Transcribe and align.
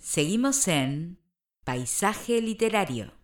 Seguimos 0.00 0.66
en 0.66 1.18
Paisaje 1.62 2.40
Literario. 2.40 3.19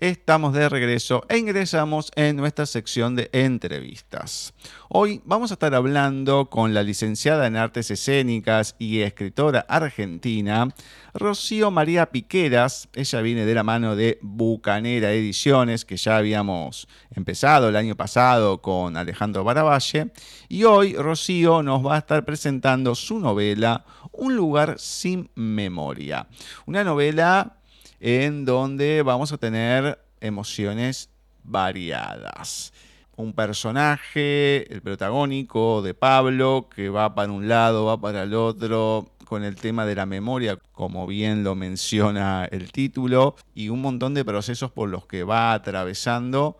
Estamos 0.00 0.54
de 0.54 0.68
regreso 0.68 1.24
e 1.28 1.38
ingresamos 1.38 2.12
en 2.14 2.36
nuestra 2.36 2.66
sección 2.66 3.16
de 3.16 3.30
entrevistas. 3.32 4.54
Hoy 4.88 5.20
vamos 5.24 5.50
a 5.50 5.54
estar 5.54 5.74
hablando 5.74 6.48
con 6.50 6.72
la 6.72 6.84
licenciada 6.84 7.48
en 7.48 7.56
Artes 7.56 7.90
Escénicas 7.90 8.76
y 8.78 9.00
escritora 9.00 9.66
argentina, 9.68 10.68
Rocío 11.14 11.72
María 11.72 12.12
Piqueras. 12.12 12.88
Ella 12.94 13.20
viene 13.22 13.44
de 13.44 13.54
la 13.54 13.64
mano 13.64 13.96
de 13.96 14.20
Bucanera 14.22 15.10
Ediciones, 15.10 15.84
que 15.84 15.96
ya 15.96 16.16
habíamos 16.16 16.86
empezado 17.10 17.68
el 17.68 17.74
año 17.74 17.96
pasado 17.96 18.62
con 18.62 18.96
Alejandro 18.96 19.42
Baravalle. 19.42 20.12
Y 20.48 20.62
hoy 20.62 20.94
Rocío 20.94 21.64
nos 21.64 21.84
va 21.84 21.96
a 21.96 21.98
estar 21.98 22.24
presentando 22.24 22.94
su 22.94 23.18
novela 23.18 23.84
Un 24.12 24.36
lugar 24.36 24.76
sin 24.78 25.28
memoria. 25.34 26.28
Una 26.66 26.84
novela 26.84 27.57
en 28.00 28.44
donde 28.44 29.02
vamos 29.02 29.32
a 29.32 29.38
tener 29.38 29.98
emociones 30.20 31.10
variadas. 31.42 32.72
Un 33.16 33.32
personaje, 33.32 34.72
el 34.72 34.80
protagónico 34.80 35.82
de 35.82 35.94
Pablo, 35.94 36.68
que 36.74 36.88
va 36.88 37.14
para 37.14 37.32
un 37.32 37.48
lado, 37.48 37.86
va 37.86 38.00
para 38.00 38.22
el 38.22 38.34
otro, 38.34 39.10
con 39.24 39.42
el 39.42 39.56
tema 39.56 39.84
de 39.84 39.96
la 39.96 40.06
memoria, 40.06 40.58
como 40.72 41.06
bien 41.06 41.42
lo 41.42 41.54
menciona 41.54 42.46
el 42.50 42.70
título, 42.70 43.34
y 43.54 43.70
un 43.70 43.82
montón 43.82 44.14
de 44.14 44.24
procesos 44.24 44.70
por 44.70 44.88
los 44.88 45.06
que 45.06 45.24
va 45.24 45.52
atravesando, 45.52 46.56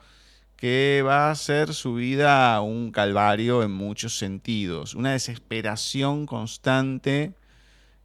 que 0.56 1.04
va 1.06 1.28
a 1.28 1.30
hacer 1.30 1.72
su 1.72 1.94
vida 1.94 2.60
un 2.60 2.90
calvario 2.90 3.62
en 3.62 3.70
muchos 3.70 4.18
sentidos, 4.18 4.96
una 4.96 5.12
desesperación 5.12 6.26
constante 6.26 7.34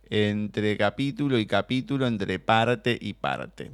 entre 0.09 0.77
capítulo 0.77 1.38
y 1.38 1.45
capítulo, 1.45 2.07
entre 2.07 2.39
parte 2.39 2.98
y 2.99 3.13
parte. 3.13 3.71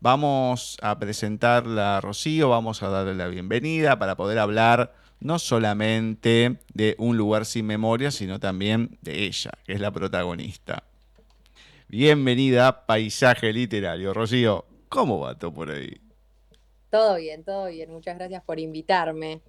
Vamos 0.00 0.78
a 0.82 0.98
presentarla 0.98 1.96
a 1.96 2.00
Rocío, 2.00 2.48
vamos 2.48 2.82
a 2.82 2.88
darle 2.88 3.14
la 3.14 3.28
bienvenida 3.28 3.98
para 3.98 4.16
poder 4.16 4.38
hablar 4.38 4.94
no 5.20 5.38
solamente 5.38 6.58
de 6.74 6.96
un 6.98 7.16
lugar 7.16 7.46
sin 7.46 7.66
memoria, 7.66 8.10
sino 8.10 8.40
también 8.40 8.98
de 9.02 9.24
ella, 9.24 9.52
que 9.64 9.74
es 9.74 9.80
la 9.80 9.92
protagonista. 9.92 10.82
Bienvenida 11.88 12.86
Paisaje 12.86 13.52
Literario. 13.52 14.12
Rocío, 14.14 14.64
¿cómo 14.88 15.20
va 15.20 15.38
todo 15.38 15.52
por 15.52 15.70
ahí? 15.70 16.00
Todo 16.90 17.16
bien, 17.16 17.44
todo 17.44 17.66
bien. 17.68 17.90
Muchas 17.90 18.16
gracias 18.18 18.42
por 18.42 18.58
invitarme. 18.58 19.40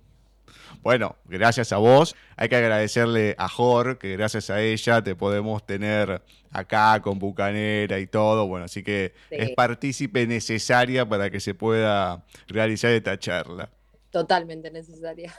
Bueno, 0.82 1.16
gracias 1.26 1.72
a 1.72 1.78
vos. 1.78 2.16
Hay 2.36 2.50
que 2.50 2.56
agradecerle 2.56 3.36
a 3.38 3.48
Jor, 3.48 3.98
que 3.98 4.12
gracias 4.18 4.50
a 4.50 4.62
ella 4.62 5.02
te 5.02 5.16
podemos 5.16 5.66
tener 5.66 6.22
acá 6.52 7.02
con 7.02 7.20
Bucanera 7.20 8.00
y 8.00 8.08
todo. 8.08 8.48
Bueno, 8.48 8.66
así 8.66 8.84
que 8.84 9.14
es 9.30 9.52
partícipe 9.52 10.28
necesaria 10.28 11.08
para 11.08 11.30
que 11.30 11.40
se 11.40 11.54
pueda 11.54 12.26
realizar 12.48 12.92
esta 12.92 13.18
charla. 13.18 13.70
Totalmente 14.12 14.70
necesaria. 14.72 15.34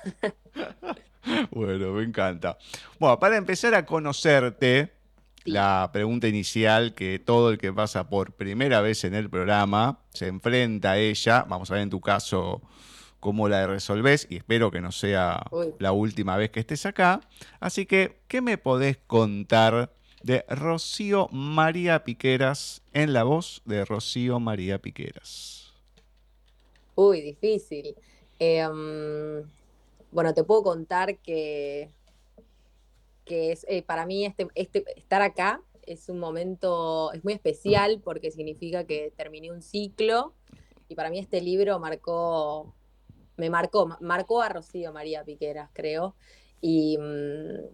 bueno, 1.50 1.92
me 1.92 2.04
encanta. 2.04 2.58
Bueno, 2.98 3.18
para 3.18 3.36
empezar 3.36 3.74
a 3.74 3.86
conocerte, 3.86 4.92
la 5.44 5.90
pregunta 5.92 6.26
inicial 6.26 6.94
que 6.94 7.18
todo 7.18 7.50
el 7.50 7.58
que 7.58 7.72
pasa 7.72 8.08
por 8.08 8.32
primera 8.32 8.80
vez 8.80 9.04
en 9.04 9.14
el 9.14 9.28
programa 9.28 10.00
se 10.10 10.26
enfrenta 10.26 10.92
a 10.92 10.98
ella, 10.98 11.44
vamos 11.46 11.70
a 11.70 11.74
ver 11.74 11.82
en 11.82 11.90
tu 11.90 12.00
caso 12.00 12.62
cómo 13.24 13.48
la 13.48 13.66
resolvés 13.66 14.26
y 14.28 14.36
espero 14.36 14.70
que 14.70 14.82
no 14.82 14.92
sea 14.92 15.46
la 15.78 15.92
última 15.92 16.36
vez 16.36 16.50
que 16.50 16.60
estés 16.60 16.84
acá. 16.84 17.22
Así 17.58 17.86
que, 17.86 18.20
¿qué 18.28 18.42
me 18.42 18.58
podés 18.58 18.98
contar 18.98 19.90
de 20.22 20.44
Rocío 20.46 21.28
María 21.32 22.04
Piqueras 22.04 22.82
en 22.92 23.14
la 23.14 23.24
voz 23.24 23.62
de 23.64 23.86
Rocío 23.86 24.40
María 24.40 24.78
Piqueras? 24.78 25.72
Uy, 26.96 27.22
difícil. 27.22 27.94
Em, 28.38 29.42
bueno, 30.12 30.34
te 30.34 30.44
puedo 30.44 30.62
contar 30.62 31.16
que, 31.16 31.88
que 33.24 33.52
es, 33.52 33.64
eh, 33.70 33.80
para 33.80 34.04
mí 34.04 34.26
este, 34.26 34.48
este, 34.54 34.84
estar 34.98 35.22
acá 35.22 35.62
es 35.86 36.10
un 36.10 36.18
momento, 36.18 37.10
es 37.14 37.24
muy 37.24 37.32
especial 37.32 38.02
porque 38.04 38.30
significa 38.30 38.84
que 38.84 39.14
terminé 39.16 39.50
un 39.50 39.62
ciclo 39.62 40.34
y 40.90 40.94
para 40.94 41.08
mí 41.08 41.18
este 41.18 41.40
libro 41.40 41.78
marcó 41.78 42.74
me 43.36 43.50
marcó, 43.50 43.96
marcó 44.00 44.42
a 44.42 44.48
Rocío 44.48 44.92
María 44.92 45.24
Piqueras, 45.24 45.70
creo. 45.72 46.14
Y 46.60 46.98
mm, 46.98 47.66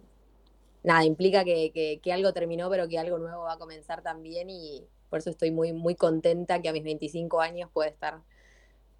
nada, 0.83 1.05
implica 1.05 1.43
que, 1.43 1.99
algo 2.11 2.33
terminó, 2.33 2.69
pero 2.69 2.87
que 2.87 2.99
algo 2.99 3.17
nuevo 3.17 3.43
va 3.43 3.53
a 3.53 3.59
comenzar 3.59 4.01
también. 4.01 4.49
Y 4.49 4.87
por 5.09 5.19
eso 5.19 5.29
estoy 5.29 5.51
muy, 5.51 5.73
muy 5.73 5.95
contenta 5.95 6.61
que 6.61 6.69
a 6.69 6.73
mis 6.73 6.83
25 6.83 7.41
años 7.41 7.69
pueda 7.71 7.89
estar 7.89 8.21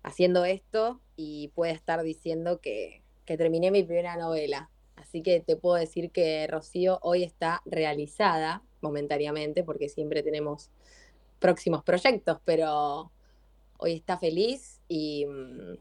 haciendo 0.03 0.45
esto 0.45 0.99
y 1.15 1.49
pueda 1.49 1.71
estar 1.73 2.01
diciendo 2.03 2.59
que, 2.59 3.03
que 3.25 3.37
terminé 3.37 3.71
mi 3.71 3.83
primera 3.83 4.17
novela. 4.17 4.69
Así 4.95 5.23
que 5.23 5.39
te 5.39 5.55
puedo 5.55 5.75
decir 5.75 6.11
que 6.11 6.45
Rocío 6.47 6.99
hoy 7.01 7.23
está 7.23 7.61
realizada 7.65 8.63
momentáneamente, 8.81 9.63
porque 9.63 9.89
siempre 9.89 10.23
tenemos 10.23 10.69
próximos 11.39 11.83
proyectos, 11.83 12.39
pero 12.45 13.11
hoy 13.77 13.93
está 13.93 14.17
feliz 14.17 14.79
y 14.87 15.25
mm, 15.25 15.77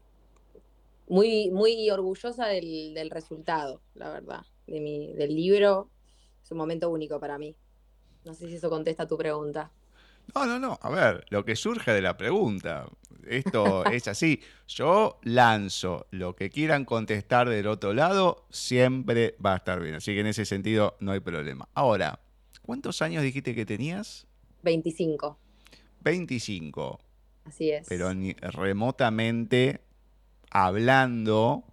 muy, 1.11 1.51
muy 1.51 1.89
orgullosa 1.89 2.47
del, 2.47 3.09
resultado, 3.11 3.81
la 3.95 4.09
verdad, 4.09 4.45
de 4.65 4.79
mi, 4.79 5.13
del 5.13 5.35
libro. 5.35 5.89
Es 6.41 6.49
un 6.51 6.57
momento 6.57 6.89
único 6.89 7.19
para 7.19 7.37
mí. 7.37 7.53
No 8.23 8.33
sé 8.33 8.47
si 8.47 8.55
eso 8.55 8.69
contesta 8.69 9.05
tu 9.05 9.17
pregunta. 9.17 9.73
No, 10.33 10.45
no, 10.45 10.57
no. 10.57 10.79
A 10.81 10.89
ver, 10.89 11.25
lo 11.29 11.43
que 11.43 11.57
surge 11.57 11.91
de 11.91 12.01
la 12.01 12.15
pregunta. 12.15 12.87
Esto 13.27 13.83
es 13.91 14.07
así. 14.07 14.39
Yo 14.69 15.19
lanzo 15.23 16.07
lo 16.11 16.33
que 16.33 16.49
quieran 16.49 16.85
contestar 16.85 17.49
del 17.49 17.67
otro 17.67 17.93
lado, 17.93 18.45
siempre 18.49 19.35
va 19.45 19.55
a 19.55 19.57
estar 19.57 19.81
bien. 19.81 19.95
Así 19.95 20.13
que 20.13 20.21
en 20.21 20.27
ese 20.27 20.45
sentido 20.45 20.95
no 21.01 21.11
hay 21.11 21.19
problema. 21.19 21.67
Ahora, 21.73 22.21
¿cuántos 22.61 23.01
años 23.01 23.21
dijiste 23.21 23.53
que 23.53 23.65
tenías? 23.65 24.27
25. 24.63 25.37
25. 25.99 26.99
Así 27.43 27.69
es. 27.69 27.85
Pero 27.89 28.13
ni 28.13 28.31
remotamente 28.31 29.81
hablando, 30.51 31.63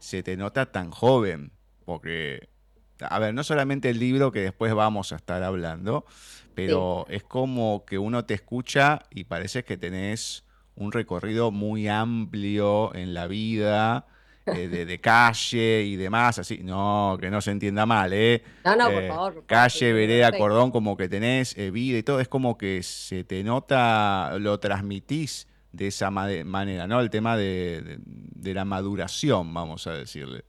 se 0.00 0.22
te 0.22 0.36
nota 0.36 0.66
tan 0.66 0.90
joven. 0.90 1.52
Porque, 1.84 2.48
a 3.00 3.18
ver, 3.18 3.32
no 3.32 3.44
solamente 3.44 3.88
el 3.88 3.98
libro 3.98 4.32
que 4.32 4.40
después 4.40 4.74
vamos 4.74 5.12
a 5.12 5.16
estar 5.16 5.42
hablando, 5.42 6.04
pero 6.54 7.06
es 7.08 7.22
como 7.22 7.84
que 7.86 7.98
uno 7.98 8.24
te 8.24 8.34
escucha 8.34 9.02
y 9.10 9.24
parece 9.24 9.64
que 9.64 9.76
tenés 9.76 10.44
un 10.74 10.92
recorrido 10.92 11.50
muy 11.50 11.88
amplio 11.88 12.94
en 12.94 13.14
la 13.14 13.26
vida. 13.26 14.06
Eh, 14.46 14.68
de, 14.68 15.00
calle 15.00 15.82
y 15.82 15.96
demás, 15.96 16.38
así, 16.38 16.60
no, 16.62 17.18
que 17.20 17.30
no 17.30 17.40
se 17.40 17.50
entienda 17.50 17.84
mal, 17.84 18.12
¿eh? 18.12 18.44
No, 18.64 18.76
no, 18.76 18.84
por 18.92 19.02
eh, 19.02 19.08
favor. 19.08 19.44
calle, 19.44 19.92
vereda, 19.92 20.30
cordón, 20.38 20.70
como 20.70 20.96
que 20.96 21.08
tenés 21.08 21.58
eh, 21.58 21.72
vida 21.72 21.98
y 21.98 22.04
todo, 22.04 22.20
es 22.20 22.28
como 22.28 22.56
que 22.56 22.84
se 22.84 23.24
te 23.24 23.42
nota, 23.42 24.38
lo 24.38 24.60
transmitís 24.60 25.48
de 25.76 25.88
esa 25.88 26.10
manera, 26.10 26.86
¿no? 26.86 27.00
El 27.00 27.10
tema 27.10 27.36
de, 27.36 28.00
la 28.42 28.64
maduración, 28.64 29.52
vamos 29.52 29.86
a 29.86 29.92
decirle. 29.92 30.44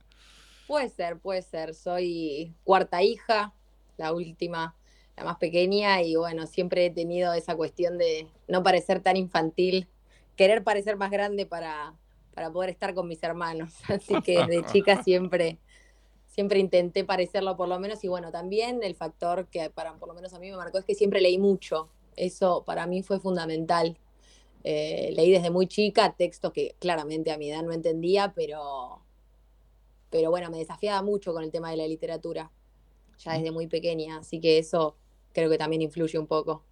Puede 0.66 0.88
ser, 0.88 1.18
puede 1.18 1.42
ser. 1.42 1.74
Soy 1.74 2.54
cuarta 2.64 3.02
hija, 3.02 3.52
la 3.98 4.12
última, 4.14 4.74
la 5.16 5.24
más 5.24 5.36
pequeña, 5.36 6.00
y 6.02 6.16
bueno, 6.16 6.46
siempre 6.46 6.86
he 6.86 6.90
tenido 6.90 7.34
esa 7.34 7.56
cuestión 7.56 7.98
de 7.98 8.26
no 8.46 8.62
parecer 8.62 9.00
tan 9.00 9.16
infantil, 9.16 9.86
querer 10.34 10.64
parecer 10.64 10.96
más 10.96 11.10
grande 11.10 11.44
para, 11.44 11.94
para 12.34 12.50
poder 12.50 12.70
estar 12.70 12.94
con 12.94 13.06
mis 13.06 13.22
hermanos. 13.22 13.74
Así 13.88 14.20
que 14.22 14.46
de 14.46 14.64
chica 14.72 15.02
siempre, 15.02 15.58
siempre 16.26 16.58
intenté 16.58 17.04
parecerlo 17.04 17.54
por 17.56 17.68
lo 17.68 17.78
menos, 17.78 18.02
y 18.02 18.08
bueno, 18.08 18.30
también 18.30 18.82
el 18.82 18.94
factor 18.94 19.46
que 19.48 19.68
para 19.68 19.94
por 19.94 20.08
lo 20.08 20.14
menos 20.14 20.32
a 20.32 20.38
mí 20.38 20.50
me 20.50 20.56
marcó 20.56 20.78
es 20.78 20.86
que 20.86 20.94
siempre 20.94 21.20
leí 21.20 21.36
mucho. 21.36 21.90
Eso 22.16 22.64
para 22.64 22.86
mí 22.86 23.02
fue 23.02 23.20
fundamental 23.20 23.96
eh, 24.64 25.12
leí 25.14 25.30
desde 25.30 25.50
muy 25.50 25.66
chica 25.66 26.14
textos 26.16 26.52
que 26.52 26.74
claramente 26.78 27.32
a 27.32 27.38
mi 27.38 27.50
edad 27.50 27.62
no 27.62 27.72
entendía, 27.72 28.32
pero, 28.34 29.02
pero 30.10 30.30
bueno, 30.30 30.50
me 30.50 30.58
desafiaba 30.58 31.02
mucho 31.02 31.32
con 31.32 31.44
el 31.44 31.50
tema 31.50 31.70
de 31.70 31.76
la 31.76 31.86
literatura, 31.86 32.50
ya 33.18 33.34
desde 33.34 33.50
muy 33.50 33.66
pequeña, 33.66 34.18
así 34.18 34.40
que 34.40 34.58
eso 34.58 34.96
creo 35.32 35.50
que 35.50 35.58
también 35.58 35.82
influye 35.82 36.18
un 36.18 36.26
poco. 36.26 36.64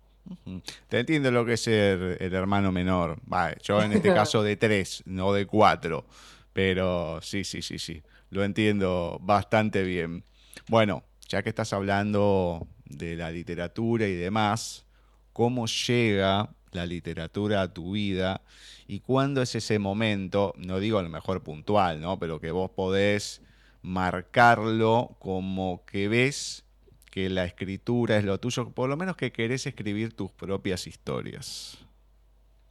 Te 0.89 0.99
entiendo 0.99 1.31
lo 1.31 1.45
que 1.45 1.55
es 1.55 1.61
ser 1.61 2.17
el 2.21 2.35
hermano 2.35 2.73
menor. 2.73 3.21
yo 3.63 3.83
en 3.83 3.93
este 3.93 4.09
caso 4.15 4.43
de 4.43 4.57
tres, 4.57 5.03
no 5.07 5.33
de 5.33 5.47
cuatro. 5.47 6.05
Pero 6.53 7.21
sí, 7.21 7.45
sí, 7.45 7.61
sí, 7.63 7.79
sí. 7.79 8.03
Lo 8.31 8.43
entiendo 8.43 9.19
bastante 9.21 9.83
bien. 9.83 10.25
Bueno, 10.69 11.05
ya 11.29 11.43
que 11.43 11.51
estás 11.51 11.73
hablando 11.73 12.67
de 12.87 13.15
la 13.17 13.31
literatura 13.31 14.07
y 14.07 14.15
demás, 14.15 14.87
¿cómo 15.33 15.67
llega 15.67 16.56
la 16.73 16.87
literatura 16.87 17.63
a 17.63 17.73
tu 17.73 17.93
vida 17.93 18.43
y 18.87 19.01
cuándo 19.01 19.43
es 19.43 19.55
ese 19.55 19.79
momento, 19.79 20.55
no 20.57 20.79
digo 20.79 20.99
a 20.99 21.03
lo 21.03 21.09
mejor 21.09 21.43
puntual, 21.43 22.01
¿no? 22.01 22.19
pero 22.19 22.41
que 22.41 22.51
vos 22.51 22.71
podés 22.71 23.43
marcarlo 23.83 25.17
como 25.19 25.85
que 25.87 26.09
ves 26.09 26.65
que 27.11 27.31
la 27.31 27.45
escritura 27.45 28.19
es 28.19 28.25
lo 28.25 28.39
tuyo, 28.39 28.71
por 28.71 28.89
lo 28.89 28.97
menos 28.97 29.17
que 29.17 29.33
querés 29.33 29.67
escribir 29.67 30.15
tus 30.15 30.31
propias 30.33 30.87
historias? 30.87 31.79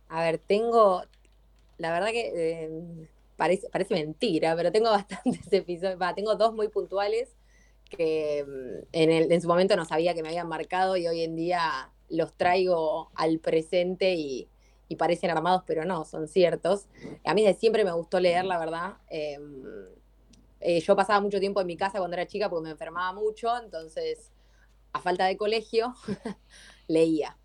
A 0.08 0.22
ver, 0.22 0.38
tengo, 0.38 1.04
la 1.78 1.92
verdad 1.92 2.10
que 2.10 2.32
eh, 2.36 3.08
parece, 3.38 3.68
parece 3.70 3.96
mentira, 3.96 4.56
pero 4.56 4.72
tengo 4.72 4.90
bastantes 4.92 5.52
episodios, 5.52 5.98
tengo 6.16 6.36
dos 6.36 6.54
muy 6.54 6.68
puntuales 6.68 7.30
que 7.90 8.46
mm, 8.46 8.88
en, 8.92 9.12
el, 9.12 9.32
en 9.32 9.42
su 9.42 9.48
momento 9.48 9.76
no 9.76 9.86
sabía 9.86 10.14
que 10.14 10.22
me 10.22 10.30
habían 10.30 10.48
marcado 10.48 10.98
y 10.98 11.08
hoy 11.08 11.22
en 11.22 11.36
día 11.36 11.90
los 12.10 12.34
traigo 12.34 13.12
al 13.16 13.40
presente 13.40 14.14
y, 14.16 14.48
parecen 14.98 15.30
armados, 15.30 15.64
pero 15.68 15.84
no, 15.84 16.06
son 16.06 16.30
ciertos. 16.30 16.88
A 17.26 17.34
mí 17.34 17.46
siempre 17.56 17.84
me 17.84 17.92
gustó 17.92 18.20
leer, 18.22 18.46
la 18.46 18.58
verdad. 18.58 18.94
Em, 19.10 19.64
eh, 20.62 20.80
yo 20.80 20.96
pasaba 20.96 21.20
mucho 21.20 21.40
tiempo 21.40 21.60
en 21.60 21.68
mi 21.68 21.76
casa 21.76 21.98
cuando 21.98 22.16
era 22.16 22.26
chica 22.28 22.50
porque 22.50 22.64
me 22.64 22.70
enfermaba 22.70 23.12
mucho, 23.12 23.50
entonces, 23.62 24.32
a 24.94 25.02
falta 25.02 25.26
de 25.26 25.36
colegio, 25.36 25.94
leía. 26.88 27.38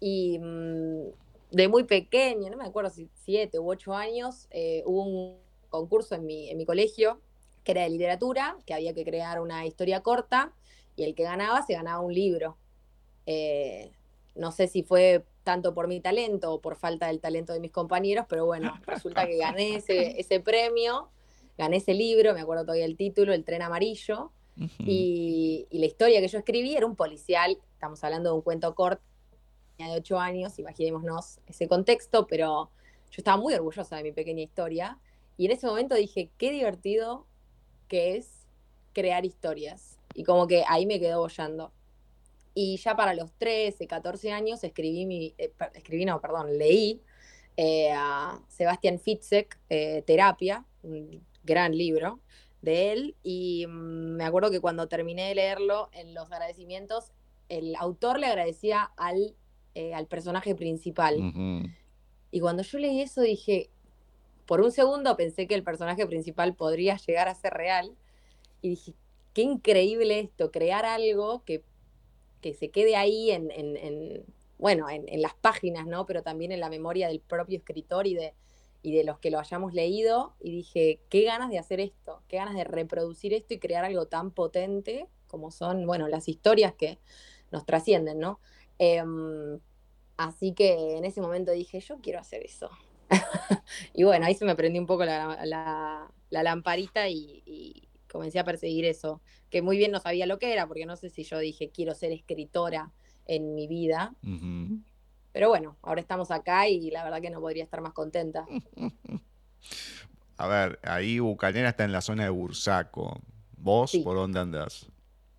Y 0.00 0.38
mm, 0.38 1.10
de 1.50 1.68
muy 1.68 1.84
pequeño, 1.84 2.48
no 2.50 2.56
me 2.56 2.64
acuerdo 2.64 2.88
si 2.90 3.10
siete 3.12 3.58
u 3.58 3.70
ocho 3.70 3.92
años, 3.94 4.48
eh, 4.50 4.82
hubo 4.86 5.02
un 5.02 5.38
concurso 5.68 6.14
en 6.14 6.24
mi, 6.24 6.48
en 6.48 6.56
mi 6.56 6.64
colegio 6.64 7.20
que 7.68 7.72
era 7.72 7.82
de 7.82 7.90
literatura, 7.90 8.56
que 8.64 8.72
había 8.72 8.94
que 8.94 9.04
crear 9.04 9.42
una 9.42 9.66
historia 9.66 10.00
corta 10.02 10.54
y 10.96 11.04
el 11.04 11.14
que 11.14 11.24
ganaba 11.24 11.60
se 11.66 11.74
ganaba 11.74 12.00
un 12.00 12.14
libro. 12.14 12.56
Eh, 13.30 13.92
no 14.36 14.52
sé 14.52 14.68
si 14.68 14.82
fue 14.82 15.22
tanto 15.44 15.74
por 15.74 15.86
mi 15.86 16.00
talento 16.00 16.54
o 16.54 16.60
por 16.62 16.76
falta 16.76 17.08
del 17.08 17.20
talento 17.20 17.52
de 17.52 17.60
mis 17.60 17.70
compañeros, 17.70 18.24
pero 18.26 18.46
bueno, 18.46 18.72
resulta 18.86 19.26
que 19.26 19.36
gané 19.36 19.76
ese, 19.76 20.18
ese 20.18 20.40
premio, 20.40 21.10
gané 21.58 21.76
ese 21.76 21.92
libro, 21.92 22.32
me 22.32 22.40
acuerdo 22.40 22.62
todavía 22.64 22.86
el 22.86 22.96
título, 22.96 23.34
El 23.34 23.44
tren 23.44 23.60
amarillo, 23.60 24.32
y, 24.78 25.68
la 25.70 25.86
historia 25.86 26.20
que 26.20 26.28
yo 26.28 26.38
escribí 26.38 26.74
era 26.74 26.86
un 26.86 26.96
policial, 26.96 27.58
estamos 27.74 28.02
hablando 28.02 28.30
de 28.30 28.36
un 28.36 28.42
cuento 28.42 28.74
corto, 28.74 29.02
de 29.76 29.84
ocho 29.90 30.18
años, 30.18 30.58
imaginémonos 30.58 31.38
ese 31.46 31.68
contexto, 31.68 32.26
pero 32.26 32.70
yo 33.10 33.14
estaba 33.18 33.36
muy 33.36 33.52
orgullosa 33.52 33.96
de 33.96 34.04
mi 34.04 34.12
pequeña 34.12 34.42
historia, 34.42 34.98
y 35.36 35.44
en 35.46 35.52
ese 35.52 35.66
momento 35.66 35.94
dije, 35.94 36.30
qué 36.38 36.50
divertido 36.50 37.26
que 37.88 38.16
es 38.16 38.46
crear 38.94 39.26
historias. 39.26 39.98
Y 40.14 40.24
como 40.24 40.46
que 40.46 40.64
ahí 40.66 40.86
me 40.86 40.98
quedó 40.98 41.20
bollando. 41.20 41.72
Y 42.60 42.76
ya 42.78 42.96
para 42.96 43.14
los 43.14 43.30
13, 43.34 43.86
14 43.86 44.32
años 44.32 44.64
escribí 44.64 45.06
mi, 45.06 45.32
eh, 45.38 45.52
escribí, 45.74 46.04
no, 46.04 46.20
perdón, 46.20 46.58
leí 46.58 47.00
eh, 47.56 47.92
a 47.92 48.40
Sebastián 48.48 48.98
Fitzek, 48.98 49.60
eh, 49.70 50.02
Terapia, 50.04 50.64
un 50.82 51.24
gran 51.44 51.78
libro 51.78 52.18
de 52.60 52.90
él. 52.90 53.14
Y 53.22 53.64
mm, 53.68 54.16
me 54.16 54.24
acuerdo 54.24 54.50
que 54.50 54.58
cuando 54.58 54.88
terminé 54.88 55.28
de 55.28 55.36
leerlo, 55.36 55.88
en 55.92 56.14
los 56.14 56.32
agradecimientos, 56.32 57.12
el 57.48 57.76
autor 57.76 58.18
le 58.18 58.26
agradecía 58.26 58.90
al, 58.96 59.36
al 59.94 60.06
personaje 60.08 60.56
principal. 60.56 61.16
Y 62.32 62.40
cuando 62.40 62.64
yo 62.64 62.78
leí 62.80 63.02
eso 63.02 63.20
dije, 63.20 63.70
por 64.46 64.62
un 64.62 64.72
segundo 64.72 65.16
pensé 65.16 65.46
que 65.46 65.54
el 65.54 65.62
personaje 65.62 66.04
principal 66.08 66.56
podría 66.56 66.96
llegar 66.96 67.28
a 67.28 67.36
ser 67.36 67.52
real 67.52 67.94
y 68.62 68.70
dije, 68.70 68.94
qué 69.32 69.42
increíble 69.42 70.18
esto, 70.18 70.50
crear 70.50 70.84
algo 70.84 71.44
que, 71.44 71.62
que 72.40 72.54
se 72.54 72.70
quede 72.70 72.96
ahí 72.96 73.30
en, 73.30 73.50
en, 73.50 74.24
bueno, 74.58 74.88
en, 74.90 75.22
las 75.22 75.34
páginas, 75.34 75.86
¿no? 75.86 76.06
Pero 76.06 76.22
también 76.22 76.52
en 76.52 76.60
la 76.60 76.70
memoria 76.70 77.08
del 77.08 77.20
propio 77.20 77.58
escritor 77.58 78.06
y 78.06 78.14
de, 78.14 78.34
y 78.82 78.94
de 78.94 79.04
los 79.04 79.18
que 79.18 79.30
lo 79.30 79.38
hayamos 79.38 79.74
leído. 79.74 80.34
Y 80.40 80.50
dije, 80.50 81.00
qué 81.08 81.22
ganas 81.22 81.50
de 81.50 81.58
hacer 81.58 81.80
esto, 81.80 82.22
qué 82.28 82.36
ganas 82.36 82.54
de 82.54 82.64
reproducir 82.64 83.34
esto 83.34 83.54
y 83.54 83.58
crear 83.58 83.84
algo 83.84 84.06
tan 84.06 84.30
potente 84.30 85.08
como 85.28 85.50
son, 85.50 85.86
bueno, 85.86 86.08
las 86.08 86.28
historias 86.28 86.74
que 86.74 86.98
nos 87.52 87.64
trascienden, 87.64 88.18
¿no? 88.18 88.40
Em, 88.78 89.60
así 90.16 90.52
que 90.54 90.96
en 90.96 91.04
ese 91.04 91.20
momento 91.20 91.52
dije, 91.52 91.80
yo 91.80 91.98
quiero 92.00 92.18
hacer 92.18 92.42
eso. 92.42 92.70
y 93.94 94.04
bueno, 94.04 94.26
ahí 94.26 94.34
se 94.34 94.44
me 94.44 94.56
prendió 94.56 94.80
un 94.80 94.86
poco 94.86 95.04
la, 95.04 96.10
lamparita 96.30 97.08
y, 97.08 97.87
comencé 98.18 98.40
a 98.40 98.44
perseguir 98.44 98.84
eso, 98.84 99.20
que 99.48 99.62
muy 99.62 99.78
bien 99.78 99.92
no 99.92 100.00
sabía 100.00 100.26
lo 100.26 100.40
que 100.40 100.52
era, 100.52 100.66
porque 100.66 100.86
no 100.86 100.96
sé 100.96 101.08
si 101.08 101.22
yo 101.22 101.38
dije 101.38 101.70
quiero 101.70 101.94
ser 101.94 102.10
escritora 102.10 102.90
en 103.26 103.54
mi 103.54 103.68
vida. 103.68 104.12
Pero 105.32 105.48
bueno, 105.48 105.76
ahora 105.82 106.00
estamos 106.00 106.32
acá 106.32 106.66
y 106.66 106.90
la 106.90 107.04
verdad 107.04 107.20
que 107.22 107.30
no 107.30 107.40
podría 107.40 107.62
estar 107.62 107.80
más 107.80 107.92
contenta. 107.92 108.44
A 110.36 110.48
ver, 110.48 110.80
ahí 110.82 111.20
Bucanera 111.20 111.68
está 111.68 111.84
en 111.84 111.92
la 111.92 112.00
zona 112.00 112.24
de 112.24 112.30
Bursaco. 112.30 113.20
¿Vos 113.56 113.96
por 114.02 114.16
dónde 114.16 114.40
andás? 114.40 114.88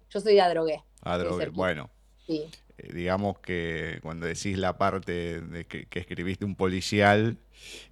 Yo 0.10 0.22
soy 0.22 0.36
de 0.36 0.42
Adrogué. 0.42 0.82
Adrogué, 1.02 1.50
bueno. 1.50 1.90
Sí. 2.26 2.50
Eh, 2.78 2.94
digamos 2.94 3.40
que 3.40 4.00
cuando 4.02 4.26
decís 4.26 4.58
la 4.58 4.78
parte 4.78 5.42
de 5.42 5.66
que, 5.68 5.88
escribiste 5.92 6.46
un 6.46 6.56
policial 6.56 7.38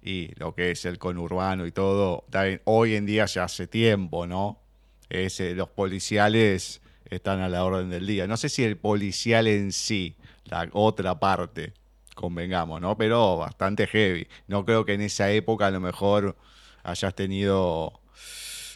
y 0.02 0.32
lo 0.36 0.54
que 0.54 0.70
es 0.70 0.86
el 0.86 0.98
conurbano 0.98 1.66
y 1.66 1.72
todo, 1.72 2.24
hoy 2.64 2.94
en 2.94 3.04
día 3.04 3.26
ya 3.26 3.44
hace 3.44 3.66
tiempo, 3.66 4.26
¿no? 4.26 4.62
Los 5.10 5.68
policiales 5.70 6.80
están 7.06 7.40
a 7.40 7.48
la 7.48 7.64
orden 7.64 7.90
del 7.90 8.06
día. 8.06 8.26
No 8.26 8.36
sé 8.36 8.48
si 8.48 8.64
el 8.64 8.76
policial 8.76 9.46
en 9.46 9.72
sí, 9.72 10.16
la 10.44 10.68
otra 10.72 11.18
parte, 11.18 11.72
convengamos, 12.14 12.80
¿no? 12.80 12.96
Pero 12.96 13.38
bastante 13.38 13.86
heavy. 13.86 14.28
No 14.46 14.64
creo 14.64 14.84
que 14.84 14.94
en 14.94 15.02
esa 15.02 15.30
época 15.30 15.66
a 15.66 15.70
lo 15.70 15.80
mejor 15.80 16.36
hayas 16.82 17.14
tenido 17.14 18.00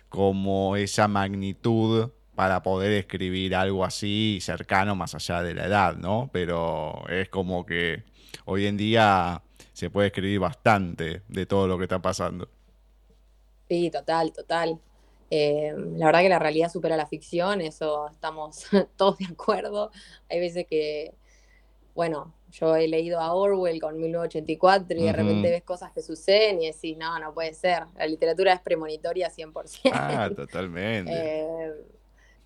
como 0.09 0.77
esa 0.77 1.09
magnitud 1.09 2.11
para 2.35 2.63
poder 2.63 2.93
escribir 2.93 3.55
algo 3.55 3.85
así 3.85 4.39
cercano 4.41 4.95
más 4.95 5.15
allá 5.15 5.43
de 5.43 5.55
la 5.55 5.67
edad, 5.67 5.97
¿no? 5.97 6.31
Pero 6.33 7.05
es 7.09 7.29
como 7.29 7.67
que 7.67 8.05
hoy 8.45 8.67
en 8.67 8.77
día 8.77 9.43
se 9.73 9.91
puede 9.91 10.09
escribir 10.09 10.39
bastante 10.39 11.23
de 11.29 11.47
todo 11.47 11.67
lo 11.67 11.79
que 11.79 11.85
está 11.85 12.01
pasando. 12.01 12.49
Sí, 13.69 13.91
total, 13.91 14.33
total. 14.33 14.81
Eh, 15.35 15.73
la 15.97 16.05
verdad 16.05 16.21
que 16.21 16.29
la 16.29 16.39
realidad 16.39 16.71
supera 16.71 16.95
la 16.95 17.07
ficción, 17.07 17.63
eso 17.63 18.07
estamos 18.11 18.67
todos 18.97 19.17
de 19.17 19.25
acuerdo. 19.25 19.91
Hay 20.29 20.41
veces 20.41 20.67
que, 20.67 21.15
bueno, 21.95 22.35
yo 22.51 22.77
he 22.77 22.87
leído 22.87 23.19
a 23.19 23.33
Orwell 23.33 23.81
con 23.81 23.99
1984 23.99 24.99
y 24.99 25.05
de 25.05 25.13
repente 25.13 25.51
ves 25.51 25.63
cosas 25.63 25.91
que 25.93 26.03
suceden 26.03 26.61
y 26.61 26.67
decís, 26.67 26.99
no, 26.99 27.19
no 27.19 27.33
puede 27.33 27.55
ser. 27.55 27.85
La 27.97 28.07
literatura 28.07 28.53
es 28.53 28.61
premonitoria 28.61 29.31
100%. 29.31 29.91
Ah, 29.95 30.29
totalmente. 30.37 31.11
Eh, 31.11 31.73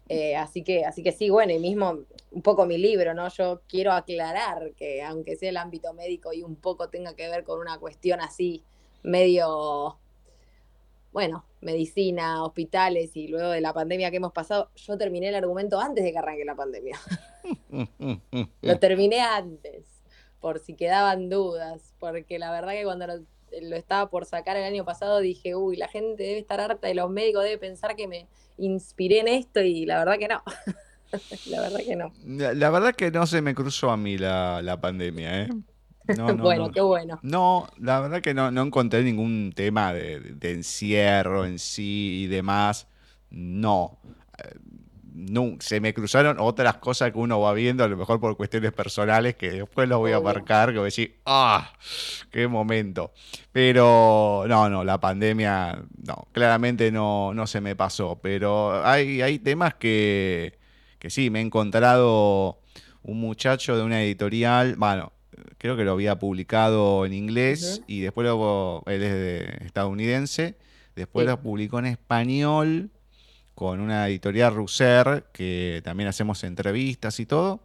eh, 0.09 0.37
así, 0.37 0.63
que, 0.63 0.85
así 0.85 1.03
que 1.03 1.11
sí, 1.11 1.29
bueno, 1.29 1.53
y 1.53 1.59
mismo 1.59 2.05
un 2.31 2.43
poco 2.43 2.67
mi 2.67 2.79
libro, 2.79 3.15
¿no? 3.15 3.29
Yo 3.31 3.63
quiero 3.67 3.91
aclarar 3.91 4.75
que 4.77 5.03
aunque 5.03 5.35
sea 5.35 5.49
el 5.49 5.57
ámbito 5.57 5.93
médico 5.93 6.33
y 6.33 6.45
un 6.45 6.55
poco 6.55 6.89
tenga 6.89 7.17
que 7.17 7.29
ver 7.29 7.43
con 7.43 7.59
una 7.59 7.81
cuestión 7.81 8.21
así 8.21 8.63
medio, 9.03 9.99
bueno, 11.13 11.45
medicina, 11.67 12.43
hospitales 12.43 13.15
y 13.15 13.29
luego 13.29 13.51
de 13.51 13.61
la 13.61 13.75
pandemia 13.75 14.11
que 14.11 14.17
hemos 14.17 14.33
pasado, 14.33 14.71
yo 14.77 14.97
terminé 14.97 15.29
el 15.29 15.35
argumento 15.35 15.79
antes 15.79 16.03
de 16.03 16.13
que 16.13 16.19
arranque 16.19 16.45
la 16.47 16.55
pandemia. 16.55 16.99
lo 18.63 18.79
terminé 18.79 19.21
antes, 19.21 19.85
por 20.41 20.59
si 20.59 20.75
quedaban 20.75 21.29
dudas, 21.29 21.95
porque 21.99 22.39
la 22.39 22.51
verdad 22.51 22.73
que 22.73 22.85
cuando 22.85 23.07
lo 23.07 23.21
lo 23.63 23.77
estaba 23.77 24.11
por 24.11 24.25
sacar 24.25 24.57
el 24.57 24.65
año 24.65 24.85
pasado, 24.85 25.21
dije, 25.21 25.55
uy, 25.55 25.77
la 25.77 25.89
gente 25.89 26.23
debe 26.23 26.39
estar 26.39 26.61
harta 26.61 26.91
y 26.91 26.95
los 26.95 27.11
médicos 27.11 27.45
deben 27.45 27.61
pensar 27.61 27.97
que 27.97 28.09
me 28.09 28.29
inspiré 28.59 29.21
en 29.21 29.29
esto 29.29 29.61
y 29.61 29.87
la 29.87 29.99
verdad 29.99 30.19
que 30.19 30.29
no. 30.29 30.43
la 31.47 31.61
verdad 31.61 31.81
que 31.87 31.97
no. 31.97 32.13
La, 32.25 32.71
verdad 32.71 32.95
que 32.95 33.11
no 33.11 33.27
se 33.27 33.43
me 33.43 33.55
cruzó 33.55 33.91
a 33.91 33.97
mí 33.97 34.19
la, 34.19 34.79
pandemia, 34.81 35.43
¿eh? 35.43 35.49
bueno, 36.39 36.71
qué 36.71 36.81
bueno. 36.81 37.19
No, 37.23 37.69
la 37.79 38.01
verdad 38.01 38.21
que 38.21 38.35
no, 38.35 38.51
no 38.51 38.63
encontré 38.63 39.03
ningún 39.03 39.53
tema 39.55 39.93
de, 39.93 40.21
de, 40.21 40.53
encierro 40.53 41.45
en 41.45 41.59
sí 41.59 42.23
y 42.25 42.27
demás. 42.27 42.89
No 43.31 43.99
no, 45.17 45.57
se 45.61 45.81
me 45.81 45.95
cruzaron 45.95 46.37
otras 46.39 46.77
cosas 46.77 47.11
que 47.11 47.19
uno 47.19 47.41
va 47.41 47.55
viendo, 47.55 47.83
a 47.83 47.89
lo 47.89 47.97
mejor 47.97 48.21
por 48.21 48.37
cuestiones 48.37 48.73
personales, 48.73 49.35
que 49.35 49.51
después 49.51 49.89
los 49.89 49.99
voy 49.99 50.13
a 50.13 50.21
marcar, 50.21 50.69
que 50.69 50.75
voy 50.75 50.83
a 50.83 50.85
decir, 50.85 51.17
¡ah! 51.25 51.73
¡Qué 52.31 52.47
momento! 52.47 53.13
Pero 53.51 54.45
no, 54.47 54.69
no, 54.69 54.85
la 54.85 55.01
pandemia, 55.01 55.83
no, 56.07 56.29
claramente 56.33 56.93
no, 56.93 57.33
no 57.33 57.47
se 57.47 57.63
me 57.63 57.75
pasó. 57.75 58.19
Pero 58.23 58.85
hay, 58.85 59.23
hay 59.23 59.39
temas 59.39 59.75
que, 59.75 60.59
que 60.99 61.09
sí, 61.09 61.31
me 61.31 61.39
he 61.39 61.43
encontrado 61.43 62.61
un 63.03 63.19
muchacho 63.19 63.75
de 63.77 63.85
una 63.85 64.03
editorial, 64.03 64.77
bueno, 64.77 65.13
creo 65.59 65.77
que 65.77 65.85
lo 65.85 65.93
había 65.93 66.19
publicado 66.19 67.07
en 67.07 67.13
inglés 67.13 67.83
y 67.87 68.01
después 68.01 68.25
luego, 68.25 68.83
él 68.87 69.03
es 69.03 69.13
de 69.13 69.67
estadounidense, 69.67 70.57
después 70.95 71.27
lo 71.27 71.41
publicó 71.41 71.79
en 71.79 71.87
español 71.87 72.91
con 73.55 73.81
una 73.81 74.07
editorial 74.09 74.55
Russer, 74.55 75.25
que 75.33 75.81
también 75.83 76.09
hacemos 76.09 76.45
entrevistas 76.45 77.19
y 77.21 77.27
todo, 77.27 77.61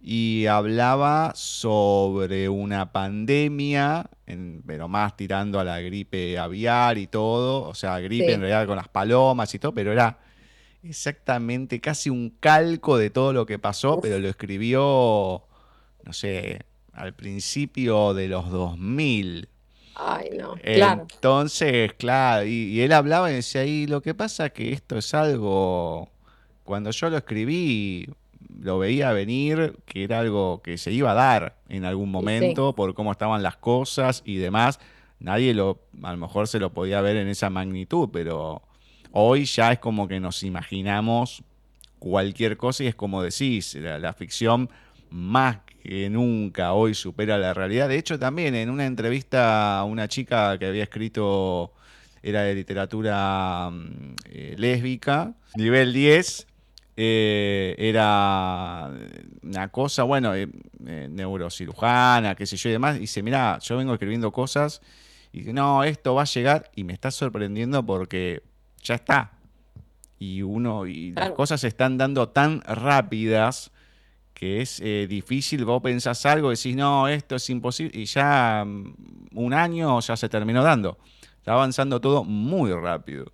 y 0.00 0.46
hablaba 0.46 1.32
sobre 1.34 2.48
una 2.48 2.92
pandemia, 2.92 4.10
pero 4.66 4.88
más 4.88 5.16
tirando 5.16 5.60
a 5.60 5.64
la 5.64 5.80
gripe 5.80 6.38
aviar 6.38 6.98
y 6.98 7.06
todo, 7.06 7.68
o 7.68 7.74
sea, 7.74 7.98
gripe 8.00 8.32
en 8.32 8.40
realidad 8.40 8.66
con 8.66 8.76
las 8.76 8.88
palomas 8.88 9.54
y 9.54 9.58
todo, 9.58 9.72
pero 9.72 9.92
era 9.92 10.18
exactamente 10.82 11.80
casi 11.80 12.10
un 12.10 12.30
calco 12.40 12.98
de 12.98 13.10
todo 13.10 13.32
lo 13.32 13.46
que 13.46 13.58
pasó, 13.58 14.00
pero 14.00 14.18
lo 14.18 14.28
escribió, 14.28 15.44
no 16.02 16.12
sé, 16.12 16.60
al 16.94 17.12
principio 17.14 18.14
de 18.14 18.28
los 18.28 18.50
2000. 18.50 19.48
Ay, 19.96 20.30
no, 20.36 20.54
claro. 20.56 21.06
Entonces, 21.12 21.92
claro, 21.94 22.46
y, 22.46 22.80
él 22.80 22.92
hablaba 22.92 23.30
y 23.30 23.34
decía, 23.34 23.64
y 23.64 23.86
lo 23.86 24.02
que 24.02 24.14
pasa 24.14 24.50
que 24.50 24.72
esto 24.72 24.98
es 24.98 25.14
algo, 25.14 26.08
cuando 26.64 26.90
yo 26.90 27.10
lo 27.10 27.16
escribí, 27.16 28.08
lo 28.60 28.78
veía 28.78 29.12
venir, 29.12 29.78
que 29.84 30.04
era 30.04 30.20
algo 30.20 30.62
que 30.62 30.78
se 30.78 30.92
iba 30.92 31.12
a 31.12 31.14
dar 31.14 31.56
en 31.68 31.84
algún 31.84 32.10
momento 32.10 32.74
por 32.74 32.94
cómo 32.94 33.12
estaban 33.12 33.42
las 33.42 33.56
cosas 33.56 34.22
y 34.24 34.36
demás. 34.36 34.80
Nadie 35.20 35.54
lo, 35.54 35.80
a 36.02 36.12
lo 36.12 36.18
mejor 36.18 36.48
se 36.48 36.58
lo 36.58 36.72
podía 36.72 37.00
ver 37.00 37.16
en 37.16 37.28
esa 37.28 37.50
magnitud, 37.50 38.08
pero 38.12 38.62
hoy 39.12 39.44
ya 39.44 39.72
es 39.72 39.78
como 39.78 40.08
que 40.08 40.18
nos 40.18 40.42
imaginamos 40.42 41.42
cualquier 41.98 42.56
cosa 42.56 42.84
y 42.84 42.88
es 42.88 42.94
como 42.94 43.22
decís, 43.22 43.74
la 43.76 44.12
ficción 44.12 44.68
más 45.14 45.58
que 45.80 46.10
nunca 46.10 46.72
hoy 46.72 46.92
supera 46.92 47.38
la 47.38 47.54
realidad. 47.54 47.88
De 47.88 47.96
hecho, 47.96 48.18
también 48.18 48.56
en 48.56 48.68
una 48.68 48.84
entrevista 48.84 49.78
a 49.78 49.84
una 49.84 50.08
chica 50.08 50.58
que 50.58 50.66
había 50.66 50.82
escrito, 50.82 51.72
era 52.20 52.42
de 52.42 52.54
literatura 52.54 53.70
mm, 53.70 54.14
eh, 54.24 54.54
lésbica, 54.58 55.34
nivel 55.54 55.92
10, 55.92 56.48
eh, 56.96 57.76
era 57.78 58.90
una 59.42 59.68
cosa, 59.68 60.02
bueno, 60.02 60.34
eh, 60.34 60.48
neurocirujana, 60.82 62.34
qué 62.34 62.44
sé 62.44 62.56
yo 62.56 62.70
y 62.70 62.72
demás. 62.72 62.96
Y 62.96 63.00
dice, 63.00 63.22
mira, 63.22 63.60
yo 63.60 63.76
vengo 63.76 63.92
escribiendo 63.92 64.32
cosas 64.32 64.82
y 65.32 65.40
dice, 65.40 65.52
no, 65.52 65.84
esto 65.84 66.16
va 66.16 66.22
a 66.22 66.26
llegar 66.26 66.72
y 66.74 66.82
me 66.82 66.92
está 66.92 67.12
sorprendiendo 67.12 67.86
porque 67.86 68.42
ya 68.82 68.96
está. 68.96 69.30
Y 70.18 70.42
uno, 70.42 70.86
y 70.86 71.12
las 71.12 71.30
cosas 71.32 71.60
se 71.60 71.68
están 71.68 71.98
dando 71.98 72.30
tan 72.30 72.62
rápidas 72.62 73.70
que 74.34 74.60
es 74.60 74.80
eh, 74.80 75.06
difícil, 75.08 75.64
vos 75.64 75.80
pensás 75.80 76.26
algo, 76.26 76.50
decís, 76.50 76.74
no, 76.74 77.08
esto 77.08 77.36
es 77.36 77.48
imposible, 77.48 77.98
y 77.98 78.04
ya 78.04 78.64
mm, 78.66 78.94
un 79.34 79.54
año 79.54 80.00
ya 80.00 80.16
se 80.16 80.28
terminó 80.28 80.62
dando. 80.62 80.98
Está 81.38 81.52
avanzando 81.52 82.00
todo 82.00 82.24
muy 82.24 82.72
rápido. 82.72 83.26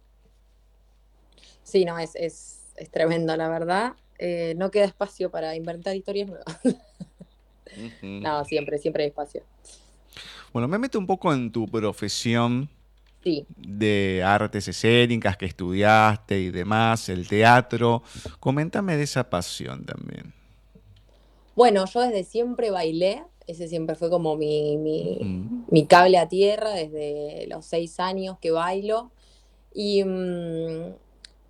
Sí, 1.63 1.85
no, 1.85 1.99
es, 1.99 2.15
es, 2.17 2.91
tremendo, 2.91 3.37
la 3.37 3.49
verdad. 3.49 3.95
Eh, 4.19 4.55
no 4.57 4.71
queda 4.71 4.85
espacio 4.85 5.31
para 5.31 5.55
inventar 5.57 5.97
historias 5.97 6.29
nuevas. 6.29 6.61
No, 8.03 8.45
siempre, 8.45 8.79
siempre 8.79 9.05
hay 9.05 9.11
espacio. 9.11 9.45
Bueno, 10.53 10.67
me 10.67 10.77
meto 10.77 10.99
un 10.99 11.07
poco 11.07 11.33
en 11.33 11.53
tu 11.53 11.67
profesión 11.69 12.69
de 13.57 14.23
artes 14.25 14.67
escénicas 14.67 15.37
que 15.37 15.47
estudiaste 15.47 16.41
y 16.41 16.51
demás, 16.51 17.09
el 17.09 17.29
teatro. 17.29 18.03
Coméntame 18.41 18.97
de 18.97 19.05
esa 19.05 19.31
pasión 19.31 19.85
también. 19.85 20.35
Bueno, 21.61 21.85
yo 21.85 22.01
desde 22.01 22.25
siempre 22.25 22.71
bailé, 22.71 23.23
ese 23.47 23.69
siempre 23.69 23.95
fue 23.95 24.09
como 24.09 24.35
mi, 24.35 24.79
mi, 24.79 25.87
cable 25.87 26.17
a 26.17 26.27
tierra, 26.27 26.71
desde 26.71 27.47
los 27.49 27.67
seis 27.67 28.01
años 28.01 28.39
que 28.41 28.51
bailo. 28.51 29.11
Y, 29.75 30.03
mm, 30.03 30.95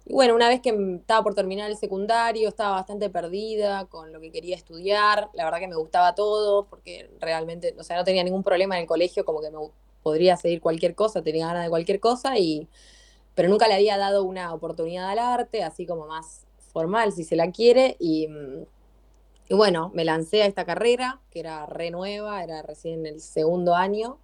y, 0.07 0.13
bueno, 0.13 0.35
una 0.35 0.49
vez 0.49 0.61
que 0.63 0.77
estaba 0.99 1.23
por 1.23 1.37
terminar 1.37 1.71
el 1.71 1.77
secundario, 1.77 2.49
estaba 2.49 2.73
bastante 2.73 3.09
perdida 3.09 3.85
con 3.85 4.13
lo 4.13 4.21
que 4.21 4.33
quería 4.33 4.57
estudiar. 4.57 5.31
La 5.33 5.45
verdad 5.45 5.61
que 5.61 5.69
me 5.69 5.77
gustaba 5.77 6.17
todo, 6.17 6.67
porque 6.67 7.09
realmente, 7.21 7.77
o 7.79 7.85
sea, 7.85 7.97
no 7.97 8.03
tenía 8.03 8.25
ningún 8.25 8.43
problema 8.43 8.75
en 8.75 8.81
el 8.81 8.89
colegio, 8.89 9.25
como 9.25 9.41
que 9.41 9.53
me 9.53 9.59
podría 10.03 10.37
seguir 10.37 10.61
cualquier 10.61 10.97
cosa, 10.97 11.23
tenía 11.23 11.47
ganas 11.47 11.63
de 11.63 11.71
cualquier 11.71 12.01
cosa, 12.01 12.37
y, 12.37 12.67
pero 13.37 13.49
nunca 13.49 13.69
le 13.69 13.75
había 13.75 13.97
dado 13.97 14.25
una 14.25 14.53
oportunidad 14.55 15.09
al 15.09 15.21
arte, 15.21 15.63
así 15.63 15.87
como 15.87 16.09
más 16.09 16.47
formal, 16.73 17.13
si 17.13 17.23
se 17.23 17.37
la 17.37 17.53
quiere. 17.53 17.97
Y 18.01 18.27
mm, 18.27 18.65
y 19.51 19.55
bueno, 19.55 19.91
me 19.95 20.05
lancé 20.05 20.45
a 20.45 20.47
esta 20.47 20.65
carrera, 20.65 21.21
que 21.29 21.41
era 21.41 21.67
re 21.67 21.91
nueva, 21.91 22.45
era 22.45 22.63
recién 22.63 23.05
el 23.05 23.21
segundo 23.21 23.75
año, 23.75 24.17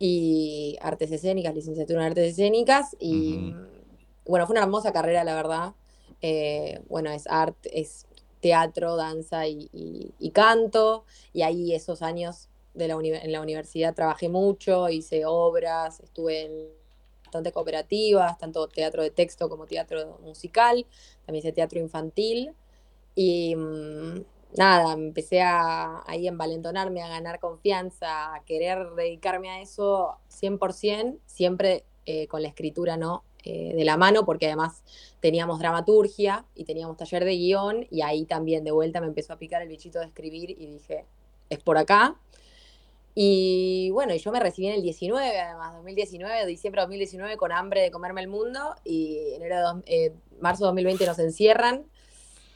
y 0.00 0.76
artes 0.82 1.12
escénicas, 1.12 1.54
licenciatura 1.54 2.00
en 2.00 2.06
artes 2.08 2.32
escénicas, 2.32 2.96
y 2.98 3.54
bueno, 4.26 4.48
fue 4.48 4.54
una 4.54 4.62
hermosa 4.62 4.92
carrera, 4.92 5.22
la 5.22 5.36
verdad. 5.36 5.74
Eh, 6.20 6.80
bueno, 6.88 7.12
es 7.12 7.28
arte, 7.28 7.78
es 7.78 8.08
teatro, 8.40 8.96
danza 8.96 9.46
y, 9.46 10.32
canto, 10.34 11.04
y 11.32 11.42
ahí 11.42 11.72
esos 11.72 12.02
años 12.02 12.48
de 12.74 12.88
la 12.88 12.94
en 12.94 13.30
la 13.30 13.42
universidad 13.42 13.94
trabajé 13.94 14.28
mucho, 14.28 14.88
hice 14.88 15.26
obras, 15.26 16.00
estuve 16.00 16.46
en 16.46 16.70
bastante 17.22 17.52
cooperativas, 17.52 18.36
tanto 18.36 18.66
teatro 18.66 19.04
de 19.04 19.12
texto 19.12 19.48
como 19.48 19.66
teatro 19.66 20.18
musical, 20.24 20.84
también 21.24 21.38
hice 21.44 21.52
teatro 21.52 21.78
infantil, 21.78 22.52
y... 23.14 23.54
Mm, 23.54 24.24
nada, 24.56 24.92
empecé 24.92 25.42
a 25.42 26.02
ahí 26.06 26.26
envalentonarme, 26.26 27.02
a 27.02 27.08
ganar 27.08 27.40
confianza, 27.40 28.34
a 28.34 28.44
querer 28.44 28.90
dedicarme 28.96 29.50
a 29.50 29.60
eso 29.60 30.16
100%, 30.30 31.18
siempre 31.26 31.84
eh, 32.06 32.26
con 32.26 32.42
la 32.42 32.48
escritura, 32.48 32.96
¿no? 32.96 33.24
Eh, 33.42 33.72
de 33.74 33.84
la 33.84 33.96
mano, 33.96 34.26
porque 34.26 34.46
además 34.46 34.82
teníamos 35.20 35.58
dramaturgia 35.60 36.44
y 36.54 36.64
teníamos 36.64 36.98
taller 36.98 37.24
de 37.24 37.36
guion, 37.36 37.86
y 37.90 38.02
ahí 38.02 38.26
también 38.26 38.64
de 38.64 38.70
vuelta 38.70 39.00
me 39.00 39.06
empezó 39.06 39.32
a 39.32 39.38
picar 39.38 39.62
el 39.62 39.68
bichito 39.68 39.98
de 39.98 40.06
escribir 40.06 40.50
y 40.50 40.66
dije, 40.66 41.06
es 41.48 41.58
por 41.58 41.78
acá. 41.78 42.16
Y 43.14 43.90
bueno, 43.92 44.14
yo 44.14 44.30
me 44.30 44.40
recibí 44.40 44.68
en 44.68 44.74
el 44.74 44.82
19, 44.82 45.40
además, 45.40 45.74
2019, 45.74 46.46
diciembre 46.46 46.80
de 46.80 46.84
2019, 46.84 47.36
con 47.36 47.52
hambre 47.52 47.80
de 47.80 47.90
comerme 47.90 48.20
el 48.20 48.28
mundo, 48.28 48.74
y 48.84 49.34
enero 49.34 49.74
de 49.74 49.82
eh, 49.86 50.12
marzo 50.40 50.64
de 50.64 50.68
2020 50.68 51.06
nos 51.06 51.18
encierran. 51.18 51.84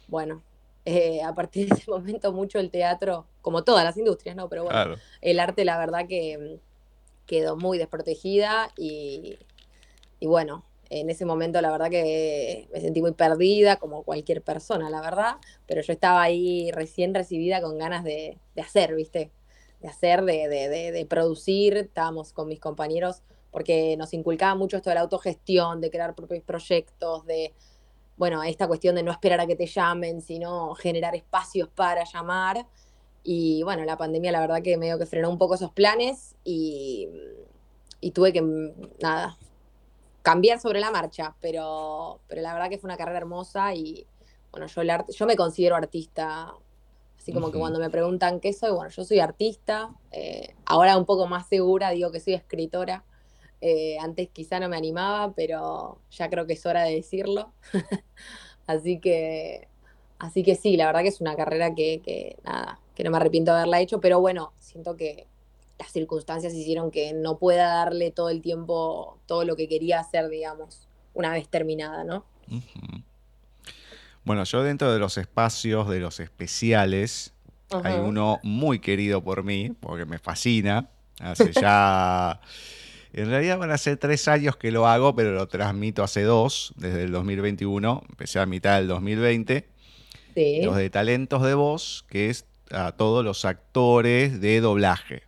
Bueno, 0.09 0.43
eh, 0.87 1.23
a 1.23 1.35
partir 1.35 1.69
de 1.69 1.75
ese 1.77 1.91
momento 1.91 2.33
mucho 2.33 2.59
el 2.59 2.71
teatro, 2.71 3.27
como 3.41 3.65
todas 3.65 3.85
las 3.85 3.97
industrias, 3.97 4.37
¿no? 4.37 4.49
Pero 4.49 4.65
bueno, 4.65 4.97
el 5.21 5.41
arte 5.41 5.65
la 5.65 5.79
verdad 5.79 6.07
que 6.07 6.39
mm, 6.39 7.27
quedó 7.27 7.57
muy 7.57 7.79
desprotegida 7.79 8.71
y, 8.77 9.39
bueno, 10.21 10.65
en 10.91 11.11
ese 11.11 11.25
momento 11.25 11.61
la 11.61 11.71
verdad 11.71 11.91
que 11.91 12.69
me 12.73 12.81
sentí 12.81 13.01
muy 13.01 13.13
perdida, 13.13 13.77
como 13.77 14.03
cualquier 14.03 14.43
persona, 14.43 14.91
la 14.91 15.01
verdad, 15.01 15.37
pero 15.67 15.81
yo 15.81 15.93
estaba 15.93 16.23
ahí 16.23 16.71
recién 16.73 17.15
recibida 17.15 17.63
con 17.63 17.79
ganas 17.79 18.05
de, 18.05 18.39
hacer, 18.63 18.95
¿viste? 18.95 19.31
De 19.81 19.89
hacer, 19.89 20.23
de, 20.25 20.49
de, 20.49 20.93
de, 20.93 21.07
producir, 21.07 21.77
estábamos 21.77 22.33
con 22.33 22.49
mis 22.49 22.61
compañeros 22.61 23.23
porque 23.51 23.97
nos 23.97 24.13
inculcaba 24.13 24.55
mucho 24.57 24.77
esto 24.77 24.91
de 24.91 24.95
la 24.95 25.03
autogestión, 25.03 25.81
de 25.81 25.91
crear 25.91 26.15
propios 26.15 26.43
proyectos, 26.43 27.25
de 27.25 27.53
bueno, 28.17 28.43
esta 28.43 28.69
cuestión 28.69 28.95
de 28.95 29.03
no 29.03 29.11
esperar 29.11 29.41
a 29.41 29.47
que 29.47 29.57
te 29.57 29.67
llamen, 29.67 30.21
sino 30.21 30.75
generar 30.75 31.15
espacios 31.15 31.69
para 31.69 32.05
llamar. 32.05 32.67
Y 33.23 33.63
bueno, 33.63 33.85
la 33.85 33.97
pandemia 33.97 34.31
la 34.33 34.41
verdad 34.41 34.63
que 34.63 34.77
medio 34.77 34.99
que 34.99 35.07
frenó 35.07 35.31
un 35.31 35.39
poco 35.39 35.55
esos 35.55 35.73
planes 35.73 36.37
y, 36.45 37.09
tuve 38.13 38.33
que, 38.33 38.43
nada, 39.03 39.37
cambiar 40.23 40.61
sobre 40.61 40.81
la 40.81 40.91
marcha, 40.91 41.35
pero, 41.41 42.21
pero 42.29 42.43
la 42.43 42.53
verdad 42.53 42.69
que 42.69 42.79
fue 42.79 42.89
una 42.89 42.97
carrera 42.97 43.19
hermosa 43.19 43.75
y 43.75 44.07
bueno, 44.53 44.67
yo, 44.67 44.83
el 44.83 44.91
arte, 44.91 45.13
yo 45.13 45.27
me 45.27 45.37
considero 45.37 45.75
artista, 45.75 46.55
así 47.19 47.33
como 47.33 47.51
que 47.51 47.59
cuando 47.59 47.81
me 47.81 47.91
preguntan 47.91 48.39
qué 48.39 48.53
soy, 48.53 48.71
bueno, 48.71 48.91
yo 48.91 49.05
soy 49.05 49.19
artista, 49.19 49.91
eh, 50.13 50.55
ahora 50.65 50.97
un 50.97 51.07
poco 51.07 51.27
más 51.27 51.49
segura 51.49 51.91
digo 51.91 52.13
que 52.13 52.21
soy 52.21 52.35
escritora, 52.35 53.05
eh, 53.67 53.97
antes 53.99 54.29
quizá 54.31 54.61
no 54.61 54.69
me 54.69 54.77
animaba, 54.77 55.33
pero 55.33 55.99
ya 56.11 56.29
creo 56.29 56.47
que 56.47 56.53
es 56.53 56.67
hora 56.67 56.85
de 56.85 56.97
decirlo. 56.97 57.51
así 58.67 59.01
que, 59.01 59.69
así 60.19 60.43
que 60.43 60.55
sí, 60.55 60.77
la 60.77 60.85
verdad 60.85 61.01
que 61.01 61.09
es 61.09 61.23
una 61.23 61.35
carrera 61.35 61.75
que, 61.75 62.37
nada, 62.45 62.79
que 62.95 63.05
no 63.05 63.11
me 63.11 63.17
arrepiento 63.17 63.53
de 63.53 63.61
haberla 63.61 63.81
hecho, 63.81 64.03
pero 64.03 64.21
bueno, 64.21 64.53
siento 64.59 64.99
que 64.99 65.27
las 65.79 65.91
circunstancias 65.91 66.53
hicieron 66.53 66.91
que 66.91 67.15
no 67.15 67.39
pueda 67.39 67.69
darle 67.69 68.11
todo 68.11 68.29
el 68.29 68.43
tiempo 68.43 69.19
todo 69.25 69.47
lo 69.47 69.57
que 69.57 69.67
quería 69.67 70.01
hacer, 70.01 70.29
digamos, 70.29 70.87
una 71.15 71.31
vez 71.31 71.49
terminada, 71.49 72.05
¿no? 72.05 72.27
Bueno, 74.25 74.45
yo 74.45 74.63
dentro 74.63 74.93
de 74.93 74.99
los 74.99 75.17
espacios 75.17 75.89
de 75.89 76.01
los 76.01 76.21
especiales, 76.21 77.33
hay 77.83 77.95
uno 77.95 78.41
muy 78.43 78.79
querido 78.79 79.25
por 79.25 79.43
mí, 79.43 79.71
porque 79.81 80.05
me 80.05 80.19
fascina. 80.19 80.91
Hace 81.19 81.51
ya 81.53 82.43
En 83.17 83.31
realidad 83.31 83.59
van 83.59 83.71
a 83.71 83.79
ser 83.79 83.97
tres 83.97 84.27
años 84.27 84.57
que 84.57 84.73
lo 84.73 84.89
hago, 84.89 85.15
pero 85.15 85.31
lo 85.33 85.47
transmito 85.47 86.03
hace 86.03 86.23
dos, 86.23 86.73
desde 86.77 87.05
el 87.05 87.13
2021, 87.13 88.03
empecé 88.09 88.41
a 88.41 88.47
mitad 88.47 88.77
del 88.77 88.89
2020. 88.89 89.69
Sí. 90.35 90.63
Los 90.65 90.77
de 90.77 90.91
talentos 90.91 91.43
de 91.43 91.55
voz, 91.55 92.05
que 92.09 92.29
es 92.29 92.45
a 92.73 92.91
todos 92.93 93.25
los 93.25 93.45
actores 93.45 94.41
de 94.41 94.61
doblaje. 94.61 95.23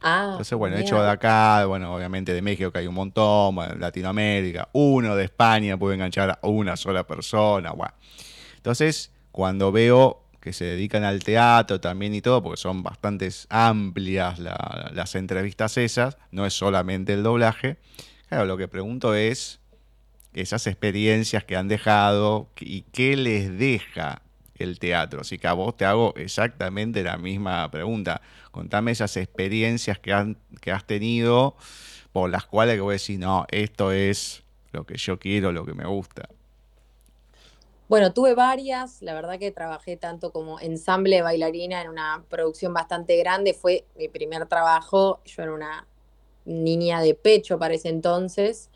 Ah, 0.00 0.28
Entonces, 0.30 0.56
bueno, 0.56 0.78
hecho 0.78 1.02
de 1.02 1.10
acá, 1.10 1.66
bueno, 1.66 1.94
obviamente 1.94 2.32
de 2.32 2.40
México, 2.40 2.70
que 2.70 2.78
hay 2.78 2.86
un 2.86 2.94
montón, 2.94 3.56
Latinoamérica, 3.78 4.68
uno 4.72 5.14
de 5.14 5.24
España 5.24 5.78
puede 5.78 5.96
enganchar 5.96 6.38
a 6.42 6.46
una 6.46 6.76
sola 6.76 7.06
persona, 7.06 7.72
bueno. 7.72 7.94
Entonces, 8.56 9.12
cuando 9.30 9.72
veo 9.72 10.23
que 10.44 10.52
se 10.52 10.66
dedican 10.66 11.04
al 11.04 11.24
teatro 11.24 11.80
también 11.80 12.14
y 12.14 12.20
todo, 12.20 12.42
porque 12.42 12.60
son 12.60 12.82
bastante 12.82 13.30
amplias 13.48 14.38
las 14.38 15.14
entrevistas 15.14 15.78
esas, 15.78 16.18
no 16.32 16.44
es 16.44 16.52
solamente 16.52 17.14
el 17.14 17.22
doblaje. 17.22 17.78
Claro, 18.28 18.44
lo 18.44 18.58
que 18.58 18.68
pregunto 18.68 19.14
es, 19.14 19.60
esas 20.34 20.66
experiencias 20.66 21.44
que 21.44 21.56
han 21.56 21.66
dejado 21.68 22.50
y 22.60 22.82
qué 22.92 23.16
les 23.16 23.58
deja 23.58 24.20
el 24.56 24.78
teatro. 24.78 25.22
Así 25.22 25.38
que 25.38 25.46
a 25.46 25.54
vos 25.54 25.74
te 25.78 25.86
hago 25.86 26.12
exactamente 26.16 27.02
la 27.02 27.16
misma 27.16 27.70
pregunta. 27.70 28.20
Contame 28.50 28.90
esas 28.90 29.16
experiencias 29.16 29.98
que, 29.98 30.12
han, 30.12 30.36
que 30.60 30.72
has 30.72 30.86
tenido 30.86 31.56
por 32.12 32.28
las 32.28 32.44
cuales 32.44 32.74
que 32.74 32.82
voy 32.82 32.92
a 32.92 33.00
decir, 33.00 33.18
no, 33.18 33.46
esto 33.50 33.92
es 33.92 34.42
lo 34.72 34.84
que 34.84 34.98
yo 34.98 35.18
quiero, 35.18 35.52
lo 35.52 35.64
que 35.64 35.72
me 35.72 35.86
gusta. 35.86 36.28
Bueno, 37.86 38.14
tuve 38.14 38.34
varias, 38.34 39.02
la 39.02 39.12
verdad 39.12 39.38
que 39.38 39.50
trabajé 39.50 39.96
tanto 39.98 40.32
como 40.32 40.58
ensamble 40.58 41.16
de 41.16 41.22
bailarina 41.22 41.82
en 41.82 41.90
una 41.90 42.24
producción 42.30 42.72
bastante 42.72 43.16
grande, 43.18 43.52
fue 43.52 43.84
mi 43.96 44.08
primer 44.08 44.46
trabajo, 44.46 45.20
yo 45.26 45.42
era 45.42 45.52
una 45.52 45.86
niña 46.46 47.02
de 47.02 47.14
pecho 47.14 47.58
para 47.58 47.74
ese 47.74 47.90
entonces, 47.90 48.70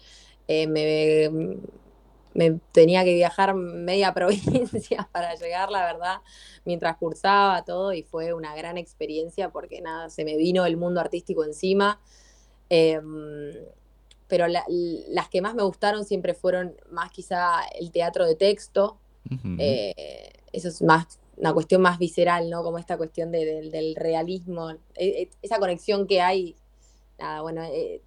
eh, 0.46 0.66
me, 0.66 2.60
tenía 2.72 3.02
que 3.04 3.14
viajar 3.14 3.54
media 3.54 4.12
provincia 4.14 5.08
para 5.10 5.34
llegar, 5.36 5.70
la 5.70 5.84
verdad, 5.84 6.20
mientras 6.66 6.98
cursaba 6.98 7.64
todo 7.64 7.94
y 7.94 8.02
fue 8.02 8.34
una 8.34 8.54
gran 8.54 8.76
experiencia 8.76 9.50
porque 9.50 9.80
nada, 9.80 10.10
se 10.10 10.24
me 10.24 10.36
vino 10.36 10.66
el 10.66 10.76
mundo 10.76 11.00
artístico 11.00 11.44
encima. 11.44 12.00
Em, 12.70 13.54
pero 14.28 14.46
las 14.46 15.28
que 15.28 15.40
más 15.40 15.54
me 15.54 15.62
gustaron 15.62 16.04
siempre 16.04 16.34
fueron 16.34 16.76
más 16.90 17.10
quizá 17.10 17.62
el 17.78 17.90
teatro 17.90 18.26
de 18.26 18.34
texto. 18.36 18.98
Eh, 19.58 20.32
eso 20.52 20.68
es 20.68 20.80
más 20.80 21.18
una 21.38 21.52
cuestión 21.52 21.80
más 21.80 21.98
visceral, 21.98 22.50
¿no? 22.50 22.62
Como 22.62 22.78
esta 22.78 22.96
cuestión 22.96 23.30
del 23.30 23.94
realismo, 23.96 24.70
e, 24.70 24.78
e, 24.96 25.30
esa 25.42 25.58
conexión 25.58 26.06
que 26.06 26.20
hay. 26.20 26.56
Nada, 27.18 27.42
bueno, 27.42 27.62
eh, 27.64 28.02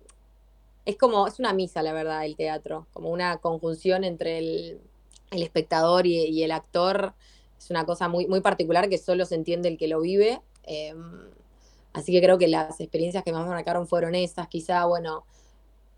es 0.86 0.98
como, 0.98 1.28
es 1.28 1.40
una 1.40 1.54
misa, 1.54 1.82
la 1.84 1.94
verdad, 1.94 2.26
el 2.26 2.36
teatro, 2.36 2.88
como 2.94 3.10
una 3.10 3.38
conjunción 3.38 4.04
entre 4.04 4.38
el, 4.40 4.82
espectador 5.32 6.06
y, 6.06 6.44
el 6.44 6.52
actor. 6.52 7.14
Es 7.58 7.70
una 7.70 7.86
cosa 7.86 8.08
muy, 8.10 8.28
muy 8.28 8.42
particular 8.42 8.90
que 8.90 8.98
solo 8.98 9.26
se 9.26 9.36
entiende 9.36 9.70
el 9.70 9.78
que 9.78 9.88
lo 9.88 10.02
vive. 10.02 10.42
Em, 10.64 11.30
así 11.94 12.12
que 12.12 12.22
creo 12.22 12.38
que 12.38 12.48
las 12.48 12.80
experiencias 12.82 13.24
que 13.24 13.32
más 13.32 13.44
me 13.44 13.52
marcaron 13.52 13.88
fueron 13.88 14.16
esas. 14.16 14.48
Quizá, 14.48 14.86
bueno, 14.86 15.26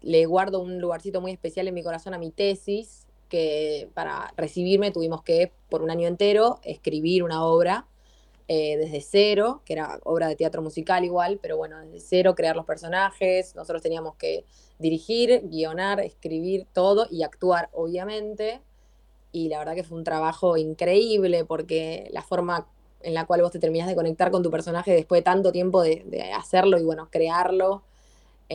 le 0.04 0.26
guardo 0.26 0.60
un 0.60 0.80
lugarcito 0.80 1.22
muy 1.22 1.32
especial 1.32 1.68
en 1.68 1.74
mi 1.74 1.82
corazón 1.82 2.14
a 2.14 2.20
mi 2.20 2.30
tesis, 2.30 3.08
que 3.30 3.90
para 3.94 4.32
recibirme 4.38 4.92
tuvimos 4.92 5.24
que, 5.24 5.52
por 5.70 5.82
un 5.82 5.90
año 5.90 6.08
entero, 6.08 6.60
escribir 6.64 7.24
una 7.24 7.44
obra 7.44 7.88
eh, 8.50 8.78
desde 8.78 9.00
cero, 9.02 9.62
que 9.66 9.74
era 9.74 10.00
obra 10.04 10.28
de 10.28 10.36
teatro 10.36 10.62
musical 10.62 11.06
igual, 11.06 11.40
pero 11.42 11.56
bueno, 11.56 11.80
desde 11.80 12.02
cero, 12.02 12.36
crear 12.36 12.56
los 12.56 12.66
personajes, 12.66 13.56
nosotros 13.56 13.82
teníamos 13.82 14.16
que 14.16 14.46
dirigir, 14.78 15.42
guionar, 15.46 16.02
escribir 16.02 16.68
todo 16.74 17.08
y 17.10 17.24
actuar, 17.24 17.70
obviamente. 17.72 18.62
Y 19.32 19.48
la 19.48 19.60
verdad 19.60 19.74
que 19.74 19.84
fue 19.84 19.98
un 19.98 20.04
trabajo 20.04 20.58
increíble 20.58 21.46
porque 21.46 22.10
la 22.12 22.22
forma 22.22 22.68
en 23.02 23.14
la 23.14 23.26
cual 23.26 23.42
vos 23.42 23.52
te 23.52 23.60
terminás 23.60 23.88
de 23.88 23.96
conectar 23.96 24.32
con 24.32 24.44
tu 24.44 24.52
personaje 24.52 24.92
después 24.92 25.20
de 25.20 25.24
tanto 25.24 25.52
tiempo 25.52 25.82
de 25.82 26.32
hacerlo 26.36 26.78
y 26.78 26.84
bueno, 26.84 27.08
crearlo, 27.10 27.84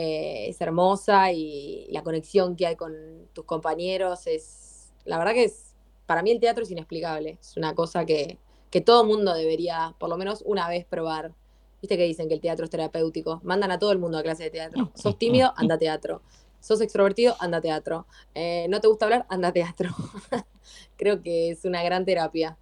eh, 0.00 0.50
es 0.50 0.60
hermosa 0.60 1.32
y 1.32 1.88
la 1.90 2.04
conexión 2.04 2.54
que 2.54 2.68
hay 2.68 2.76
con 2.76 2.94
tus 3.32 3.44
compañeros 3.44 4.28
es, 4.28 4.92
la 5.04 5.18
verdad 5.18 5.32
que 5.32 5.42
es, 5.42 5.74
para 6.06 6.22
mí 6.22 6.30
el 6.30 6.38
teatro 6.38 6.62
es 6.62 6.70
inexplicable, 6.70 7.36
es 7.40 7.56
una 7.56 7.74
cosa 7.74 8.06
que, 8.06 8.38
que 8.70 8.80
todo 8.80 9.04
mundo 9.04 9.34
debería 9.34 9.96
por 9.98 10.08
lo 10.08 10.16
menos 10.16 10.44
una 10.46 10.68
vez 10.68 10.84
probar. 10.84 11.34
Viste 11.82 11.96
que 11.96 12.04
dicen 12.04 12.28
que 12.28 12.34
el 12.34 12.40
teatro 12.40 12.64
es 12.64 12.70
terapéutico, 12.70 13.40
mandan 13.42 13.72
a 13.72 13.80
todo 13.80 13.90
el 13.90 13.98
mundo 13.98 14.18
a 14.18 14.22
clase 14.22 14.44
de 14.44 14.50
teatro. 14.50 14.92
Sos 14.94 15.18
tímido, 15.18 15.52
anda 15.56 15.74
a 15.74 15.78
teatro. 15.78 16.22
Sos 16.60 16.80
extrovertido, 16.80 17.34
anda 17.40 17.58
a 17.58 17.60
teatro. 17.60 18.06
Eh, 18.36 18.66
no 18.68 18.80
te 18.80 18.86
gusta 18.86 19.06
hablar, 19.06 19.26
anda 19.28 19.48
a 19.48 19.52
teatro. 19.52 19.90
Creo 20.96 21.22
que 21.22 21.50
es 21.50 21.64
una 21.64 21.82
gran 21.82 22.04
terapia. 22.04 22.56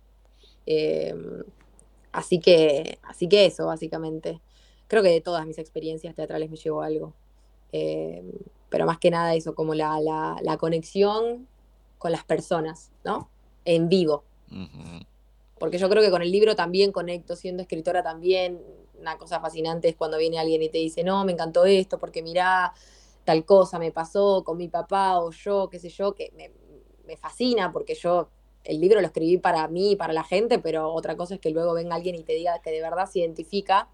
Em, 0.64 1.44
así 2.12 2.40
que, 2.40 2.98
así 3.02 3.28
que 3.28 3.44
eso, 3.44 3.66
básicamente 3.66 4.40
creo 4.88 5.02
que 5.02 5.10
de 5.10 5.20
todas 5.20 5.46
mis 5.46 5.58
experiencias 5.58 6.14
teatrales 6.14 6.50
me 6.50 6.56
llevó 6.56 6.82
algo. 6.82 7.12
Eh, 7.78 8.22
pero 8.70 8.86
más 8.86 8.98
que 8.98 9.10
nada 9.10 9.34
eso, 9.34 9.54
como 9.54 9.74
la, 9.74 10.00
la, 10.00 10.56
conexión 10.56 11.46
con 11.98 12.10
las 12.10 12.24
personas, 12.24 12.90
¿no? 13.04 13.28
En 13.64 13.88
vivo. 13.88 14.24
Porque 15.58 15.76
yo 15.76 15.88
creo 15.90 16.02
que 16.02 16.10
con 16.10 16.22
el 16.22 16.30
libro 16.30 16.56
también 16.56 16.90
conecto, 16.90 17.36
siendo 17.36 17.62
escritora 17.62 18.02
también, 18.02 18.60
una 18.98 19.18
cosa 19.18 19.40
fascinante 19.40 19.88
es 19.88 19.96
cuando 19.96 20.16
viene 20.16 20.38
alguien 20.38 20.62
y 20.62 20.70
te 20.70 20.78
dice, 20.78 21.04
no, 21.04 21.24
me 21.24 21.32
encantó 21.32 21.66
esto, 21.66 21.98
porque 21.98 22.22
mirá, 22.22 22.72
tal 23.24 23.44
cosa 23.44 23.78
me 23.78 23.92
pasó 23.92 24.42
con 24.42 24.56
mi 24.56 24.68
papá 24.68 25.20
o 25.20 25.30
yo, 25.32 25.68
qué 25.68 25.78
sé 25.78 25.90
yo, 25.90 26.14
que 26.14 26.32
me, 26.34 26.50
me 27.06 27.16
fascina 27.18 27.72
porque 27.72 27.94
yo 27.94 28.30
el 28.64 28.80
libro 28.80 29.00
lo 29.00 29.06
escribí 29.06 29.36
para 29.36 29.68
mí 29.68 29.92
y 29.92 29.96
para 29.96 30.14
la 30.14 30.24
gente, 30.24 30.58
pero 30.58 30.92
otra 30.92 31.16
cosa 31.16 31.34
es 31.34 31.40
que 31.40 31.50
luego 31.50 31.74
venga 31.74 31.94
alguien 31.94 32.14
y 32.14 32.24
te 32.24 32.32
diga 32.32 32.58
que 32.62 32.70
de 32.70 32.80
verdad 32.80 33.06
se 33.06 33.20
identifica 33.20 33.88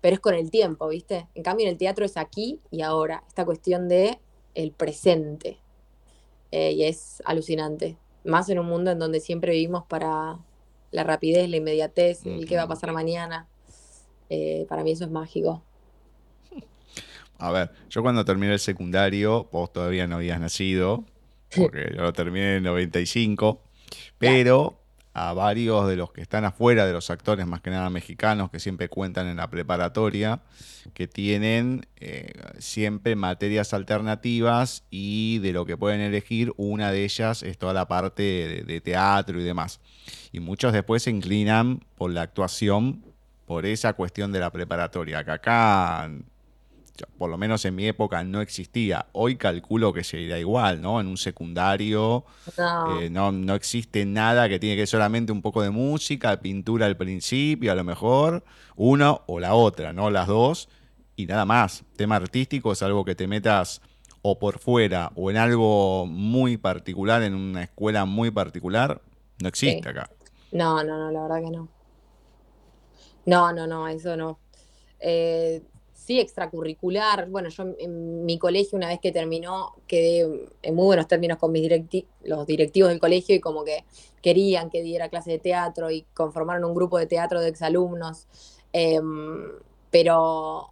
pero 0.00 0.14
es 0.14 0.20
con 0.20 0.34
el 0.34 0.50
tiempo, 0.50 0.88
¿viste? 0.88 1.28
En 1.34 1.42
cambio, 1.42 1.66
en 1.66 1.72
el 1.72 1.78
teatro 1.78 2.04
es 2.04 2.16
aquí 2.16 2.60
y 2.70 2.82
ahora, 2.82 3.24
esta 3.26 3.44
cuestión 3.44 3.88
de 3.88 4.18
el 4.54 4.72
presente. 4.72 5.58
Eh, 6.50 6.72
y 6.72 6.84
es 6.84 7.22
alucinante. 7.24 7.96
Más 8.24 8.48
en 8.48 8.58
un 8.58 8.66
mundo 8.66 8.90
en 8.90 8.98
donde 8.98 9.20
siempre 9.20 9.52
vivimos 9.52 9.84
para 9.84 10.38
la 10.90 11.04
rapidez, 11.04 11.48
la 11.48 11.56
inmediatez, 11.56 12.24
el 12.26 12.46
qué 12.46 12.56
va 12.56 12.62
a 12.62 12.68
pasar 12.68 12.92
mañana. 12.92 13.46
Eh, 14.30 14.66
para 14.68 14.82
mí 14.82 14.92
eso 14.92 15.04
es 15.04 15.10
mágico. 15.10 15.62
A 17.38 17.52
ver, 17.52 17.70
yo 17.88 18.02
cuando 18.02 18.24
terminé 18.24 18.52
el 18.52 18.58
secundario, 18.58 19.48
vos 19.52 19.72
todavía 19.72 20.06
no 20.06 20.16
habías 20.16 20.40
nacido, 20.40 21.04
porque 21.56 21.92
yo 21.94 22.02
lo 22.02 22.12
terminé 22.12 22.50
en 22.50 22.56
el 22.56 22.62
95, 22.64 23.60
pero 24.18 24.80
a 25.14 25.32
varios 25.32 25.88
de 25.88 25.96
los 25.96 26.12
que 26.12 26.20
están 26.20 26.44
afuera, 26.44 26.86
de 26.86 26.92
los 26.92 27.10
actores 27.10 27.46
más 27.46 27.60
que 27.60 27.70
nada 27.70 27.90
mexicanos, 27.90 28.50
que 28.50 28.60
siempre 28.60 28.88
cuentan 28.88 29.26
en 29.26 29.36
la 29.38 29.48
preparatoria, 29.48 30.40
que 30.94 31.08
tienen 31.08 31.86
eh, 31.96 32.32
siempre 32.58 33.16
materias 33.16 33.74
alternativas 33.74 34.84
y 34.90 35.38
de 35.38 35.52
lo 35.52 35.66
que 35.66 35.76
pueden 35.76 36.00
elegir, 36.00 36.52
una 36.56 36.92
de 36.92 37.04
ellas 37.04 37.42
es 37.42 37.58
toda 37.58 37.72
la 37.72 37.88
parte 37.88 38.64
de, 38.64 38.80
teatro 38.80 39.40
y 39.40 39.44
demás. 39.44 39.80
Y 40.32 40.40
muchos 40.40 40.72
después 40.72 41.02
se 41.02 41.10
inclinan 41.10 41.84
por 41.96 42.12
la 42.12 42.22
actuación, 42.22 43.04
por 43.46 43.66
esa 43.66 43.94
cuestión 43.94 44.30
de 44.30 44.40
la 44.40 44.50
preparatoria, 44.50 45.18
acá 45.18 46.10
por 47.18 47.30
lo 47.30 47.38
menos 47.38 47.64
en 47.64 47.74
mi 47.74 47.86
época 47.86 48.22
no 48.24 48.40
existía. 48.40 49.06
Hoy 49.12 49.36
calculo 49.36 49.92
que 49.92 50.04
sería 50.04 50.38
igual, 50.38 50.80
¿no? 50.80 51.00
En 51.00 51.06
un 51.06 51.16
secundario 51.16 52.24
eh, 53.00 53.08
no. 53.10 53.32
no, 53.32 53.54
existe 53.54 54.04
nada 54.04 54.48
que 54.48 54.58
tiene 54.58 54.76
que 54.76 54.86
solamente 54.86 55.32
un 55.32 55.42
poco 55.42 55.62
de 55.62 55.70
música, 55.70 56.40
pintura 56.40 56.86
al 56.86 56.96
principio, 56.96 57.72
a 57.72 57.74
lo 57.74 57.84
mejor, 57.84 58.44
uno 58.76 59.22
o 59.26 59.40
la 59.40 59.54
otra, 59.54 59.92
¿no? 59.92 60.10
Las 60.10 60.26
dos, 60.26 60.68
y 61.16 61.26
nada 61.26 61.44
más. 61.44 61.84
Tema 61.96 62.16
artístico 62.16 62.72
es 62.72 62.82
algo 62.82 63.04
que 63.04 63.14
te 63.14 63.26
metas 63.26 63.80
o 64.22 64.38
por 64.38 64.58
fuera 64.58 65.12
o 65.14 65.30
en 65.30 65.36
algo 65.36 66.06
muy 66.06 66.56
particular, 66.56 67.22
en 67.22 67.34
una 67.34 67.64
escuela 67.64 68.04
muy 68.04 68.30
particular, 68.30 69.00
no 69.40 69.48
existe 69.48 69.88
acá. 69.88 70.10
No, 70.52 70.82
no, 70.82 70.98
no, 70.98 71.10
la 71.10 71.22
verdad 71.22 71.42
que 71.44 71.56
no. 71.56 71.68
No, 73.26 73.52
no, 73.52 73.66
no, 73.66 73.88
eso 73.88 74.16
no. 74.16 74.38
Eh, 75.00 75.62
sí, 76.08 76.18
extracurricular. 76.20 77.28
Bueno, 77.28 77.50
yo 77.50 77.64
en 77.78 78.24
mi 78.24 78.38
colegio, 78.38 78.78
una 78.78 78.88
vez 78.88 78.98
que 78.98 79.12
terminó, 79.12 79.74
quedé 79.86 80.48
en 80.62 80.74
muy 80.74 80.86
buenos 80.86 81.06
términos 81.06 81.36
con 81.36 81.52
mis 81.52 81.70
los 82.22 82.46
directivos 82.46 82.88
del 82.88 82.98
colegio 82.98 83.34
y 83.34 83.40
como 83.40 83.62
que 83.62 83.84
querían 84.22 84.70
que 84.70 84.82
diera 84.82 85.10
clase 85.10 85.32
de 85.32 85.38
teatro 85.38 85.90
y 85.90 86.06
conformaron 86.14 86.64
un 86.64 86.74
grupo 86.74 86.96
de 86.96 87.04
teatro 87.04 87.42
de 87.42 87.48
exalumnos. 87.48 88.26
Em, 88.72 89.50
pero 89.90 90.70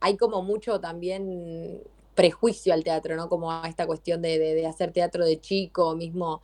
hay 0.00 0.16
como 0.16 0.40
mucho 0.40 0.80
también 0.80 1.82
prejuicio 2.14 2.72
al 2.72 2.82
teatro, 2.82 3.16
¿no? 3.16 3.28
Como 3.28 3.52
a 3.52 3.68
esta 3.68 3.86
cuestión 3.86 4.22
de, 4.22 4.66
hacer 4.66 4.92
teatro 4.92 5.26
de 5.26 5.42
chico, 5.42 5.94
mismo, 5.94 6.40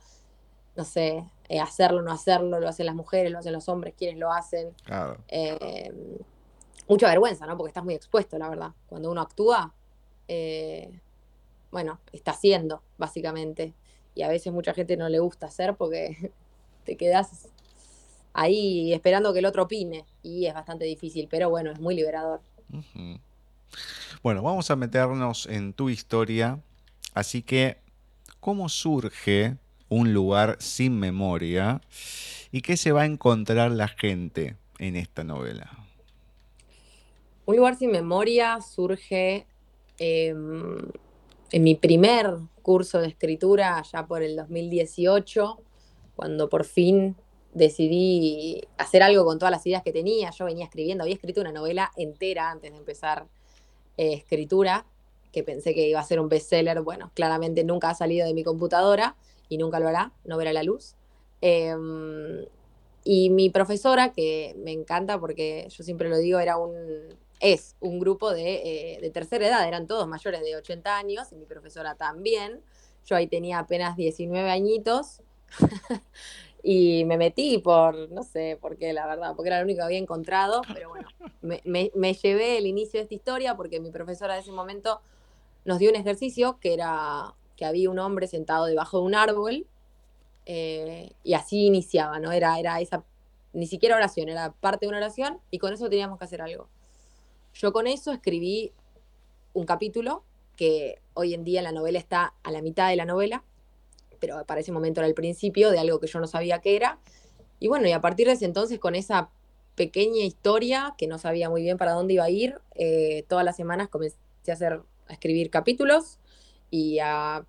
no 0.75 0.83
sé, 0.83 1.25
eh, 1.49 1.59
hacerlo, 1.59 2.03
no 2.03 2.11
hacerlo, 2.11 2.59
lo 2.59 2.69
hacen 2.69 2.85
las 2.85 2.95
mujeres, 2.95 3.31
lo 3.31 3.39
hacen 3.39 3.53
los 3.53 3.67
hombres, 3.67 3.95
quienes 3.97 4.19
lo 4.19 4.31
hacen. 4.31 4.75
Claro. 4.85 5.17
Em, 5.27 6.19
mucha 6.87 7.07
vergüenza, 7.07 7.45
¿no? 7.45 7.57
Porque 7.57 7.69
estás 7.69 7.83
muy 7.83 7.93
expuesto, 7.93 8.37
la 8.37 8.49
verdad. 8.49 8.71
Cuando 8.87 9.11
uno 9.11 9.21
actúa, 9.21 9.73
eh, 10.27 10.99
bueno, 11.71 11.99
está 12.11 12.31
haciendo, 12.31 12.81
básicamente. 12.97 13.73
Y 14.15 14.23
a 14.23 14.29
veces 14.29 14.51
mucha 14.51 14.73
gente 14.73 14.97
no 14.97 15.09
le 15.09 15.19
gusta 15.19 15.47
hacer 15.47 15.75
porque 15.75 16.31
te 16.85 16.97
quedas 16.97 17.49
ahí 18.33 18.93
esperando 18.93 19.33
que 19.33 19.39
el 19.39 19.45
otro 19.45 19.63
opine. 19.63 20.05
Y 20.23 20.45
es 20.45 20.53
bastante 20.53 20.85
difícil, 20.85 21.27
pero 21.29 21.49
bueno, 21.49 21.71
es 21.71 21.79
muy 21.79 21.95
liberador. 21.95 22.41
Bueno, 24.23 24.41
vamos 24.41 24.71
a 24.71 24.75
meternos 24.75 25.45
en 25.45 25.73
tu 25.73 25.89
historia. 25.89 26.59
Así 27.13 27.41
que, 27.41 27.77
¿cómo 28.39 28.69
surge 28.69 29.57
un 29.89 30.13
lugar 30.13 30.57
sin 30.59 30.99
memoria? 30.99 31.81
¿Y 32.51 32.61
qué 32.61 32.77
se 32.77 32.91
va 32.91 33.01
a 33.01 33.05
encontrar 33.05 33.71
la 33.71 33.87
gente 33.87 34.55
en 34.79 34.95
esta 34.95 35.23
novela? 35.23 35.86
Un 37.47 37.55
lugar 37.55 37.77
sin 37.77 37.91
memoria 37.91 38.59
surge 38.59 39.47
em, 39.99 40.79
en 41.49 41.63
mi 41.63 41.75
primer 41.75 42.39
curso 42.61 42.99
de 42.99 43.07
escritura, 43.07 43.81
ya 43.89 44.05
por 44.05 44.21
el 44.21 44.35
2018, 44.35 45.57
cuando 46.17 46.49
por 46.49 46.65
fin 46.65 47.15
decidí 47.53 48.67
hacer 48.77 49.01
algo 49.01 49.23
con 49.23 49.39
todas 49.39 49.53
las 49.53 49.65
ideas 49.65 49.81
que 49.81 49.93
tenía. 49.93 50.31
Yo 50.31 50.43
venía 50.43 50.65
escribiendo, 50.65 51.05
había 51.05 51.15
escrito 51.15 51.39
una 51.39 51.53
novela 51.53 51.89
entera 51.95 52.51
antes 52.51 52.69
de 52.73 52.77
empezar 52.77 53.27
eh, 53.95 54.11
escritura, 54.11 54.85
que 55.31 55.41
pensé 55.41 55.73
que 55.73 55.87
iba 55.87 56.01
a 56.01 56.03
ser 56.03 56.19
un 56.19 56.27
bestseller. 56.27 56.81
Bueno, 56.81 57.11
claramente 57.13 57.63
nunca 57.63 57.91
ha 57.91 57.95
salido 57.95 58.27
de 58.27 58.33
mi 58.33 58.43
computadora 58.43 59.15
y 59.47 59.57
nunca 59.57 59.79
lo 59.79 59.87
hará, 59.87 60.11
no 60.25 60.35
verá 60.35 60.51
la 60.51 60.63
luz. 60.63 60.95
Em, 61.39 62.43
y 63.05 63.29
mi 63.29 63.49
profesora, 63.49 64.11
que 64.11 64.53
me 64.57 64.73
encanta 64.73 65.17
porque 65.17 65.69
yo 65.69 65.85
siempre 65.85 66.09
lo 66.09 66.17
digo, 66.17 66.39
era 66.39 66.57
un, 66.57 67.15
es 67.39 67.75
un 67.79 67.99
grupo 67.99 68.33
de, 68.33 68.95
eh, 68.95 69.01
de, 69.01 69.09
tercera 69.11 69.47
edad, 69.47 69.67
eran 69.67 69.87
todos 69.87 70.07
mayores 70.07 70.41
de 70.41 70.55
80 70.55 70.97
años, 70.97 71.31
y 71.31 71.35
mi 71.35 71.45
profesora 71.45 71.95
también. 71.95 72.61
Yo 73.05 73.15
ahí 73.15 73.27
tenía 73.27 73.59
apenas 73.59 73.95
19 73.95 74.49
añitos 74.49 75.21
y 76.63 77.05
me 77.05 77.17
metí 77.17 77.59
por, 77.59 78.09
no 78.11 78.23
sé 78.23 78.57
por 78.59 78.77
qué, 78.77 78.93
la 78.93 79.07
verdad, 79.07 79.33
porque 79.35 79.49
era 79.49 79.59
lo 79.59 79.65
único 79.65 79.79
que 79.79 79.85
había 79.85 79.99
encontrado, 79.99 80.61
pero 80.73 80.89
bueno, 80.89 81.07
me, 81.41 81.61
me, 81.63 82.13
llevé 82.13 82.57
el 82.57 82.65
inicio 82.65 82.99
de 82.99 83.03
esta 83.03 83.15
historia 83.15 83.55
porque 83.55 83.79
mi 83.79 83.91
profesora 83.91 84.33
de 84.33 84.41
ese 84.41 84.51
momento 84.51 85.01
nos 85.63 85.79
dio 85.79 85.89
un 85.89 85.95
ejercicio 85.95 86.59
que 86.59 86.73
era 86.73 87.33
que 87.57 87.65
había 87.65 87.89
un 87.89 87.99
hombre 87.99 88.27
sentado 88.27 88.65
debajo 88.65 88.99
de 88.99 89.05
un 89.05 89.15
árbol 89.15 89.65
eh, 90.45 91.11
y 91.23 91.33
así 91.33 91.65
iniciaba, 91.65 92.19
¿no? 92.19 92.31
Era, 92.31 92.57
era 92.59 92.79
esa, 92.79 93.03
ni 93.51 93.67
siquiera 93.67 93.97
oración, 93.97 94.29
era 94.29 94.51
parte 94.51 94.85
de 94.85 94.89
una 94.89 94.99
oración 94.99 95.39
y 95.51 95.57
con 95.57 95.73
eso 95.73 95.89
teníamos 95.89 96.19
que 96.19 96.25
hacer 96.25 96.41
algo. 96.41 96.69
Yo 97.59 97.73
con 97.73 97.87
eso 97.87 98.11
escribí 98.11 98.71
un 99.53 99.65
capítulo 99.65 100.23
que 100.55 101.01
hoy 101.15 101.33
en 101.33 101.43
día 101.43 101.63
la 101.63 101.71
novela 101.71 101.97
está 101.97 102.35
a 102.43 102.51
la 102.51 102.61
mitad 102.61 102.89
de 102.89 102.95
la 102.95 103.05
novela, 103.05 103.43
pero 104.19 104.45
para 104.45 104.61
ese 104.61 104.71
momento 104.71 105.01
era 105.01 105.07
el 105.07 105.15
principio 105.15 105.71
de 105.71 105.79
algo 105.79 105.99
que 105.99 106.05
yo 106.05 106.19
no 106.19 106.27
sabía 106.27 106.59
qué 106.59 106.75
era. 106.75 106.99
Y 107.59 107.67
bueno, 107.67 107.87
y 107.87 107.93
a 107.93 108.01
partir 108.01 108.27
de 108.27 108.33
ese 108.33 108.45
entonces, 108.45 108.77
con 108.77 108.93
esa 108.93 109.31
pequeña 109.73 110.23
historia 110.23 110.93
que 110.99 111.07
no 111.07 111.17
sabía 111.17 111.49
muy 111.49 111.63
bien 111.63 111.79
para 111.79 111.93
dónde 111.93 112.13
iba 112.13 112.25
a 112.25 112.29
ir, 112.29 112.59
eh, 112.75 113.25
todas 113.27 113.43
las 113.43 113.55
semanas 113.55 113.89
comencé 113.89 114.17
a, 114.47 114.53
hacer, 114.53 114.81
a 115.07 115.13
escribir 115.13 115.49
capítulos 115.49 116.19
y 116.69 116.99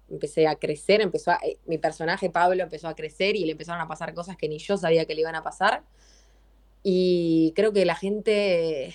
empecé 0.09 0.47
a 0.47 0.57
crecer, 0.57 1.03
empezó 1.03 1.33
eh, 1.33 1.59
mi 1.67 1.77
personaje 1.77 2.31
Pablo 2.31 2.63
empezó 2.63 2.89
a 2.89 2.95
crecer 2.95 3.37
y 3.37 3.45
le 3.45 3.53
empezaron 3.53 3.83
a 3.83 3.89
pasar 3.89 4.15
cosas 4.15 4.37
que 4.39 4.49
ni 4.49 4.59
yo 4.59 4.79
sabía 4.79 5.05
que 5.05 5.15
le 5.15 5.21
iban 5.21 5.35
a 5.35 5.43
pasar. 5.43 5.83
Y 6.83 7.53
creo 7.57 7.73
que 7.73 7.85
la 7.85 7.95
gente, 7.95 8.95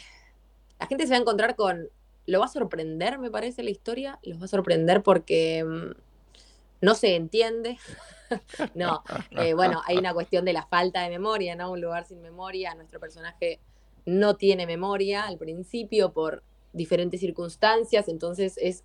la 0.80 0.88
gente 0.88 1.06
se 1.06 1.12
va 1.12 1.18
a 1.18 1.22
encontrar 1.22 1.56
con, 1.56 1.90
lo 2.26 2.40
va 2.40 2.46
a 2.46 2.50
sorprender, 2.50 3.20
me 3.20 3.32
parece, 3.32 3.64
la 3.64 3.70
historia, 3.70 4.20
los 4.24 4.40
va 4.40 4.46
a 4.46 4.50
sorprender 4.50 5.04
porque 5.04 5.64
mm, 5.64 5.92
no 6.82 6.96
se 6.96 7.16
entiende. 7.16 7.78
no, 8.76 9.04
eh, 9.32 9.54
bueno, 9.54 9.82
hay 9.86 9.98
una 9.98 10.14
cuestión 10.14 10.46
de 10.46 10.54
la 10.54 10.66
falta 10.66 11.02
de 11.02 11.10
memoria, 11.10 11.56
¿no? 11.56 11.72
Un 11.72 11.82
lugar 11.82 12.06
sin 12.06 12.22
memoria, 12.22 12.76
nuestro 12.76 13.00
personaje 13.00 13.60
no 14.06 14.36
tiene 14.36 14.66
memoria 14.66 15.24
al 15.24 15.38
principio 15.38 16.12
por 16.12 16.44
diferentes 16.74 17.20
circunstancias, 17.20 18.08
entonces 18.08 18.58
es 18.58 18.84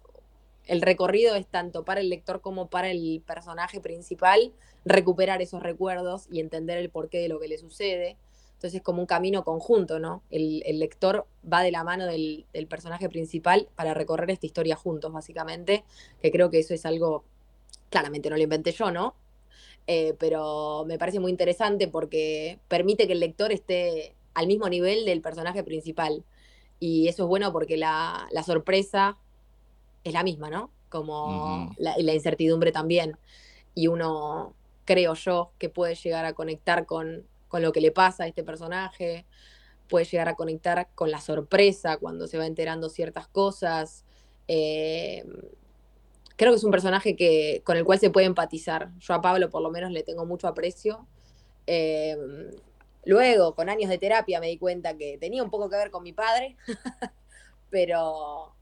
el 0.69 0.83
recorrido 0.83 1.35
es 1.35 1.47
tanto 1.47 1.83
para 1.83 2.01
el 2.01 2.11
lector 2.11 2.43
como 2.43 2.69
para 2.69 2.91
el 2.91 3.23
personaje 3.27 3.81
principal 3.81 4.53
recuperar 4.85 5.41
esos 5.41 5.63
recuerdos 5.63 6.29
y 6.31 6.41
entender 6.41 6.77
el 6.77 6.91
porqué 6.91 7.19
de 7.21 7.29
lo 7.29 7.41
que 7.41 7.49
le 7.49 7.57
sucede. 7.59 8.17
Entonces 8.59 8.79
es 8.79 8.83
como 8.83 9.01
un 9.01 9.07
camino 9.07 9.45
conjunto, 9.45 10.01
¿no? 10.01 10.25
El, 10.31 10.81
lector 10.81 11.29
va 11.51 11.63
de 11.63 11.71
la 11.71 11.85
mano 11.85 12.07
del, 12.07 12.45
personaje 12.69 13.09
principal 13.09 13.69
para 13.77 13.95
recorrer 13.95 14.33
esta 14.33 14.47
historia 14.47 14.75
juntos, 14.75 15.13
básicamente, 15.13 15.85
que 16.21 16.33
creo 16.33 16.51
que 16.51 16.59
eso 16.59 16.75
es 16.75 16.85
algo, 16.85 17.23
claramente 17.89 18.29
no 18.31 18.37
lo 18.37 18.43
inventé 18.43 18.73
yo, 18.73 18.91
¿no? 18.91 19.15
Eh, 19.87 20.17
pero 20.19 20.85
me 20.89 20.99
parece 20.99 21.21
muy 21.21 21.31
interesante 21.31 21.87
porque 21.87 22.59
permite 22.67 23.07
que 23.07 23.13
el 23.13 23.21
lector 23.21 23.53
esté 23.53 24.17
al 24.35 24.49
mismo 24.49 24.69
nivel 24.69 25.05
del 25.05 25.21
personaje 25.21 25.63
principal. 25.63 26.25
Y 26.81 27.07
eso 27.07 27.23
es 27.23 27.29
bueno 27.29 27.53
porque 27.53 27.77
la, 27.77 28.27
la 28.33 28.43
sorpresa 28.43 29.19
es 30.03 30.15
la 30.15 30.25
misma, 30.25 30.51
¿no? 30.51 30.73
Como 30.89 31.73
la, 31.79 32.13
incertidumbre 32.13 32.73
también. 32.73 33.17
Y 33.77 33.87
uno, 33.87 34.53
creo 34.85 35.15
yo, 35.15 35.53
que 35.59 35.69
puede 35.69 35.95
llegar 35.95 36.25
a 36.25 36.33
conectar 36.33 36.87
con, 36.87 37.25
con 37.49 37.63
lo 37.63 37.73
que 37.73 37.81
le 37.81 37.91
pasa 37.91 38.25
a 38.25 38.27
este 38.27 38.45
personaje, 38.45 39.27
puede 39.89 40.05
llegar 40.05 40.29
a 40.29 40.37
conectar 40.37 40.89
con 40.95 41.11
la 41.11 41.21
sorpresa 41.21 41.97
cuando 41.97 42.27
se 42.27 42.39
va 42.39 42.47
enterando 42.47 42.89
ciertas 42.89 43.27
cosas. 43.27 44.05
Eh, 44.47 45.25
creo 46.37 46.53
que 46.53 46.57
es 46.57 46.65
un 46.65 46.71
personaje 46.71 47.17
que, 47.17 47.63
con 47.65 47.77
el 47.77 47.85
cual 47.85 47.99
se 47.99 48.11
puede 48.11 48.27
empatizar. 48.27 48.91
Yo 49.01 49.15
a 49.15 49.21
Pablo 49.21 49.51
por 49.51 49.63
lo 49.63 49.71
menos 49.71 49.91
le 49.91 50.03
tengo 50.03 50.25
mucho 50.25 50.47
aprecio. 50.47 51.07
Eh, 51.67 52.17
luego, 53.05 53.55
con 53.55 53.69
años 53.69 53.91
de 53.91 53.99
terapia, 53.99 54.41
me 54.41 54.49
di 54.49 54.57
cuenta 54.57 54.97
que 54.97 55.19
tenía 55.19 55.43
un 55.43 55.51
poco 55.51 55.69
que 55.69 55.77
ver 55.77 55.91
con 55.91 56.03
mi 56.03 56.13
padre, 56.13 56.57
pero, 57.71 58.55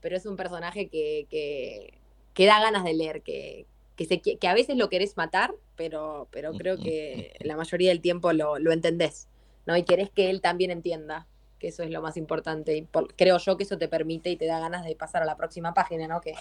pero 0.00 0.16
es 0.16 0.26
un 0.26 0.36
personaje 0.36 0.88
que, 0.88 1.26
que, 1.28 2.46
da 2.46 2.60
ganas 2.60 2.84
de 2.84 2.94
leer, 2.94 3.22
que, 3.22 3.66
que, 3.96 4.38
que 4.38 4.48
a 4.48 4.54
veces 4.54 4.76
lo 4.76 4.88
querés 4.88 5.16
matar, 5.16 5.54
pero, 5.76 6.28
pero 6.30 6.52
creo 6.52 6.76
que 6.78 7.36
la 7.40 7.56
mayoría 7.56 7.90
del 7.90 8.00
tiempo 8.00 8.32
lo, 8.32 8.58
lo 8.58 8.72
entendés, 8.72 9.28
¿no? 9.66 9.76
Y 9.76 9.84
querés 9.84 10.10
que 10.10 10.30
él 10.30 10.40
también 10.40 10.70
entienda, 10.70 11.26
que 11.58 11.68
eso 11.68 11.82
es 11.82 11.90
lo 11.90 12.02
más 12.02 12.16
importante. 12.16 12.76
Y 12.76 12.88
creo 13.16 13.38
yo 13.38 13.56
que 13.56 13.64
eso 13.64 13.78
te 13.78 13.88
permite 13.88 14.30
y 14.30 14.36
te 14.36 14.46
da 14.46 14.58
ganas 14.58 14.84
de 14.84 14.96
pasar 14.96 15.22
a 15.22 15.26
la 15.26 15.36
próxima 15.36 15.74
página, 15.74 16.08
¿no? 16.08 16.20
Que 16.20 16.34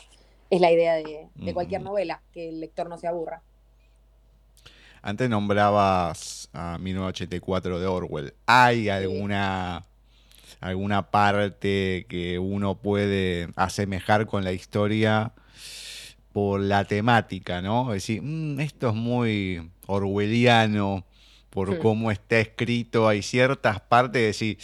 es 0.50 0.62
la 0.62 0.72
idea 0.72 0.96
de, 0.96 1.54
cualquier 1.54 1.82
novela, 1.82 2.22
que 2.32 2.50
el 2.50 2.60
lector 2.60 2.90
no 2.90 2.98
se 2.98 3.08
aburra. 3.08 3.42
Antes 5.02 5.30
nombrabas 5.30 6.50
a 6.54 6.78
1984 6.78 7.80
de 7.80 7.88
Orwell. 7.88 8.34
¿Hay 8.46 8.90
alguna 8.90 9.86
alguna 10.62 11.12
parte 11.12 12.06
que 12.08 12.40
uno 12.40 12.76
puede 12.76 13.50
asemejar 13.58 14.26
con 14.28 14.46
la 14.46 14.54
historia 14.54 15.34
por 16.34 16.60
la 16.60 16.84
temática, 16.84 17.62
¿no? 17.62 17.94
Es 17.94 18.04
decir, 18.04 18.22
mm, 18.24 18.60
esto 18.60 18.90
es 18.90 18.96
muy 18.96 19.70
orwelliano 19.86 21.06
por 21.52 21.78
cómo 21.78 22.12
está 22.12 22.40
escrito. 22.40 23.08
Hay 23.08 23.22
ciertas 23.22 23.80
partes 23.80 24.20
de 24.20 24.26
decir, 24.26 24.58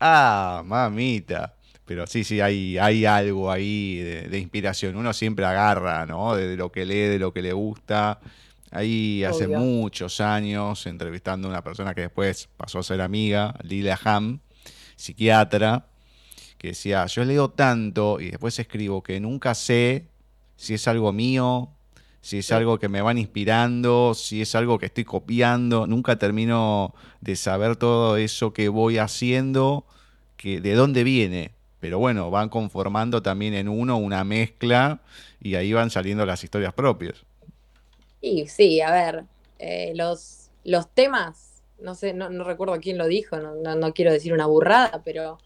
ah, 0.00 0.62
mamita. 0.66 1.54
Pero 1.84 2.06
sí, 2.06 2.24
sí, 2.24 2.40
hay, 2.40 2.78
hay 2.78 3.04
algo 3.04 3.50
ahí 3.50 3.98
de, 3.98 4.38
inspiración. 4.38 4.96
Uno 4.96 5.12
siempre 5.12 5.44
agarra, 5.44 6.06
¿no? 6.06 6.34
De, 6.34 6.56
lo 6.56 6.72
que 6.72 6.84
lee, 6.84 7.08
de 7.08 7.18
lo 7.18 7.32
que 7.32 7.42
le 7.42 7.52
gusta. 7.52 8.18
Ahí 8.70 9.22
hace 9.22 9.46
muchos 9.46 10.20
años, 10.20 10.86
entrevistando 10.86 11.46
a 11.46 11.50
una 11.50 11.62
persona 11.62 11.94
que 11.94 12.00
después 12.00 12.48
pasó 12.56 12.80
a 12.80 12.82
ser 12.82 13.00
amiga, 13.02 13.54
Lila 13.62 14.00
Ham, 14.02 14.40
psiquiatra, 14.96 15.86
que 16.58 16.68
decía, 16.68 17.06
yo 17.06 17.24
leo 17.24 17.50
tanto 17.50 18.18
y 18.18 18.30
después 18.30 18.58
escribo 18.58 19.02
que 19.02 19.20
nunca 19.20 19.54
sé 19.54 20.08
si 20.56 20.74
es 20.74 20.88
algo 20.88 21.12
mío, 21.12 21.68
si 22.20 22.38
es 22.38 22.52
algo 22.52 22.78
que 22.78 22.88
me 22.88 23.02
van 23.02 23.18
inspirando, 23.18 24.14
si 24.14 24.42
es 24.42 24.54
algo 24.54 24.78
que 24.78 24.86
estoy 24.86 25.04
copiando, 25.04 25.86
nunca 25.86 26.18
termino 26.18 26.94
de 27.20 27.36
saber 27.36 27.76
todo 27.76 28.16
eso 28.16 28.52
que 28.52 28.68
voy 28.68 28.98
haciendo, 28.98 29.84
que 30.36 30.60
de 30.60 30.74
dónde 30.74 31.04
viene. 31.04 31.50
Pero 31.80 31.98
bueno, 31.98 32.30
van 32.30 32.48
conformando 32.48 33.22
también 33.22 33.54
en 33.54 33.68
uno 33.68 33.98
una 33.98 34.24
mezcla 34.24 35.02
y 35.40 35.56
ahí 35.56 35.72
van 35.72 35.90
saliendo 35.90 36.24
las 36.24 36.42
historias 36.42 36.72
propias. 36.72 37.24
Y 38.22 38.46
sí, 38.46 38.80
a 38.80 38.90
ver, 38.90 39.24
eh, 39.58 39.92
los, 39.94 40.48
los 40.64 40.88
temas 40.88 41.54
no 41.84 41.94
sé, 41.94 42.14
no, 42.14 42.28
recuerdo 42.44 42.80
quién 42.80 42.98
lo 42.98 43.06
dijo, 43.06 43.36
no, 43.38 43.94
quiero 43.94 44.12
decir 44.12 44.32
una 44.32 44.46
burrada, 44.46 45.02
pero 45.04 45.38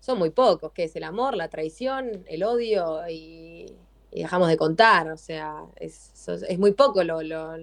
son 0.00 0.18
muy 0.18 0.30
pocos, 0.30 0.72
que 0.72 0.84
es 0.84 0.96
el 0.96 1.04
amor, 1.04 1.36
la 1.36 1.48
traición, 1.48 2.24
el 2.28 2.44
odio 2.44 3.00
y, 3.08 3.66
dejamos 4.12 4.48
de 4.48 4.56
contar, 4.56 5.10
o 5.10 5.16
sea, 5.16 5.64
es, 5.76 6.12
es 6.48 6.58
muy 6.58 6.72
poco 6.72 7.04
lo, 7.04 7.22
lo, 7.22 7.56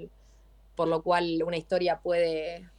por 0.75 0.87
lo 0.87 1.01
cual 1.01 1.41
una 1.43 1.57
historia 1.57 1.99
puede, 1.99 2.69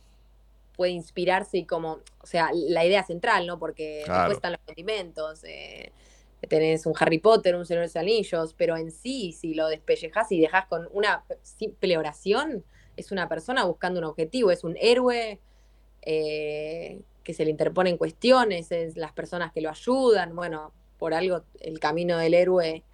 puede 0.76 0.92
inspirarse 0.92 1.58
y 1.58 1.64
como, 1.64 2.00
o 2.20 2.26
sea, 2.26 2.50
la 2.52 2.84
idea 2.84 3.04
central, 3.04 3.46
¿no? 3.46 3.58
Porque 3.58 4.04
después 4.06 4.32
están 4.32 4.52
los 4.52 4.60
condimentos, 4.60 5.42
eh, 5.44 5.92
tenés 6.48 6.86
un 6.86 6.94
Harry 6.98 7.18
Potter, 7.18 7.56
un 7.56 7.66
Señor 7.66 7.82
de 7.82 7.86
los 7.86 7.96
Anillos, 7.96 8.54
pero 8.56 8.76
en 8.76 8.90
sí, 8.90 9.32
si 9.32 9.54
lo 9.54 9.68
despellejas 9.68 10.30
y 10.32 10.40
dejas 10.40 10.66
con 10.66 10.88
una 10.92 11.24
simple 11.42 11.98
oración, 11.98 12.64
es 12.96 13.10
una 13.10 13.28
persona 13.28 13.64
buscando 13.64 14.00
un 14.00 14.04
objetivo, 14.04 14.50
es 14.50 14.64
un 14.64 14.76
héroe 14.80 15.40
eh, 16.02 17.00
que 17.24 17.34
se 17.34 17.44
le 17.44 17.50
interponen 17.50 17.96
cuestiones, 17.96 18.70
es 18.70 18.96
las 18.96 19.12
personas 19.12 19.52
que 19.52 19.60
lo 19.60 19.70
ayudan, 19.70 20.36
bueno, 20.36 20.72
por 20.98 21.14
algo 21.14 21.42
el 21.60 21.80
camino 21.80 22.16
del 22.18 22.34
héroe 22.34 22.84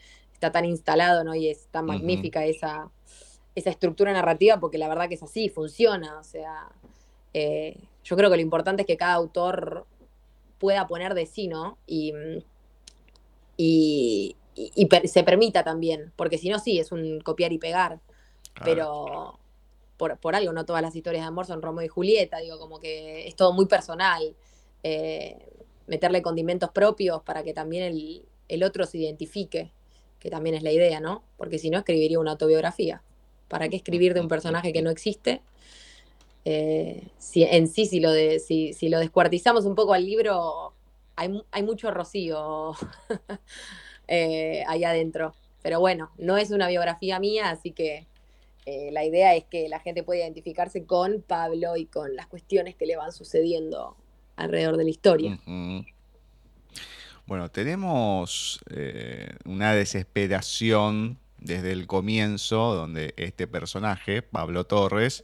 está 0.42 0.50
tan 0.50 0.64
instalado, 0.64 1.22
¿no? 1.22 1.37
Y 1.37 1.48
es 1.48 1.68
tan 1.68 1.87
magnífica 1.87 2.44
esa, 2.44 2.90
esa 3.55 3.70
estructura 3.70 4.12
narrativa, 4.12 4.59
porque 4.59 4.76
la 4.76 4.88
verdad 4.88 5.09
que 5.09 5.14
es 5.14 5.22
así, 5.22 5.48
funciona, 5.48 6.18
o 6.18 6.24
sea, 6.24 6.68
eh, 7.33 7.78
yo 8.02 8.16
creo 8.16 8.28
que 8.28 8.37
lo 8.37 8.42
importante 8.42 8.83
es 8.83 8.87
que 8.87 8.96
cada 8.96 9.14
autor 9.14 9.87
pueda 10.59 10.88
poner 10.88 11.14
de 11.14 11.26
sí, 11.26 11.46
¿no? 11.46 11.78
Y, 11.87 12.12
y, 13.57 14.35
y, 14.57 14.88
se 15.07 15.22
permita 15.22 15.62
también, 15.62 16.12
porque 16.16 16.38
si 16.38 16.48
no, 16.48 16.59
sí, 16.59 16.81
es 16.81 16.90
un 16.90 17.20
copiar 17.20 17.52
y 17.52 17.59
pegar. 17.59 18.00
Pero 18.64 19.38
por, 19.96 20.35
algo, 20.35 20.52
no 20.52 20.66
todas 20.66 20.83
las 20.83 20.94
historias 20.94 21.22
de 21.22 21.28
amor 21.28 21.46
son 21.46 21.62
Romeo 21.62 21.85
y 21.85 21.88
Julieta, 21.88 22.38
digo, 22.38 22.59
como 22.59 22.81
que 22.81 23.26
es 23.28 23.37
todo 23.37 23.52
muy 23.52 23.66
personal. 23.66 24.35
Eh, 24.83 25.37
meterle 25.87 26.22
condimentos 26.22 26.70
propios 26.70 27.22
para 27.22 27.42
que 27.42 27.55
también 27.55 27.85
el, 27.85 28.24
el, 28.48 28.62
otro 28.62 28.85
se 28.85 28.98
identifique, 28.98 29.72
que 30.22 30.30
también 30.30 30.54
es 30.54 30.62
la 30.62 30.70
idea, 30.70 31.00
¿no? 31.00 31.24
Porque 31.37 31.58
si 31.58 31.68
no, 31.68 31.78
escribiría 31.78 32.20
una 32.20 32.30
autobiografía. 32.32 33.02
¿Para 33.48 33.68
qué 33.68 33.74
escribir 33.74 34.14
de 34.14 34.20
un 34.20 34.28
personaje 34.28 34.72
que 34.72 34.80
no 34.80 34.90
existe? 34.90 35.42
Eh, 36.44 37.08
si, 37.18 37.42
en 37.42 37.66
sí, 37.66 37.87
si 37.87 37.98
lo, 37.98 38.12
de, 38.12 38.38
si, 38.38 38.72
si, 38.72 38.88
lo 38.88 39.00
descuartizamos 39.00 39.64
un 39.64 39.74
poco 39.74 39.94
al 39.94 40.06
libro, 40.06 40.74
hay, 41.16 41.62
mucho 41.64 41.90
rocío 41.90 42.72
eh, 44.08 44.62
ahí 44.68 44.85
adentro. 44.85 45.35
Pero 45.61 45.80
bueno, 45.80 46.12
no 46.18 46.37
es 46.37 46.52
una 46.52 46.68
biografía 46.68 47.18
mía, 47.18 47.50
así 47.50 47.72
que 47.72 48.06
eh, 48.64 48.90
la 48.92 49.04
idea 49.04 49.35
es 49.35 49.44
que 49.44 49.68
la 49.68 49.80
gente 49.80 50.04
pueda 50.04 50.20
identificarse 50.20 50.85
con 50.85 51.20
Pablo 51.22 51.76
y 51.76 51.87
con 51.87 52.14
las 52.14 52.28
cuestiones 52.28 52.76
que 52.76 52.87
le 52.87 52.94
van 52.94 53.11
sucediendo 53.11 53.96
alrededor 54.37 54.76
de 54.76 54.85
la 54.85 54.90
historia. 54.90 55.40
Bueno, 57.26 57.50
tenemos 57.50 58.61
eh, 58.70 59.37
una 59.44 59.74
desesperación 59.74 61.18
desde 61.38 61.72
el 61.72 61.87
comienzo, 61.87 62.74
donde 62.74 63.14
este 63.16 63.46
personaje, 63.46 64.22
Pablo 64.22 64.64
Torres, 64.64 65.22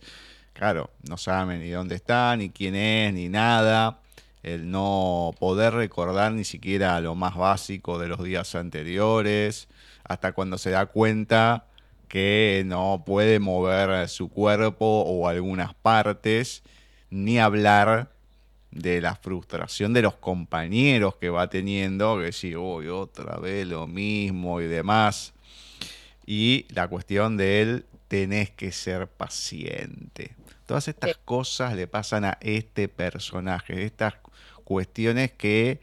claro, 0.53 0.91
no 1.09 1.17
sabe 1.17 1.59
ni 1.59 1.71
dónde 1.71 1.97
está, 1.97 2.37
ni 2.37 2.51
quién 2.51 2.77
es, 2.77 3.13
ni 3.13 3.29
nada. 3.29 4.01
El 4.45 4.71
no 4.71 5.35
poder 5.41 5.75
recordar 5.75 6.33
ni 6.33 6.45
siquiera 6.45 7.01
lo 7.01 7.17
más 7.17 7.37
básico 7.37 7.99
de 7.99 8.07
los 8.07 8.23
días 8.23 8.55
anteriores, 8.55 9.69
hasta 10.05 10.33
cuando 10.33 10.57
se 10.57 10.71
da 10.71 10.87
cuenta 10.87 11.67
que 12.07 12.63
no 12.65 13.03
puede 13.05 13.41
mover 13.41 14.09
su 14.09 14.29
cuerpo 14.29 15.03
o 15.03 15.29
algunas 15.29 15.75
partes, 15.75 16.63
ni 17.11 17.41
hablar 17.41 18.11
de 18.79 19.01
la 19.01 19.15
frustración 19.15 19.93
de 19.93 20.03
los 20.03 20.15
compañeros 20.15 21.17
que 21.17 21.31
va 21.31 21.49
teniendo, 21.51 22.19
que 22.19 22.33
sí, 22.33 22.55
otra 22.55 23.37
vez 23.37 23.67
lo 23.67 23.87
mismo 23.87 24.61
y 24.61 24.67
demás. 24.67 25.33
Y 26.27 26.67
la 26.71 26.89
cuestión 26.89 27.37
de 27.37 27.63
él, 27.63 27.85
tenés 28.09 28.51
que 28.51 28.73
ser 28.73 29.07
paciente. 29.07 30.35
Todas 30.67 30.89
estas 30.89 31.17
cosas 31.19 31.77
le 31.77 31.87
pasan 31.87 32.25
a 32.25 32.39
este 32.41 32.89
personaje, 32.89 33.85
estas 33.85 34.15
cuestiones 34.65 35.33
que 35.33 35.81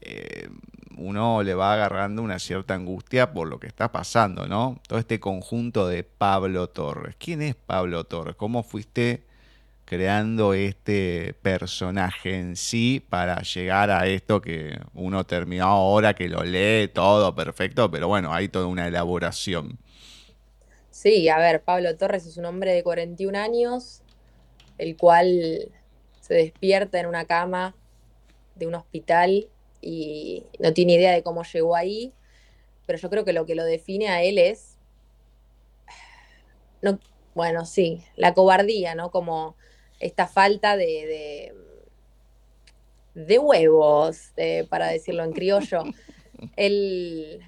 eh, 0.00 0.48
uno 0.96 1.42
le 1.42 1.54
va 1.54 1.74
agarrando 1.74 2.22
una 2.22 2.38
cierta 2.38 2.74
angustia 2.74 3.32
por 3.32 3.48
lo 3.48 3.58
que 3.58 3.66
está 3.66 3.92
pasando, 3.92 4.46
¿no? 4.46 4.80
Todo 4.86 4.98
este 4.98 5.20
conjunto 5.20 5.86
de 5.86 6.04
Pablo 6.04 6.68
Torres. 6.68 7.16
¿Quién 7.18 7.42
es 7.42 7.54
Pablo 7.54 8.04
Torres? 8.04 8.36
¿Cómo 8.36 8.62
fuiste 8.62 9.24
creando 9.84 10.54
este 10.54 11.34
personaje 11.42 12.36
en 12.38 12.56
sí 12.56 13.04
para 13.08 13.42
llegar 13.42 13.90
a 13.90 14.06
esto 14.06 14.40
que 14.40 14.78
uno 14.94 15.24
terminó 15.24 15.66
ahora, 15.66 16.14
que 16.14 16.28
lo 16.28 16.42
lee 16.42 16.88
todo 16.88 17.34
perfecto, 17.34 17.90
pero 17.90 18.08
bueno, 18.08 18.32
hay 18.32 18.48
toda 18.48 18.66
una 18.66 18.86
elaboración. 18.86 19.78
Sí, 20.90 21.28
a 21.28 21.38
ver, 21.38 21.62
Pablo 21.62 21.96
Torres 21.96 22.26
es 22.26 22.36
un 22.36 22.46
hombre 22.46 22.72
de 22.72 22.82
41 22.82 23.36
años, 23.36 24.02
el 24.78 24.96
cual 24.96 25.70
se 26.20 26.34
despierta 26.34 26.98
en 27.00 27.06
una 27.06 27.26
cama 27.26 27.74
de 28.54 28.66
un 28.66 28.74
hospital 28.74 29.48
y 29.80 30.44
no 30.58 30.72
tiene 30.72 30.94
idea 30.94 31.12
de 31.12 31.22
cómo 31.22 31.42
llegó 31.42 31.76
ahí, 31.76 32.12
pero 32.86 32.98
yo 32.98 33.10
creo 33.10 33.24
que 33.24 33.32
lo 33.32 33.44
que 33.44 33.54
lo 33.54 33.64
define 33.64 34.08
a 34.08 34.22
él 34.22 34.38
es, 34.38 34.78
no, 36.80 36.98
bueno, 37.34 37.66
sí, 37.66 38.02
la 38.16 38.32
cobardía, 38.32 38.94
¿no? 38.94 39.10
Como 39.10 39.56
esta 40.00 40.26
falta 40.26 40.76
de, 40.76 41.54
de, 43.14 43.38
huevos, 43.38 44.32
para 44.68 44.88
decirlo 44.88 45.24
en 45.24 45.32
criollo. 45.32 45.84
él 46.56 47.40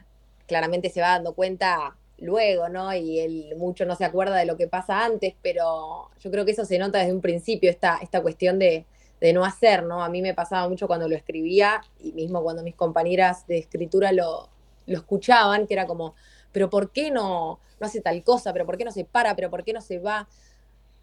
claramente 0.46 0.90
se 0.90 1.00
va 1.00 1.08
dando 1.08 1.34
cuenta 1.34 1.96
luego, 2.18 2.68
¿no? 2.68 2.94
Y 2.94 3.20
él 3.20 3.54
mucho 3.56 3.84
no 3.84 3.94
se 3.96 4.04
acuerda 4.04 4.36
de 4.36 4.46
lo 4.46 4.56
que 4.56 4.68
pasa 4.68 5.04
antes, 5.04 5.34
pero 5.42 6.10
yo 6.20 6.30
creo 6.30 6.44
que 6.44 6.52
eso 6.52 6.64
se 6.64 6.78
nota 6.78 6.98
desde 6.98 7.12
un 7.12 7.20
principio, 7.20 7.70
esta, 7.70 7.98
esta 8.00 8.22
cuestión 8.22 8.58
de, 8.58 8.86
de 9.20 9.32
no 9.32 9.44
hacer, 9.44 9.82
¿no? 9.82 10.02
A 10.02 10.08
mí 10.08 10.22
me 10.22 10.34
pasaba 10.34 10.68
mucho 10.68 10.86
cuando 10.86 11.08
lo 11.08 11.16
escribía 11.16 11.82
y 12.00 12.12
mismo 12.12 12.42
cuando 12.42 12.62
mis 12.62 12.74
compañeras 12.74 13.46
de 13.46 13.58
escritura 13.58 14.12
lo, 14.12 14.48
lo 14.86 14.96
escuchaban, 14.96 15.66
que 15.66 15.74
era 15.74 15.86
como, 15.86 16.14
pero 16.52 16.70
¿por 16.70 16.90
qué 16.90 17.10
no, 17.10 17.60
no 17.80 17.86
hace 17.86 18.00
tal 18.00 18.22
cosa? 18.22 18.52
¿Pero 18.52 18.66
por 18.66 18.78
qué 18.78 18.84
no 18.84 18.92
se 18.92 19.04
para? 19.04 19.34
¿Pero 19.36 19.50
por 19.50 19.64
qué 19.64 19.72
no 19.72 19.80
se 19.80 19.98
va? 19.98 20.28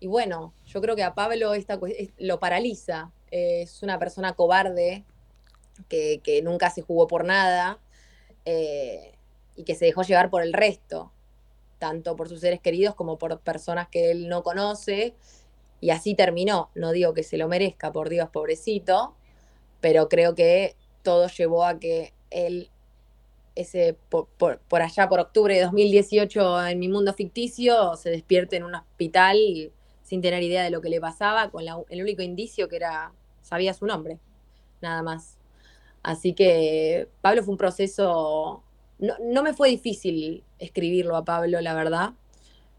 Y 0.03 0.07
bueno, 0.07 0.53
yo 0.65 0.81
creo 0.81 0.97
que 0.97 1.03
a 1.03 1.15
Pablo 1.15 1.53
esta, 1.53 1.79
lo 2.17 2.37
paraliza. 2.37 3.13
es 3.31 3.83
una 3.83 3.97
persona 3.99 4.33
cobarde 4.33 5.05
que, 5.87 6.19
que, 6.21 6.41
nunca 6.41 6.69
se 6.69 6.81
jugó 6.81 7.07
por 7.07 7.23
nada 7.23 7.79
eh, 8.43 9.13
y 9.55 9.63
que 9.63 9.75
se 9.75 9.85
dejó 9.85 10.01
llevar 10.01 10.29
por 10.29 10.41
el 10.41 10.51
resto, 10.51 11.13
tanto 11.79 12.17
por 12.17 12.27
sus 12.27 12.41
seres 12.41 12.59
queridos 12.59 12.95
como 12.95 13.17
por 13.17 13.39
personas 13.39 13.87
que 13.87 14.11
él 14.11 14.27
no 14.27 14.43
conoce 14.43 15.15
y 15.79 15.91
así 15.91 16.15
terminó. 16.15 16.69
No 16.75 16.91
digo 16.91 17.13
que 17.13 17.23
se 17.23 17.37
lo 17.37 17.47
merezca, 17.47 17.93
por 17.93 18.09
Dios, 18.09 18.27
pobrecito, 18.29 19.15
pero 19.79 20.09
creo 20.09 20.35
que 20.35 20.75
todo 21.01 21.29
llevó 21.29 21.63
a 21.63 21.79
que 21.79 22.13
él, 22.29 22.69
ese, 23.55 23.95
por, 24.09 24.59
allá 24.69 25.07
por 25.07 25.21
octubre 25.21 25.55
de 25.55 25.61
2018 25.61 26.67
en 26.67 26.79
mi 26.79 26.89
mundo 26.89 27.13
ficticio, 27.13 27.95
se 27.95 28.09
despierte 28.09 28.57
en 28.57 28.65
un 28.65 28.75
hospital 28.75 29.71
sin 30.13 30.21
tener 30.21 30.43
idea 30.43 30.61
de 30.61 30.69
lo 30.69 30.79
que 30.79 30.89
le 30.89 31.01
pasaba, 31.01 31.49
con 31.49 31.63
el 31.89 32.01
único 32.03 32.21
indicio 32.21 32.69
que 32.69 32.75
era, 32.75 33.11
sabía 33.41 33.73
su 33.73 33.87
nombre, 33.87 34.19
nada 34.79 35.01
más. 35.01 35.39
Así 36.03 36.33
que 36.33 37.09
Pablo 37.21 37.41
fue 37.41 37.53
un 37.53 37.57
proceso, 37.57 38.61
no, 38.99 39.15
no 39.19 39.41
me 39.41 39.55
fue 39.55 39.69
difícil 39.69 40.43
escribirlo 40.59 41.15
a 41.15 41.25
Pablo, 41.25 41.59
la 41.61 41.73
verdad, 41.73 42.13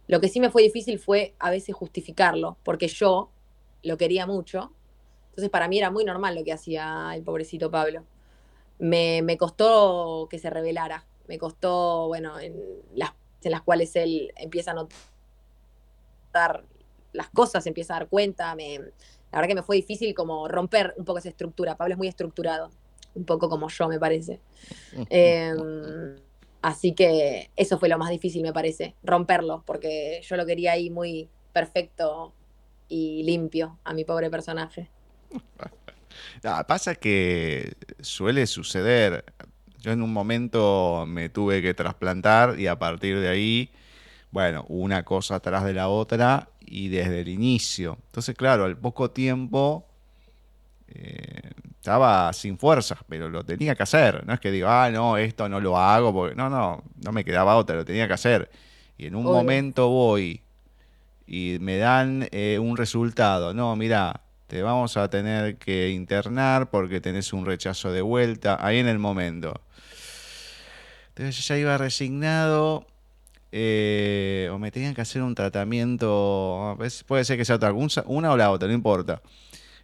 lo 0.06 0.20
que 0.20 0.28
sí 0.28 0.38
me 0.38 0.48
fue 0.48 0.62
difícil 0.62 1.00
fue 1.00 1.34
a 1.40 1.50
veces 1.50 1.74
justificarlo, 1.74 2.56
porque 2.62 2.86
yo 2.86 3.30
lo 3.82 3.96
quería 3.96 4.28
mucho. 4.28 4.70
Entonces 5.30 5.50
para 5.50 5.66
mí 5.66 5.76
era 5.76 5.90
muy 5.90 6.04
normal 6.04 6.36
lo 6.36 6.44
que 6.44 6.52
hacía 6.52 7.10
el 7.16 7.24
pobrecito 7.24 7.68
Pablo. 7.68 8.04
Me, 8.78 9.36
costó 9.38 10.28
que 10.30 10.38
se 10.38 10.50
revelara, 10.50 11.04
me 11.26 11.38
costó, 11.38 12.06
bueno, 12.06 12.38
en 12.38 12.54
las, 12.94 13.10
en 13.42 13.50
las 13.50 13.62
cuales 13.62 13.96
él 13.96 14.32
empieza 14.36 14.70
a 14.70 14.74
notar 14.74 16.62
las 17.14 17.30
cosas, 17.30 17.66
empieza 17.66 17.96
a 17.96 18.00
dar 18.00 18.08
cuenta. 18.08 18.54
Me, 18.54 18.78
la 18.78 18.84
verdad 19.32 19.48
que 19.48 19.54
me 19.54 19.62
fue 19.62 19.76
difícil 19.76 20.14
como 20.14 20.46
romper 20.46 20.94
un 20.98 21.06
poco 21.06 21.18
esa 21.18 21.30
estructura. 21.30 21.76
Pablo 21.76 21.94
es 21.94 21.98
muy 21.98 22.08
estructurado, 22.08 22.70
un 23.14 23.24
poco 23.24 23.48
como 23.48 23.68
yo, 23.68 23.88
me 23.88 23.98
parece. 23.98 24.40
Así 26.64 26.92
que 26.92 27.50
eso 27.56 27.78
fue 27.78 27.90
lo 27.90 27.98
más 27.98 28.08
difícil, 28.08 28.42
me 28.42 28.52
parece, 28.52 28.94
romperlo, 29.02 29.62
porque 29.66 30.22
yo 30.26 30.36
lo 30.36 30.46
quería 30.46 30.72
ahí 30.72 30.88
muy 30.88 31.28
perfecto 31.52 32.32
y 32.88 33.22
limpio 33.24 33.78
a 33.84 33.92
mi 33.92 34.06
pobre 34.06 34.30
personaje. 34.30 34.88
pasa 36.66 36.94
que 36.94 37.74
suele 38.00 38.46
suceder. 38.46 39.26
Yo 39.78 39.92
en 39.92 40.02
un 40.02 40.10
momento 40.10 41.04
me 41.06 41.28
tuve 41.28 41.60
que 41.60 41.74
trasplantar 41.74 42.58
y 42.58 42.66
a 42.66 42.78
partir 42.78 43.20
de 43.20 43.28
ahí, 43.28 43.70
bueno, 44.34 44.64
una 44.68 45.04
cosa 45.04 45.36
atrás 45.36 45.62
de 45.62 45.72
la 45.72 45.86
otra 45.86 46.48
y 46.58 46.88
desde 46.88 47.20
el 47.20 47.28
inicio. 47.28 47.98
Entonces, 48.06 48.34
claro, 48.34 48.64
al 48.64 48.76
poco 48.76 49.12
tiempo 49.12 49.86
eh, 50.88 51.52
estaba 51.78 52.32
sin 52.32 52.58
fuerzas, 52.58 52.98
pero 53.08 53.28
lo 53.28 53.44
tenía 53.44 53.76
que 53.76 53.84
hacer. 53.84 54.26
No 54.26 54.34
es 54.34 54.40
que 54.40 54.50
diga, 54.50 54.86
ah, 54.86 54.90
no, 54.90 55.16
esto 55.18 55.48
no 55.48 55.60
lo 55.60 55.78
hago, 55.78 56.12
porque 56.12 56.34
no, 56.34 56.50
no, 56.50 56.82
no 57.00 57.12
me 57.12 57.24
quedaba 57.24 57.54
otra, 57.54 57.76
lo 57.76 57.84
tenía 57.84 58.08
que 58.08 58.14
hacer. 58.14 58.50
Y 58.98 59.06
en 59.06 59.14
un 59.14 59.22
momento 59.22 59.88
voy 59.88 60.42
y 61.28 61.58
me 61.60 61.76
dan 61.76 62.26
eh, 62.32 62.58
un 62.60 62.76
resultado. 62.76 63.54
No, 63.54 63.76
mira, 63.76 64.22
te 64.48 64.62
vamos 64.62 64.96
a 64.96 65.08
tener 65.10 65.58
que 65.58 65.90
internar 65.90 66.70
porque 66.70 67.00
tenés 67.00 67.32
un 67.32 67.46
rechazo 67.46 67.92
de 67.92 68.02
vuelta, 68.02 68.58
ahí 68.60 68.78
en 68.80 68.88
el 68.88 68.98
momento. 68.98 69.60
Entonces 71.10 71.36
yo 71.36 71.54
ya 71.54 71.60
iba 71.60 71.78
resignado. 71.78 72.88
Eh, 73.56 74.50
o 74.50 74.58
me 74.58 74.72
tenían 74.72 74.94
que 74.94 75.00
hacer 75.00 75.22
un 75.22 75.32
tratamiento, 75.32 76.76
puede 77.06 77.24
ser 77.24 77.36
que 77.36 77.44
sea 77.44 77.54
otra, 77.54 77.72
una 77.72 78.32
o 78.32 78.36
la 78.36 78.50
otra, 78.50 78.66
no 78.66 78.74
importa. 78.74 79.22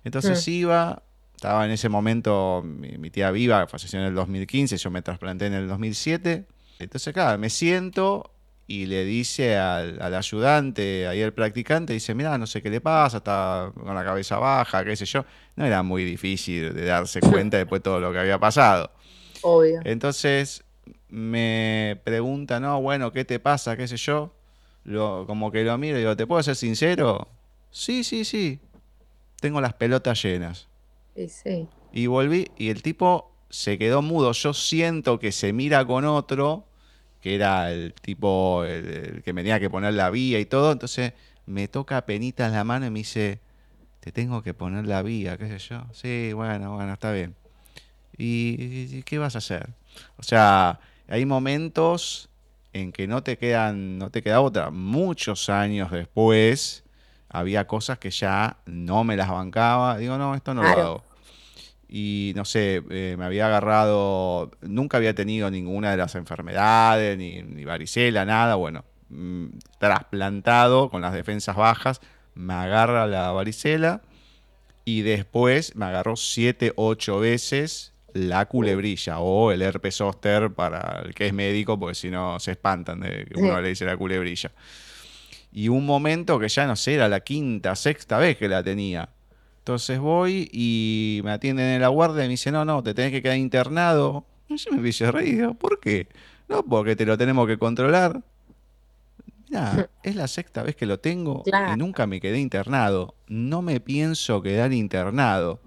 Entonces 0.03 0.45
mm. 0.45 0.51
iba, 0.51 1.05
estaba 1.37 1.67
en 1.67 1.71
ese 1.71 1.89
momento 1.89 2.65
mi, 2.65 3.11
tía 3.11 3.31
viva, 3.31 3.69
falleció 3.69 4.01
en 4.01 4.07
el 4.07 4.15
2015, 4.17 4.77
yo 4.77 4.91
me 4.91 5.03
trasplanté 5.03 5.47
en 5.47 5.55
el 5.55 5.69
2007. 5.69 6.47
Entonces, 6.81 7.15
claro, 7.15 7.39
me 7.39 7.49
siento 7.49 8.33
y 8.67 8.87
le 8.87 9.05
dice 9.05 9.57
al, 9.57 10.15
ayudante, 10.17 11.07
ahí 11.07 11.21
el 11.21 11.33
practicante, 11.33 11.93
dice, 11.93 12.13
mira, 12.13 12.37
no 12.39 12.49
sé 12.49 12.63
qué 12.63 12.71
le 12.71 12.81
pasa, 12.81 13.19
está 13.19 13.71
con 13.73 13.95
la 13.95 14.03
cabeza 14.03 14.41
baja, 14.41 14.85
qué 14.85 14.97
sé 14.97 15.05
yo. 15.05 15.25
No 15.55 15.65
era 15.65 15.85
muy 15.85 16.03
difícil 16.03 16.75
de 16.75 16.87
darse 16.87 17.21
cuenta 17.21 17.59
después 17.59 17.79
de 17.79 17.85
todo 17.85 18.01
lo 18.01 18.13
que 18.13 18.19
había 18.19 18.41
pasado. 18.41 18.91
Obvio. 19.43 19.81
Entonces 19.85 20.65
me 21.11 22.01
pregunta, 22.05 22.61
no, 22.61 22.81
bueno, 22.81 23.13
¿qué 23.13 23.25
te 23.25 23.39
pasa? 23.41 23.77
¿Qué 23.77 23.89
sé 23.89 23.97
yo? 23.97 24.35
Lo, 24.85 25.25
como 25.27 25.51
que 25.51 25.65
lo 25.65 25.77
miro 25.79 25.97
y 25.97 26.01
digo, 26.01 26.17
¿te 26.17 26.27
puedo 26.27 26.43
ser 26.43 26.57
sincero? 26.57 27.29
Sí, 27.71 28.05
sí, 28.05 28.25
sí. 28.25 28.61
Tengo 29.41 29.61
las 29.61 29.75
pelotas 29.75 30.23
llenas. 30.23 30.69
Sí, 31.15 31.29
sí. 31.29 31.69
Y 31.93 32.07
volví 32.07 32.51
y 32.57 32.71
el 32.71 32.83
tipo 32.83 33.33
se 33.51 33.79
quedó 33.79 34.03
mudo. 34.03 34.33
Yo 34.33 34.55
siento 34.55 35.19
que 35.19 35.33
se 35.33 35.53
mira 35.53 35.85
con 35.85 36.05
otro, 36.05 36.67
que 37.21 37.35
era 37.35 37.73
el 37.73 37.93
tipo 37.95 38.65
el, 38.65 38.87
el 38.87 39.23
que 39.23 39.33
me 39.33 39.43
tenía 39.43 39.61
que 39.61 39.71
poner 39.71 39.95
la 39.95 40.11
vía 40.11 40.39
y 40.39 40.47
todo. 40.47 40.73
Entonces 40.73 41.13
me 41.47 41.69
toca 41.69 42.07
penita 42.07 42.47
en 42.47 42.53
la 42.53 42.65
mano 42.65 42.87
y 42.87 42.91
me 42.91 43.01
dice, 43.01 43.41
te 44.01 44.13
tengo 44.13 44.43
que 44.43 44.55
poner 44.55 44.87
la 44.87 45.03
vía, 45.03 45.37
qué 45.37 45.49
sé 45.49 45.59
yo. 45.59 45.83
Sí, 45.93 46.33
bueno, 46.33 46.75
bueno, 46.75 46.93
está 46.93 47.13
bien. 47.13 47.35
¿Y, 48.17 48.97
y 48.99 49.03
qué 49.03 49.19
vas 49.19 49.35
a 49.35 49.39
hacer? 49.39 49.71
O 50.17 50.23
sea, 50.23 50.81
hay 51.11 51.27
momentos 51.27 52.31
en 52.73 52.93
que 52.93 53.07
no 53.07 53.23
te 53.23 53.37
quedan, 53.37 53.99
no 53.99 54.11
te 54.11 54.23
queda 54.23 54.41
otra. 54.41 54.71
Muchos 54.71 55.51
años 55.51 55.91
después 55.91 56.85
había 57.29 57.67
cosas 57.67 57.99
que 57.99 58.11
ya 58.11 58.59
no 58.67 59.03
me 59.05 59.17
las 59.17 59.29
bancaba. 59.29 59.99
Digo, 59.99 60.17
no, 60.19 60.35
esto 60.35 60.55
no 60.55 60.63
lo 60.63 60.69
hago. 60.69 61.05
Y 61.89 62.33
no 62.37 62.45
sé, 62.45 62.83
eh, 62.91 63.17
me 63.19 63.25
había 63.25 63.47
agarrado, 63.47 64.53
nunca 64.61 64.99
había 64.99 65.13
tenido 65.13 65.51
ninguna 65.51 65.91
de 65.91 65.97
las 65.97 66.15
enfermedades, 66.15 67.19
ni, 67.19 67.43
ni 67.43 67.65
varicela, 67.65 68.25
nada. 68.25 68.55
Bueno, 68.55 68.85
mm, 69.09 69.47
trasplantado 69.79 70.89
con 70.91 71.03
las 71.03 71.13
defensas 71.13 71.57
bajas, 71.57 72.01
me 72.35 72.55
agarra 72.55 73.09
la 73.09 73.33
varicela 73.33 74.03
y 74.85 75.03
después 75.03 75.75
me 75.75 75.87
agarró 75.87 76.15
siete, 76.15 76.73
ocho 76.77 77.19
veces 77.19 77.93
la 78.15 78.47
culebrilla 78.47 79.19
o 79.19 79.51
el 79.53 79.63
herpes 79.63 79.97
zóster 79.97 80.51
para 80.53 81.03
el 81.05 81.15
que 81.15 81.27
es 81.29 81.33
médico, 81.33 81.79
porque 81.79 81.95
si 81.95 82.11
no 82.11 82.39
se 82.41 82.53
espantan 82.53 83.01
de 83.01 83.27
que 83.27 83.39
uno 83.39 83.57
Sí. 83.57 83.63
le 83.63 83.69
dice 83.69 83.85
la 83.85 83.97
culebrilla. 83.97 84.51
Y 85.53 85.69
un 85.69 85.85
momento 85.85 86.39
que 86.39 86.49
ya 86.49 86.67
no 86.67 86.77
sé, 86.77 86.95
era 86.95 87.09
la 87.09 87.21
quinta, 87.21 87.75
sexta 87.75 88.19
vez 88.19 88.37
que 88.37 88.49
la 88.49 88.63
tenía. 88.63 89.09
Entonces 89.59 89.99
voy 89.99 90.49
y 90.53 91.21
me 91.25 91.33
atienden 91.33 91.67
en 91.67 91.81
la 91.81 91.89
guardia 91.89 92.25
y 92.25 92.29
me 92.29 92.33
dicen, 92.33 92.55
no, 92.55 92.65
no, 92.65 92.83
te 92.83 92.95
tenés 92.95 93.11
que 93.13 93.23
quedar 93.23 93.37
internado. 93.37 94.25
Y 94.49 94.57
yo 94.57 94.73
me 94.73 94.83
pillé 94.83 95.11
reír, 95.11 95.37
digo, 95.37 95.55
¿por 95.55 95.79
qué? 95.81 96.07
No, 96.49 96.65
porque 96.65 96.97
te 96.97 97.05
lo 97.07 97.17
tenemos 97.19 97.47
que 97.47 97.59
controlar. 97.59 98.21
Mirá, 99.49 99.89
es 100.03 100.15
la 100.15 100.29
sexta 100.29 100.63
vez 100.63 100.77
que 100.77 100.87
lo 100.87 100.99
tengo 101.01 101.43
Claro. 101.43 101.75
y 101.75 101.77
nunca 101.77 102.07
me 102.07 102.21
quedé 102.21 102.39
internado. 102.39 103.15
No 103.27 103.63
me 103.63 103.81
pienso 103.81 104.43
quedar 104.43 104.73
internado. 104.73 105.61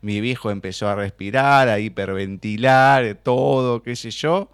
Mi 0.00 0.20
viejo 0.20 0.50
empezó 0.50 0.88
a 0.88 0.94
respirar, 0.94 1.68
a 1.68 1.78
hiperventilar, 1.78 3.18
todo, 3.22 3.82
qué 3.82 3.96
sé 3.96 4.10
yo. 4.10 4.50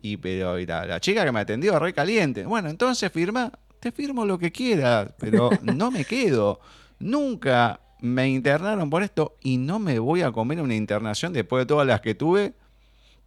Y 0.00 0.16
pero 0.16 0.58
y 0.58 0.66
la, 0.66 0.84
la 0.86 1.00
chica 1.00 1.24
que 1.24 1.32
me 1.32 1.40
atendió, 1.40 1.78
re 1.78 1.92
caliente. 1.92 2.44
Bueno, 2.44 2.68
entonces 2.68 3.10
firma, 3.12 3.52
te 3.80 3.92
firmo 3.92 4.24
lo 4.24 4.38
que 4.38 4.50
quieras, 4.50 5.12
pero 5.18 5.50
no 5.62 5.90
me 5.90 6.04
quedo. 6.04 6.60
Nunca 6.98 7.80
me 8.00 8.28
internaron 8.28 8.90
por 8.90 9.02
esto 9.02 9.36
y 9.40 9.56
no 9.58 9.78
me 9.78 9.98
voy 9.98 10.22
a 10.22 10.32
comer 10.32 10.60
una 10.60 10.74
internación 10.74 11.32
después 11.32 11.62
de 11.62 11.66
todas 11.66 11.86
las 11.86 12.00
que 12.00 12.14
tuve 12.14 12.54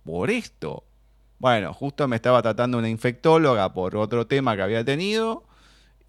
por 0.04 0.30
esto. 0.30 0.84
Bueno, 1.40 1.74
justo 1.74 2.08
me 2.08 2.18
estaba 2.18 2.42
tratando 2.42 2.78
una 2.78 2.90
infectóloga 2.90 3.74
por 3.74 3.96
otro 3.96 4.28
tema 4.28 4.56
que 4.56 4.62
había 4.62 4.84
tenido 4.84 5.46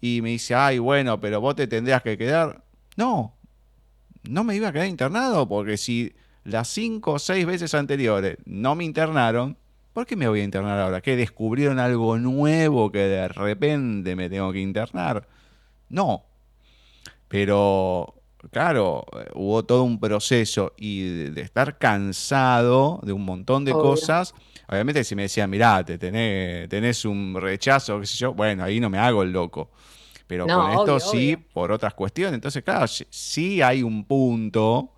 y 0.01 0.21
me 0.21 0.29
dice, 0.29 0.53
ay, 0.53 0.79
bueno, 0.79 1.19
pero 1.19 1.39
vos 1.41 1.55
te 1.55 1.67
tendrías 1.67 2.01
que 2.01 2.17
quedar. 2.17 2.61
No, 2.97 3.36
no 4.29 4.43
me 4.43 4.55
iba 4.55 4.69
a 4.69 4.71
quedar 4.73 4.87
internado 4.87 5.47
porque 5.47 5.77
si 5.77 6.13
las 6.43 6.67
cinco 6.67 7.13
o 7.13 7.19
seis 7.19 7.45
veces 7.45 7.73
anteriores 7.73 8.37
no 8.45 8.75
me 8.75 8.83
internaron, 8.85 9.57
¿por 9.93 10.05
qué 10.05 10.15
me 10.15 10.27
voy 10.27 10.41
a 10.41 10.43
internar 10.43 10.79
ahora? 10.79 11.01
¿Que 11.01 11.15
descubrieron 11.15 11.79
algo 11.79 12.17
nuevo 12.17 12.91
que 12.91 12.99
de 12.99 13.27
repente 13.27 14.15
me 14.15 14.29
tengo 14.29 14.51
que 14.53 14.59
internar? 14.59 15.27
No. 15.89 16.23
Pero, 17.27 18.15
claro, 18.51 19.05
eh, 19.13 19.29
hubo 19.33 19.65
todo 19.65 19.83
un 19.83 19.99
proceso 19.99 20.73
y 20.77 21.01
de, 21.01 21.31
de 21.31 21.41
estar 21.41 21.77
cansado 21.77 23.01
de 23.03 23.11
un 23.11 23.25
montón 23.25 23.65
de 23.65 23.73
Obvio. 23.73 23.83
cosas. 23.83 24.33
Obviamente 24.69 25.03
si 25.03 25.15
me 25.15 25.23
decían, 25.23 25.49
mirá, 25.49 25.83
te 25.83 25.97
tenés, 25.97 26.69
tenés 26.69 27.05
un 27.05 27.35
rechazo, 27.39 27.99
qué 27.99 28.05
sé 28.05 28.17
yo, 28.17 28.33
bueno, 28.33 28.63
ahí 28.63 28.79
no 28.79 28.89
me 28.89 28.97
hago 28.99 29.23
el 29.23 29.31
loco. 29.31 29.71
Pero 30.27 30.45
No, 30.47 30.55
con 30.61 30.69
esto 30.69 30.99
obvio, 30.99 30.99
sí, 30.99 31.33
obvio. 31.33 31.47
por 31.53 31.71
otras 31.71 31.93
cuestiones. 31.93 32.35
Entonces, 32.35 32.63
claro, 32.63 32.87
sí- 32.87 33.07
sí 33.09 33.61
hay 33.61 33.83
un 33.83 34.05
punto 34.05 34.93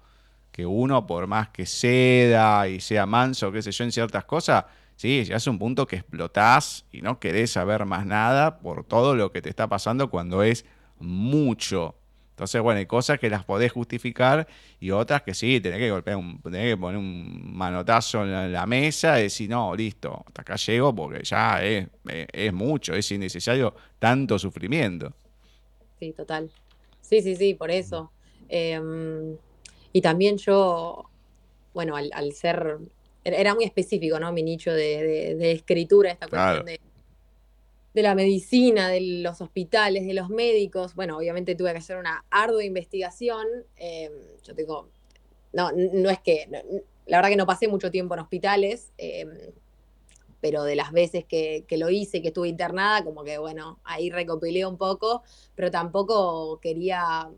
que 0.51 0.65
uno, 0.65 1.05
por 1.07 1.27
más 1.27 1.49
que 1.49 1.65
ceda 1.65 2.67
y 2.67 2.79
sea 2.81 3.05
manso, 3.05 3.51
qué 3.51 3.61
sé 3.61 3.71
yo, 3.71 3.83
en 3.85 3.91
ciertas 3.91 4.25
cosas, 4.25 4.65
sí, 4.95 5.23
ya 5.25 5.37
es 5.37 5.47
un 5.47 5.59
punto 5.59 5.87
que 5.87 5.97
explotás 5.97 6.85
y 6.91 7.01
no 7.01 7.19
querés 7.19 7.51
saber 7.51 7.85
más 7.85 8.05
nada 8.05 8.59
por 8.59 8.83
todo 8.85 9.15
lo 9.15 9.31
que 9.31 9.41
te 9.41 9.49
está 9.49 9.67
pasando 9.69 10.09
cuando 10.09 10.43
es 10.43 10.65
mucho. 10.99 11.95
Entonces, 12.39 12.61
bueno, 12.61 12.79
hay 12.79 12.85
cosas 12.85 13.19
que 13.19 13.29
las 13.29 13.43
podés 13.43 13.69
justificar 13.73 14.47
y 14.79 14.91
otras 14.91 15.23
que 15.23 15.33
sí, 15.33 15.59
tenés 15.59 15.77
que 15.79 15.91
golpear 15.91 16.15
un, 16.15 16.41
tenés 16.41 16.71
que 16.73 16.77
poner 16.77 16.97
un 16.97 17.53
manotazo 17.53 18.23
en 18.23 18.31
la, 18.31 18.45
en 18.45 18.53
la 18.53 18.65
mesa 18.65 19.19
y 19.19 19.23
decir, 19.23 19.49
no, 19.49 19.75
listo, 19.75 20.23
hasta 20.25 20.41
acá 20.43 20.55
llego 20.55 20.95
porque 20.95 21.21
ya 21.23 21.61
es, 21.61 21.85
es, 22.07 22.27
es 22.31 22.53
mucho, 22.53 22.93
es 22.95 23.11
innecesario 23.11 23.75
tanto 23.99 24.39
sufrimiento. 24.39 25.13
Sí, 25.99 26.13
total. 26.13 26.49
Sí, 27.01 27.21
sí, 27.21 27.35
sí, 27.35 27.53
por 27.55 27.71
eso. 27.71 28.11
Em, 28.47 29.37
y 29.91 30.01
también 30.01 30.37
yo, 30.37 31.09
bueno, 31.73 31.95
al, 31.95 32.09
al 32.13 32.31
ser, 32.33 32.77
era 33.23 33.55
muy 33.55 33.65
específico, 33.65 34.19
¿no? 34.19 34.31
Mi 34.31 34.43
nicho 34.43 34.71
de, 34.71 35.03
de- 35.03 35.35
de 35.35 35.51
escritura, 35.51 36.11
esta 36.11 36.27
Claro. 36.27 36.63
cuestión 36.63 36.65
de, 36.65 36.79
de 37.99 38.03
la 38.03 38.15
medicina, 38.15 38.89
de 38.89 39.01
los 39.01 39.41
hospitales, 39.41 40.05
de 40.05 40.13
los 40.13 40.29
médicos. 40.29 40.95
Bueno, 40.95 41.17
obviamente 41.17 41.55
tuve 41.55 41.71
que 41.71 41.79
hacer 41.79 41.97
una 41.97 42.25
ardua 42.29 42.63
investigación. 42.63 43.45
Em, 43.77 44.11
yo 44.43 44.55
tengo, 44.55 44.89
no, 45.53 45.71
no 45.71 46.09
es 46.09 46.19
que, 46.19 46.47
la 47.05 47.17
verdad 47.17 47.29
que 47.29 47.35
no 47.35 47.45
pasé 47.45 47.67
mucho 47.67 47.91
tiempo 47.91 48.13
en 48.13 48.21
hospitales, 48.21 48.91
em, 48.97 49.29
pero 50.41 50.63
de 50.63 50.75
las 50.75 50.91
veces 50.91 51.25
que, 51.25 51.65
que 51.67 51.77
lo 51.77 51.89
hice, 51.89 52.21
que 52.21 52.29
estuve 52.29 52.47
internada, 52.47 53.03
como 53.03 53.23
que 53.23 53.37
bueno, 53.37 53.79
ahí 53.83 54.09
recopilé 54.09 54.65
un 54.65 54.77
poco, 54.77 55.23
pero 55.55 55.69
tampoco 55.69 56.59
quería 56.61 57.29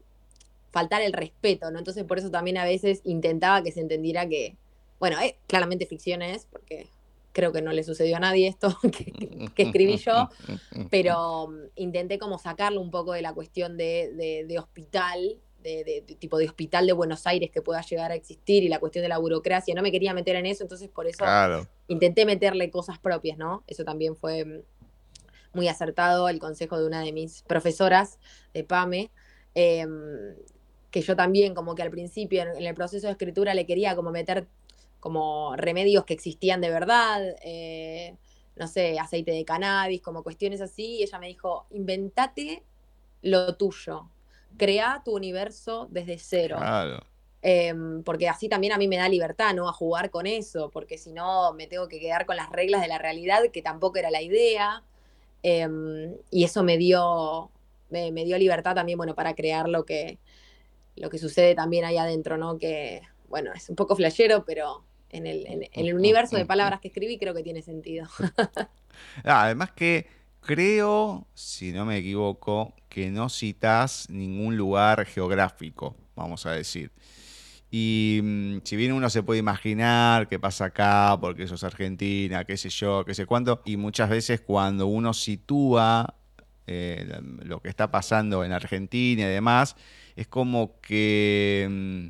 faltar 0.71 1.02
el 1.02 1.13
respeto, 1.13 1.71
¿no? 1.71 1.80
Entonces 1.80 2.04
por 2.04 2.19
eso 2.19 2.30
también 2.30 2.58
a 2.58 2.65
veces 2.65 3.02
intentaba 3.04 3.63
que 3.63 3.71
se 3.71 3.82
entendiera 3.82 4.28
que, 4.30 4.56
bueno, 5.00 5.19
eh, 5.19 5.38
claramente 5.47 5.86
ficción 5.86 6.21
es, 6.21 6.45
porque 6.45 6.88
creo 7.32 7.52
que 7.52 7.62
no 7.62 7.72
le 7.72 7.84
sucedió 7.84 8.17
a 8.17 8.20
nadie 8.20 8.48
esto 8.48 8.78
que, 9.56 9.63
escribí 9.63 9.98
yo, 9.98 10.30
pero 10.89 11.46
um, 11.46 11.56
intenté 11.76 12.20
como 12.20 12.38
sacarlo 12.38 12.82
un 12.82 12.91
poco 12.91 13.13
de 13.13 13.22
la 13.22 13.34
cuestión 13.34 13.78
de, 13.78 14.12
de- 14.13 14.46
de 14.48 14.60
hospital, 14.60 15.38
de, 15.63 16.04
tipo 16.20 16.38
de 16.38 16.46
hospital 16.48 16.88
de 16.88 16.94
Buenos 16.94 17.28
Aires 17.28 17.52
que 17.52 17.62
pueda 17.62 17.82
llegar 17.82 18.12
a 18.12 18.15
existir 18.15 18.63
y 18.63 18.67
la 18.67 18.80
cuestión 18.80 19.04
de 19.04 19.10
la 19.10 19.20
burocracia. 19.20 19.76
No 19.76 19.82
me 19.84 19.91
quería 19.91 20.13
meter 20.13 20.36
en 20.36 20.48
eso, 20.48 20.63
entonces 20.63 20.89
por 20.89 21.06
eso 21.08 21.20
Claro. 21.20 21.67
intenté 21.88 22.26
meterle 22.26 22.70
cosas 22.72 22.98
propias, 23.00 23.38
¿no? 23.38 23.63
Eso 23.67 23.84
también 23.84 24.15
fue 24.15 24.44
mm, 24.44 24.62
muy 25.54 25.67
acertado 25.67 26.30
el 26.30 26.39
consejo 26.39 26.80
de 26.80 26.88
una 26.88 27.02
de 27.02 27.12
mis 27.12 27.44
profesoras 27.44 28.17
de 28.54 28.63
PAME, 28.63 29.12
em, 29.54 30.34
que 30.89 31.02
yo 31.02 31.15
también 31.15 31.54
como 31.54 31.76
que 31.76 31.84
al 31.84 31.91
principio 31.91 32.41
en 32.41 32.65
el 32.65 32.76
proceso 32.76 33.08
de 33.08 33.12
escritura 33.12 33.54
le 33.54 33.65
quería 33.65 33.96
como 33.96 34.12
meter 34.12 34.48
como 35.02 35.56
remedios 35.58 36.06
que 36.06 36.14
existían 36.14 36.62
de 36.62 36.70
verdad, 36.70 37.36
eh, 37.44 38.16
no 38.56 38.68
sé, 38.68 38.98
aceite 39.00 39.32
de 39.32 39.44
cannabis, 39.44 40.02
como 40.02 40.24
cuestiones 40.24 40.62
así, 40.62 41.00
y 41.00 41.04
ella 41.04 41.20
me 41.20 41.28
dijo, 41.28 41.66
inventate 41.72 42.64
lo 43.24 43.56
tuyo, 43.58 44.10
crea 44.58 45.02
tu 45.04 45.16
universo 45.16 45.88
desde 45.92 46.18
cero. 46.20 46.56
Claro. 46.58 47.04
Em, 47.42 48.04
porque 48.04 48.30
así 48.30 48.48
también 48.48 48.72
a 48.74 48.78
mí 48.78 48.88
me 48.88 48.98
da 48.98 49.10
libertad, 49.10 49.56
¿no? 49.56 49.68
A 49.68 49.74
jugar 49.74 50.12
con 50.12 50.28
eso, 50.28 50.70
porque 50.70 51.00
si 51.00 51.12
no 51.12 51.54
me 51.54 51.66
tengo 51.66 51.88
que 51.88 52.00
quedar 52.00 52.28
con 52.28 52.36
las 52.36 52.52
reglas 52.52 52.82
de 52.82 52.88
la 52.88 53.00
realidad, 53.00 53.42
que 53.52 53.64
tampoco 53.64 53.98
era 53.98 54.12
la 54.12 54.22
idea. 54.22 54.84
Em, 55.42 56.16
y 56.30 56.44
eso 56.44 56.63
me 56.63 56.78
dio, 56.78 57.50
me, 57.90 58.12
me 58.12 58.23
dio 58.25 58.38
libertad 58.38 58.75
también, 58.75 58.98
bueno, 58.98 59.15
para 59.15 59.34
crear 59.34 59.67
lo 59.67 59.86
que, 59.86 60.19
lo 60.96 61.10
que 61.10 61.17
sucede 61.17 61.56
también 61.56 61.86
ahí 61.86 61.98
adentro, 61.98 62.38
¿no? 62.38 62.60
Que, 62.60 63.02
bueno, 63.28 63.52
es 63.54 63.69
un 63.69 63.75
poco 63.75 63.96
flashero, 63.96 64.46
pero 64.46 64.84
en 65.12 65.28
el, 65.28 65.46
en- 65.48 65.64
en 65.72 65.86
el 65.88 65.94
universo 65.96 66.38
de 66.38 66.46
palabras 66.46 66.80
que 66.82 66.88
escribí 66.90 67.18
creo 67.18 67.34
que 67.34 67.44
tiene 67.44 67.62
sentido. 67.62 68.08
Ah, 69.24 69.44
además 69.46 69.72
que 69.72 70.08
creo, 70.42 71.28
si 71.34 71.72
no 71.72 71.86
me 71.86 71.98
equivoco, 71.98 72.74
que 72.90 73.10
no 73.10 73.30
citas 73.30 74.08
ningún 74.10 74.58
lugar 74.58 75.06
geográfico, 75.06 75.96
vamos 76.16 76.46
a 76.46 76.52
decir. 76.52 76.92
Y 77.72 78.20
mm, 78.24 78.58
si 78.64 78.76
bien 78.76 78.94
uno 78.94 79.10
se 79.10 79.24
puede 79.24 79.40
imaginar 79.40 80.28
qué 80.28 80.40
pasa 80.40 80.66
acá, 80.66 81.18
porque 81.22 81.44
eso 81.44 81.56
es 81.56 81.64
Argentina, 81.64 82.44
qué 82.46 82.58
sé 82.58 82.70
yo, 82.70 83.06
qué 83.06 83.14
sé 83.14 83.26
cuánto, 83.26 83.62
y 83.66 83.78
muchas 83.78 84.10
veces 84.10 84.42
cuando 84.42 84.88
uno 84.88 85.14
sitúa 85.14 86.16
eh, 86.68 87.20
lo 87.44 87.62
que 87.62 87.70
está 87.70 87.92
pasando 87.92 88.44
en 88.46 88.52
Argentina 88.54 89.24
y 89.24 89.26
demás, 89.28 89.76
es 90.16 90.28
como 90.28 90.80
que, 90.82 91.68
mm, 91.70 92.08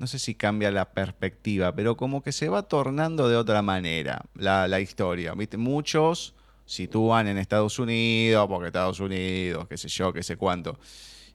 no 0.00 0.06
sé 0.06 0.18
si 0.18 0.34
cambia 0.34 0.70
la 0.70 0.92
perspectiva, 0.92 1.74
pero 1.74 1.94
como 1.94 2.22
que 2.22 2.32
se 2.32 2.48
va 2.48 2.62
tornando 2.62 3.28
de 3.28 3.36
otra 3.36 3.60
manera 3.60 4.24
la, 4.34 4.66
la 4.66 4.80
historia. 4.80 5.34
¿viste? 5.34 5.58
Muchos 5.58 6.34
sitúan 6.64 7.28
en 7.28 7.36
Estados 7.36 7.78
Unidos, 7.78 8.48
porque 8.48 8.68
Estados 8.68 8.98
Unidos, 8.98 9.68
qué 9.68 9.76
sé 9.76 9.88
yo, 9.88 10.10
qué 10.14 10.22
sé 10.22 10.38
cuánto. 10.38 10.78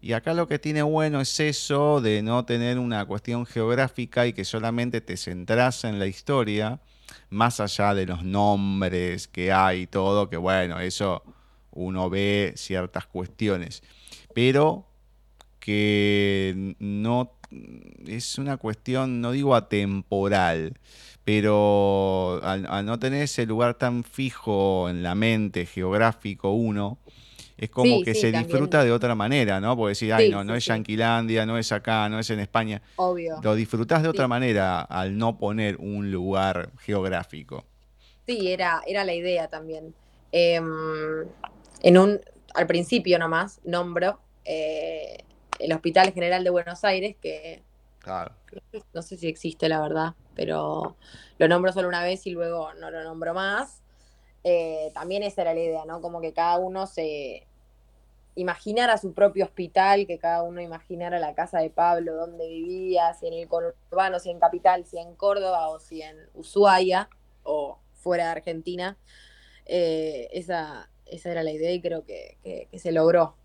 Y 0.01 0.13
acá 0.13 0.33
lo 0.33 0.47
que 0.47 0.57
tiene 0.57 0.81
bueno 0.81 1.21
es 1.21 1.39
eso 1.39 2.01
de 2.01 2.23
no 2.23 2.43
tener 2.45 2.79
una 2.79 3.05
cuestión 3.05 3.45
geográfica 3.45 4.25
y 4.25 4.33
que 4.33 4.43
solamente 4.43 4.99
te 4.99 5.15
centras 5.15 5.83
en 5.83 5.99
la 5.99 6.07
historia, 6.07 6.79
más 7.29 7.59
allá 7.59 7.93
de 7.93 8.07
los 8.07 8.23
nombres 8.23 9.27
que 9.27 9.51
hay 9.51 9.81
y 9.81 9.87
todo, 9.87 10.27
que 10.27 10.37
bueno, 10.37 10.79
eso 10.79 11.21
uno 11.69 12.09
ve 12.09 12.53
ciertas 12.55 13.05
cuestiones. 13.05 13.83
Pero 14.33 14.87
que 15.59 16.75
no 16.79 17.35
es 18.07 18.37
una 18.37 18.57
cuestión, 18.57 19.21
no 19.21 19.31
digo 19.31 19.55
atemporal, 19.55 20.77
pero 21.23 22.39
al, 22.43 22.85
no 22.85 22.99
tener 22.99 23.23
ese 23.23 23.45
lugar 23.45 23.75
tan 23.75 24.03
fijo 24.03 24.89
en 24.89 25.03
la 25.03 25.15
mente 25.15 25.65
geográfico 25.65 26.51
uno, 26.51 26.99
es 27.57 27.69
como 27.69 28.01
que 28.03 28.13
se 28.13 28.31
disfruta 28.31 28.83
de 28.83 28.91
otra 28.91 29.15
manera, 29.15 29.61
¿no? 29.61 29.77
Porque 29.77 29.89
decir, 29.89 30.13
ay, 30.13 30.29
no, 30.29 30.43
no 30.43 30.55
es 30.55 30.65
Yanquilandia, 30.65 31.45
no 31.45 31.57
es 31.57 31.71
acá, 31.71 32.09
no 32.09 32.19
es 32.19 32.29
en 32.29 32.39
España. 32.41 32.81
Obvio. 32.97 33.39
Lo 33.41 33.55
disfrutás 33.55 34.03
de 34.03 34.09
otra 34.09 34.27
manera 34.27 34.81
al 34.81 35.17
no 35.17 35.37
poner 35.37 35.77
un 35.77 36.11
lugar 36.11 36.71
geográfico. 36.79 37.63
Sí, 38.27 38.51
era, 38.51 38.81
era 38.85 39.05
la 39.05 39.13
idea 39.13 39.47
también. 39.47 39.93
Em, 40.31 41.25
en 41.81 41.97
un, 41.97 42.19
al 42.53 42.67
principio 42.67 43.17
nomás, 43.17 43.61
nombro 43.63 44.19
eh, 44.43 45.23
el 45.59 45.73
Hospital 45.73 46.13
General 46.13 46.43
de 46.43 46.49
Buenos 46.49 46.83
Aires, 46.83 47.15
que 47.21 47.63
no 48.93 49.01
sé 49.01 49.17
si 49.17 49.27
existe 49.27 49.67
la 49.67 49.81
verdad, 49.81 50.13
pero 50.35 50.95
lo 51.37 51.47
nombro 51.47 51.71
solo 51.71 51.87
una 51.87 52.03
vez 52.03 52.25
y 52.27 52.31
luego 52.31 52.73
no 52.75 52.91
lo 52.91 53.03
nombro 53.03 53.33
más. 53.33 53.81
Eh, 54.43 54.91
también 54.93 55.23
esa 55.23 55.41
era 55.41 55.53
la 55.53 55.59
idea, 55.59 55.85
¿no? 55.85 56.01
Como 56.01 56.21
que 56.21 56.33
cada 56.33 56.57
uno 56.57 56.85
se 56.85 57.47
imaginara 58.35 58.97
su 58.97 59.13
propio 59.13 59.45
hospital, 59.45 60.05
que 60.05 60.19
cada 60.19 60.43
uno 60.43 60.61
imaginara 60.61 61.19
la 61.19 61.33
casa 61.33 61.59
de 61.59 61.69
Pablo, 61.69 62.15
dónde 62.15 62.47
vivía, 62.47 63.13
si 63.13 63.27
en 63.27 63.33
el 63.33 63.47
conurbano, 63.47 64.19
si 64.19 64.29
en 64.29 64.39
Capital, 64.39 64.85
si 64.85 64.99
en 64.99 65.15
Córdoba 65.15 65.69
o 65.69 65.79
si 65.79 66.01
en 66.01 66.17
Ushuaia 66.33 67.09
o 67.43 67.79
fuera 67.93 68.25
de 68.25 68.31
Argentina. 68.31 68.97
Eh, 69.65 70.27
esa, 70.31 70.89
esa 71.05 71.31
era 71.31 71.41
la 71.41 71.51
idea 71.51 71.71
y 71.71 71.81
creo 71.81 72.05
que, 72.05 72.37
se 72.73 72.91
logró. 72.91 73.35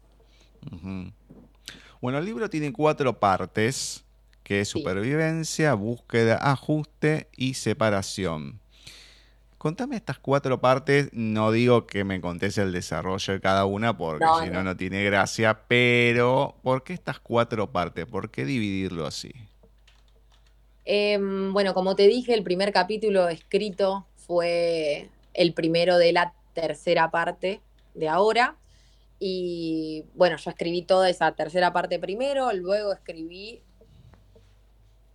Bueno, 2.00 2.18
el 2.18 2.24
libro 2.24 2.48
tiene 2.48 2.72
cuatro 2.72 3.18
partes, 3.18 4.04
que 4.42 4.60
es 4.60 4.68
supervivencia, 4.68 5.74
búsqueda, 5.74 6.38
ajuste 6.40 7.28
y 7.36 7.54
separación. 7.54 8.58
Contame 9.58 9.96
estas 9.96 10.18
cuatro 10.18 10.58
partes, 10.62 11.10
no 11.12 11.52
digo 11.52 11.86
que 11.86 12.02
me 12.04 12.22
contes 12.22 12.56
el 12.56 12.72
desarrollo 12.72 13.34
de 13.34 13.40
cada 13.40 13.66
una, 13.66 13.98
porque 13.98 14.24
si 14.42 14.48
no, 14.48 14.62
no 14.62 14.74
tiene 14.74 15.04
gracia, 15.04 15.60
pero 15.68 16.56
¿por 16.62 16.82
qué 16.82 16.94
estas 16.94 17.20
cuatro 17.20 17.70
partes? 17.70 18.06
¿Por 18.06 18.30
qué 18.30 18.46
dividirlo 18.46 19.06
así? 19.06 19.32
Em, 20.86 21.52
bueno, 21.52 21.74
como 21.74 21.94
te 21.94 22.08
dije, 22.08 22.32
el 22.32 22.42
primer 22.42 22.72
capítulo 22.72 23.28
escrito 23.28 24.06
fue 24.16 25.10
el 25.34 25.52
primero 25.52 25.98
de 25.98 26.12
la 26.12 26.32
tercera 26.54 27.10
parte 27.10 27.60
de 27.94 28.08
ahora. 28.08 28.56
Y 29.22 30.06
bueno, 30.14 30.38
yo 30.38 30.50
escribí 30.50 30.82
toda 30.82 31.10
esa 31.10 31.32
tercera 31.32 31.72
parte 31.72 31.98
primero, 31.98 32.50
luego 32.52 32.92
escribí. 32.92 33.62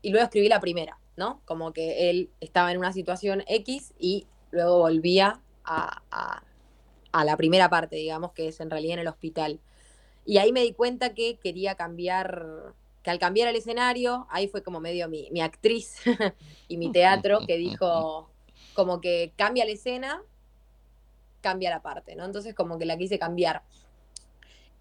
Y 0.04 0.12
luego 0.12 0.24
escribí 0.24 0.48
la 0.48 0.60
primera, 0.60 1.00
¿no? 1.18 1.42
Como 1.46 1.74
que 1.74 2.12
él 2.12 2.30
estaba 2.40 2.72
en 2.72 2.78
una 2.78 2.94
situación 2.94 3.44
X 3.48 3.94
y 4.00 4.28
luego 4.52 4.78
volvía 4.78 5.42
a, 5.66 6.44
la 7.12 7.36
primera 7.38 7.70
parte, 7.70 7.96
digamos, 7.96 8.34
que 8.34 8.50
es 8.50 8.60
en 8.60 8.70
realidad 8.70 8.94
en 8.94 9.00
el 9.00 9.08
hospital. 9.08 9.60
Y 10.24 10.38
ahí 10.38 10.52
me 10.52 10.62
di 10.62 10.74
cuenta 10.74 11.16
que 11.16 11.40
quería 11.40 11.74
cambiar, 11.74 12.74
que 13.02 13.10
al 13.10 13.18
cambiar 13.18 13.48
el 13.48 13.56
escenario, 13.56 14.28
ahí 14.30 14.48
fue 14.48 14.62
como 14.62 14.80
medio 14.80 15.10
mi 15.10 15.42
actriz 15.42 16.02
y 16.68 16.78
mi 16.78 16.92
teatro 16.92 17.40
que 17.48 17.58
dijo, 17.58 18.30
como 18.76 19.02
que 19.02 19.34
cambia 19.36 19.66
la 19.66 19.72
escena, 19.72 20.22
cambia 21.46 21.70
la 21.70 21.82
parte, 21.84 22.16
¿no? 22.16 22.26
Entonces 22.26 22.56
como 22.56 22.80
que 22.80 22.86
la 22.86 22.98
quise 22.98 23.20
cambiar. 23.20 23.62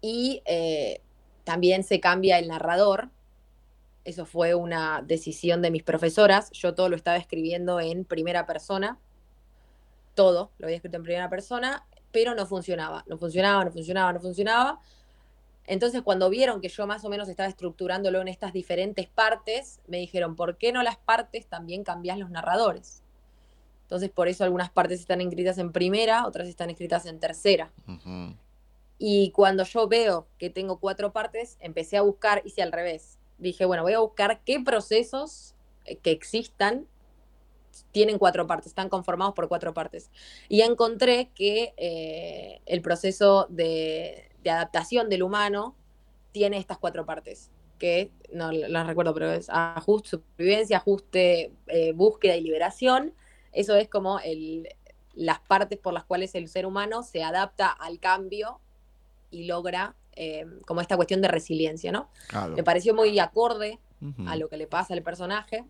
Y 0.05 0.41
eh, 0.45 1.01
también 1.43 1.83
se 1.83 1.99
cambia 1.99 2.37
el 2.37 2.47
narrador. 2.47 3.09
Eso 4.03 4.25
fue 4.25 4.53
una 4.53 5.01
decisión 5.01 5.61
de 5.61 5.71
mis 5.71 5.83
profesoras. 5.83 6.51
Yo 6.51 6.75
todo 6.75 6.89
lo 6.89 6.95
estaba 6.95 7.17
escribiendo 7.17 7.79
en 7.79 8.05
primera 8.05 8.45
persona 8.45 8.99
todo 10.15 10.51
lo 10.57 10.65
había 10.65 10.77
escrito 10.77 10.97
en 10.97 11.03
primera 11.03 11.29
persona, 11.29 11.85
pero 12.11 12.33
no 12.33 12.47
funcionaba, 12.47 13.03
no 13.07 13.17
funcionaba, 13.17 13.65
no 13.65 13.71
funcionaba, 13.71 14.13
no 14.13 14.19
funcionaba. 14.19 14.79
Entonces, 15.67 16.01
cuando 16.01 16.29
vieron 16.29 16.61
que 16.61 16.69
yo 16.69 16.87
más 16.87 17.03
o 17.05 17.09
menos 17.09 17.27
estaba 17.27 17.49
estructurándolo 17.49 18.21
en 18.21 18.27
estas 18.27 18.53
diferentes 18.53 19.07
partes, 19.07 19.81
me 19.87 19.97
dijeron, 19.97 20.35
¿por 20.35 20.57
qué 20.57 20.71
no 20.71 20.81
las 20.81 20.97
partes 20.97 21.47
también 21.47 21.83
cambias 21.83 22.17
los 22.17 22.29
narradores? 22.29 23.03
Entonces, 23.83 24.09
por 24.09 24.27
eso 24.27 24.43
algunas 24.43 24.71
partes 24.71 24.99
están 24.99 25.21
escritas 25.21 25.57
en 25.57 25.71
primera, 25.71 26.25
otras 26.25 26.47
están 26.47 26.69
escritas 26.69 27.05
en 27.05 27.19
tercera. 27.19 27.71
Y 28.97 29.31
cuando 29.31 29.63
yo 29.63 29.87
veo 29.87 30.27
que 30.37 30.49
tengo 30.49 30.79
cuatro 30.79 31.11
partes, 31.11 31.57
empecé 31.59 31.97
a 31.97 32.01
buscar, 32.01 32.41
hice 32.45 32.61
al 32.61 32.71
revés. 32.71 33.19
Dije, 33.37 33.65
bueno, 33.65 33.83
voy 33.83 33.93
a 33.93 33.99
buscar 33.99 34.41
qué 34.45 34.59
procesos 34.61 35.55
eh, 35.85 35.97
que 35.97 36.11
existan 36.11 36.87
tienen 37.91 38.17
cuatro 38.17 38.47
partes, 38.47 38.67
están 38.67 38.89
conformados 38.89 39.33
por 39.33 39.47
cuatro 39.47 39.73
partes. 39.73 40.11
Y 40.47 40.61
encontré 40.61 41.29
que 41.35 41.73
eh, 41.77 42.61
el 42.65 42.81
proceso 42.81 43.47
de, 43.49 44.31
adaptación 44.45 45.09
del 45.09 45.23
humano 45.23 45.75
tiene 46.31 46.57
estas 46.57 46.77
cuatro 46.77 47.05
partes, 47.05 47.51
que 47.79 48.11
no 48.31 48.51
las 48.51 48.85
recuerdo, 48.87 49.13
pero 49.13 49.31
es 49.31 49.49
ajuste, 49.49 50.09
supervivencia, 50.09 50.77
ajuste, 50.77 51.51
eh, 51.67 51.93
búsqueda 51.93 52.35
y 52.35 52.41
liberación. 52.41 53.13
Eso 53.51 53.75
es 53.75 53.89
como 53.89 54.19
el, 54.19 54.69
las 55.13 55.39
partes 55.39 55.79
por 55.79 55.93
las 55.93 56.03
cuales 56.03 56.35
el 56.35 56.47
ser 56.47 56.65
humano 56.65 57.03
se 57.03 57.23
adapta 57.23 57.69
al 57.69 57.99
cambio 57.99 58.61
y 59.31 59.45
logra 59.45 59.95
eh, 60.13 60.45
como 60.65 60.81
esta 60.81 60.95
cuestión 60.95 61.21
de 61.21 61.27
resiliencia, 61.27 61.91
¿no? 61.91 62.09
Me 62.55 62.63
pareció 62.63 62.93
muy 62.93 63.17
acorde 63.19 63.79
a 64.27 64.35
lo 64.35 64.49
que 64.49 64.57
le 64.57 64.67
pasa 64.67 64.93
al 64.93 65.01
personaje 65.01 65.65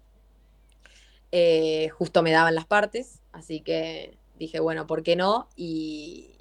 eh, 1.38 1.90
justo 1.90 2.24
me 2.24 2.32
daban 2.32 2.56
las 2.56 2.66
partes, 2.66 3.22
así 3.34 3.60
que 3.60 4.18
dije, 4.40 4.62
bueno, 4.62 4.88
¿por 4.88 5.04
qué 5.04 5.18
no? 5.18 5.50
Y, 5.58 6.32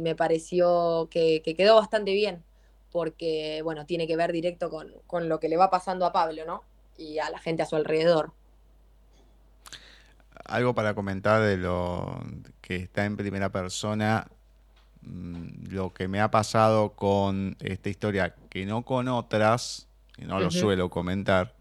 me 0.00 0.14
pareció 0.14 1.08
que, 1.10 1.42
quedó 1.42 1.74
bastante 1.74 2.12
bien, 2.12 2.44
porque, 2.92 3.62
bueno, 3.64 3.84
tiene 3.84 4.06
que 4.06 4.16
ver 4.16 4.30
directo 4.30 4.70
con, 4.70 5.28
lo 5.28 5.40
que 5.40 5.48
le 5.48 5.56
va 5.56 5.70
pasando 5.70 6.06
a 6.06 6.12
Pablo, 6.12 6.44
¿no? 6.46 6.62
Y 6.96 7.18
a 7.18 7.30
la 7.30 7.38
gente 7.40 7.64
a 7.64 7.66
su 7.66 7.74
alrededor. 7.74 8.32
Algo 10.44 10.72
para 10.72 10.94
comentar 10.94 11.42
de 11.42 11.56
lo 11.56 12.22
que 12.60 12.76
está 12.76 13.04
en 13.04 13.16
primera 13.16 13.50
persona, 13.50 14.28
lo 15.02 15.92
que 15.92 16.08
me 16.08 16.20
ha 16.20 16.30
pasado 16.30 16.92
con 16.94 17.56
esta 17.60 17.88
historia, 17.88 18.34
que 18.50 18.66
no 18.66 18.82
con 18.82 19.08
otras, 19.08 19.88
y 20.18 20.24
no 20.24 20.38
lo 20.38 20.50
suelo 20.50 20.90
comentar, 20.90 21.54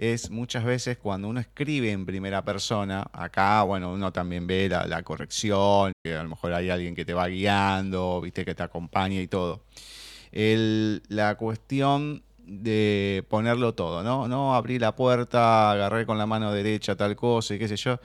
es 0.00 0.30
muchas 0.30 0.64
veces 0.64 0.96
cuando 0.96 1.28
uno 1.28 1.40
escribe 1.40 1.92
en 1.92 2.06
primera 2.06 2.42
persona, 2.42 3.06
acá, 3.12 3.62
bueno, 3.64 3.92
uno 3.92 4.12
también 4.12 4.46
ve 4.46 4.66
la, 4.68 5.02
corrección, 5.02 5.92
que 6.02 6.16
a 6.16 6.22
lo 6.22 6.30
mejor 6.30 6.54
hay 6.54 6.70
alguien 6.70 6.94
que 6.94 7.04
te 7.04 7.12
va 7.12 7.26
guiando, 7.28 8.18
viste, 8.22 8.46
que 8.46 8.54
te 8.54 8.62
acompaña 8.62 9.20
y 9.20 9.26
todo. 9.26 9.60
la 10.32 11.34
cuestión 11.34 12.22
de 12.46 13.24
ponerlo 13.28 13.74
todo, 13.74 14.02
¿no? 14.02 14.26
No 14.26 14.54
abrir 14.54 14.80
la 14.80 14.96
puerta, 14.96 15.70
agarré 15.70 16.06
con 16.06 16.16
la 16.16 16.24
mano 16.24 16.50
derecha 16.50 16.96
tal 16.96 17.14
cosa 17.14 17.54
y 17.54 17.58
qué 17.58 17.68
sé 17.68 17.76
yo. 17.76 18.00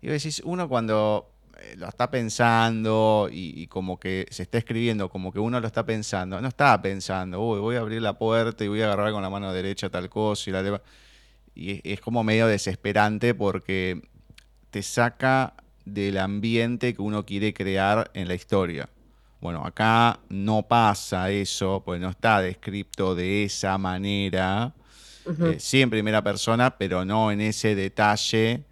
Y 0.00 0.06
decís, 0.06 0.42
uno 0.44 0.68
cuando 0.68 1.31
lo 1.76 1.88
está 1.88 2.10
pensando 2.10 3.28
y, 3.30 3.66
como 3.68 3.98
que 3.98 4.26
se 4.30 4.42
está 4.42 4.58
escribiendo, 4.58 5.08
como 5.08 5.32
que 5.32 5.38
uno 5.38 5.60
lo 5.60 5.66
está 5.66 5.84
pensando, 5.84 6.40
no 6.40 6.48
está 6.48 6.80
pensando, 6.80 7.40
uy, 7.40 7.60
voy 7.60 7.76
a 7.76 7.80
abrir 7.80 8.02
la 8.02 8.18
puerta 8.18 8.64
y 8.64 8.68
voy 8.68 8.82
a 8.82 8.86
agarrar 8.86 9.12
con 9.12 9.22
la 9.22 9.30
mano 9.30 9.52
derecha 9.52 9.90
tal 9.90 10.08
cosa 10.08 10.50
y 10.50 10.52
la 10.52 10.62
demás 10.62 10.80
y 11.54 11.80
es 11.90 12.00
como 12.00 12.24
medio 12.24 12.46
desesperante 12.46 13.34
porque 13.34 14.02
te 14.70 14.82
saca 14.82 15.54
del 15.84 16.18
ambiente 16.18 16.94
que 16.94 17.02
uno 17.02 17.26
quiere 17.26 17.52
crear 17.52 18.10
en 18.14 18.28
la 18.28 18.34
historia. 18.34 18.88
Bueno, 19.40 19.64
acá 19.66 20.20
no 20.28 20.62
pasa 20.62 21.30
eso, 21.30 21.82
pues 21.84 22.00
no 22.00 22.10
está 22.10 22.40
descrito 22.40 23.14
de 23.14 23.44
esa 23.44 23.76
manera, 23.76 24.72
eh, 25.26 25.56
sí 25.58 25.82
en 25.82 25.90
primera 25.90 26.22
persona, 26.22 26.78
pero 26.78 27.04
no 27.04 27.32
en 27.32 27.40
ese 27.40 27.74
detalle 27.74 28.64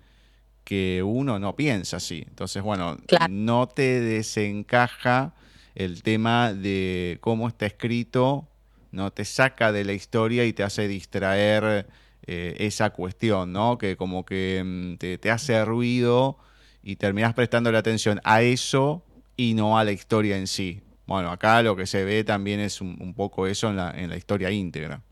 que 0.70 1.02
uno 1.04 1.40
no 1.40 1.56
piensa 1.56 1.96
así. 1.96 2.24
Entonces, 2.28 2.62
bueno, 2.62 2.96
no 3.28 3.66
te 3.66 4.00
desencaja 4.00 5.34
el 5.74 6.04
tema 6.04 6.54
de 6.54 7.18
cómo 7.20 7.48
está 7.48 7.66
escrito, 7.66 8.46
no 8.92 9.12
te 9.12 9.24
saca 9.24 9.72
de 9.72 9.84
la 9.84 9.94
historia 9.94 10.44
y 10.44 10.52
te 10.52 10.62
hace 10.62 10.86
distraer 10.86 11.88
eh, 12.24 12.54
esa 12.60 12.90
cuestión, 12.90 13.52
¿no? 13.52 13.78
Que 13.78 13.96
como 13.96 14.24
que 14.24 14.62
mm, 14.64 15.18
te, 15.18 15.30
hace 15.32 15.64
ruido 15.64 16.38
y 16.84 16.94
terminas 16.94 17.34
prestando 17.34 17.72
la 17.72 17.80
atención 17.80 18.20
a 18.22 18.42
eso 18.42 19.04
y 19.36 19.54
no 19.54 19.76
a 19.76 19.82
la 19.82 19.90
historia 19.90 20.36
en 20.36 20.46
sí. 20.46 20.82
Bueno, 21.04 21.32
acá 21.32 21.64
lo 21.64 21.74
que 21.74 21.86
se 21.86 22.04
ve 22.04 22.22
también 22.22 22.60
es 22.60 22.80
un, 22.80 23.12
poco 23.14 23.48
eso 23.48 23.70
en 23.70 23.74
la, 23.74 23.90
en 23.90 24.08
la 24.08 24.16
historia 24.16 24.52
íntegra. 24.52 25.02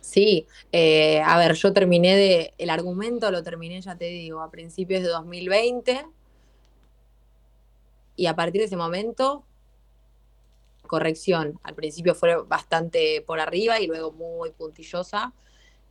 Sí, 0.00 0.46
eh, 0.72 1.20
a 1.20 1.38
ver, 1.38 1.54
yo 1.54 1.72
terminé 1.72 2.16
de, 2.16 2.54
el 2.58 2.70
argumento 2.70 3.30
lo 3.30 3.42
terminé, 3.42 3.80
ya 3.80 3.96
te 3.96 4.06
digo, 4.06 4.40
a 4.40 4.50
principios 4.50 5.02
de 5.02 5.08
2020 5.08 6.06
y 8.16 8.26
a 8.26 8.34
partir 8.34 8.60
de 8.60 8.66
ese 8.66 8.76
momento, 8.76 9.44
corrección, 10.86 11.60
al 11.62 11.74
principio 11.74 12.14
fue 12.14 12.42
bastante 12.42 13.22
por 13.26 13.38
arriba 13.38 13.80
y 13.80 13.86
luego 13.86 14.12
muy 14.12 14.50
puntillosa. 14.50 15.34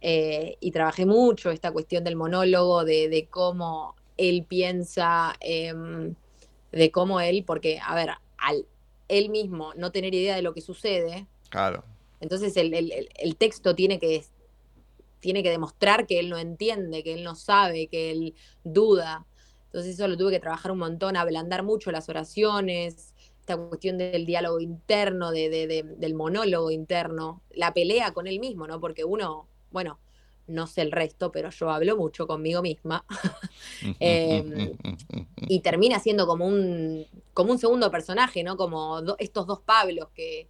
Eh, 0.02 0.58
y 0.60 0.72
trabajé 0.72 1.06
mucho 1.06 1.50
esta 1.50 1.72
cuestión 1.72 2.04
del 2.04 2.16
monólogo, 2.16 2.86
de, 2.86 3.28
cómo 3.32 3.96
él 4.18 4.46
piensa, 4.48 5.36
em, 5.40 6.16
de 6.72 6.92
cómo 6.92 7.20
él, 7.20 7.44
porque, 7.46 7.80
a 7.84 7.96
ver, 7.96 8.12
al 8.38 8.66
él 9.08 9.30
mismo 9.30 9.74
no 9.76 9.92
tener 9.92 10.14
idea 10.14 10.36
de 10.36 10.42
lo 10.42 10.54
que 10.54 10.62
sucede, 10.62 11.28
claro 11.50 11.84
entonces 12.20 12.55
el, 12.57 13.36
texto 13.38 13.76
tiene 13.76 13.99
que, 13.99 14.24
tiene 15.20 15.43
que 15.43 15.49
demostrar 15.49 16.07
que 16.07 16.20
él 16.20 16.30
no 16.30 16.38
entiende, 16.38 17.03
que 17.03 17.13
él 17.13 17.24
no 17.24 17.36
sabe, 17.36 17.88
que 17.88 18.11
él 18.11 18.36
duda. 18.63 19.26
Entonces 19.65 19.95
eso 19.95 20.07
lo 20.07 20.18
tuve 20.18 20.32
que 20.32 20.39
trabajar 20.39 20.72
un 20.72 20.80
montón, 20.80 21.15
ablandar 21.15 21.63
mucho 21.63 21.91
las 21.91 22.09
oraciones, 22.09 23.13
esta 23.39 23.57
cuestión 23.57 23.97
del 23.97 24.26
diálogo 24.26 24.59
interno, 24.59 25.32
de, 25.32 25.86
del 25.97 26.13
monólogo 26.15 26.72
interno, 26.72 27.41
la 27.51 27.74
pelea 27.74 28.13
con 28.13 28.28
él 28.28 28.39
mismo, 28.39 28.68
¿no? 28.68 28.80
Porque 28.80 29.03
uno, 29.03 29.47
bueno, 29.72 29.99
no 30.47 30.65
sé 30.65 30.82
el 30.82 30.91
resto, 30.91 31.32
pero 31.32 31.49
yo 31.49 31.70
hablo 31.70 31.97
mucho 31.97 32.26
conmigo 32.26 32.61
misma. 32.61 33.05
Em, 33.99 34.72
y 35.47 35.59
termina 35.59 35.99
siendo 35.99 36.26
como 36.26 36.47
un, 36.47 37.05
como 37.34 37.51
un 37.51 37.59
segundo 37.59 37.91
personaje, 37.91 38.43
¿no? 38.43 38.57
Como 38.57 39.01
estos 39.20 39.45
dos 39.45 39.59
Pablos 39.59 40.07
que, 40.15 40.47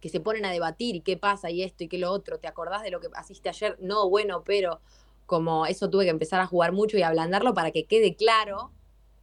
que 0.00 0.08
se 0.08 0.20
ponen 0.20 0.44
a 0.44 0.52
debatir 0.52 0.96
y 0.96 1.00
qué 1.00 1.16
pasa 1.16 1.50
y 1.50 1.62
esto 1.62 1.84
y 1.84 1.88
qué 1.88 1.98
lo 1.98 2.10
otro, 2.12 2.38
¿te 2.38 2.48
acordás 2.48 2.82
de 2.82 2.90
lo 2.90 3.00
que 3.00 3.08
hiciste 3.20 3.48
ayer? 3.48 3.76
No, 3.80 4.08
bueno, 4.08 4.42
pero 4.44 4.80
como 5.26 5.66
eso 5.66 5.90
tuve 5.90 6.04
que 6.04 6.10
empezar 6.10 6.40
a 6.40 6.46
jugar 6.46 6.72
mucho 6.72 6.96
y 6.96 7.02
ablandarlo 7.02 7.54
para 7.54 7.70
que 7.70 7.84
quede 7.84 8.16
claro, 8.16 8.72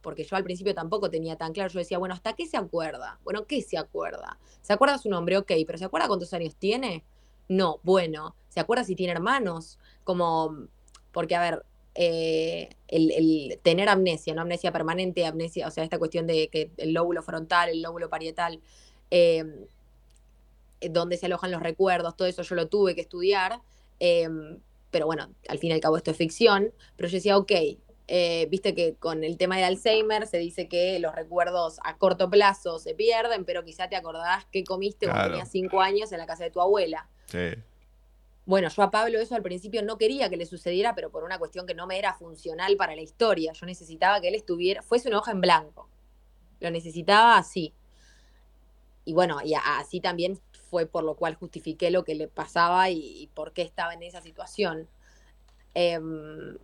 porque 0.02 0.22
yo 0.22 0.36
al 0.36 0.44
principio 0.44 0.74
tampoco 0.74 1.10
tenía 1.10 1.36
tan 1.36 1.52
claro, 1.52 1.70
yo 1.70 1.80
decía, 1.80 1.98
bueno, 1.98 2.14
¿hasta 2.14 2.34
qué 2.34 2.46
se 2.46 2.56
acuerda? 2.56 3.18
Bueno, 3.24 3.46
¿qué 3.46 3.60
se 3.62 3.76
acuerda? 3.76 4.38
¿Se 4.62 4.72
acuerda 4.72 4.98
su 4.98 5.08
nombre? 5.08 5.36
Ok, 5.36 5.50
pero 5.66 5.78
¿se 5.78 5.84
acuerda 5.84 6.06
cuántos 6.06 6.32
años 6.32 6.54
tiene? 6.56 7.04
No, 7.48 7.80
bueno, 7.82 8.36
¿se 8.48 8.60
acuerda 8.60 8.84
si 8.84 8.94
tiene 8.94 9.12
hermanos? 9.12 9.78
Como, 10.04 10.68
porque 11.10 11.34
a 11.34 11.40
ver, 11.40 11.66
eh, 11.94 12.68
el, 12.88 13.58
tener 13.62 13.88
amnesia, 13.88 14.34
no 14.34 14.42
amnesia 14.42 14.70
permanente, 14.70 15.26
amnesia, 15.26 15.66
o 15.66 15.70
sea, 15.70 15.82
esta 15.82 15.98
cuestión 15.98 16.26
de 16.26 16.48
que 16.48 16.70
el 16.76 16.92
lóbulo 16.92 17.22
frontal, 17.22 17.70
el 17.70 17.82
lóbulo 17.82 18.10
parietal, 18.10 18.60
eh, 19.10 19.66
dónde 20.80 21.16
se 21.16 21.26
alojan 21.26 21.50
los 21.50 21.62
recuerdos, 21.62 22.16
todo 22.16 22.28
eso 22.28 22.42
yo 22.42 22.54
lo 22.54 22.68
tuve 22.68 22.94
que 22.94 23.00
estudiar. 23.00 23.60
Em, 23.98 24.58
pero 24.90 25.06
bueno, 25.06 25.30
al 25.48 25.58
fin 25.58 25.70
y 25.70 25.74
al 25.74 25.80
cabo 25.80 25.96
esto 25.96 26.10
es 26.10 26.16
ficción. 26.16 26.72
Pero 26.96 27.08
yo 27.08 27.16
decía, 27.16 27.36
ok, 27.36 27.52
eh, 28.08 28.46
viste 28.50 28.74
que 28.74 28.94
con 28.94 29.24
el 29.24 29.36
tema 29.36 29.56
del 29.56 29.64
Alzheimer 29.64 30.26
se 30.26 30.38
dice 30.38 30.68
que 30.68 30.98
los 31.00 31.14
recuerdos 31.14 31.80
a 31.82 31.98
corto 31.98 32.30
plazo 32.30 32.78
se 32.78 32.94
pierden, 32.94 33.44
pero 33.44 33.64
quizá 33.64 33.88
te 33.88 33.96
acordás 33.96 34.44
que 34.46 34.64
comiste 34.64 35.06
cuando 35.06 35.30
tenías 35.30 35.50
cinco 35.50 35.80
años 35.80 36.12
en 36.12 36.18
la 36.18 36.26
casa 36.26 36.44
de 36.44 36.50
tu 36.50 36.60
abuela. 36.60 37.08
Sí. 37.26 37.54
Bueno, 38.44 38.68
yo 38.68 38.82
a 38.84 38.92
Pablo 38.92 39.18
eso 39.18 39.34
al 39.34 39.42
principio 39.42 39.82
no 39.82 39.98
quería 39.98 40.30
que 40.30 40.36
le 40.36 40.46
sucediera, 40.46 40.94
pero 40.94 41.10
por 41.10 41.24
una 41.24 41.36
cuestión 41.36 41.66
que 41.66 41.74
no 41.74 41.88
me 41.88 41.98
era 41.98 42.14
funcional 42.14 42.76
para 42.76 42.94
la 42.94 43.02
historia. 43.02 43.52
Yo 43.52 43.66
necesitaba 43.66 44.20
que 44.20 44.28
él 44.28 44.36
estuviera, 44.36 44.82
fuese 44.82 45.08
una 45.08 45.18
hoja 45.18 45.32
en 45.32 45.40
blanco. 45.40 45.88
Lo 46.60 46.70
necesitaba 46.70 47.36
así. 47.36 47.74
Y 49.04 49.14
bueno, 49.14 49.38
y 49.44 49.54
así 49.54 50.00
también 50.00 50.40
fue 50.70 50.86
por 50.86 51.04
lo 51.04 51.14
cual 51.14 51.34
justifiqué 51.34 51.90
lo 51.90 52.04
que 52.04 52.14
le 52.14 52.28
pasaba 52.28 52.90
y, 52.90 53.30
por 53.34 53.52
qué 53.52 53.62
estaba 53.62 53.94
en 53.94 54.02
esa 54.02 54.20
situación. 54.20 54.88
Em, 55.74 56.58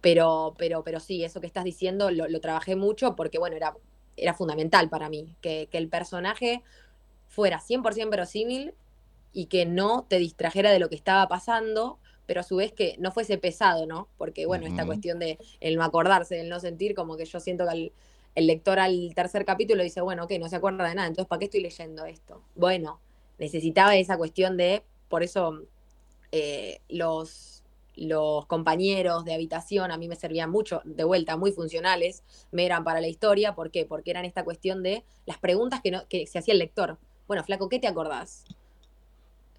pero, 0.00 0.54
pero, 0.58 0.84
pero 0.84 1.00
sí, 1.00 1.24
eso 1.24 1.40
que 1.40 1.46
estás 1.46 1.64
diciendo 1.64 2.10
lo, 2.10 2.40
trabajé 2.40 2.76
mucho 2.76 3.16
porque, 3.16 3.38
bueno, 3.38 3.56
era, 3.56 3.74
era 4.16 4.34
fundamental 4.34 4.88
para 4.88 5.08
mí, 5.08 5.34
que, 5.40 5.68
el 5.72 5.88
personaje 5.88 6.62
fuera 7.26 7.60
100% 7.60 8.10
verosímil 8.10 8.74
y 9.32 9.46
que 9.46 9.66
no 9.66 10.04
te 10.08 10.18
distrajera 10.18 10.70
de 10.70 10.78
lo 10.78 10.88
que 10.88 10.94
estaba 10.94 11.26
pasando, 11.26 11.98
pero 12.26 12.40
a 12.40 12.44
su 12.44 12.56
vez 12.56 12.72
que 12.72 12.96
no 12.98 13.12
fuese 13.12 13.38
pesado, 13.38 13.86
¿no? 13.86 14.08
Porque, 14.18 14.46
bueno, 14.46 14.66
esta 14.66 14.86
cuestión 14.86 15.18
de 15.18 15.38
el 15.60 15.76
no 15.76 15.84
acordarse, 15.84 16.40
el 16.40 16.48
no 16.48 16.60
sentir, 16.60 16.94
como 16.94 17.16
que 17.16 17.24
yo 17.24 17.40
siento 17.40 17.64
que 17.64 17.70
al, 17.70 17.92
el 18.34 18.46
lector 18.46 18.78
al 18.78 19.12
tercer 19.14 19.44
capítulo 19.44 19.82
dice, 19.82 20.00
bueno, 20.00 20.24
ok, 20.24 20.32
no 20.40 20.48
se 20.48 20.56
acuerda 20.56 20.88
de 20.88 20.94
nada, 20.94 21.08
entonces 21.08 21.28
¿para 21.28 21.38
qué 21.38 21.44
estoy 21.46 21.60
leyendo 21.60 22.04
esto? 22.04 22.42
Bueno, 22.54 23.00
necesitaba 23.38 23.96
esa 23.96 24.16
cuestión 24.16 24.56
de, 24.56 24.82
por 25.08 25.22
eso 25.22 25.62
eh, 26.32 26.80
los, 26.88 27.62
compañeros 28.48 29.24
de 29.24 29.34
habitación 29.34 29.92
a 29.92 29.96
mí 29.96 30.08
me 30.08 30.16
servían 30.16 30.50
mucho, 30.50 30.82
de 30.84 31.04
vuelta, 31.04 31.36
muy 31.36 31.52
funcionales, 31.52 32.24
me 32.50 32.66
eran 32.66 32.82
para 32.82 33.00
la 33.00 33.06
historia, 33.06 33.54
¿por 33.54 33.70
qué? 33.70 33.86
Porque 33.86 34.10
eran 34.10 34.24
esta 34.24 34.42
cuestión 34.42 34.82
de 34.82 35.04
las 35.26 35.38
preguntas 35.38 35.80
que, 35.80 35.92
no, 35.92 36.08
que 36.08 36.26
se 36.26 36.40
hacía 36.40 36.52
el 36.52 36.58
lector. 36.58 36.98
Bueno, 37.28 37.44
flaco, 37.44 37.68
¿qué 37.68 37.78
te 37.78 37.86
acordás? 37.86 38.44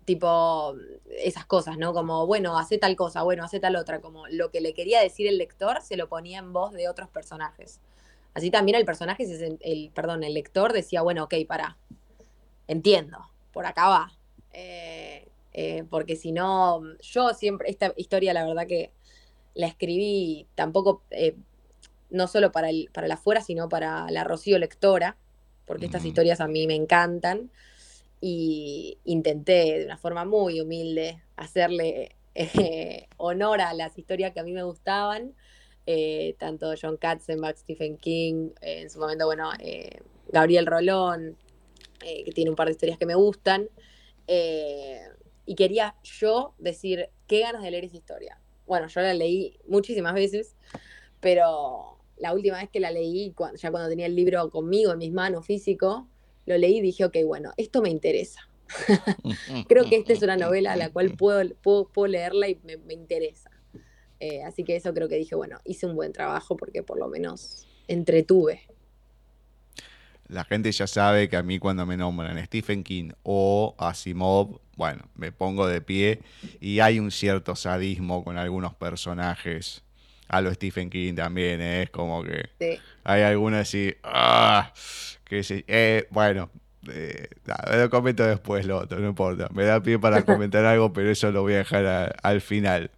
Tipo, 0.04 0.76
esas 1.18 1.46
cosas, 1.46 1.78
¿no? 1.78 1.94
Como, 1.94 2.28
bueno, 2.28 2.60
hace 2.60 2.78
tal 2.78 2.98
cosa, 2.98 3.24
bueno, 3.24 3.46
hace 3.46 3.62
tal 3.62 3.78
otra, 3.78 4.02
como 4.02 4.28
lo 4.28 4.52
que 4.52 4.60
le 4.60 4.74
quería 4.74 5.00
decir 5.00 5.28
el 5.28 5.38
lector 5.38 5.82
se 5.82 5.96
lo 5.96 6.10
ponía 6.10 6.40
en 6.40 6.52
voz 6.52 6.74
de 6.74 6.90
otros 6.90 7.08
personajes. 7.08 7.80
Así 8.36 8.52
también 8.52 8.78
el 8.78 8.84
personaje, 8.84 9.26
el, 9.62 9.92
perdón, 9.96 10.26
el 10.26 10.34
lector 10.34 10.74
decía, 10.74 11.02
bueno, 11.02 11.24
ok, 11.24 11.36
para, 11.48 11.78
entiendo, 12.68 13.18
por 13.54 13.66
acá 13.66 13.88
va. 13.88 14.12
Eh, 14.52 15.26
eh, 15.54 15.86
porque 15.90 16.18
si 16.18 16.34
no, 16.34 16.82
yo 17.00 17.34
siempre, 17.34 17.70
esta 17.70 17.94
historia 17.96 18.34
la 18.34 18.46
verdad 18.46 18.68
que 18.68 18.92
la 19.54 19.68
escribí 19.68 20.48
tampoco, 20.54 21.02
eh, 21.12 21.38
no 22.10 22.28
solo 22.28 22.52
para, 22.52 22.70
el, 22.70 22.90
para 22.94 23.08
la 23.08 23.14
afuera, 23.14 23.40
sino 23.40 23.70
para 23.70 24.12
la 24.12 24.26
Rocío 24.26 24.60
lectora, 24.60 25.16
porque 25.66 25.86
estas 25.86 26.04
historias 26.04 26.42
a 26.42 26.50
mí 26.50 26.68
me 26.68 26.76
encantan. 26.76 27.50
Y 28.20 28.98
intenté 29.06 29.80
de 29.80 29.86
una 29.86 29.98
forma 29.98 30.26
muy 30.26 30.60
humilde 30.60 31.22
hacerle 31.38 32.16
honor 33.18 33.62
a 33.62 33.74
las 33.74 33.98
historias 33.98 34.34
que 34.34 34.42
a 34.42 34.44
mí 34.44 34.52
me 34.52 34.64
gustaban 34.64 35.36
eh, 35.86 36.36
tanto 36.40 36.74
John 36.82 36.98
Katzenbach, 36.98 37.58
Stephen 37.58 37.98
King, 37.98 38.50
eh, 38.62 38.82
en 38.82 38.90
su 38.90 39.00
momento, 39.00 39.26
bueno, 39.26 39.52
eh, 39.60 40.02
Gabriel 40.30 40.66
Rolón, 40.66 41.38
que 42.00 42.32
tiene 42.34 42.52
un 42.52 42.56
par 42.56 42.68
de 42.68 42.74
historias 42.74 43.00
que 43.00 43.06
me 43.08 43.16
gustan. 43.16 43.68
y 45.48 45.56
quería 45.56 45.96
yo 46.04 46.54
decir, 46.58 47.10
qué 47.28 47.42
ganas 47.42 47.64
de 47.64 47.72
leer 47.72 47.86
esa 47.86 47.98
historia. 47.98 48.40
Bueno, 48.68 48.88
yo 48.88 49.02
la 49.02 49.14
leí 49.14 49.60
muchísimas 49.68 50.14
veces, 50.14 50.56
pero 51.20 51.98
la 52.18 52.34
última 52.34 52.58
vez 52.58 52.70
que 52.70 52.80
la 52.80 52.92
leí, 52.92 53.34
ya 53.56 53.72
cuando 53.72 53.90
tenía 53.90 54.06
el 54.06 54.16
libro 54.16 54.50
conmigo 54.50 54.92
en 54.92 55.00
mis 55.00 55.12
manos 55.12 55.46
físico, 55.46 56.08
lo 56.46 56.58
leí 56.58 56.78
y 56.78 56.82
dije, 56.82 57.06
ok, 57.06 57.18
bueno, 57.26 57.54
esto 57.58 57.82
me 57.82 57.90
interesa. 57.90 58.50
Creo 59.68 59.86
que 59.86 59.98
esta 59.98 60.14
es 60.14 60.22
una 60.22 60.38
novela 60.38 60.74
a 60.74 60.76
la 60.76 60.92
cual 60.92 61.12
puedo, 61.12 61.56
puedo, 61.62 62.08
leerla 62.08 62.50
y 62.50 62.60
me 62.86 62.94
interesa. 62.94 63.55
Eh, 64.20 64.44
así 64.44 64.64
que 64.64 64.76
eso 64.76 64.94
creo 64.94 65.10
que 65.10 65.16
dije, 65.16 65.36
bueno, 65.36 65.60
hice 65.66 65.86
un 65.86 65.96
buen 65.96 66.14
trabajo 66.14 66.56
porque 66.58 66.84
por 66.84 66.98
lo 66.98 67.08
menos 67.08 67.68
entretuve. 67.88 68.62
La 70.28 70.44
gente 70.44 70.72
ya 70.72 70.88
sabe 70.88 71.30
que 71.30 71.38
a 71.38 71.44
mí 71.44 71.60
cuando 71.60 71.86
me 71.86 71.98
nombran 71.98 72.44
Stephen 72.46 72.84
King 72.84 73.12
o 73.24 73.76
Asimov, 73.78 74.60
bueno, 74.76 75.04
me 75.16 75.32
pongo 75.32 75.68
de 75.68 75.82
pie 75.82 76.20
y 76.60 76.80
hay 76.80 77.00
un 77.00 77.12
cierto 77.12 77.56
sadismo 77.56 78.24
con 78.24 78.38
algunos 78.38 78.74
personajes. 78.74 79.84
A 80.28 80.42
lo 80.42 80.52
Stephen 80.52 80.90
King 80.90 81.14
también, 81.14 81.62
¿eh? 81.62 81.84
es 81.84 81.92
como 81.92 82.24
que 82.24 82.50
hay 83.04 83.22
algunos 83.22 83.60
así, 83.60 83.94
ah, 84.04 84.74
que 85.24 85.44
eh, 85.68 86.08
bueno, 86.10 86.50
eh, 86.92 87.28
lo 87.78 87.90
comento 87.92 88.26
después 88.26 88.66
lo 88.66 88.80
otro, 88.80 89.00
no 89.00 89.08
importa. 89.08 89.50
Me 89.54 89.66
da 89.66 89.84
pie 89.84 90.00
para 90.00 90.22
comentar 90.26 90.66
algo, 90.66 90.92
pero 90.92 91.12
eso 91.12 91.32
lo 91.32 91.44
voy 91.44 91.54
a 91.54 91.58
dejar 91.58 92.16
al 92.24 92.42
final. 92.42 92.90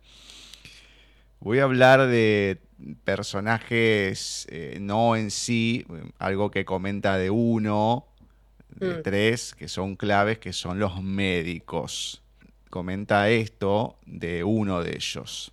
Voy 1.39 1.59
a 1.59 1.63
hablar 1.63 2.07
de 2.07 2.59
personajes 3.03 4.47
eh, 4.49 4.77
no 4.79 5.15
en 5.15 5.31
sí, 5.31 5.85
algo 6.19 6.51
que 6.51 6.65
comenta 6.65 7.17
de 7.17 7.29
uno, 7.29 8.05
de 8.69 8.95
mm. 8.95 9.03
tres, 9.03 9.55
que 9.55 9.67
son 9.67 9.95
claves, 9.95 10.39
que 10.39 10.53
son 10.53 10.79
los 10.79 11.01
médicos. 11.01 12.21
Comenta 12.69 13.29
esto 13.29 13.97
de 14.05 14.43
uno 14.43 14.83
de 14.83 14.95
ellos. 14.95 15.51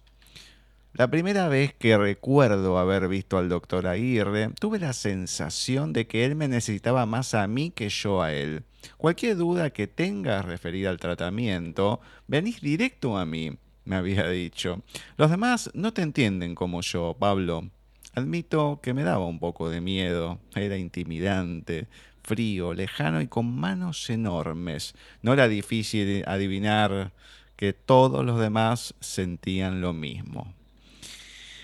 La 0.95 1.11
primera 1.11 1.49
vez 1.49 1.75
que 1.75 1.99
recuerdo 1.99 2.79
haber 2.79 3.09
visto 3.09 3.37
al 3.37 3.49
doctor 3.49 3.89
Aguirre, 3.89 4.51
tuve 4.61 4.79
la 4.79 4.93
sensación 4.93 5.93
de 5.93 6.07
que 6.07 6.25
él 6.25 6.37
me 6.37 6.47
necesitaba 6.47 7.05
más 7.05 7.35
a 7.35 7.49
mí 7.49 7.73
que 7.75 7.89
yo 7.89 8.23
a 8.23 8.33
él. 8.33 8.63
Cualquier 8.97 9.37
duda 9.37 9.71
que 9.71 9.89
tengas 9.89 10.45
referida 10.45 10.91
al 10.91 11.01
tratamiento, 11.01 12.01
venís 12.29 12.61
directo 12.61 13.19
a 13.19 13.27
mí. 13.27 13.57
Me 13.85 13.97
había 13.97 14.29
dicho. 14.29 14.83
Los 15.17 15.31
demás 15.31 15.71
no 15.75 15.93
te 15.93 16.03
entienden 16.03 16.55
como 16.55 16.81
yo, 16.81 17.17
Pablo. 17.19 17.69
Admito 18.15 18.81
que 18.83 18.95
me 18.95 19.03
daba 19.03 19.27
un 19.27 19.39
poco 19.39 19.69
de 19.69 19.81
miedo, 19.81 20.39
era 20.55 20.77
intimidante, 20.77 21.89
frío, 22.23 22.73
lejano 22.73 23.21
y 23.21 23.27
con 23.27 23.55
manos 23.55 24.09
enormes. 24.09 24.95
No 25.23 25.33
era 25.33 25.49
difícil 25.49 26.25
adivinar 26.27 27.13
que 27.57 27.73
todos 27.73 28.25
los 28.25 28.41
demás 28.41 28.95
sentían 29.01 29.81
lo 29.81 29.93
mismo. 29.93 30.53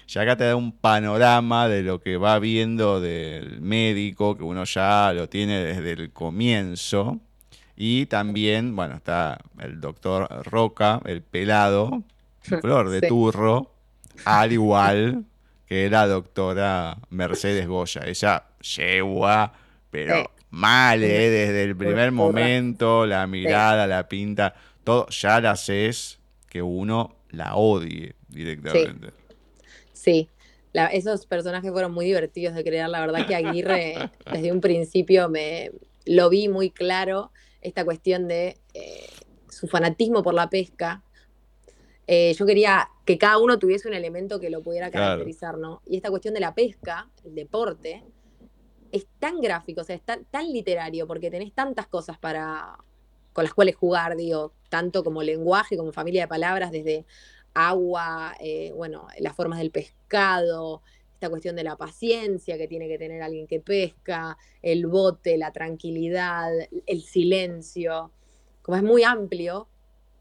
Ya 0.08 0.22
acá 0.22 0.36
te 0.36 0.44
da 0.44 0.56
un 0.56 0.72
panorama 0.72 1.68
de 1.68 1.84
lo 1.84 2.00
que 2.00 2.16
va 2.16 2.40
viendo 2.40 3.00
del 3.00 3.60
médico, 3.60 4.36
que 4.36 4.42
uno 4.42 4.64
ya 4.64 5.12
lo 5.12 5.28
tiene 5.28 5.60
desde 5.60 5.92
el 5.92 6.12
comienzo. 6.12 7.20
Y 7.82 8.04
también, 8.04 8.76
bueno, 8.76 8.96
está 8.96 9.38
el 9.58 9.80
doctor 9.80 10.28
Roca, 10.44 11.00
el 11.06 11.22
pelado, 11.22 12.02
flor 12.42 12.90
de 12.90 13.00
turro, 13.00 13.72
al 14.26 14.52
igual 14.52 15.24
que 15.64 15.88
la 15.88 16.06
doctora 16.06 16.98
Mercedes 17.08 17.66
Goya. 17.66 18.02
Ella 18.04 18.44
yegua, 18.60 19.54
pero 19.90 20.30
mal, 20.50 21.02
¿eh? 21.02 21.30
desde 21.30 21.64
el 21.64 21.74
primer 21.74 22.12
momento, 22.12 23.06
la 23.06 23.26
mirada, 23.26 23.86
la 23.86 24.06
pinta, 24.10 24.52
todo, 24.84 25.08
ya 25.08 25.40
la 25.40 25.52
haces 25.52 26.18
que 26.50 26.60
uno 26.60 27.16
la 27.30 27.54
odie 27.54 28.14
directamente. 28.28 29.14
Sí. 29.94 30.28
esos 30.92 31.24
personajes 31.24 31.72
fueron 31.72 31.92
muy 31.92 32.04
divertidos 32.04 32.54
de 32.54 32.62
crear. 32.62 32.90
La 32.90 33.00
verdad 33.00 33.26
que 33.26 33.34
Aguirre, 33.34 34.10
desde 34.30 34.52
un 34.52 34.60
principio, 34.60 35.30
me 35.30 35.70
lo 36.04 36.28
vi 36.28 36.48
muy 36.48 36.68
claro. 36.68 37.32
Esta 37.60 37.84
cuestión 37.84 38.28
de 38.28 38.58
eh, 38.74 39.08
su 39.48 39.68
fanatismo 39.68 40.22
por 40.22 40.34
la 40.34 40.48
pesca, 40.48 41.02
eh, 42.06 42.34
yo 42.34 42.46
quería 42.46 42.88
que 43.04 43.18
cada 43.18 43.38
uno 43.38 43.58
tuviese 43.58 43.86
un 43.86 43.94
elemento 43.94 44.40
que 44.40 44.50
lo 44.50 44.62
pudiera 44.62 44.90
caracterizar, 44.90 45.58
¿no? 45.58 45.82
Y 45.86 45.96
esta 45.96 46.10
cuestión 46.10 46.34
de 46.34 46.40
la 46.40 46.54
pesca, 46.54 47.08
el 47.24 47.34
deporte, 47.34 48.04
es 48.92 49.06
tan 49.18 49.40
gráfico, 49.40 49.82
o 49.82 49.84
sea, 49.84 49.96
es 49.96 50.02
tan, 50.02 50.52
literario, 50.52 51.06
porque 51.06 51.30
tenés 51.30 51.52
tantas 51.52 51.86
cosas 51.86 52.18
para 52.18 52.76
con 53.32 53.44
las 53.44 53.54
cuales 53.54 53.76
jugar, 53.76 54.16
digo, 54.16 54.52
tanto 54.68 55.04
como 55.04 55.22
lenguaje, 55.22 55.76
como 55.76 55.92
familia 55.92 56.22
de 56.22 56.28
palabras, 56.28 56.72
desde 56.72 57.06
agua, 57.54 58.34
eh, 58.40 58.72
bueno, 58.74 59.06
las 59.20 59.36
formas 59.36 59.60
del 59.60 59.70
pescado, 59.70 60.82
esta 61.20 61.28
cuestión 61.28 61.54
de 61.54 61.64
la 61.64 61.76
paciencia 61.76 62.56
que 62.56 62.66
tiene 62.66 62.88
que 62.88 62.96
tener 62.96 63.20
alguien 63.20 63.46
que 63.46 63.60
pesca, 63.60 64.38
el 64.62 64.86
bote, 64.86 65.36
la 65.36 65.52
tranquilidad, 65.52 66.50
el 66.86 67.02
silencio. 67.02 68.10
Como 68.62 68.78
es 68.78 68.82
muy 68.82 69.04
amplio, 69.04 69.68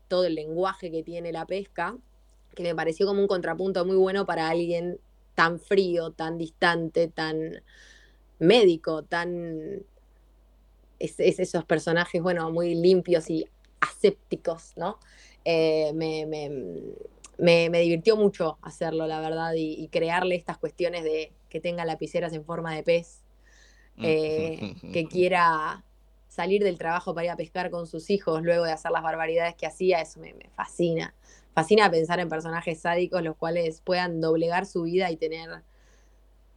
todo 0.10 0.26
el 0.26 0.36
lenguaje 0.36 0.92
que 0.92 1.02
tiene 1.02 1.32
la 1.32 1.46
pesca, 1.46 1.96
que 2.54 2.64
me 2.64 2.76
pareció 2.76 3.08
como 3.08 3.22
un 3.22 3.30
contrapunto 3.30 3.86
muy 3.86 3.96
bueno 3.96 4.26
para 4.26 4.50
alguien 4.50 5.00
tan 5.36 5.62
frío, 5.62 6.12
tan 6.12 6.38
distante, 6.38 7.08
tan 7.08 7.64
médico, 8.40 9.04
tan... 9.04 9.82
Es, 11.00 11.18
esos 11.18 11.64
personajes, 11.64 12.22
bueno, 12.22 12.52
muy 12.52 12.76
limpios 12.76 13.30
y 13.30 13.48
asépticos, 13.80 14.74
¿no? 14.76 15.00
Eh, 15.46 15.94
me, 15.94 16.26
me, 16.26 16.50
divirtió 17.40 18.16
mucho 18.16 18.58
hacerlo, 18.62 19.08
la 19.08 19.20
verdad, 19.20 19.54
y, 19.56 19.88
crearle 19.90 20.36
estas 20.36 20.58
cuestiones 20.58 21.04
de 21.04 21.32
que 21.50 21.60
tenga 21.60 21.86
lapiceras 21.86 22.34
en 22.34 22.44
forma 22.44 22.76
de 22.76 22.84
pez, 22.84 23.22
mm. 23.96 24.04
eh, 24.06 24.76
que 24.94 25.06
quiera 25.10 25.84
salir 26.28 26.64
del 26.64 26.78
trabajo 26.78 27.14
para 27.14 27.26
ir 27.26 27.32
a 27.32 27.36
pescar 27.36 27.72
con 27.72 27.88
sus 27.88 28.10
hijos 28.10 28.44
luego 28.44 28.64
de 28.64 28.72
hacer 28.72 28.92
las 28.92 29.04
barbaridades 29.04 29.56
que 29.56 29.66
hacía, 29.66 30.02
eso 30.02 30.20
me, 30.20 30.36
fascina. 30.56 31.14
Fascina 31.54 31.90
pensar 31.90 32.20
en 32.20 32.30
personajes 32.30 32.80
sádicos 32.80 33.24
los 33.24 33.36
cuales 33.36 33.82
puedan 33.82 34.22
doblegar 34.22 34.66
su 34.66 34.84
vida 34.84 35.10
y 35.12 35.18
tener, 35.18 35.64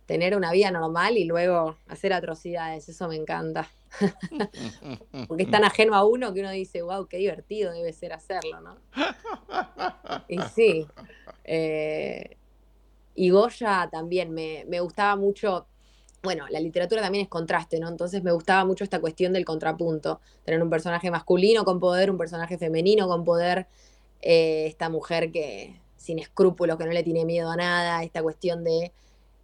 tener 0.06 0.36
una 0.36 0.52
vida 0.52 0.70
normal 0.70 1.16
y 1.16 1.24
luego 1.24 1.76
hacer 1.88 2.12
atrocidades, 2.12 2.88
eso 2.88 3.08
me 3.08 3.16
encanta. 3.16 3.68
Porque 5.28 5.43
es 5.45 5.51
tan 5.51 5.64
ajeno 5.64 5.95
a 5.95 6.05
uno 6.05 6.32
que 6.32 6.40
uno 6.40 6.51
dice, 6.51 6.82
wow, 6.82 7.07
qué 7.07 7.18
divertido 7.18 7.72
debe 7.72 7.93
ser 7.93 8.12
hacerlo, 8.12 8.61
¿no? 8.61 8.76
y 10.28 10.38
sí. 10.55 10.86
Eh, 11.45 12.36
y 13.14 13.30
Goya 13.30 13.88
también 13.90 14.32
me, 14.32 14.64
me 14.68 14.80
gustaba 14.80 15.16
mucho 15.16 15.66
bueno, 16.22 16.47
la 16.51 16.61
literatura 16.61 17.03
también 17.03 17.24
es 17.24 17.28
contraste, 17.28 17.80
¿no? 17.80 17.88
Entonces 17.88 18.22
me 18.22 18.30
gustaba 18.30 18.64
mucho 18.64 18.84
esta 18.84 19.01
cuestión 19.01 19.32
del 19.32 19.45
contrapunto, 19.45 20.20
tener 20.45 20.62
un 20.62 20.70
personaje 20.70 21.11
masculino 21.11 21.64
con 21.64 21.80
poder, 21.80 22.12
un 22.12 22.18
personaje 22.18 22.59
femenino 22.59 23.09
con 23.09 23.24
poder, 23.24 23.66
eh, 24.20 24.66
esta 24.66 24.88
mujer 24.88 25.32
que 25.32 25.80
sin 25.97 26.18
escrúpulos, 26.20 26.78
que 26.78 26.84
no 26.86 26.93
le 26.93 27.03
tiene 27.03 27.24
miedo 27.24 27.51
a 27.51 27.57
nada, 27.57 28.05
esta 28.05 28.22
cuestión 28.22 28.62
de 28.62 28.93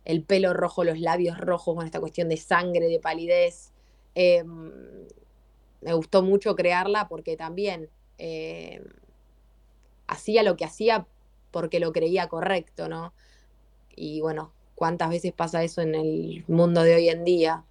el 0.05 0.23
pelo 0.23 0.55
rojo, 0.55 0.85
los 0.85 1.01
labios 1.01 1.39
rojos, 1.39 1.75
con 1.75 1.85
esta 1.85 2.01
cuestión 2.01 2.29
de 2.29 2.37
sangre, 2.37 2.89
de 2.89 2.99
palidez. 2.99 3.73
Em, 4.21 4.73
me 5.81 5.93
gustó 5.93 6.25
mucho 6.25 6.57
crearla 6.57 7.07
porque 7.07 7.37
también 7.37 7.89
em, 8.19 8.83
hacía 10.09 10.43
lo 10.43 10.57
que 10.57 10.65
hacía 10.65 11.07
porque 11.53 11.79
lo 11.79 11.93
creía 11.93 12.27
correcto, 12.29 12.89
¿no? 12.89 13.13
Y 13.95 14.21
bueno, 14.21 14.51
cuántas 14.75 15.11
veces 15.11 15.33
pasa 15.33 15.63
eso 15.63 15.83
en 15.83 15.95
el 15.95 16.45
mundo 16.49 16.83
de 16.83 16.97
hoy 16.97 17.09
en 17.11 17.23
día, 17.23 17.65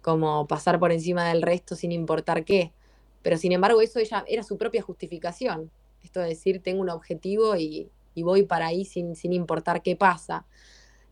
como 0.00 0.46
pasar 0.46 0.80
por 0.80 0.90
encima 0.90 1.28
del 1.28 1.42
resto 1.42 1.76
sin 1.76 1.92
importar 1.92 2.46
qué. 2.46 2.72
Pero 3.20 3.36
sin 3.36 3.52
embargo, 3.52 3.82
eso 3.82 3.98
ella 3.98 4.24
era 4.26 4.42
su 4.42 4.56
propia 4.56 4.80
justificación. 4.80 5.70
Esto 6.02 6.20
de 6.20 6.28
decir, 6.28 6.62
tengo 6.62 6.80
un 6.80 6.88
objetivo 6.88 7.56
y, 7.56 7.90
voy 8.16 8.44
para 8.44 8.68
ahí 8.68 8.86
sin, 8.86 9.16
sin 9.16 9.34
importar 9.34 9.82
qué 9.82 9.96
pasa. 9.96 10.46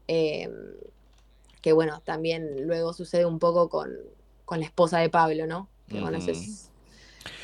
Em, 0.07 0.51
que 1.61 1.73
bueno, 1.75 2.01
también 2.07 2.67
luego 2.67 2.95
sucede 2.95 3.27
un 3.27 3.39
poco 3.39 3.69
con, 3.69 3.91
la 4.57 4.65
esposa 4.65 4.99
de 4.99 5.09
Pablo, 5.11 5.47
¿no? 5.47 5.69
Que 5.89 6.01
bueno, 6.01 6.19
eso 6.19 6.31
es. 6.31 6.71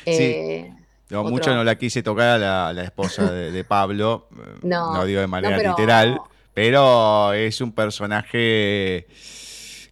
Eh, 0.05 0.71
mucho 1.09 1.53
no 1.53 1.63
la 1.63 1.77
quise 1.77 2.03
tocar 2.03 2.41
a 2.41 2.73
la, 2.73 2.83
esposa 2.83 3.31
de, 3.31 3.63
Pablo, 3.63 4.27
no, 4.63 5.05
digo 5.05 5.21
de 5.21 5.27
manera 5.27 5.57
literal, 5.57 6.19
pero 6.53 7.33
es 7.33 7.61
un 7.61 7.71
personaje 7.71 9.07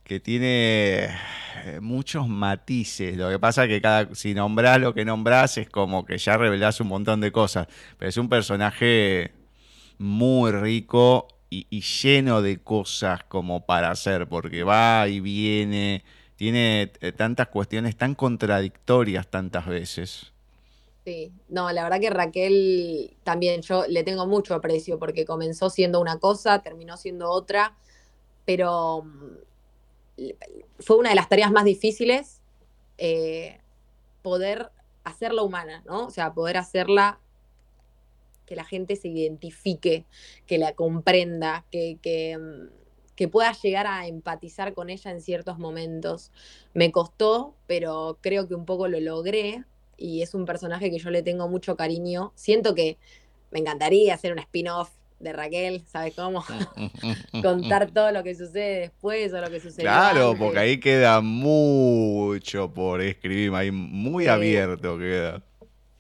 que 0.04 0.20
tiene 0.20 1.10
eh, 1.66 1.80
muchos 1.82 2.28
matices. 2.28 3.16
Lo 3.16 3.30
que 3.30 3.40
pasa 3.40 3.64
es 3.64 3.70
que 3.70 3.82
cada, 3.82 4.14
si 4.16 4.34
nombrás 4.34 4.80
lo 4.80 4.94
que 4.94 5.06
nombrás 5.06 5.58
es 5.58 5.70
como 5.70 6.06
que 6.06 6.18
ya 6.18 6.38
revelás 6.38 6.80
un 6.82 6.88
montón 6.88 7.22
de 7.22 7.32
cosas. 7.32 7.68
Pero 7.98 8.10
es 8.10 8.18
un 8.18 8.28
personaje 8.28 9.32
muy 9.98 10.52
rico 10.52 11.28
y, 11.50 11.82
lleno 11.82 12.42
de 12.42 12.58
cosas 12.58 13.24
como 13.26 13.66
para 13.66 13.92
hacer, 13.92 14.28
porque 14.28 14.64
va 14.64 15.08
y 15.08 15.20
viene, 15.20 16.04
tiene 16.44 16.92
eh, 17.00 17.14
tantas 17.14 17.48
cuestiones 17.48 17.96
tan 17.96 18.16
contradictorias 18.16 19.32
tantas 19.32 19.66
veces. 19.66 20.34
Sí, 21.06 21.32
no, 21.48 21.72
la 21.72 21.84
verdad 21.84 22.02
que 22.02 22.10
Raquel 22.10 23.16
también 23.24 23.62
yo 23.62 23.86
le 23.88 24.04
tengo 24.04 24.28
mucho 24.28 24.54
aprecio 24.54 25.00
porque 25.00 25.24
comenzó 25.24 25.70
siendo 25.70 26.02
una 26.02 26.20
cosa, 26.20 26.62
terminó 26.62 26.98
siendo 26.98 27.32
otra, 27.32 27.78
pero 28.44 29.04
mm, 29.04 30.24
fue 30.80 30.98
una 30.98 31.12
de 31.12 31.16
las 31.16 31.30
tareas 31.30 31.50
más 31.50 31.64
difíciles 31.64 32.42
eh, 32.98 33.62
poder 34.22 34.70
hacerla 35.06 35.44
humana, 35.44 35.82
¿no? 35.86 36.08
O 36.08 36.12
sea, 36.12 36.34
poder 36.34 36.58
hacerla 36.58 37.22
que 38.46 38.58
la 38.58 38.66
gente 38.66 38.98
se 38.98 39.08
identifique, 39.08 40.04
que 40.46 40.58
la 40.58 40.74
comprenda, 40.74 41.64
que, 41.72 42.00
que, 42.02 42.38
mm, 42.38 42.83
que 43.24 43.30
pueda 43.30 43.54
llegar 43.54 43.88
a 43.88 44.06
empatizar 44.06 44.74
con 44.74 44.90
ella 44.90 45.10
en 45.10 45.22
ciertos 45.22 45.58
momentos. 45.58 46.30
Me 46.74 46.92
costó, 46.92 47.56
pero 47.68 48.18
creo 48.20 48.50
que 48.50 48.54
un 48.54 48.66
poco 48.66 48.90
lo 48.90 49.00
logré 49.00 49.64
y 49.96 50.24
es 50.24 50.34
un 50.34 50.44
personaje 50.46 50.92
que 50.92 51.00
yo 51.00 51.10
le 51.10 51.24
tengo 51.24 51.48
mucho 51.48 51.78
cariño. 51.78 52.34
Siento 52.36 52.76
que 52.76 52.98
me 53.50 53.60
encantaría 53.60 54.14
hacer 54.14 54.34
un 54.34 54.40
spin-off 54.40 54.90
de 55.22 55.32
Raquel, 55.32 55.84
¿sabes 55.90 56.14
cómo? 56.16 56.44
Contar 57.42 57.92
todo 57.92 58.12
lo 58.12 58.24
que 58.24 58.36
sucede 58.36 58.82
después 58.82 59.32
o 59.32 59.40
lo 59.40 59.50
que 59.50 59.62
sucede. 59.62 59.84
Claro, 59.84 60.36
porque 60.38 60.60
ahí 60.60 60.80
queda 60.82 61.22
mucho 61.22 62.74
por 62.74 63.00
escribir, 63.00 63.54
ahí 63.54 63.72
muy 63.72 64.28
abierto 64.28 64.98
queda. 64.98 65.42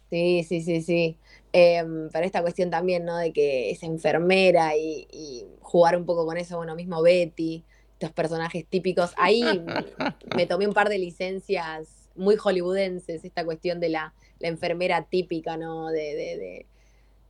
Sí, 0.10 0.44
sí, 0.44 0.62
sí, 0.62 0.82
sí. 0.82 1.18
Em, 1.56 2.10
pero 2.12 2.26
esta 2.26 2.42
cuestión 2.42 2.72
también, 2.72 3.06
¿no? 3.06 3.16
De 3.16 3.32
que 3.32 3.70
es 3.70 3.84
enfermera 3.84 4.76
y, 4.76 5.08
y, 5.12 5.46
jugar 5.62 5.96
un 5.96 6.06
poco 6.06 6.26
con 6.26 6.38
eso, 6.38 6.58
bueno, 6.58 6.76
mismo 6.76 7.02
Betty, 7.02 7.64
estos 7.94 8.12
personajes 8.12 8.66
típicos. 8.68 9.14
Ahí 9.18 9.44
me 10.36 10.48
tomé 10.48 10.68
un 10.68 10.74
par 10.74 10.90
de 10.90 10.98
licencias 10.98 12.10
muy 12.16 12.36
hollywoodenses, 12.36 13.24
esta 13.24 13.46
cuestión 13.46 13.80
de 13.80 13.90
la, 13.90 14.14
enfermera 14.40 15.06
típica, 15.06 15.56
¿no? 15.56 15.88
De, 15.88 16.66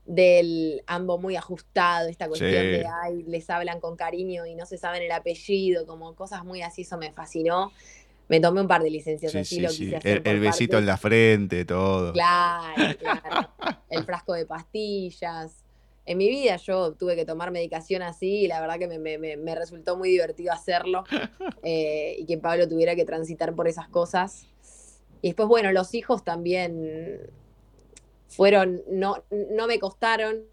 del 0.05 0.81
ambos 0.87 1.21
muy 1.21 1.35
ajustado, 1.35 2.09
esta 2.09 2.27
cuestión 2.27 2.51
de, 2.51 2.85
ay, 3.03 3.23
les 3.23 3.49
hablan 3.51 3.79
con 3.79 3.95
cariño 3.95 4.47
y 4.47 4.55
no 4.55 4.65
se 4.65 4.79
saben 4.79 5.03
el 5.03 5.11
apellido, 5.11 5.85
como 5.85 6.15
cosas 6.15 6.43
muy 6.43 6.63
así, 6.63 6.81
eso 6.81 6.97
me 6.97 7.11
fascinó. 7.11 7.71
Me 8.27 8.39
tomé 8.39 8.61
un 8.61 8.67
par 8.67 8.81
de 8.81 8.89
licencias 8.89 9.35
así, 9.35 9.59
lo 9.59 9.69
quise 9.69 9.97
hacer 9.97 10.21
El, 10.25 10.39
besito 10.39 10.77
en 10.77 10.85
la 10.85 10.97
frente, 10.97 11.65
todo. 11.65 12.13
Claro, 12.13 12.73
claro. 12.99 13.49
el 13.89 14.03
frasco 14.03 14.33
de 14.33 14.45
pastillas. 14.45 15.63
en 16.05 16.17
mi 16.17 16.29
vida 16.29 16.55
yo 16.57 16.93
tuve 16.93 17.15
que 17.15 17.25
tomar 17.25 17.51
medicación 17.51 18.01
así 18.01 18.43
y 18.43 18.47
la 18.47 18.61
verdad 18.61 18.79
que 18.79 18.87
me, 18.87 19.55
resultó 19.55 19.97
muy 19.97 20.09
divertido 20.09 20.53
hacerlo 20.53 21.03
eh, 21.63 22.15
y 22.17 22.25
que 22.25 22.37
Pablo 22.37 22.67
tuviera 22.67 22.95
que 22.95 23.05
transitar 23.05 23.53
por 23.55 23.67
esas 23.67 23.87
cosas. 23.89 24.47
Y 25.21 25.29
después, 25.29 25.47
bueno, 25.47 25.71
los 25.71 25.93
hijos 25.93 26.23
también 26.23 27.19
fueron, 28.27 28.81
no, 28.89 29.23
no 29.51 29.67
me 29.67 29.79
costaron, 29.79 30.43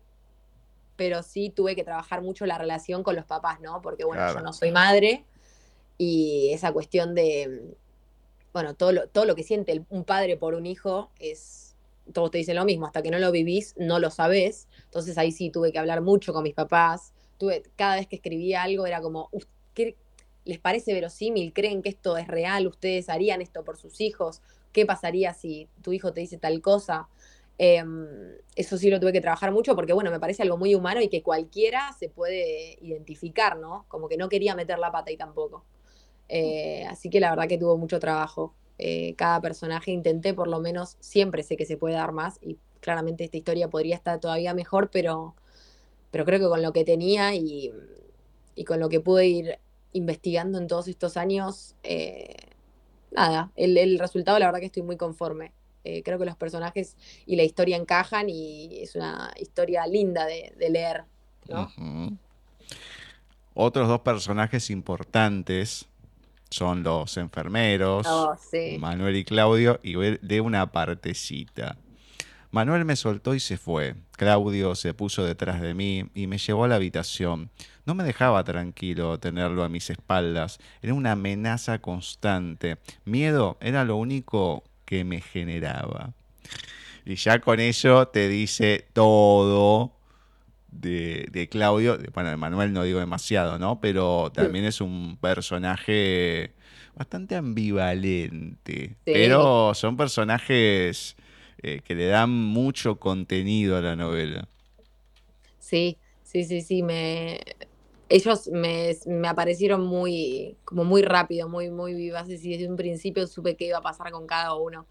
pero 0.97 1.23
sí 1.23 1.51
tuve 1.51 1.75
que 1.75 1.83
trabajar 1.83 2.21
mucho 2.23 2.47
la 2.47 2.59
relación 2.59 3.03
con 3.03 3.17
los 3.17 3.25
papás, 3.25 3.61
¿no? 3.61 3.81
Porque, 3.81 4.05
bueno, 4.05 4.33
yo 4.33 4.41
no 4.41 4.53
soy 4.53 4.71
madre 4.71 5.25
y 6.03 6.51
esa 6.55 6.73
cuestión 6.73 7.15
de, 7.15 7.77
bueno, 8.55 8.73
todo 8.73 8.91
lo, 8.91 9.09
todo 9.09 9.27
lo 9.27 9.35
que 9.35 9.43
siente 9.43 9.85
un 9.91 10.05
padre 10.05 10.39
por 10.39 10.55
un 10.55 10.65
hijo 10.65 11.11
es 11.19 11.77
todos 12.15 12.31
te 12.31 12.39
dicen 12.39 12.57
lo 12.57 12.65
mismo, 12.65 12.87
hasta 12.87 13.03
que 13.03 13.11
no 13.11 13.19
lo 13.19 13.31
vivís, 13.31 13.75
no 13.77 13.99
lo 13.99 14.09
sabés. 14.09 14.67
Entonces 14.87 15.19
ahí 15.19 15.31
sí 15.31 15.51
tuve 15.51 15.73
que 15.73 15.79
hablar 15.79 16.01
mucho 16.01 16.33
con 16.33 16.43
mis 16.43 16.55
papás. 16.55 17.13
Tuve, 17.37 17.65
cada 17.77 17.97
vez 17.97 18.07
que 18.07 18.17
escribía 18.17 18.63
algo 18.63 18.87
era 18.87 19.03
como, 19.03 19.29
¿qué, 19.75 19.95
¿les 20.47 20.59
parece 20.59 20.95
verosímil? 20.95 21.53
¿Creen 21.53 21.83
que 21.83 21.91
esto 21.91 22.17
es 22.17 22.27
real? 22.29 22.67
¿Ustedes 22.67 23.11
harían 23.11 23.43
esto 23.43 23.63
por 23.63 23.77
sus 23.77 24.01
hijos? 24.01 24.41
¿Qué 24.73 24.87
pasaría 24.87 25.35
si 25.35 25.69
tu 25.83 25.93
hijo 25.93 26.15
te 26.15 26.23
dice 26.23 26.39
tal 26.39 26.63
cosa? 26.63 27.11
Em, 27.59 28.39
eso 28.57 28.79
sí 28.79 28.89
lo 28.89 28.99
tuve 29.01 29.13
que 29.13 29.21
trabajar 29.21 29.53
mucho 29.53 29.77
porque, 29.77 29.93
bueno, 29.93 30.11
me 30.11 30.19
parece 30.19 30.43
algo 30.45 30.57
muy 30.57 30.75
humano 30.75 31.03
y 31.03 31.09
que 31.09 31.23
cualquiera 31.23 31.95
se 31.99 32.09
puede 32.09 32.79
identificar, 32.81 33.59
¿no? 33.59 33.85
Como 33.89 34.09
que 34.09 34.17
no 34.17 34.31
quería 34.31 34.55
meter 34.55 34.79
la 34.79 34.91
pata 34.91 35.11
y 35.11 35.19
tampoco. 35.19 35.63
Eh, 36.33 36.85
así 36.89 37.11
que 37.11 37.19
la 37.19 37.31
verdad 37.31 37.49
que 37.49 37.59
tuvo 37.59 37.77
mucho 37.77 37.99
trabajo. 37.99 38.55
Eh, 38.79 39.15
cada 39.17 39.41
personaje 39.41 39.91
intenté, 39.91 40.33
por 40.33 40.47
lo 40.49 40.61
menos, 40.61 40.97
siempre 41.01 41.43
sé 41.43 41.57
que 41.57 41.67
se 41.67 41.77
puede 41.77 41.97
dar 41.97 42.13
más 42.13 42.39
y 42.41 42.57
claramente 42.79 43.25
esta 43.25 43.37
historia 43.37 43.69
podría 43.69 43.97
estar 43.97 44.21
todavía 44.21 44.55
mejor, 44.55 44.91
pero, 44.91 45.35
pero 46.11 46.25
creo 46.25 46.39
que 46.39 46.49
con 46.49 46.63
lo 46.63 46.73
que 46.73 46.85
tenía 46.85 47.35
y, 47.35 47.73
con 48.67 48.79
lo 48.79 48.89
que 48.89 49.01
pude 49.01 49.27
ir 49.27 49.59
investigando 49.93 50.59
en 50.59 50.69
todos 50.69 50.87
estos 50.87 51.17
años, 51.17 51.75
eh, 51.83 52.37
nada, 53.11 53.51
el, 53.57 53.99
resultado 53.99 54.39
la 54.39 54.47
verdad 54.47 54.61
que 54.61 54.67
estoy 54.67 54.83
muy 54.83 54.97
conforme. 54.97 55.53
Creo 55.83 56.19
que 56.19 56.27
los 56.27 56.37
personajes 56.37 56.95
y 57.25 57.37
la 57.37 57.43
historia 57.43 57.77
encajan 57.77 58.29
y 58.29 58.81
es 58.83 58.95
una 58.95 59.33
historia 59.41 59.87
linda 59.87 60.27
de, 60.27 60.53
leer. 60.69 61.05
Otros 63.55 63.89
dos 63.89 64.01
personajes 64.03 64.69
importantes 64.69 65.90
son 66.51 66.83
los 66.83 67.17
enfermeros, 67.17 68.07
oh, 68.09 68.37
Manuel 68.79 69.17
y 69.17 69.25
Claudio, 69.25 69.81
y 69.83 69.95
de 69.95 70.41
una 70.41 70.71
partecita. 70.73 71.77
Manuel 72.51 72.85
me 72.85 72.97
soltó 72.97 73.35
y 73.35 73.41
se 73.41 73.57
fue. 73.57 73.95
Claudio 74.13 74.75
se 74.75 74.93
puso 74.93 75.25
detrás 75.25 75.61
de 75.61 75.73
mí 75.73 76.07
y 76.15 76.27
me 76.27 76.39
llevó 76.39 76.65
a 76.65 76.69
la 76.69 76.75
habitación. 76.75 77.51
No 77.87 77.95
me 77.95 78.03
dejaba 78.03 78.43
tranquilo 78.43 79.21
tenerlo 79.21 79.63
a 79.63 79.69
mis 79.69 79.89
espaldas. 79.89 80.59
Era 80.83 80.95
una 80.95 81.13
amenaza 81.13 81.79
constante. 81.81 82.79
Miedo 83.05 83.57
era 83.61 83.85
lo 83.85 83.97
único 83.97 84.65
que 84.85 85.05
me 85.05 85.21
generaba. 85.21 86.13
Y 87.07 87.15
ya 87.15 87.41
con 87.41 87.61
ello 87.61 88.09
te 88.09 88.29
dice 88.29 88.89
todo 88.93 89.93
de, 90.73 91.49
Claudio, 91.51 91.99
bueno, 92.15 92.31
de 92.31 92.37
Manuel 92.37 92.73
no 92.73 92.83
digo 92.85 93.01
demasiado, 93.01 93.59
¿no? 93.59 93.81
Pero 93.81 94.31
también 94.33 94.65
es 94.65 94.81
un 94.81 95.17
personaje 95.21 96.53
bastante 96.95 97.37
ambivalente. 97.37 98.97
Pero 99.05 99.75
son 99.75 99.97
personajes 99.97 101.17
eh, 101.63 101.81
que 101.85 101.95
le 101.95 102.07
dan 102.07 102.31
mucho 102.31 102.97
contenido 102.97 103.77
a 103.77 103.81
la 103.81 103.97
novela. 103.97 104.49
Sí, 105.59 105.99
sí, 106.23 106.45
sí, 106.45 106.63
sí. 106.63 106.83
Me, 106.83 107.41
ellos 108.09 108.49
me, 108.49 108.97
me, 109.07 109.29
aparecieron 109.29 109.85
muy, 109.85 110.57
como 110.65 110.85
muy 110.85 111.03
rápido, 111.03 111.49
muy, 111.49 111.71
muy 111.71 111.95
vivaces 111.95 112.45
y 112.45 112.53
desde 112.53 112.69
un 112.69 112.77
principio 112.77 113.27
supe 113.27 113.57
qué 113.57 113.67
iba 113.67 113.79
a 113.79 113.83
pasar 113.83 114.11
con 114.11 114.27
cada 114.27 114.55
uno. 114.55 114.87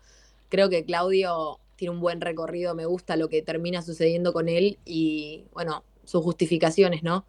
Creo 0.49 0.69
que 0.69 0.83
Claudio 0.85 1.59
tiene 1.79 1.95
un 1.95 2.01
buen 2.01 2.19
recorrido, 2.19 2.75
me 2.75 2.85
gusta 2.85 3.15
lo 3.15 3.29
que 3.29 3.41
termina 3.41 3.81
sucediendo 3.81 4.33
con 4.33 4.49
él 4.49 4.77
y, 4.83 5.45
bueno, 5.53 5.85
sus 6.03 6.21
justificaciones, 6.21 7.03
¿no? 7.03 7.25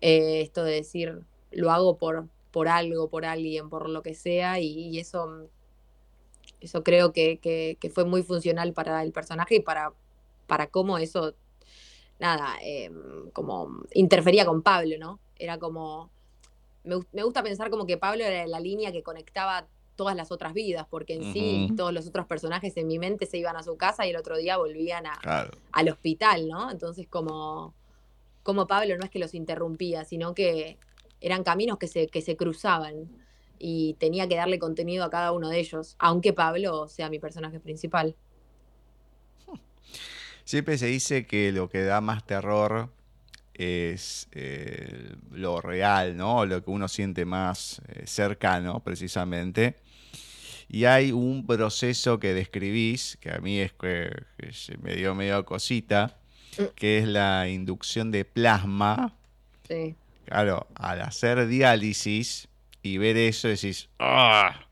Eh, 0.00 0.40
esto 0.40 0.64
de 0.64 0.72
decir, 0.72 1.20
lo 1.50 1.70
hago 1.70 1.98
por, 1.98 2.26
por 2.52 2.68
algo, 2.68 3.10
por 3.10 3.26
alguien, 3.26 3.68
por 3.68 3.90
lo 3.90 4.02
que 4.02 4.14
sea, 4.14 4.58
y, 4.60 4.98
eso, 4.98 5.46
eso 6.62 6.82
creo 6.82 7.12
que, 7.12 7.76
fue 7.92 8.06
muy 8.06 8.22
funcional 8.22 8.72
para 8.72 9.02
el 9.02 9.12
personaje 9.12 9.56
y 9.56 9.60
para, 9.60 9.92
para 10.46 10.68
cómo 10.68 10.96
eso, 10.96 11.34
nada, 12.18 12.56
em, 12.62 13.30
como 13.32 13.82
interfería 13.92 14.46
con 14.46 14.62
Pablo, 14.62 14.96
¿no? 14.98 15.20
Era 15.36 15.58
como, 15.58 16.10
me, 16.84 16.96
me 17.12 17.24
gusta 17.24 17.42
pensar 17.42 17.68
como 17.68 17.84
que 17.84 17.98
Pablo 17.98 18.24
era 18.24 18.46
la 18.46 18.58
línea 18.58 18.90
que 18.90 19.02
conectaba 19.02 19.66
todas 20.02 20.16
las 20.16 20.32
otras 20.32 20.52
vidas, 20.52 20.84
porque 20.90 21.14
en 21.14 21.32
sí 21.32 21.70
todos 21.76 21.92
los 21.92 22.08
otros 22.08 22.26
personajes 22.26 22.76
en 22.76 22.88
mi 22.88 22.98
mente 22.98 23.24
se 23.24 23.38
iban 23.38 23.56
a 23.56 23.62
su 23.62 23.76
casa 23.76 24.04
y 24.04 24.10
el 24.10 24.16
otro 24.16 24.36
día 24.36 24.56
volvían 24.56 25.06
a, 25.06 25.48
al 25.70 25.88
hospital, 25.88 26.48
¿no? 26.48 26.72
Entonces 26.72 27.06
como, 27.08 27.72
como 28.42 28.66
Pablo 28.66 28.98
no 28.98 29.04
es 29.04 29.10
que 29.10 29.20
los 29.20 29.32
interrumpía, 29.32 30.04
sino 30.04 30.34
que 30.34 30.76
eran 31.20 31.44
caminos 31.44 31.78
que 31.78 31.86
se, 31.86 32.08
que 32.08 32.20
se 32.20 32.36
cruzaban 32.36 33.08
y 33.60 33.94
tenía 34.00 34.26
que 34.26 34.34
darle 34.34 34.58
contenido 34.58 35.04
a 35.04 35.10
cada 35.10 35.30
uno 35.30 35.48
de 35.48 35.60
ellos, 35.60 35.94
aunque 36.00 36.32
Pablo 36.32 36.88
sea 36.88 37.08
mi 37.08 37.20
personaje 37.20 37.60
principal. 37.60 38.16
Siempre 40.42 40.78
se 40.78 40.86
dice 40.86 41.28
que 41.28 41.52
lo 41.52 41.68
que 41.68 41.84
da 41.84 42.00
más 42.00 42.26
terror 42.26 42.90
es 43.54 44.28
eh, 44.32 45.14
lo 45.30 45.60
real, 45.60 46.16
¿no? 46.16 46.46
Lo 46.46 46.62
que 46.64 46.70
uno 46.70 46.88
siente 46.88 47.24
más 47.24 47.82
eh, 47.88 48.06
cercano, 48.06 48.80
precisamente. 48.80 49.76
Y 50.68 50.86
hay 50.86 51.12
un 51.12 51.46
proceso 51.46 52.18
que 52.18 52.32
describís, 52.32 53.18
que 53.20 53.30
a 53.30 53.38
mí 53.38 53.58
es 53.60 53.72
que, 53.72 54.10
me 54.80 54.96
dio 54.96 55.14
medio 55.14 55.44
cosita, 55.44 56.18
mm. 56.58 56.62
que 56.74 56.98
es 56.98 57.06
la 57.06 57.48
inducción 57.48 58.10
de 58.10 58.24
plasma. 58.24 59.14
Sí. 59.68 59.94
Claro, 60.24 60.66
al 60.74 61.02
hacer 61.02 61.46
diálisis 61.46 62.48
y 62.82 62.98
ver 62.98 63.16
eso 63.16 63.48
decís, 63.48 63.88
¡ah! 63.98 64.66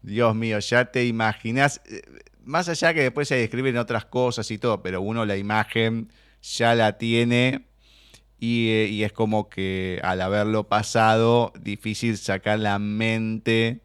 Dios 0.00 0.34
mío, 0.34 0.58
ya 0.60 0.86
te 0.86 1.04
imaginas, 1.04 1.82
eh, 1.86 2.00
más 2.44 2.68
allá 2.68 2.94
que 2.94 3.02
después 3.02 3.28
se 3.28 3.34
describen 3.34 3.76
otras 3.76 4.06
cosas 4.06 4.50
y 4.50 4.56
todo, 4.56 4.82
pero 4.82 5.02
uno 5.02 5.26
la 5.26 5.36
imagen 5.36 6.10
ya 6.40 6.74
la 6.74 6.96
tiene 6.96 7.67
eh, 8.40 8.88
y, 8.90 9.02
es 9.02 9.12
como 9.12 9.48
que 9.48 10.00
al 10.02 10.20
haberlo 10.20 10.64
pasado, 10.68 11.52
difícil 11.60 12.16
sacar 12.16 12.60
la 12.60 12.78
mente 12.78 13.80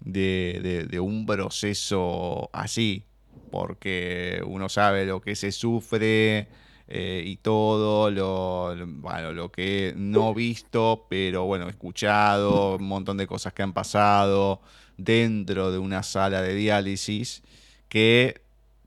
de, 0.00 0.98
un 1.00 1.26
proceso 1.26 2.48
así, 2.52 3.04
porque 3.50 4.42
uno 4.46 4.68
sabe 4.68 5.04
lo 5.04 5.20
que 5.20 5.36
se 5.36 5.52
sufre 5.52 6.48
eh, 6.88 7.22
y 7.26 7.36
todo, 7.36 8.10
lo, 8.10 8.74
bueno, 8.86 9.32
lo 9.32 9.52
que 9.52 9.92
no 9.96 10.32
visto, 10.34 11.06
pero 11.10 11.44
bueno, 11.44 11.68
escuchado, 11.68 12.76
un 12.76 12.84
montón 12.84 13.18
de 13.18 13.26
cosas 13.26 13.52
que 13.52 13.62
han 13.62 13.74
pasado 13.74 14.62
dentro 14.96 15.72
de 15.72 15.78
una 15.78 16.02
sala 16.02 16.40
de 16.42 16.54
diálisis, 16.54 17.42
que, 17.88 18.40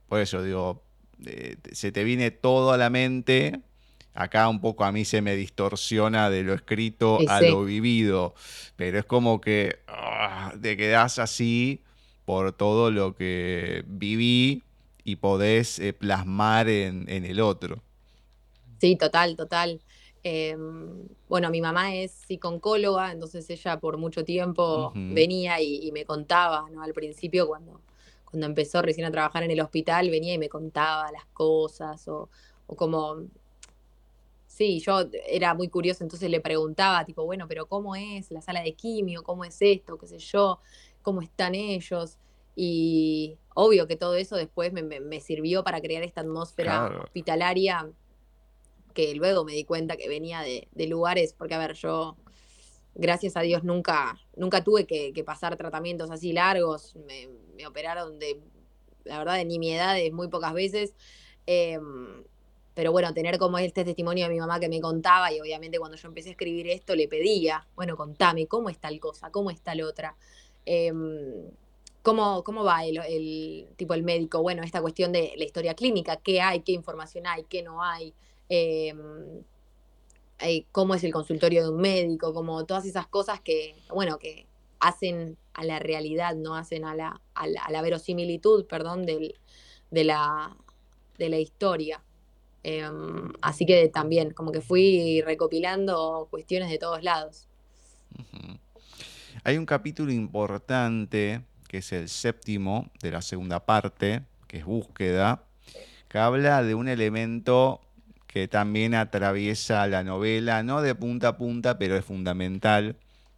por 0.10 0.22
eso 0.22 0.42
digo, 0.42 0.84
eh, 1.26 1.58
se 1.72 1.92
te 1.92 2.04
viene 2.04 2.32
todo 2.32 2.72
a 2.72 2.78
la 2.78 2.90
mente 2.90 3.62
acá 4.14 4.48
un 4.48 4.62
poco 4.62 4.84
a 4.84 4.92
mí 4.92 5.06
se 5.06 5.22
me 5.22 5.36
distorsiona 5.36 6.30
de 6.30 6.44
lo 6.44 6.54
escrito 6.54 7.20
a 7.28 7.42
lo 7.42 7.64
vivido, 7.66 8.34
pero 8.76 9.00
es 9.00 9.06
como 9.06 9.42
que 9.42 9.80
ah, 9.88 10.54
te 10.62 10.78
quedás 10.78 11.20
así 11.20 11.82
por 12.26 12.54
todo 12.54 12.92
lo 12.92 13.16
que 13.16 13.84
viví 13.88 14.64
y 15.04 15.18
podés 15.18 15.80
eh, 15.80 15.94
plasmar 15.94 16.70
en, 16.70 17.08
el 17.08 17.42
otro. 17.42 17.82
Sí, 18.80 18.96
total, 18.96 19.36
total. 19.36 19.82
Em, 20.24 21.08
bueno, 21.28 21.50
mi 21.50 21.60
mamá 21.60 21.94
es 21.94 22.12
psiconcóloga, 22.12 23.12
entonces 23.12 23.50
ella 23.50 23.78
por 23.80 23.98
mucho 23.98 24.24
tiempo 24.24 24.94
venía 24.96 25.60
y, 25.62 25.92
me 25.92 26.06
contaba, 26.06 26.70
¿no? 26.72 26.82
Al 26.82 26.94
principio 26.94 27.48
cuando, 27.48 27.82
cuando 28.24 28.46
empezó 28.46 28.82
recién 28.82 29.06
a 29.06 29.12
trabajar 29.12 29.44
en 29.44 29.52
el 29.52 29.60
hospital, 29.60 30.10
venía 30.10 30.34
y 30.34 30.38
me 30.38 30.48
contaba 30.48 31.12
las 31.12 31.26
cosas 31.34 32.08
o, 32.08 32.30
o 32.68 32.76
como 32.78 33.18
Sí, 34.54 34.80
yo 34.82 35.10
era 35.26 35.56
muy 35.56 35.68
curiosa, 35.68 36.04
entonces 36.04 36.30
le 36.30 36.40
preguntaba, 36.40 37.04
tipo, 37.06 37.26
bueno, 37.26 37.48
pero 37.48 37.66
¿cómo 37.66 37.96
es 37.96 38.30
la 38.30 38.40
sala 38.40 38.62
de 38.62 38.74
quimio? 38.74 39.24
¿Cómo 39.24 39.44
es 39.46 39.58
esto? 39.60 39.98
¿Qué 39.98 40.06
sé 40.06 40.20
yo? 40.20 40.60
¿Cómo 41.02 41.24
están 41.24 41.56
ellos? 41.56 42.20
Y 42.56 43.36
obvio 43.56 43.88
que 43.88 43.96
todo 43.96 44.14
eso 44.14 44.36
después 44.36 44.72
me, 44.72 45.20
sirvió 45.22 45.64
para 45.64 45.82
crear 45.82 46.04
esta 46.04 46.22
atmósfera 46.22 47.02
hospitalaria 47.04 47.90
que 48.94 49.16
luego 49.16 49.44
me 49.44 49.54
di 49.54 49.64
cuenta 49.64 49.98
que 49.98 50.08
venía 50.08 50.42
de, 50.42 50.88
lugares, 50.88 51.34
porque 51.34 51.56
a 51.56 51.58
ver, 51.58 51.74
yo, 51.74 52.16
gracias 52.94 53.36
a 53.36 53.42
Dios, 53.42 53.64
nunca, 53.64 54.20
nunca 54.36 54.64
tuve 54.64 54.86
que, 54.86 55.24
pasar 55.26 55.58
tratamientos 55.58 56.12
así 56.12 56.32
largos, 56.32 56.96
me, 57.08 57.66
operaron 57.66 58.20
de, 58.20 58.40
la 59.04 59.18
verdad, 59.18 59.34
de 59.34 59.46
nimiedades 59.46 60.14
muy 60.14 60.28
pocas 60.28 60.54
veces. 60.54 60.94
Em, 61.48 62.24
pero 62.74 62.92
bueno, 62.92 63.14
tener 63.14 63.38
como 63.38 63.58
este 63.58 63.86
testimonio 63.86 64.26
de 64.26 64.34
mi 64.34 64.40
mamá 64.40 64.60
que 64.60 64.70
me 64.70 64.82
contaba 64.82 65.32
y 65.32 65.40
obviamente 65.40 65.78
cuando 65.80 65.98
yo 65.98 66.08
empecé 66.08 66.30
a 66.30 66.32
escribir 66.32 66.68
esto 66.68 66.96
le 66.96 67.08
pedía, 67.08 67.68
bueno, 67.76 67.96
contame, 67.96 68.48
¿cómo 68.48 68.70
es 68.70 68.78
tal 68.80 69.00
cosa? 69.00 69.32
¿Cómo 69.32 69.52
es 69.52 69.62
tal 69.62 69.82
otra? 69.82 70.16
Em, 70.66 71.50
¿cómo, 72.02 72.44
¿Cómo 72.44 72.64
va 72.64 72.86
el, 72.86 73.68
tipo 73.76 73.94
el 73.94 74.04
médico? 74.04 74.42
Bueno, 74.42 74.64
esta 74.64 74.82
cuestión 74.82 75.12
de 75.12 75.34
la 75.38 75.44
historia 75.44 75.76
clínica, 75.76 76.18
¿qué 76.18 76.42
hay? 76.42 76.62
¿Qué 76.62 76.72
información 76.72 77.28
hay? 77.28 77.44
¿Qué 77.44 77.62
no 77.64 77.84
hay? 77.84 78.14
Em, 78.50 79.44
eh, 80.40 80.66
¿Cómo 80.72 80.96
es 80.96 81.04
el 81.04 81.14
consultorio 81.14 81.64
de 81.64 81.70
un 81.70 81.82
médico? 81.82 82.34
Como 82.34 82.66
todas 82.66 82.86
esas 82.86 83.08
cosas 83.08 83.40
que, 83.42 83.76
bueno, 83.90 84.18
que 84.20 84.48
hacen 84.80 85.38
a 85.54 85.64
la 85.64 85.80
realidad, 85.80 86.36
no 86.36 86.56
hacen 86.56 86.86
a 86.86 86.96
la, 86.96 87.22
a 87.36 87.48
la, 87.48 87.82
verosimilitud, 87.82 88.66
perdón, 88.66 89.06
del, 89.06 89.40
de, 89.92 90.04
la, 90.04 90.58
de 91.18 91.30
la 91.30 91.38
historia. 91.38 92.04
Em, 92.64 93.34
así 93.42 93.66
que 93.66 93.90
también, 93.90 94.32
como 94.32 94.52
que 94.52 94.62
fui 94.62 95.22
recopilando 95.22 96.28
cuestiones 96.32 96.70
de 96.70 96.78
todos 96.78 97.04
lados. 97.04 97.48
Hay 99.44 99.58
un 99.58 99.66
capítulo 99.66 100.12
importante, 100.14 101.42
que 101.68 101.80
es 101.80 101.92
el 101.92 102.08
séptimo 102.08 102.90
de 103.02 103.12
la 103.12 103.22
segunda 103.22 103.66
parte, 103.66 104.24
que 104.48 104.58
es 104.58 104.66
búsqueda, 104.66 105.44
que 106.08 106.18
habla 106.18 106.64
de 106.64 106.76
un 106.76 106.88
elemento 106.88 107.82
que 108.28 108.48
también 108.48 108.96
atraviesa 108.96 109.86
la 109.88 110.04
novela, 110.04 110.64
no 110.64 110.82
de 110.82 110.96
punta 110.96 111.30
a 111.30 111.38
punta, 111.38 111.78
pero 111.78 111.98
es 111.98 112.06
fundamental, 112.06 112.96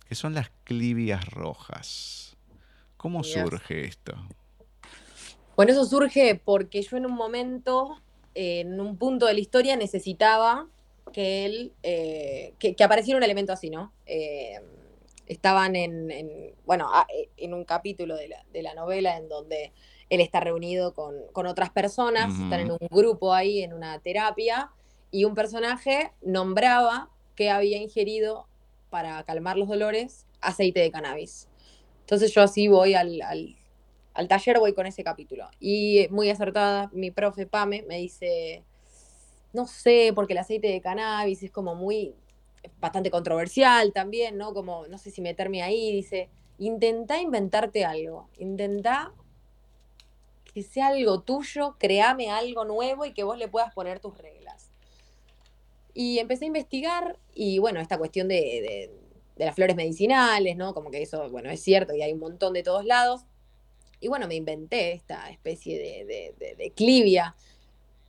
que 0.08 0.16
son 0.16 0.36
las 0.36 0.52
clivias 0.64 1.26
rojas. 1.26 2.38
¿Cómo 2.98 3.24
surge 3.24 3.86
esto? 3.86 4.16
Bueno, 5.56 5.72
eso 5.72 5.86
surge 5.86 6.40
porque 6.44 6.82
yo 6.82 6.98
en 6.98 7.06
un 7.06 7.14
momento 7.14 8.02
en 8.36 8.80
un 8.80 8.98
punto 8.98 9.26
de 9.26 9.34
la 9.34 9.40
historia 9.40 9.76
necesitaba 9.78 10.68
que 11.14 11.46
él, 11.46 11.74
eh, 11.84 12.54
que, 12.60 12.76
apareciera 12.84 13.18
un 13.18 13.24
elemento 13.24 13.54
así, 13.54 13.70
¿no? 13.70 13.94
Eh, 14.06 14.60
estaban 15.28 15.76
en, 15.76 16.54
bueno, 16.66 16.92
e, 17.10 17.30
en 17.38 17.54
un 17.54 17.64
capítulo 17.64 18.16
de 18.16 18.62
la, 18.62 18.74
novela 18.76 19.18
en 19.18 19.30
donde 19.30 19.72
él 20.10 20.22
está 20.22 20.40
reunido 20.40 20.94
con, 20.94 21.48
otras 21.48 21.72
personas, 21.72 22.34
están 22.34 22.60
en 22.60 22.72
un 22.72 22.88
grupo 22.92 23.34
ahí, 23.34 23.64
en 23.64 23.74
una 23.74 23.98
terapia, 24.00 24.72
y 25.10 25.24
un 25.24 25.34
personaje 25.34 26.12
nombraba 26.22 27.10
que 27.36 27.50
había 27.50 27.78
ingerido 27.78 28.48
para 28.90 29.24
calmar 29.24 29.58
los 29.58 29.68
dolores 29.68 30.26
aceite 30.42 30.82
de 30.82 30.92
cannabis. 30.92 31.48
Entonces 32.02 32.34
yo 32.34 32.42
así 32.42 32.68
voy 32.68 32.94
al 32.94 33.22
al 33.22 33.56
taller 34.28 34.60
voy 34.60 34.74
con 34.74 34.86
ese 34.86 35.04
capítulo. 35.04 35.48
Y 35.60 36.08
muy 36.10 36.30
acertada, 36.30 36.90
mi 36.94 37.12
profe 37.12 37.46
Pame 37.46 37.84
me 37.88 37.98
dice, 37.98 38.64
no 39.54 39.68
sé, 39.68 40.12
porque 40.16 40.34
el 40.34 40.40
aceite 40.40 40.68
de 40.68 40.82
cannabis 40.82 41.44
es 41.44 41.52
como 41.52 41.76
muy, 41.76 42.16
bastante 42.80 43.12
controversial 43.12 43.92
también, 43.94 44.38
¿no? 44.38 44.54
Como, 44.54 44.88
no 44.88 44.98
sé 44.98 45.12
si 45.12 45.22
meterme 45.22 45.62
ahí, 45.62 45.92
dice, 45.92 46.30
intenta 46.58 47.22
inventarte 47.22 47.86
algo, 47.86 48.30
intenta 48.38 49.14
que 50.54 50.64
sea 50.64 50.88
algo 50.88 51.22
tuyo, 51.22 51.76
créame 51.78 52.32
algo 52.32 52.64
nuevo 52.64 53.06
y 53.06 53.14
que 53.14 53.24
vos 53.24 53.38
le 53.38 53.50
puedas 53.50 53.74
poner 53.74 54.00
tus 54.00 54.18
reglas. 54.18 54.72
Y 55.94 56.20
empecé 56.20 56.46
a 56.46 56.48
investigar 56.48 57.20
y 57.34 57.60
bueno, 57.60 57.80
esta 57.82 57.98
cuestión 57.98 58.28
de, 58.28 58.90
de 59.36 59.46
las 59.46 59.56
flores 59.56 59.76
medicinales, 59.76 60.56
¿no? 60.56 60.74
Como 60.74 60.92
que 60.92 61.02
eso, 61.02 61.30
bueno, 61.30 61.50
es 61.50 61.62
cierto 61.62 61.94
y 61.94 62.02
hay 62.02 62.14
un 62.14 62.20
montón 62.20 62.54
de 62.54 62.64
todos 62.64 62.86
lados 62.86 63.26
y 64.06 64.08
bueno, 64.08 64.28
me 64.28 64.36
inventé 64.36 64.92
esta 64.92 65.32
especie 65.32 66.06
de, 66.06 66.74
clivia. 66.76 67.36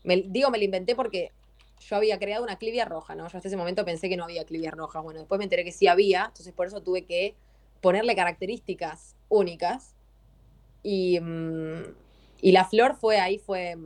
Me, 0.05 0.19
digo, 0.19 0.51
me 0.51 0.59
la 0.59 0.65
inventé 0.65 0.95
porque 0.95 1.33
yo 1.81 1.97
había 1.97 2.19
creado 2.19 2.45
una 2.45 2.59
clivia 2.59 2.85
roja, 2.85 3.15
¿no? 3.15 3.27
Yo 3.29 3.39
hasta 3.39 3.49
ese 3.49 3.57
momento 3.57 3.83
pensé 3.87 4.11
que 4.11 4.17
no 4.19 4.25
había 4.25 4.45
clivias 4.45 4.75
rojas. 4.75 5.03
Bueno, 5.03 5.21
después 5.21 5.39
me 5.39 5.45
enteré 5.45 5.65
que 5.65 5.73
sí 5.73 5.87
había, 5.87 6.27
entonces 6.27 6.53
por 6.53 6.67
eso 6.67 6.83
tuve 6.83 7.07
que 7.07 7.35
ponerle 7.81 8.15
características 8.15 9.17
únicas. 9.31 9.95
Y, 10.83 11.19
mm, 11.19 11.95
la 12.43 12.67
flor 12.67 12.95
fue 12.95 13.19
ahí, 13.19 13.39
fue 13.39 13.79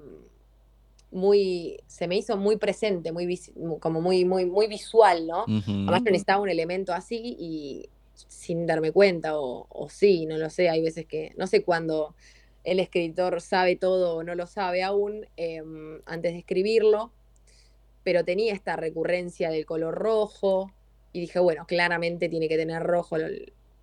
muy, 1.13 1.79
se 1.87 2.09
me 2.09 2.17
hizo 2.17 2.37
muy 2.37 2.57
presente, 2.57 3.13
muy 3.13 3.41
como 3.79 4.01
muy, 4.01 4.25
muy, 4.25 4.47
muy 4.47 4.67
visual, 4.67 5.29
¿no? 5.29 5.45
Además 5.45 6.01
yo 6.01 6.07
necesitaba 6.07 6.43
un 6.43 6.49
elemento 6.49 6.93
así 6.93 7.37
y 7.39 7.89
sin 8.29 8.67
darme 8.67 8.93
cuenta, 8.93 9.33
o, 9.35 9.89
sí, 9.91 10.27
no 10.27 10.37
lo 10.39 10.51
sé, 10.51 10.69
hay 10.69 10.83
veces 10.83 11.07
que, 11.07 11.33
no 11.37 11.47
sé 11.47 11.63
cuándo 11.63 12.15
el 12.65 12.79
escritor 12.79 13.41
sabe 13.41 13.77
todo 13.77 14.17
o 14.17 14.23
no 14.23 14.35
lo 14.35 14.47
sabe 14.47 14.83
aún 14.83 15.27
em, 15.37 16.01
antes 16.05 16.33
de 16.33 16.39
escribirlo, 16.39 17.11
pero 18.05 18.25
tenía 18.25 18.53
esta 18.53 18.77
recurrencia 18.77 19.51
del 19.51 19.67
color 19.67 19.95
rojo 19.95 20.71
y 21.13 21.21
dije, 21.21 21.39
bueno, 21.39 21.67
claramente 21.67 22.29
tiene 22.29 22.49
que 22.49 22.57
tener 22.57 22.83
rojo, 22.83 23.17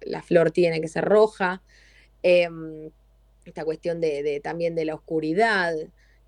la 0.02 0.22
flor 0.22 0.52
tiene 0.52 0.80
que 0.80 0.88
ser 0.88 1.06
roja. 1.06 1.62
Em, 2.24 2.90
esta 3.46 3.66
cuestión 3.66 4.02
de, 4.02 4.40
también 4.44 4.76
de 4.76 4.86
la 4.86 4.96
oscuridad, 4.96 5.74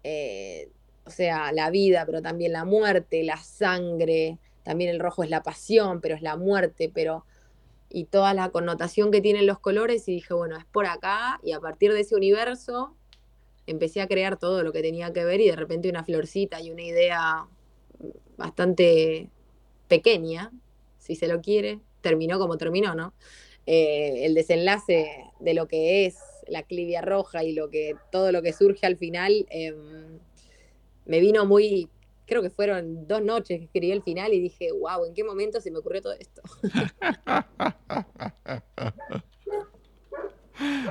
eh, 0.04 0.70
o 1.06 1.10
sea, 1.10 1.52
la 1.52 1.70
vida, 1.70 2.06
pero 2.06 2.22
también 2.22 2.54
la 2.54 2.66
muerte, 2.66 3.24
la 3.24 3.38
sangre, 3.38 4.38
también 4.64 4.90
el 4.90 5.00
rojo 5.00 5.24
es 5.24 5.30
la 5.30 5.44
pasión, 5.44 6.02
pero 6.02 6.16
es 6.16 6.22
la 6.22 6.38
muerte, 6.38 6.92
pero 6.94 7.26
y 7.90 8.06
toda 8.06 8.34
la 8.34 8.50
connotación 8.50 9.12
que 9.12 9.22
tienen 9.22 9.48
los 9.48 9.60
colores 9.60 10.08
y 10.08 10.14
dije, 10.14 10.34
bueno, 10.34 10.58
es 10.58 10.66
por 10.66 10.86
acá 10.86 11.40
y 11.44 11.54
a 11.54 11.60
partir 11.60 11.92
de 11.92 12.02
ese 12.02 12.16
universo 12.16 12.96
empecé 13.66 14.02
a 14.02 14.08
crear 14.08 14.38
todo 14.38 14.64
lo 14.64 14.72
que 14.72 14.82
tenía 14.82 15.12
que 15.12 15.26
ver 15.26 15.42
y 15.42 15.48
de 15.48 15.56
repente 15.56 15.90
una 15.90 16.04
florcita 16.04 16.62
y 16.62 16.72
una 16.72 16.84
idea 16.84 17.48
bastante 18.38 19.30
pequeña, 19.88 20.52
si 20.98 21.16
se 21.16 21.28
lo 21.28 21.42
quiere, 21.42 21.80
terminó 22.02 22.40
como 22.40 22.58
terminó, 22.58 22.96
¿no? 22.96 23.14
Eh, 23.66 24.26
el 24.26 24.34
desenlace 24.34 25.26
de 25.40 25.54
lo 25.54 25.68
que 25.68 26.06
es 26.06 26.18
la 26.48 26.64
clivia 26.64 27.02
roja 27.02 27.44
y 27.44 27.54
lo 27.54 27.70
que 27.70 27.96
todo 28.12 28.32
lo 28.32 28.42
que 28.42 28.54
surge 28.54 28.86
al 28.86 28.98
final 28.98 29.46
em, 29.50 30.20
me 31.06 31.20
vino 31.20 31.46
muy 31.46 31.90
creo 32.30 32.42
que 32.42 32.50
fueron 32.50 33.08
dos 33.08 33.22
noches 33.22 33.58
que 33.58 33.66
escribí 33.66 33.92
el 33.92 34.04
final 34.04 34.34
y 34.34 34.40
dije, 34.40 34.70
wow, 34.72 35.06
¿en 35.06 35.14
qué 35.14 35.24
momento 35.24 35.60
se 35.60 35.72
me 35.72 35.80
ocurrió 35.80 36.02
todo 36.02 36.14
esto? 36.14 36.42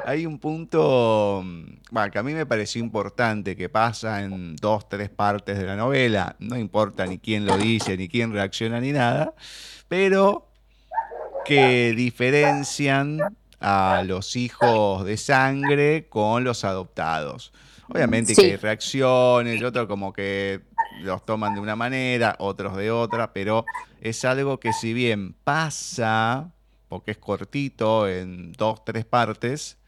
Hay 0.05 0.25
un 0.25 0.39
punto 0.39 1.45
bueno, 1.91 2.11
que 2.11 2.19
a 2.19 2.23
mí 2.23 2.33
me 2.33 2.47
pareció 2.47 2.83
importante 2.83 3.57
que 3.57 3.69
pasa 3.69 4.23
en 4.23 4.57
dos, 4.57 4.89
tres 4.89 5.11
partes 5.11 5.59
de 5.59 5.65
la 5.65 5.77
novela. 5.77 6.37
No 6.39 6.57
importa 6.57 7.07
ni 7.07 7.19
quién 7.19 7.47
lo 7.47 7.57
dice, 7.59 7.97
ni 7.97 8.09
quién 8.09 8.33
reacciona, 8.33 8.81
ni 8.81 8.93
nada. 8.93 9.35
Pero 9.89 10.51
que 11.45 11.95
diferencian 11.95 13.19
a 13.61 14.03
los 14.07 14.37
hijos 14.37 15.05
de 15.05 15.17
sangre 15.17 16.09
con 16.09 16.45
los 16.45 16.65
adoptados. 16.65 17.53
Obviamente 17.89 18.35
que 18.35 18.43
hay 18.43 18.57
reacciones, 18.57 19.61
y 19.61 19.65
otro 19.65 19.89
como 19.89 20.13
que 20.13 20.61
los 21.01 21.25
toman 21.25 21.55
de 21.55 21.61
una 21.61 21.77
manera, 21.77 22.37
otros 22.39 22.77
de 22.77 22.91
otra, 22.91 23.33
pero 23.33 23.65
es 24.01 24.25
algo 24.25 24.59
que 24.61 24.73
si 24.73 24.93
bien 24.93 25.35
pasa, 25.45 26.51
porque 26.89 27.13
es 27.13 27.19
cortito 27.19 28.09
en 28.09 28.53
dos, 28.53 28.85
tres 28.85 29.05
partes, 29.05 29.79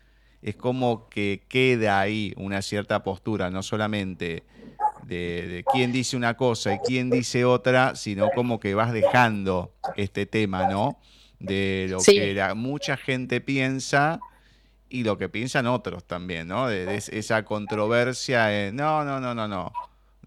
es 0.42 0.56
como 0.56 1.08
que 1.08 1.42
queda 1.48 2.00
ahí 2.00 2.32
una 2.36 2.62
cierta 2.62 3.02
postura, 3.02 3.50
no 3.50 3.62
solamente 3.62 4.44
de, 5.04 5.64
quién 5.72 5.92
dice 5.92 6.16
una 6.16 6.36
cosa 6.36 6.74
y 6.74 6.78
quién 6.78 7.10
dice 7.10 7.44
otra, 7.44 7.94
sino 7.94 8.30
como 8.34 8.58
que 8.60 8.74
vas 8.74 8.92
dejando 8.92 9.74
este 9.96 10.26
tema, 10.26 10.68
¿no? 10.68 10.98
De 11.38 11.86
lo 11.90 11.98
que 11.98 12.54
mucha 12.54 12.96
gente 12.96 13.40
piensa 13.40 14.20
y 14.88 15.04
lo 15.04 15.18
que 15.18 15.28
piensan 15.28 15.66
otros 15.66 16.04
también, 16.04 16.48
¿no? 16.48 16.68
De, 16.68 16.96
esa 16.96 17.44
controversia 17.44 18.66
en, 18.66 18.76
no, 18.76 19.04
no, 19.04 19.20
no, 19.20 19.34
no, 19.34 19.48
no 19.48 19.72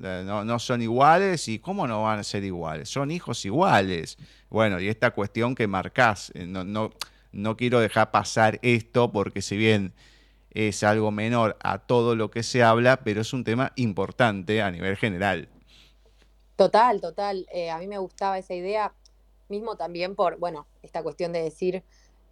no, 0.04 0.60
son 0.60 0.82
iguales 0.82 1.48
y 1.48 1.60
cómo 1.60 1.88
no 1.88 2.04
van 2.04 2.20
a 2.20 2.24
ser 2.24 2.44
iguales, 2.44 2.90
son 2.90 3.12
hijos 3.12 3.46
iguales. 3.46 4.18
Bueno, 4.50 4.80
y 4.80 4.88
esta 4.88 5.12
cuestión 5.12 5.56
que 5.56 5.68
marcás, 5.68 6.32
eh, 6.36 6.46
no, 6.46 6.64
no, 6.64 6.92
no 7.32 7.58
quiero 7.58 7.80
dejar 7.80 8.12
pasar 8.12 8.60
esto 8.62 9.12
porque 9.12 9.42
si 9.42 9.58
bien 9.58 9.94
es 10.52 10.84
algo 10.84 11.12
menor 11.12 11.58
a 11.64 11.80
todo 11.80 12.16
lo 12.16 12.30
que 12.30 12.44
se 12.44 12.64
habla, 12.64 12.98
pero 12.98 13.22
es 13.22 13.34
un 13.34 13.44
tema 13.44 13.72
importante 13.76 14.62
a 14.62 14.70
nivel 14.70 14.98
general. 14.98 15.50
Total, 16.56 17.02
total. 17.02 17.48
Eh, 17.52 17.72
a 17.72 17.80
mí 17.80 17.88
me 17.88 17.98
gustaba 17.98 18.38
esa 18.38 18.54
idea, 18.54 18.94
mismo 19.50 19.76
también 19.76 20.16
por, 20.16 20.38
bueno, 20.38 20.68
esta 20.84 21.02
cuestión 21.02 21.34
de 21.34 21.42
decir 21.42 21.84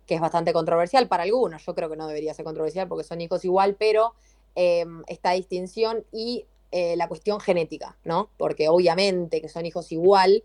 que 0.06 0.16
es 0.16 0.22
bastante 0.22 0.54
controversial 0.54 1.08
para 1.08 1.24
algunos. 1.24 1.66
Yo 1.66 1.74
creo 1.74 1.90
que 1.90 1.98
no 1.98 2.08
debería 2.08 2.34
ser 2.34 2.46
controversial 2.46 2.88
porque 2.88 3.04
son 3.04 3.22
hijos 3.22 3.44
igual, 3.46 3.76
pero 3.80 4.14
eh, 4.56 4.86
esta 5.08 5.32
distinción 5.32 6.06
y 6.12 6.46
eh, 6.72 6.96
la 6.96 7.08
cuestión 7.08 7.40
genética, 7.40 7.98
¿no? 8.04 8.30
Porque 8.38 8.70
obviamente 8.70 9.42
que 9.42 9.50
son 9.50 9.66
hijos 9.66 9.92
igual, 9.92 10.44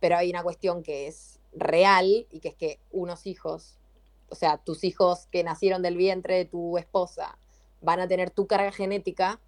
pero 0.00 0.16
hay 0.16 0.30
una 0.30 0.42
cuestión 0.42 0.82
que 0.82 1.06
es 1.06 1.38
real 1.52 2.26
y 2.30 2.40
que 2.40 2.48
es 2.48 2.54
que 2.54 2.80
unos 2.90 3.26
hijos, 3.26 3.78
o 4.30 4.34
sea, 4.34 4.58
tus 4.58 4.84
hijos 4.84 5.26
que 5.30 5.44
nacieron 5.44 5.82
del 5.82 5.96
vientre 5.96 6.36
de 6.36 6.44
tu 6.46 6.78
esposa, 6.78 7.38
van 7.80 8.00
a 8.00 8.08
tener 8.08 8.30
tu 8.30 8.46
carga 8.46 8.72
genética, 8.72 9.40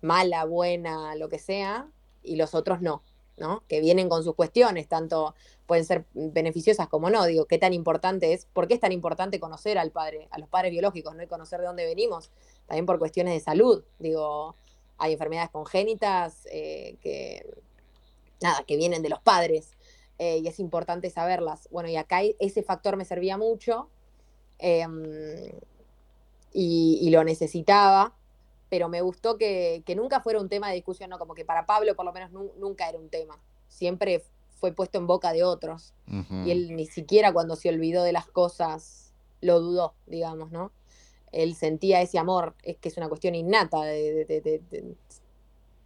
mala, 0.00 0.44
buena, 0.44 1.14
lo 1.14 1.28
que 1.28 1.38
sea, 1.38 1.88
y 2.22 2.36
los 2.36 2.54
otros 2.54 2.80
no, 2.80 3.02
¿no? 3.36 3.62
Que 3.68 3.80
vienen 3.80 4.08
con 4.08 4.24
sus 4.24 4.34
cuestiones, 4.34 4.88
tanto 4.88 5.34
pueden 5.66 5.84
ser 5.84 6.06
beneficiosas 6.14 6.88
como 6.88 7.10
no. 7.10 7.24
Digo, 7.26 7.44
qué 7.46 7.58
tan 7.58 7.72
importante 7.72 8.32
es, 8.32 8.46
¿por 8.46 8.66
qué 8.66 8.74
es 8.74 8.80
tan 8.80 8.92
importante 8.92 9.40
conocer 9.40 9.78
al 9.78 9.90
padre, 9.90 10.28
a 10.30 10.38
los 10.38 10.48
padres 10.48 10.70
biológicos, 10.70 11.14
¿no? 11.14 11.22
Y 11.22 11.26
conocer 11.26 11.60
de 11.60 11.66
dónde 11.66 11.84
venimos, 11.84 12.30
también 12.66 12.86
por 12.86 12.98
cuestiones 12.98 13.34
de 13.34 13.40
salud. 13.40 13.84
Digo, 13.98 14.56
hay 14.98 15.12
enfermedades 15.12 15.50
congénitas 15.50 16.46
eh, 16.50 16.96
que, 17.00 17.46
nada, 18.40 18.64
que 18.66 18.76
vienen 18.76 19.02
de 19.02 19.08
los 19.08 19.20
padres 19.20 19.76
eh, 20.18 20.38
y 20.38 20.48
es 20.48 20.58
importante 20.60 21.10
saberlas. 21.10 21.68
Bueno, 21.70 21.88
y 21.88 21.96
acá 21.96 22.20
ese 22.38 22.62
factor 22.62 22.96
me 22.96 23.04
servía 23.04 23.36
mucho 23.36 23.88
em, 24.58 25.50
y, 26.52 27.10
lo 27.10 27.22
necesitaba, 27.24 28.14
pero 28.70 28.88
me 28.88 29.02
gustó 29.02 29.36
que, 29.36 29.82
nunca 29.94 30.20
fuera 30.20 30.40
un 30.40 30.48
tema 30.48 30.68
de 30.68 30.76
discusión, 30.76 31.10
¿no? 31.10 31.18
Como 31.18 31.34
que 31.34 31.44
para 31.44 31.66
Pablo 31.66 31.94
por 31.94 32.04
lo 32.04 32.12
menos 32.12 32.30
nunca 32.30 32.88
era 32.88 32.98
un 32.98 33.10
tema. 33.10 33.38
Siempre 33.68 34.24
fue 34.58 34.72
puesto 34.72 34.98
en 34.98 35.06
boca 35.06 35.32
de 35.32 35.44
otros. 35.44 35.92
Y 36.44 36.50
él 36.50 36.74
ni 36.74 36.86
siquiera 36.86 37.32
cuando 37.32 37.56
se 37.56 37.68
olvidó 37.68 38.02
de 38.02 38.12
las 38.12 38.26
cosas 38.26 39.12
lo 39.42 39.60
dudó, 39.60 39.94
digamos, 40.06 40.50
¿no? 40.50 40.72
Él 41.32 41.54
sentía 41.54 42.00
ese 42.00 42.18
amor, 42.18 42.54
es 42.62 42.76
que 42.76 42.88
es 42.88 42.96
una 42.96 43.08
cuestión 43.08 43.34
innata 43.34 43.82
de, 43.82 44.94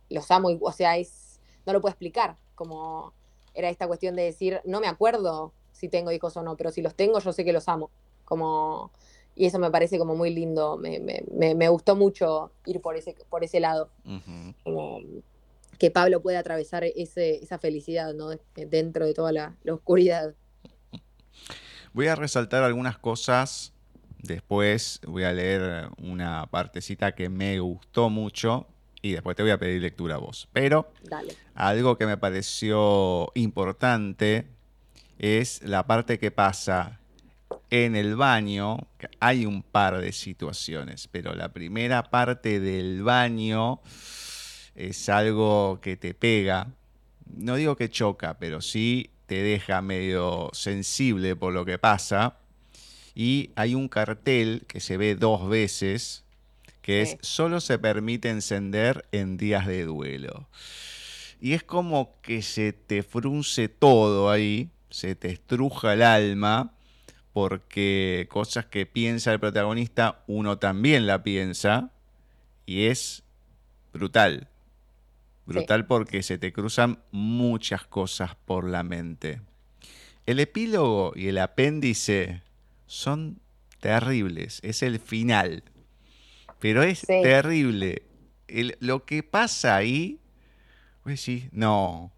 los 0.09 0.31
amo, 0.31 0.51
o 0.61 0.73
sea, 0.73 0.97
es, 0.97 1.41
no 1.67 1.73
lo 1.73 1.81
puedo 1.81 1.91
explicar, 1.91 2.37
como 2.55 3.13
era 3.55 3.69
esta 3.69 3.87
cuestión 3.87 4.17
de 4.17 4.23
decir, 4.23 4.61
no 4.65 4.81
me 4.81 4.87
acuerdo 4.87 5.53
si 5.73 5.89
tengo 5.89 6.13
hijos 6.13 6.37
o 6.37 6.43
no, 6.43 6.57
pero 6.57 6.71
si 6.71 6.83
los 6.83 6.95
tengo 6.95 7.19
yo 7.21 7.33
sé 7.33 7.45
que 7.45 7.53
los 7.53 7.69
amo, 7.69 7.91
como, 8.25 8.91
y 9.35 9.47
eso 9.47 9.59
me 9.59 9.71
parece 9.71 9.99
como 9.99 10.15
muy 10.15 10.33
lindo, 10.33 10.77
me, 10.77 11.01
me, 11.01 11.55
me 11.55 11.69
gustó 11.69 11.97
mucho 11.97 12.53
ir 12.67 12.81
por 12.81 12.97
ese, 12.97 13.17
por 13.29 13.45
ese 13.45 13.61
lado, 13.61 13.91
como 14.65 15.01
que 15.81 15.91
Pablo 15.91 16.21
pueda 16.21 16.41
atravesar 16.41 16.85
ese, 16.85 17.43
esa 17.43 17.59
felicidad, 17.59 18.13
¿no? 18.13 18.31
Dentro 18.55 19.07
de 19.07 19.15
toda 19.15 19.33
la, 19.33 19.57
la 19.65 19.73
oscuridad. 19.75 20.35
Voy 21.95 22.07
a 22.07 22.15
resaltar 22.15 22.63
algunas 22.63 22.99
cosas 22.99 23.73
Después 24.23 25.01
voy 25.07 25.25
a 25.25 25.33
leer 25.33 25.89
una 25.99 26.47
partecita 26.47 27.15
que 27.15 27.29
me 27.29 27.59
gustó 27.59 28.11
mucho 28.11 28.67
y 29.03 29.13
después 29.13 29.37
te 29.37 29.43
voy 29.43 29.53
a 29.53 29.59
pedir 29.59 29.81
lectura 29.81 30.17
a 30.17 30.19
vos. 30.19 30.49
Pero 30.53 30.93
algo 31.55 31.97
que 31.97 32.07
me 32.07 32.19
pareció 32.19 33.31
importante 33.35 34.47
es 35.19 35.63
la 35.63 35.87
parte 35.87 36.19
que 36.19 36.31
pasa 36.31 37.01
en 37.71 37.97
el 37.97 38.17
baño. 38.17 38.79
Hay 39.21 39.47
un 39.47 39.63
par 39.63 40.01
de 40.01 40.13
situaciones, 40.13 41.09
pero 41.09 41.35
la 41.35 41.53
primera 41.53 42.03
parte 42.11 42.61
del 42.61 43.03
baño 43.03 43.81
es 44.75 45.09
algo 45.09 45.81
que 45.81 45.97
te 45.97 46.15
pega. 46.15 46.69
No 47.27 47.57
digo 47.57 47.77
que 47.77 47.89
choca, 47.89 48.39
pero 48.39 48.61
sí 48.61 49.11
te 49.27 49.43
deja 49.43 49.81
medio 49.81 50.51
sensible 50.53 51.37
por 51.37 51.53
lo 51.53 51.65
que 51.65 51.79
pasa. 51.79 52.37
Y 53.15 53.51
hay 53.57 53.75
un 53.75 53.89
cartel 53.89 54.65
que 54.69 54.81
se 54.81 54.97
ve 54.97 55.15
dos 55.15 55.49
veces 55.49 56.25
que 56.83 57.03
es 57.03 57.19
solo 57.21 57.61
se 57.61 57.79
permite 57.79 58.31
encender 58.31 59.07
en 59.13 59.37
días 59.37 59.67
de 59.67 59.85
duelo. 59.85 60.49
Y 61.41 61.53
es 61.53 61.63
como 61.63 62.21
que 62.23 62.43
se 62.43 62.73
te 62.73 63.03
frunce 63.03 63.69
todo 63.69 64.31
ahí, 64.31 64.71
se 64.91 65.15
te 65.15 65.31
estruja 65.31 65.95
el 65.95 66.03
alma, 66.03 66.73
porque 67.33 68.27
cosas 68.31 68.67
que 68.67 68.87
piensa 68.87 69.33
el 69.33 69.41
protagonista, 69.41 70.23
uno 70.27 70.59
también 70.59 71.07
la 71.07 71.23
piensa, 71.23 71.91
y 72.67 72.87
es 72.87 73.23
brutal. 73.93 74.49
Brutal 75.47 75.87
porque 75.87 76.23
se 76.23 76.39
te 76.39 76.53
cruzan 76.53 76.99
muchas 77.11 77.85
cosas 77.85 78.37
por 78.45 78.69
la 78.69 78.83
mente. 78.83 79.41
El 80.27 80.39
epílogo 80.39 81.13
y 81.17 81.29
el 81.29 81.39
apéndice 81.39 82.43
son 82.91 83.39
terribles, 83.79 84.59
es 84.65 84.83
el 84.83 84.99
final. 84.99 85.63
Pero 86.59 86.83
es 86.83 87.03
terrible. 87.07 88.03
lo 88.81 89.05
que 89.05 89.23
pasa 89.23 89.77
ahí, 89.77 90.19
pues 91.05 91.21
sí, 91.21 91.49
no. 91.53 92.13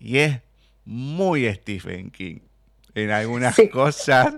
Y 0.00 0.18
es 0.18 0.40
muy 0.84 1.48
Stephen 1.54 2.10
King. 2.10 2.40
En 2.94 3.12
algunas 3.12 3.56
cosas, 3.72 4.34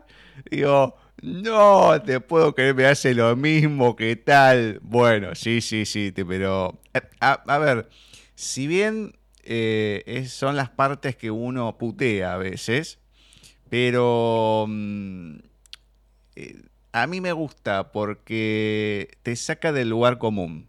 digo, 0.51 0.95
no 1.23 2.03
te 2.03 2.21
puedo 2.21 2.55
creer, 2.55 2.75
me 2.75 2.85
hace 2.85 3.15
lo 3.15 3.35
mismo 3.35 3.97
que 3.97 4.15
tal. 4.15 4.79
Bueno, 4.83 5.35
sí, 5.35 5.63
sí, 5.63 5.87
sí, 5.87 6.13
pero 6.13 6.79
eh, 6.93 7.01
a, 7.21 7.59
ver, 7.59 7.89
si 8.35 8.67
bien 8.67 9.17
eh, 9.43 10.27
son 10.29 10.55
las 10.55 10.69
partes 10.69 11.17
que 11.17 11.31
uno 11.31 11.79
putea 11.79 12.35
a 12.35 12.37
veces, 12.37 12.99
pero 13.69 14.67
mm, 14.69 15.37
eh, 16.37 16.63
a 16.93 17.07
mí 17.07 17.21
me 17.21 17.33
gusta 17.33 17.93
porque 17.93 19.19
te 19.23 19.37
saca 19.37 19.73
del 19.73 19.91
lugar 19.91 20.19
común. 20.19 20.69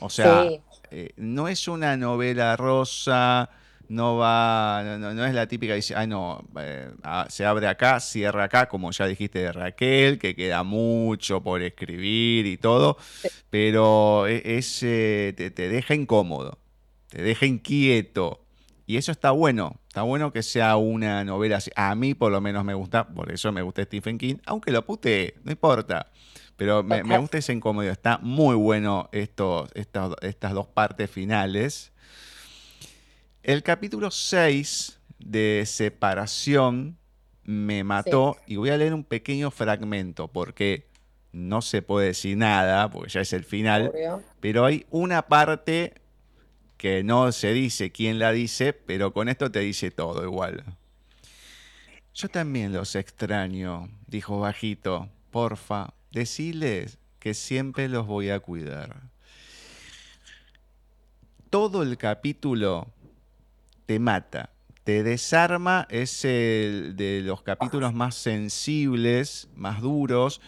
O 0.00 0.10
sea, 0.10 0.48
eh, 0.90 1.10
no 1.16 1.48
es 1.48 1.68
una 1.68 1.96
novela 1.96 2.56
rosa, 2.56 3.50
no 3.88 4.16
va, 4.16 4.82
no, 4.98 5.24
es 5.24 5.34
la 5.34 5.46
típica, 5.46 5.74
dice, 5.74 5.94
ay 5.94 6.08
no, 6.08 6.44
eh, 6.58 6.90
ah, 7.02 7.26
se 7.28 7.44
abre 7.44 7.68
acá, 7.68 8.00
cierra 8.00 8.44
acá, 8.44 8.68
como 8.68 8.90
ya 8.90 9.06
dijiste 9.06 9.38
de 9.38 9.52
Raquel, 9.52 10.18
que 10.18 10.34
queda 10.34 10.62
mucho 10.64 11.42
por 11.42 11.62
escribir 11.62 12.46
y 12.46 12.56
todo, 12.56 12.96
pero 13.50 14.26
e, 14.26 14.58
es, 14.58 14.80
te, 14.80 15.32
te 15.32 15.68
deja 15.68 15.94
incómodo, 15.94 16.58
te 17.08 17.22
deja 17.22 17.46
inquieto. 17.46 18.40
Y 18.86 18.96
eso 18.98 19.12
está 19.12 19.30
bueno, 19.30 19.80
está 19.94 20.02
bueno 20.02 20.32
que 20.32 20.42
sea 20.42 20.74
una 20.74 21.22
novela 21.22 21.58
así. 21.58 21.70
A 21.76 21.94
mí 21.94 22.14
por 22.14 22.32
lo 22.32 22.40
menos 22.40 22.64
me 22.64 22.74
gusta, 22.74 23.06
por 23.06 23.30
eso 23.30 23.52
me 23.52 23.62
gusta 23.62 23.84
Stephen 23.84 24.18
King, 24.18 24.38
aunque 24.44 24.72
lo 24.72 24.84
pute, 24.84 25.36
no 25.44 25.52
importa. 25.52 26.10
Pero 26.56 26.82
me, 26.82 27.00
gusta 27.16 27.38
ese 27.38 27.52
incómodo, 27.52 27.88
está 27.88 28.18
muy 28.18 28.56
bueno 28.56 29.08
estos, 29.12 29.70
estas 29.72 30.52
dos 30.52 30.66
partes 30.66 31.08
finales. 31.08 31.92
El 33.44 33.62
capítulo 33.62 34.10
6 34.10 34.98
de 35.20 35.62
Separación 35.64 36.98
me 37.44 37.84
mató 37.84 38.36
y 38.48 38.56
voy 38.56 38.70
a 38.70 38.76
leer 38.76 38.94
un 38.94 39.04
pequeño 39.04 39.52
fragmento 39.52 40.26
porque 40.26 40.88
no 41.30 41.62
se 41.62 41.82
puede 41.82 42.08
decir 42.08 42.36
nada, 42.36 42.90
porque 42.90 43.10
ya 43.10 43.20
es 43.20 43.32
el 43.32 43.44
final, 43.44 43.92
pero 44.40 44.64
hay 44.64 44.86
una 44.90 45.22
parte 45.28 45.94
que 46.84 47.02
no 47.02 47.32
se 47.32 47.54
dice 47.54 47.92
quién 47.92 48.18
la 48.18 48.30
dice, 48.30 48.74
pero 48.74 49.14
con 49.14 49.30
esto 49.30 49.50
te 49.50 49.60
dice 49.60 49.90
todo 49.90 50.22
igual. 50.22 50.62
Yo 52.14 52.28
también 52.28 52.74
los 52.74 52.94
extraño, 52.94 53.88
dijo 54.06 54.38
bajito. 54.38 55.08
Porfa, 55.30 55.94
deciles 56.12 56.98
que 57.20 57.32
siempre 57.32 57.88
los 57.88 58.06
voy 58.06 58.28
a 58.28 58.38
cuidar. 58.38 59.00
Todo 61.48 61.82
el 61.82 61.96
capítulo 61.96 62.88
te 63.86 63.98
mata, 63.98 64.50
te 64.82 65.02
desarma, 65.02 65.86
es 65.88 66.22
el 66.26 66.96
de 66.96 67.22
los 67.22 67.40
capítulos 67.40 67.94
más 67.94 68.14
sensibles, 68.14 69.48
más 69.56 69.80
duros, 69.80 70.42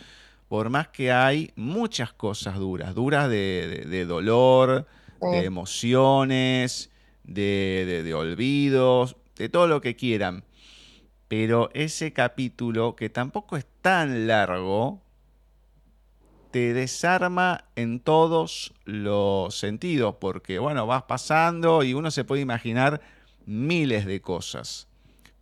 por 0.48 0.68
más 0.68 0.88
que 0.88 1.12
hay 1.12 1.50
muchas 1.56 2.12
cosas 2.12 2.56
duras, 2.56 2.94
duras 2.94 3.30
de 3.30 4.04
dolor, 4.06 4.86
de 5.20 5.44
emociones, 5.44 6.90
de, 7.24 8.12
olvidos, 8.14 9.16
de 9.36 9.48
todo 9.48 9.66
lo 9.66 9.80
que 9.80 9.96
quieran. 9.96 10.44
Pero 11.28 11.70
ese 11.74 12.12
capítulo, 12.12 12.94
que 12.94 13.10
tampoco 13.10 13.56
es 13.56 13.66
tan 13.82 14.26
largo, 14.26 15.02
te 16.50 16.72
desarma 16.72 17.64
en 17.74 18.00
todos 18.00 18.72
los 18.84 19.58
sentidos, 19.58 20.16
porque 20.20 20.58
bueno, 20.58 20.86
vas 20.86 21.02
pasando 21.02 21.82
y 21.82 21.94
uno 21.94 22.10
se 22.10 22.24
puede 22.24 22.42
imaginar 22.42 23.00
miles 23.44 24.06
de 24.06 24.20
cosas, 24.20 24.88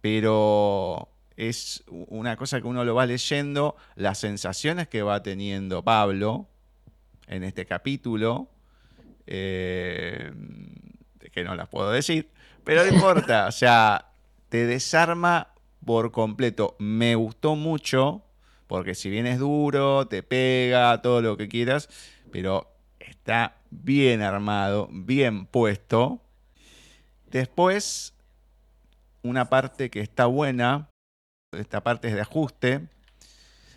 pero 0.01 1.09
es 1.37 1.85
una 1.87 2.37
cosa 2.37 2.61
que 2.61 2.66
uno 2.66 2.85
lo 2.85 2.95
va 2.95 3.07
leyendo, 3.07 3.77
las 3.95 4.18
sensaciones 4.18 4.89
que 4.89 5.03
va 5.03 5.22
teniendo 5.22 5.83
Pablo 5.83 6.49
en 7.27 7.45
este 7.45 7.66
capítulo, 7.66 8.49
eh, 9.27 10.33
que 11.33 11.45
no 11.45 11.55
las 11.55 11.68
puedo 11.68 11.91
decir, 11.91 12.31
pero 12.64 12.85
no 12.85 12.95
importa, 12.95 13.47
o 13.47 13.53
sea, 13.53 14.12
te 14.49 14.66
desarma 14.66 15.49
por 15.85 16.12
completo. 16.12 16.77
Me 16.79 17.14
gustó 17.14 17.57
mucho, 17.57 18.22
porque 18.66 18.95
si 18.95 19.11
bien 19.11 19.27
es 19.27 19.39
duro, 19.39 20.07
te 20.07 20.22
pega, 20.22 21.03
todo 21.03 21.20
lo 21.20 21.37
que 21.37 21.49
quieras, 21.49 21.89
pero 22.31 22.70
está 23.01 23.57
bien 23.70 24.22
armado, 24.22 24.89
bien 24.91 25.47
puesto. 25.47 26.20
Después, 27.31 28.14
una 29.22 29.51
parte 29.51 29.91
que 29.91 30.01
está 30.01 30.27
buena, 30.27 30.89
esta 31.53 31.83
parte 31.83 32.09
es 32.09 32.14
de 32.14 32.20
ajuste, 32.20 32.89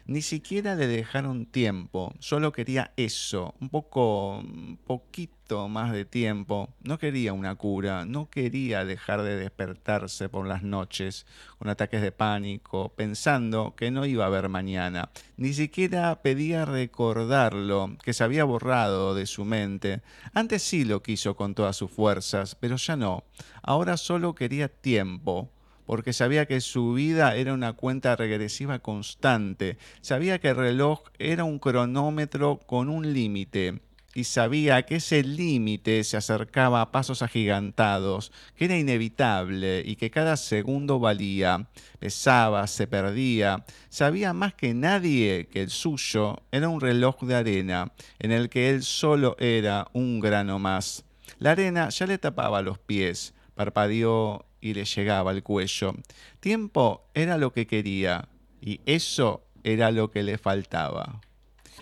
Ni 0.08 0.22
siquiera 0.22 0.76
le 0.76 0.88
dejaron 0.88 1.46
tiempo, 1.46 2.14
solo 2.20 2.54
quería 2.54 2.94
eso, 2.96 3.56
un 3.60 3.68
poco, 3.68 4.42
poquito 4.86 5.68
más 5.68 5.92
de 5.92 6.06
tiempo. 6.06 6.70
No 6.82 6.98
quería 6.98 7.34
una 7.34 7.56
cura, 7.56 8.06
no 8.06 8.30
quería 8.30 8.86
dejar 8.86 9.22
de 9.24 9.36
despertarse 9.36 10.30
por 10.30 10.48
las 10.48 10.64
noches 10.64 11.26
con 11.58 11.68
ataques 11.68 12.02
de 12.02 12.14
pánico, 12.14 12.94
pensando 12.96 13.76
que 13.76 13.92
no 13.92 14.06
iba 14.06 14.24
a 14.24 14.28
haber 14.28 14.48
mañana. 14.48 15.10
Ni 15.36 15.52
siquiera 15.52 16.22
pedía 16.22 16.64
recordarlo, 16.64 17.98
que 18.02 18.14
se 18.14 18.24
había 18.24 18.46
borrado 18.46 19.14
de 19.14 19.26
su 19.26 19.44
mente. 19.44 20.02
Antes 20.34 20.64
sí 20.64 20.86
lo 20.86 21.04
quiso 21.04 21.36
con 21.36 21.54
todas 21.54 21.76
sus 21.76 21.92
fuerzas, 21.92 22.56
pero 22.56 22.78
ya 22.78 22.96
no. 22.96 23.26
Ahora 23.62 23.98
solo 23.98 24.36
quería 24.36 24.70
tiempo 24.70 25.52
porque 25.88 26.14
sabía 26.14 26.46
que 26.46 26.62
su 26.62 26.94
vida 26.94 27.36
era 27.36 27.54
una 27.54 27.74
cuenta 27.74 28.16
regresiva 28.16 28.78
constante, 28.78 29.80
sabía 30.02 30.40
que 30.40 30.50
el 30.50 30.58
reloj 30.58 31.02
era 31.18 31.44
un 31.46 31.58
cronómetro 31.58 32.60
con 32.60 32.90
un 32.90 33.12
límite 33.14 33.82
y 34.18 34.24
sabía 34.24 34.82
que 34.82 34.96
ese 34.96 35.24
límite 35.24 36.04
se 36.04 36.18
acercaba 36.18 36.82
a 36.82 36.92
pasos 36.92 37.22
agigantados, 37.22 38.32
que 38.56 38.66
era 38.66 38.76
inevitable 38.76 39.84
y 39.86 39.96
que 39.96 40.10
cada 40.10 40.38
segundo 40.38 40.98
valía, 41.00 41.68
pesaba, 42.00 42.66
se 42.66 42.88
perdía. 42.88 43.64
Sabía 43.90 44.34
más 44.34 44.56
que 44.56 44.74
nadie 44.74 45.48
que 45.52 45.62
el 45.62 45.70
suyo 45.70 46.42
era 46.52 46.68
un 46.68 46.82
reloj 46.82 47.22
de 47.26 47.36
arena, 47.36 47.92
en 48.18 48.32
el 48.32 48.50
que 48.50 48.72
él 48.72 48.82
solo 48.82 49.36
era 49.40 49.88
un 49.94 50.20
grano 50.20 50.58
más. 50.58 51.06
La 51.38 51.52
arena 51.52 51.90
ya 51.90 52.08
le 52.08 52.18
tapaba 52.18 52.64
los 52.64 52.80
pies, 52.80 53.36
parpadeó 53.54 54.48
y 54.68 54.74
le 54.74 54.86
llegaba 54.86 55.32
al 55.32 55.44
cuello. 55.44 55.96
Tiempo 56.40 57.10
era 57.14 57.38
lo 57.38 57.52
que 57.54 57.68
quería 57.68 58.28
y 58.62 58.82
eso 58.86 59.44
era 59.64 59.92
lo 59.92 60.12
que 60.12 60.24
le 60.24 60.38
faltaba. 60.38 61.22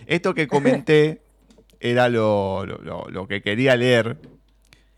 Esto 0.06 0.34
que 0.34 0.46
comenté 0.46 1.22
era 1.80 2.08
lo, 2.08 2.64
que 3.28 3.42
quería 3.42 3.76
leer, 3.76 4.18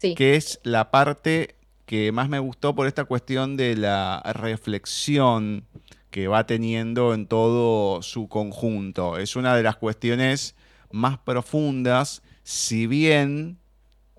que 0.01 0.37
es 0.37 0.61
la 0.63 0.91
parte 0.91 1.57
que 1.87 2.13
más 2.13 2.29
me 2.29 2.39
gustó 2.39 2.75
por 2.75 2.87
esta 2.87 3.05
cuestión 3.05 3.57
de 3.57 3.75
la 3.75 4.23
reflexión 4.35 5.65
que 6.11 6.29
va 6.29 6.47
teniendo 6.47 7.15
en 7.15 7.27
todo 7.27 8.03
su 8.03 8.29
conjunto. 8.29 9.17
Es 9.19 9.37
una 9.37 9.57
de 9.57 9.63
las 9.63 9.77
cuestiones 9.77 10.55
más 10.91 11.19
profundas, 11.19 12.23
si 12.43 12.87
bien 12.87 13.59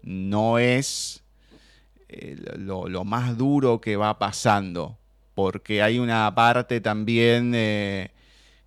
no 0.01 0.59
es 0.59 1.23
eh, 2.09 2.35
lo, 2.57 3.05
más 3.05 3.37
duro 3.37 3.79
que 3.79 3.95
va 3.95 4.17
pasando, 4.17 4.97
porque 5.35 5.83
hay 5.83 5.99
una 5.99 6.33
parte 6.33 6.81
también 6.81 7.53
eh, 7.53 8.09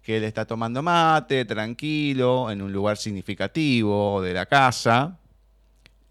que 0.01 0.19
él 0.19 0.25
está 0.25 0.47
tomando 0.47 0.81
mate, 0.81 1.45
tranquilo, 1.45 2.53
en 2.53 2.63
un 2.63 2.73
lugar 2.73 2.97
significativo 2.97 4.23
de 4.23 4.35
la 4.35 4.47
casa, 4.47 5.19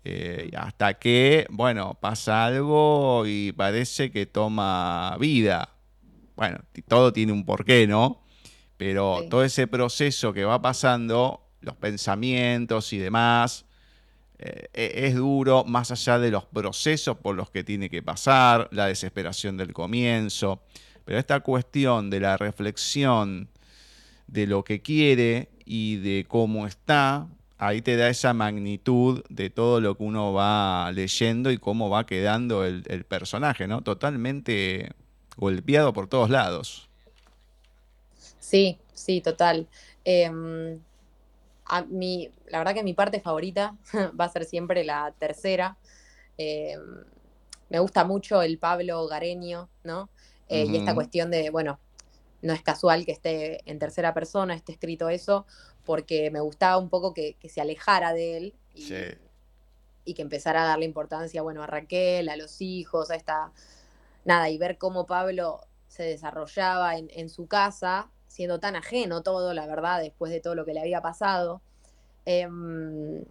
eh, 0.03 0.51
hasta 0.57 0.95
que, 0.95 1.47
bueno, 1.49 1.97
pasa 2.01 2.45
algo 2.45 3.23
y 3.25 3.53
parece 3.53 4.11
que 4.11 4.25
toma 4.25 5.15
vida. 5.17 5.69
Bueno, 6.35 6.59
todo 6.89 7.13
tiene 7.13 7.31
un 7.31 7.45
porqué, 7.45 7.87
¿no? 7.87 8.23
Pero 8.75 9.23
todo 9.29 9.45
ese 9.45 9.67
proceso 9.67 10.33
que 10.33 10.43
va 10.43 10.61
pasando, 10.61 11.47
los 11.61 11.77
pensamientos 11.77 12.91
y 12.91 12.97
demás, 12.97 13.65
eh, 14.41 14.69
e-, 14.73 15.07
es 15.07 15.15
duro 15.15 15.63
más 15.65 15.91
allá 15.91 16.19
de 16.19 16.31
los 16.31 16.45
procesos 16.45 17.17
por 17.17 17.35
los 17.35 17.49
que 17.51 17.63
tiene 17.63 17.89
que 17.89 18.01
pasar, 18.01 18.67
la 18.71 18.87
desesperación 18.87 19.55
del 19.57 19.71
comienzo, 19.71 20.61
pero 21.05 21.19
esta 21.19 21.39
cuestión 21.41 22.09
de 22.09 22.19
la 22.19 22.37
reflexión 22.37 23.49
de 24.27 24.47
lo 24.47 24.63
que 24.63 24.81
quiere 24.81 25.49
y 25.65 25.97
de 25.97 26.25
cómo 26.27 26.65
está, 26.65 27.27
ahí 27.57 27.81
te 27.81 27.95
da 27.95 28.09
esa 28.09 28.33
magnitud 28.33 29.23
de 29.29 29.49
todo 29.49 29.79
lo 29.79 29.95
que 29.95 30.03
uno 30.03 30.33
va 30.33 30.91
leyendo 30.91 31.51
y 31.51 31.57
cómo 31.57 31.89
va 31.89 32.05
quedando 32.05 32.65
el, 32.65 33.05
personaje, 33.05 33.67
¿no? 33.67 33.81
Totalmente 33.81 34.91
golpeado 35.37 35.93
por 35.93 36.07
todos 36.07 36.29
lados. 36.29 36.89
Sí, 38.39 38.77
sí, 38.93 39.21
total. 39.21 39.67
Em, 41.71 41.87
mi, 41.89 42.31
la 42.47 42.57
verdad 42.59 42.73
que 42.73 42.83
mi 42.83 42.93
parte 42.93 43.19
favorita 43.19 43.77
va 44.19 44.25
a 44.25 44.29
ser 44.29 44.45
siempre 44.45 44.83
la 44.83 45.13
tercera. 45.17 45.77
Eh, 46.37 46.77
me 47.69 47.79
gusta 47.79 48.03
mucho 48.03 48.41
el 48.41 48.57
Pablo 48.57 49.07
Gareño, 49.07 49.69
¿no? 49.83 50.09
Eh, 50.49 50.65
y 50.65 50.75
esta 50.75 50.93
cuestión 50.93 51.31
de, 51.31 51.49
bueno, 51.49 51.79
no 52.41 52.51
es 52.51 52.61
casual 52.61 53.05
que 53.05 53.13
esté 53.13 53.61
en 53.69 53.79
tercera 53.79 54.13
persona, 54.13 54.53
esté 54.53 54.73
escrito 54.73 55.07
eso, 55.07 55.45
porque 55.85 56.29
me 56.29 56.41
gustaba 56.41 56.77
un 56.77 56.89
poco 56.89 57.13
que, 57.13 57.37
se 57.47 57.61
alejara 57.61 58.11
de 58.11 58.37
él 58.37 58.55
y, 58.73 60.13
que 60.13 60.21
empezara 60.21 60.63
a 60.63 60.67
darle 60.67 60.83
importancia, 60.83 61.41
bueno, 61.41 61.63
a 61.63 61.67
Raquel, 61.67 62.27
a 62.27 62.35
los 62.35 62.59
hijos, 62.59 63.11
a 63.11 63.15
esta, 63.15 63.53
nada, 64.25 64.49
y 64.49 64.57
ver 64.57 64.77
cómo 64.77 65.05
Pablo 65.05 65.61
se 65.87 66.03
desarrollaba 66.03 66.97
en, 66.97 67.09
en 67.13 67.29
su 67.29 67.47
casa 67.47 68.09
siendo 68.31 68.59
tan 68.59 68.75
ajeno 68.75 69.23
todo, 69.23 69.53
la 69.53 69.67
verdad, 69.67 69.99
después 70.01 70.31
de 70.31 70.39
todo 70.39 70.55
lo 70.55 70.65
que 70.65 70.73
le 70.73 70.79
había 70.79 71.01
pasado. 71.01 71.61
Em, 72.25 73.23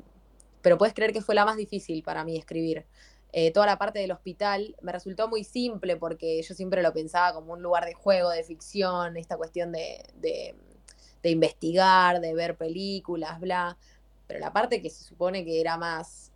pero 0.62 0.76
puedes 0.78 0.94
creer 0.94 1.12
que 1.12 1.22
fue 1.22 1.34
la 1.34 1.44
más 1.44 1.56
difícil 1.56 2.02
para 2.02 2.22
mí 2.24 2.36
escribir. 2.36 2.86
Eh, 3.32 3.52
toda 3.52 3.66
la 3.66 3.78
parte 3.78 4.00
del 4.00 4.12
hospital 4.12 4.76
me 4.82 4.92
resultó 4.92 5.28
muy 5.28 5.44
simple 5.44 5.96
porque 5.96 6.42
yo 6.42 6.54
siempre 6.54 6.82
lo 6.82 6.92
pensaba 6.92 7.32
como 7.32 7.52
un 7.54 7.62
lugar 7.62 7.86
de 7.86 7.94
juego, 7.94 8.30
de 8.30 8.44
ficción, 8.44 9.16
esta 9.16 9.36
cuestión 9.36 9.72
de, 9.72 10.04
de, 10.20 11.30
investigar, 11.30 12.20
de 12.20 12.34
ver 12.34 12.56
películas, 12.56 13.40
bla. 13.40 13.78
Pero 14.26 14.40
la 14.40 14.52
parte 14.52 14.82
que 14.82 14.90
se 14.90 15.04
supone 15.04 15.44
que 15.44 15.60
era 15.60 15.76
más, 15.78 16.29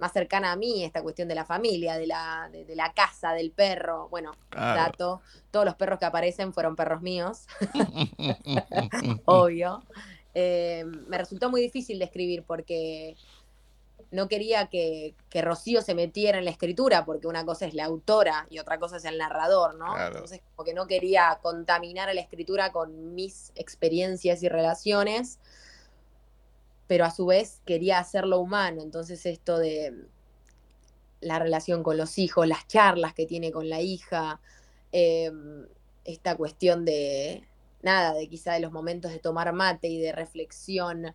más 0.00 0.12
cercana 0.12 0.52
a 0.52 0.56
mí, 0.56 0.82
esta 0.82 1.02
cuestión 1.02 1.28
de 1.28 1.34
la 1.34 1.44
familia, 1.44 1.96
de 1.96 2.06
la, 2.06 2.48
de, 2.50 2.74
la 2.74 2.92
casa, 2.92 3.32
del 3.32 3.52
perro. 3.52 4.08
Bueno, 4.08 4.32
dato, 4.50 5.20
todos 5.50 5.66
los 5.66 5.76
perros 5.76 5.98
que 5.98 6.06
aparecen 6.06 6.52
fueron 6.52 6.74
perros 6.74 7.02
míos, 7.02 7.46
obvio. 9.26 9.84
Eh, 10.34 10.84
me 11.06 11.18
resultó 11.18 11.50
muy 11.50 11.60
difícil 11.60 11.98
de 11.98 12.06
escribir 12.06 12.44
porque 12.44 13.16
no 14.10 14.28
quería 14.28 14.66
que, 14.66 15.14
Rocío 15.32 15.82
se 15.82 15.94
metiera 15.94 16.38
en 16.38 16.44
la 16.44 16.50
escritura, 16.50 17.04
porque 17.04 17.26
una 17.26 17.44
cosa 17.44 17.66
es 17.66 17.74
la 17.74 17.84
autora 17.84 18.46
y 18.50 18.58
otra 18.58 18.78
cosa 18.78 18.96
es 18.96 19.04
el 19.04 19.18
narrador, 19.18 19.74
¿no? 19.76 19.96
Entonces, 19.98 20.40
como 20.56 20.72
no 20.72 20.86
quería 20.86 21.38
contaminar 21.42 22.08
a 22.08 22.14
la 22.14 22.20
escritura 22.20 22.72
con 22.72 23.14
mis 23.14 23.52
experiencias 23.54 24.42
y 24.42 24.48
relaciones, 24.48 25.38
pero 26.90 27.04
a 27.04 27.12
su 27.12 27.24
vez 27.24 27.62
quería 27.64 28.00
hacerlo 28.00 28.40
humano. 28.40 28.82
Entonces, 28.82 29.24
esto 29.24 29.58
de 29.58 30.08
la 31.20 31.38
relación 31.38 31.84
con 31.84 31.96
los 31.96 32.18
hijos, 32.18 32.48
las 32.48 32.66
charlas 32.66 33.14
que 33.14 33.26
tiene 33.26 33.52
con 33.52 33.68
la 33.68 33.80
hija, 33.80 34.40
em, 34.90 35.68
esta 36.04 36.36
cuestión 36.36 36.84
de, 36.84 37.46
nada, 37.80 38.12
de 38.14 38.28
quizá 38.28 38.54
de 38.54 38.58
los 38.58 38.72
momentos 38.72 39.12
de 39.12 39.20
tomar 39.20 39.52
mate 39.52 39.86
y 39.86 40.00
de 40.00 40.10
reflexión, 40.10 41.14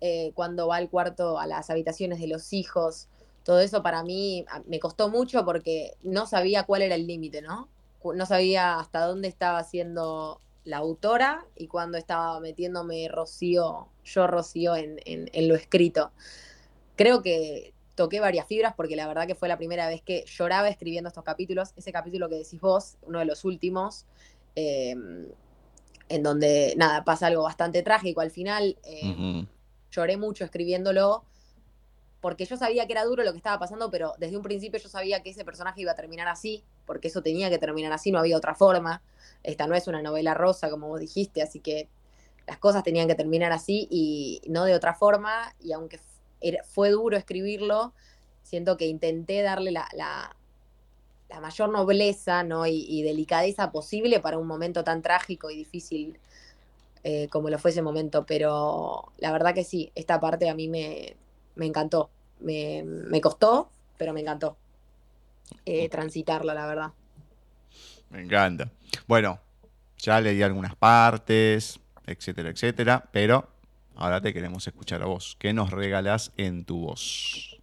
eh, 0.00 0.30
cuando 0.34 0.68
va 0.68 0.76
al 0.76 0.90
cuarto, 0.90 1.40
a 1.40 1.48
las 1.48 1.70
habitaciones 1.70 2.20
de 2.20 2.28
los 2.28 2.52
hijos, 2.52 3.08
todo 3.42 3.58
eso 3.58 3.82
para 3.82 4.04
mí 4.04 4.44
me 4.66 4.78
costó 4.78 5.10
mucho 5.10 5.44
porque 5.44 5.96
no 6.04 6.26
sabía 6.28 6.62
cuál 6.62 6.82
era 6.82 6.94
el 6.94 7.08
límite, 7.08 7.42
¿no? 7.42 7.68
No 8.14 8.26
sabía 8.26 8.78
hasta 8.78 9.04
dónde 9.04 9.26
estaba 9.26 9.64
siendo 9.64 10.40
la 10.66 10.78
autora 10.78 11.46
y 11.56 11.68
cuándo 11.68 11.96
estaba 11.96 12.38
metiéndome 12.40 13.08
Rocío, 13.08 13.88
yo 14.04 14.26
Rocío, 14.26 14.74
en, 14.74 15.00
en, 15.04 15.48
lo 15.48 15.54
escrito. 15.54 16.10
Creo 16.96 17.22
que 17.22 17.72
toqué 17.94 18.18
varias 18.18 18.46
fibras 18.46 18.74
porque 18.74 18.96
la 18.96 19.06
verdad 19.06 19.28
que 19.28 19.36
fue 19.36 19.48
la 19.48 19.56
primera 19.56 19.88
vez 19.88 20.02
que 20.02 20.24
lloraba 20.26 20.68
escribiendo 20.68 21.08
estos 21.08 21.22
capítulos. 21.22 21.72
Ese 21.76 21.92
capítulo 21.92 22.28
que 22.28 22.34
decís 22.34 22.60
vos, 22.60 22.98
uno 23.02 23.20
de 23.20 23.26
los 23.26 23.44
últimos, 23.44 24.06
eh, 24.56 24.96
en 26.08 26.22
donde, 26.22 26.74
nada, 26.76 27.04
pasa 27.04 27.28
algo 27.28 27.44
bastante 27.44 27.84
trágico 27.84 28.20
al 28.20 28.32
final. 28.32 28.76
Eh, 28.82 29.46
lloré 29.92 30.16
mucho 30.16 30.44
escribiéndolo, 30.44 31.24
porque 32.20 32.44
yo 32.44 32.56
sabía 32.56 32.86
que 32.88 32.92
era 32.92 33.04
duro 33.04 33.22
lo 33.22 33.30
que 33.30 33.38
estaba 33.38 33.60
pasando, 33.60 33.88
pero 33.88 34.14
desde 34.18 34.36
un 34.36 34.42
principio 34.42 34.80
yo 34.80 34.88
sabía 34.88 35.22
que 35.22 35.30
ese 35.30 35.44
personaje 35.44 35.82
iba 35.82 35.92
a 35.92 35.96
terminar 35.96 36.26
así, 36.26 36.64
porque 36.86 37.08
eso 37.08 37.22
tenía 37.22 37.50
que 37.50 37.58
terminar 37.58 37.92
así, 37.92 38.10
no 38.10 38.18
había 38.18 38.36
otra 38.36 38.54
forma. 38.54 39.02
Esta 39.42 39.66
no 39.66 39.74
es 39.74 39.86
una 39.86 40.02
novela 40.02 40.34
rosa, 40.34 40.70
como 40.70 40.88
vos 40.88 41.00
dijiste, 41.00 41.42
así 41.42 41.60
que 41.60 41.88
las 42.46 42.58
cosas 42.58 42.82
tenían 42.82 43.08
que 43.08 43.14
terminar 43.14 43.52
así 43.52 43.88
y 43.90 44.40
no 44.48 44.64
de 44.64 44.74
otra 44.74 44.94
forma, 44.94 45.54
y 45.60 45.72
aunque 45.72 45.98
fue 46.64 46.90
duro 46.90 47.16
escribirlo, 47.16 47.92
siento 48.42 48.76
que 48.76 48.86
intenté 48.86 49.42
darle 49.42 49.72
la, 49.72 50.36
mayor 51.40 51.68
nobleza 51.70 52.44
¿no? 52.44 52.66
y, 52.66 53.02
delicadeza 53.02 53.72
posible 53.72 54.20
para 54.20 54.38
un 54.38 54.46
momento 54.46 54.84
tan 54.84 55.02
trágico 55.02 55.50
y 55.50 55.56
difícil 55.56 56.18
eh, 57.02 57.28
como 57.28 57.50
lo 57.50 57.58
fue 57.58 57.72
ese 57.72 57.82
momento. 57.82 58.24
Pero 58.26 59.12
la 59.18 59.32
verdad 59.32 59.54
que 59.54 59.64
sí, 59.64 59.90
esta 59.94 60.20
parte 60.20 60.48
a 60.48 60.54
mí 60.54 60.68
me, 60.68 61.16
encantó. 61.56 62.10
Me, 62.40 63.20
costó, 63.20 63.70
pero 63.98 64.12
me 64.12 64.20
encantó 64.20 64.56
eh, 65.64 65.88
transitarla, 65.88 66.54
la 66.54 66.66
verdad. 66.66 66.92
Me 68.10 68.22
encanta. 68.22 68.70
Bueno, 69.06 69.40
ya 69.98 70.20
leí 70.20 70.42
algunas 70.42 70.76
partes, 70.76 71.80
etcétera, 72.06 72.50
etcétera. 72.50 73.08
Pero 73.12 73.48
ahora 73.96 74.20
te 74.20 74.32
queremos 74.32 74.66
escuchar 74.66 75.02
a 75.02 75.06
vos. 75.06 75.36
¿Qué 75.38 75.52
nos 75.52 75.70
regalás 75.70 76.32
en 76.36 76.64
tu 76.64 76.86
voz? 76.86 77.56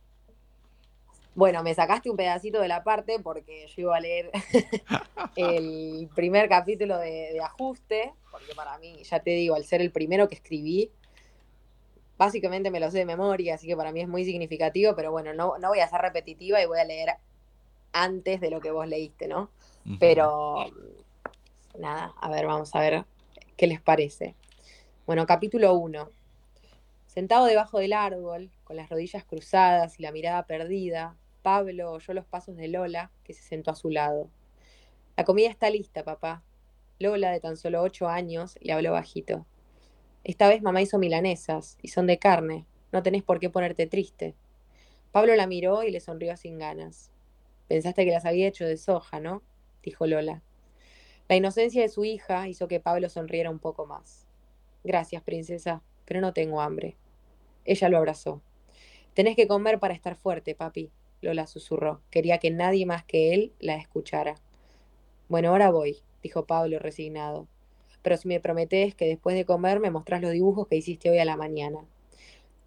Bueno, 1.36 1.64
me 1.64 1.74
sacaste 1.74 2.12
un 2.12 2.18
pedacito 2.18 2.60
de 2.60 2.68
la 2.68 2.84
parte 2.84 3.18
porque 3.20 3.66
yo 3.68 3.82
iba 3.82 3.98
a 3.98 4.00
leer 4.00 4.30
el 5.36 6.08
primer 6.14 6.48
capítulo 6.48 7.00
de, 7.00 7.40
ajuste, 7.42 8.14
porque 8.32 8.54
para 8.54 8.78
mí, 8.78 9.02
ya 9.04 9.20
te 9.20 9.32
digo, 9.32 9.56
al 9.56 9.66
ser 9.66 9.82
el 9.82 9.92
primero 9.92 10.28
que 10.28 10.36
escribí, 10.36 10.92
básicamente 12.18 12.70
me 12.70 12.80
lo 12.80 12.92
sé 12.92 13.00
de 13.00 13.06
memoria, 13.06 13.56
así 13.56 13.66
que 13.66 13.76
para 13.76 13.92
mí 13.92 14.02
es 14.02 14.08
muy 14.08 14.26
significativo, 14.26 14.96
pero 14.96 15.12
bueno, 15.12 15.34
no, 15.34 15.58
no 15.58 15.70
voy 15.70 15.80
a 15.80 15.90
ser 15.90 16.02
repetitiva 16.02 16.62
y 16.62 16.68
voy 16.68 16.80
a 16.80 16.86
leer 16.86 17.10
antes 17.94 18.42
de 18.42 18.50
lo 18.50 18.60
que 18.60 18.72
vos 18.72 18.88
leíste, 18.88 19.28
¿no? 19.28 19.50
Pero 20.00 20.66
nada, 21.78 22.14
a 22.20 22.30
ver, 22.30 22.46
vamos 22.46 22.74
a 22.76 22.80
ver 22.80 23.06
qué 23.56 23.68
les 23.68 23.82
parece. 23.82 24.36
Bueno, 25.06 25.26
capítulo 25.26 25.74
1. 25.76 26.10
Sentado 27.08 27.46
debajo 27.46 27.80
del 27.80 27.94
árbol, 27.94 28.50
con 28.64 28.76
las 28.76 28.90
rodillas 28.90 29.24
cruzadas 29.24 30.00
y 30.00 30.04
la 30.04 30.12
mirada 30.12 30.48
perdida, 30.48 31.16
Pablo 31.44 31.92
oyó 31.92 32.14
los 32.14 32.26
pasos 32.26 32.56
de 32.58 32.68
Lola, 32.70 33.12
que 33.24 33.34
se 33.34 33.44
sentó 33.44 33.72
a 33.72 33.76
su 33.76 33.90
lado. 33.90 34.30
La 35.16 35.26
comida 35.26 35.50
está 35.50 35.70
lista, 35.70 36.04
papá. 36.04 36.42
Lola, 37.00 37.32
de 37.32 37.40
tan 37.40 37.58
solo 37.58 37.84
ocho 37.84 38.08
años, 38.08 38.58
le 38.62 38.74
habló 38.74 38.94
bajito. 38.94 39.46
Esta 40.24 40.48
vez 40.48 40.62
mamá 40.62 40.82
hizo 40.82 40.98
milanesas, 40.98 41.78
y 41.82 41.90
son 41.90 42.08
de 42.08 42.18
carne. 42.18 42.66
No 42.92 43.04
tenés 43.04 43.22
por 43.22 43.40
qué 43.40 43.50
ponerte 43.50 43.86
triste. 43.86 44.34
Pablo 45.12 45.36
la 45.36 45.46
miró 45.46 45.84
y 45.84 45.92
le 45.92 46.00
sonrió 46.00 46.36
sin 46.38 46.58
ganas. 46.58 47.13
Pensaste 47.68 48.06
que 48.06 48.12
las 48.12 48.26
había 48.26 48.48
hecho 48.48 48.66
de 48.66 48.78
soja, 48.78 49.20
¿no? 49.20 49.42
dijo 49.82 50.08
Lola. 50.08 50.42
La 51.30 51.36
inocencia 51.36 51.82
de 51.82 51.90
su 51.90 52.06
hija 52.06 52.48
hizo 52.48 52.68
que 52.68 52.80
Pablo 52.80 53.10
sonriera 53.10 53.50
un 53.50 53.60
poco 53.60 53.86
más. 53.86 54.28
Gracias, 54.84 55.24
princesa, 55.24 55.82
pero 56.06 56.22
no 56.22 56.34
tengo 56.34 56.62
hambre. 56.62 56.98
Ella 57.66 57.90
lo 57.90 57.98
abrazó. 57.98 58.42
Tenés 59.14 59.36
que 59.36 59.48
comer 59.48 59.80
para 59.80 59.94
estar 59.94 60.16
fuerte, 60.16 60.56
papi, 60.56 60.92
Lola 61.22 61.48
susurró. 61.48 62.02
Quería 62.12 62.38
que 62.38 62.52
nadie 62.52 62.86
más 62.86 63.06
que 63.06 63.34
él 63.34 63.54
la 63.60 63.76
escuchara. 63.76 64.36
Bueno, 65.30 65.50
ahora 65.50 65.72
voy, 65.72 66.04
dijo 66.22 66.46
Pablo 66.46 66.80
resignado. 66.80 67.48
Pero 68.02 68.18
si 68.18 68.28
me 68.28 68.42
prometés 68.42 68.94
que 68.96 69.08
después 69.08 69.36
de 69.36 69.46
comer 69.46 69.80
me 69.80 69.92
mostrás 69.92 70.22
los 70.22 70.32
dibujos 70.32 70.68
que 70.68 70.76
hiciste 70.76 71.10
hoy 71.10 71.20
a 71.20 71.26
la 71.26 71.38
mañana. 71.38 71.86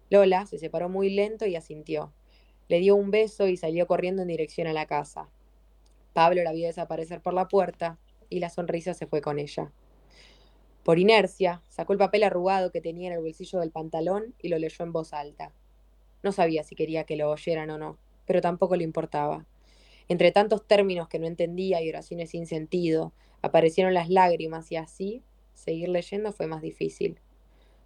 Lola 0.09 0.45
se 0.47 0.57
separó 0.57 0.89
muy 0.89 1.11
lento 1.11 1.45
y 1.45 1.55
asintió. 1.55 2.11
Le 2.67 2.79
dio 2.79 2.95
un 2.95 3.11
beso 3.11 3.47
y 3.47 3.57
salió 3.57 3.87
corriendo 3.87 4.21
en 4.21 4.27
dirección 4.27 4.67
a 4.67 4.73
la 4.73 4.85
casa. 4.85 5.29
Pablo 6.13 6.43
la 6.43 6.51
vio 6.51 6.67
desaparecer 6.67 7.21
por 7.21 7.33
la 7.33 7.47
puerta 7.47 7.97
y 8.29 8.39
la 8.39 8.49
sonrisa 8.49 8.93
se 8.93 9.07
fue 9.07 9.21
con 9.21 9.39
ella. 9.39 9.71
Por 10.83 10.99
inercia, 10.99 11.61
sacó 11.69 11.93
el 11.93 11.99
papel 11.99 12.23
arrugado 12.23 12.71
que 12.71 12.81
tenía 12.81 13.07
en 13.07 13.13
el 13.13 13.21
bolsillo 13.23 13.59
del 13.59 13.71
pantalón 13.71 14.33
y 14.41 14.49
lo 14.49 14.57
leyó 14.57 14.83
en 14.83 14.93
voz 14.93 15.13
alta. 15.13 15.51
No 16.23 16.31
sabía 16.31 16.63
si 16.63 16.75
quería 16.75 17.03
que 17.03 17.17
lo 17.17 17.29
oyeran 17.29 17.69
o 17.69 17.77
no 17.77 17.97
pero 18.27 18.41
tampoco 18.41 18.75
le 18.75 18.83
importaba. 18.83 19.47
Entre 20.09 20.31
tantos 20.31 20.67
términos 20.67 21.07
que 21.07 21.17
no 21.17 21.25
entendía 21.25 21.81
y 21.81 21.89
oraciones 21.89 22.29
sin 22.29 22.45
sentido, 22.45 23.13
aparecieron 23.41 23.93
las 23.93 24.09
lágrimas 24.09 24.71
y 24.71 24.75
así 24.75 25.23
seguir 25.53 25.89
leyendo 25.89 26.31
fue 26.31 26.45
más 26.45 26.61
difícil. 26.61 27.19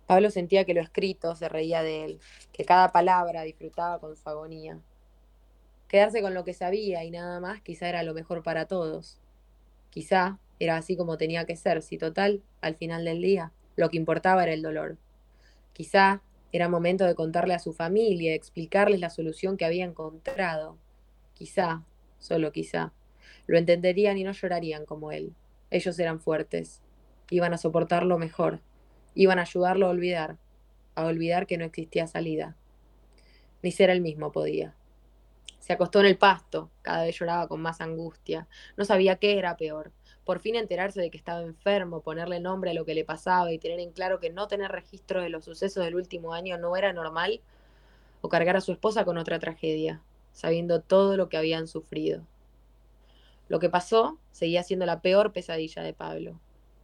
Pablo 0.07 0.29
sentía 0.29 0.65
que 0.65 0.73
lo 0.73 0.81
escrito 0.81 1.35
se 1.35 1.49
reía 1.49 1.83
de 1.83 2.05
él, 2.05 2.19
que 2.51 2.65
cada 2.65 2.91
palabra 2.91 3.43
disfrutaba 3.43 3.99
con 3.99 4.15
su 4.15 4.27
agonía. 4.27 4.79
Quedarse 5.87 6.21
con 6.21 6.33
lo 6.33 6.43
que 6.43 6.53
sabía 6.53 7.03
y 7.03 7.11
nada 7.11 7.39
más 7.39 7.61
quizá 7.61 7.89
era 7.89 8.03
lo 8.03 8.13
mejor 8.13 8.43
para 8.43 8.65
todos. 8.65 9.19
Quizá 9.89 10.39
era 10.59 10.77
así 10.77 10.95
como 10.95 11.17
tenía 11.17 11.45
que 11.45 11.55
ser, 11.55 11.81
si 11.81 11.97
total, 11.97 12.41
al 12.61 12.75
final 12.75 13.03
del 13.03 13.21
día, 13.21 13.51
lo 13.75 13.89
que 13.89 13.97
importaba 13.97 14.43
era 14.43 14.53
el 14.53 14.61
dolor. 14.61 14.97
Quizá 15.73 16.21
era 16.51 16.69
momento 16.69 17.05
de 17.05 17.15
contarle 17.15 17.53
a 17.53 17.59
su 17.59 17.73
familia, 17.73 18.35
explicarles 18.35 18.99
la 18.99 19.09
solución 19.09 19.57
que 19.57 19.65
había 19.65 19.85
encontrado. 19.85 20.77
Quizá, 21.33 21.83
solo 22.19 22.51
quizá, 22.51 22.93
lo 23.47 23.57
entenderían 23.57 24.17
y 24.17 24.23
no 24.23 24.31
llorarían 24.31 24.85
como 24.85 25.11
él. 25.11 25.33
Ellos 25.71 25.97
eran 25.99 26.19
fuertes, 26.19 26.81
iban 27.29 27.53
a 27.53 27.57
soportarlo 27.57 28.17
mejor, 28.17 28.59
iban 29.15 29.39
a 29.39 29.43
ayudarlo 29.43 29.87
a 29.87 29.89
olvidar, 29.89 30.37
a 30.95 31.05
olvidar 31.05 31.47
que 31.47 31.57
no 31.57 31.65
existía 31.65 32.07
salida. 32.07 32.55
Ni 33.61 33.71
ser 33.71 33.89
el 33.89 34.01
mismo 34.01 34.31
podía. 34.31 34.75
Se 35.59 35.73
acostó 35.73 35.99
en 35.99 36.07
el 36.07 36.17
pasto, 36.17 36.71
cada 36.81 37.03
vez 37.03 37.17
lloraba 37.19 37.47
con 37.47 37.61
más 37.61 37.81
angustia. 37.81 38.47
No 38.77 38.85
sabía 38.85 39.17
qué 39.17 39.37
era 39.37 39.57
peor, 39.57 39.91
por 40.25 40.39
fin 40.39 40.55
enterarse 40.55 41.01
de 41.01 41.11
que 41.11 41.17
estaba 41.17 41.41
enfermo, 41.41 42.01
ponerle 42.01 42.39
nombre 42.39 42.71
a 42.71 42.73
lo 42.73 42.85
que 42.85 42.95
le 42.95 43.05
pasaba 43.05 43.51
y 43.51 43.59
tener 43.59 43.79
en 43.79 43.91
claro 43.91 44.19
que 44.19 44.29
no 44.29 44.47
tener 44.47 44.71
registro 44.71 45.21
de 45.21 45.29
los 45.29 45.45
sucesos 45.45 45.83
del 45.83 45.95
último 45.95 46.33
año 46.33 46.57
no 46.57 46.75
era 46.77 46.93
normal, 46.93 47.41
o 48.21 48.29
cargar 48.29 48.55
a 48.55 48.61
su 48.61 48.71
esposa 48.71 49.03
con 49.03 49.17
otra 49.17 49.39
tragedia, 49.39 50.01
sabiendo 50.31 50.81
todo 50.81 51.17
lo 51.17 51.27
que 51.29 51.37
habían 51.37 51.67
sufrido. 51.67 52.25
Lo 53.49 53.59
que 53.59 53.69
pasó 53.69 54.17
seguía 54.31 54.63
siendo 54.63 54.85
la 54.85 55.01
peor 55.01 55.33
pesadilla 55.33 55.83
de 55.83 55.93
Pablo. 55.93 56.39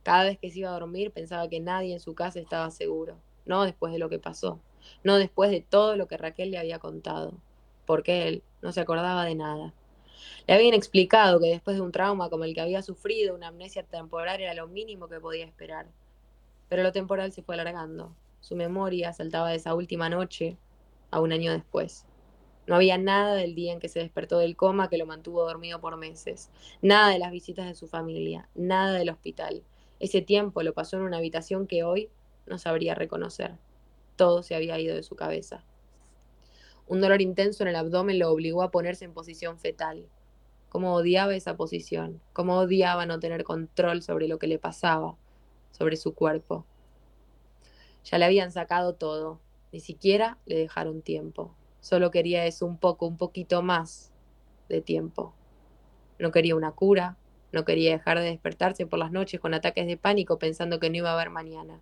Cada 0.08 0.24
vez 0.24 0.40
que 0.40 0.50
se 0.50 0.60
iba 0.60 0.70
a 0.70 0.80
dormir 0.80 1.12
pensaba 1.12 1.50
que 1.50 1.60
nadie 1.60 1.92
en 1.92 2.00
su 2.00 2.16
casa 2.16 2.40
estaba 2.40 2.72
seguro, 2.72 3.18
no 3.46 3.66
después 3.66 3.92
de 3.92 4.00
lo 4.00 4.08
que 4.08 4.20
pasó, 4.20 4.62
no 5.04 5.18
después 5.18 5.52
de 5.52 5.60
todo 5.60 5.98
lo 5.98 6.08
que 6.08 6.16
Raquel 6.16 6.50
le 6.50 6.58
había 6.58 6.80
contado, 6.80 7.34
porque 7.86 8.26
él 8.30 8.42
no 8.62 8.72
se 8.72 8.80
acordaba 8.80 9.26
de 9.26 9.36
nada. 9.36 9.74
Le 10.48 10.54
habían 10.54 10.74
explicado 10.74 11.42
que 11.42 11.48
después 11.48 11.76
de 11.76 11.82
un 11.82 11.92
trauma 11.92 12.30
como 12.30 12.46
el 12.46 12.54
que 12.54 12.62
había 12.62 12.82
sufrido, 12.84 13.36
una 13.36 13.50
amnesia 13.50 13.84
temporal 13.84 14.40
era 14.40 14.54
lo 14.54 14.70
mínimo 14.70 15.10
que 15.10 15.20
podía 15.20 15.44
esperar. 15.44 15.88
Pero 16.70 16.84
lo 16.84 16.94
temporal 16.94 17.34
se 17.34 17.44
fue 17.44 17.56
alargando. 17.56 18.16
Su 18.40 18.56
memoria 18.56 19.12
saltaba 19.12 19.50
de 19.50 19.58
esa 19.58 19.76
última 19.76 20.08
noche 20.08 20.56
a 21.12 21.20
un 21.20 21.34
año 21.34 21.52
después. 21.52 22.06
No 22.66 22.76
había 22.76 22.98
nada 22.98 23.36
del 23.36 23.56
día 23.56 23.74
en 23.74 23.82
que 23.82 23.90
se 23.90 24.00
despertó 24.00 24.40
del 24.40 24.56
coma 24.56 24.90
que 24.90 24.98
lo 24.98 25.06
mantuvo 25.06 25.44
dormido 25.44 25.82
por 25.82 25.98
meses. 25.98 26.50
Nada 26.82 27.10
de 27.10 27.20
las 27.20 27.34
visitas 27.34 27.66
de 27.66 27.76
su 27.76 27.90
familia, 27.90 28.48
nada 28.56 28.94
del 28.94 29.10
hospital. 29.10 29.64
Ese 30.00 30.22
tiempo 30.22 30.64
lo 30.64 30.74
pasó 30.74 30.98
en 30.98 31.04
una 31.04 31.18
habitación 31.18 31.68
que 31.68 31.84
hoy 31.84 32.10
no 32.46 32.58
sabría 32.58 32.96
reconocer. 32.96 33.58
Todo 34.16 34.44
se 34.44 34.56
había 34.56 34.80
ido 34.80 34.96
de 34.96 35.04
su 35.04 35.16
cabeza. 35.16 35.64
Un 36.88 37.02
dolor 37.02 37.22
intenso 37.22 37.64
en 37.64 37.70
el 37.70 37.76
abdomen 37.76 38.20
lo 38.20 38.32
obligó 38.32 38.64
a 38.64 38.72
ponerse 38.72 39.06
en 39.06 39.14
posición 39.14 39.60
fetal. 39.60 40.08
Cómo 40.70 40.94
odiaba 40.94 41.36
esa 41.36 41.58
posición, 41.58 42.22
cómo 42.34 42.58
odiaba 42.58 43.06
no 43.06 43.20
tener 43.20 43.44
control 43.44 44.02
sobre 44.02 44.28
lo 44.28 44.40
que 44.40 44.48
le 44.48 44.60
pasaba, 44.60 45.18
sobre 45.72 45.98
su 45.98 46.14
cuerpo. 46.14 46.66
Ya 48.04 48.18
le 48.18 48.26
habían 48.26 48.52
sacado 48.52 48.96
todo, 48.96 49.42
ni 49.72 49.80
siquiera 49.80 50.38
le 50.46 50.58
dejaron 50.58 51.02
tiempo. 51.02 51.56
Solo 51.82 52.12
quería 52.12 52.46
eso 52.46 52.66
un 52.66 52.78
poco, 52.78 53.06
un 53.06 53.18
poquito 53.18 53.62
más 53.62 54.14
de 54.70 54.82
tiempo. 54.82 55.34
No 56.20 56.32
quería 56.32 56.56
una 56.56 56.72
cura, 56.72 57.18
no 57.58 57.66
quería 57.66 57.90
dejar 57.90 58.20
de 58.20 58.26
despertarse 58.26 58.86
por 58.86 59.00
las 59.00 59.12
noches 59.12 59.40
con 59.40 59.56
ataques 59.56 59.88
de 59.88 59.98
pánico 59.98 60.38
pensando 60.38 60.80
que 60.80 60.92
no 60.92 60.98
iba 60.98 61.10
a 61.10 61.14
haber 61.14 61.32
mañana. 61.32 61.80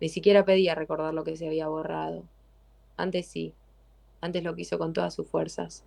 Ni 0.00 0.08
siquiera 0.08 0.44
pedía 0.44 0.76
recordar 0.76 1.12
lo 1.12 1.24
que 1.24 1.36
se 1.36 1.48
había 1.48 1.66
borrado. 1.66 2.22
Antes 2.96 3.26
sí, 3.26 3.52
antes 4.20 4.44
lo 4.44 4.54
quiso 4.54 4.78
con 4.78 4.92
todas 4.92 5.12
sus 5.12 5.26
fuerzas, 5.26 5.82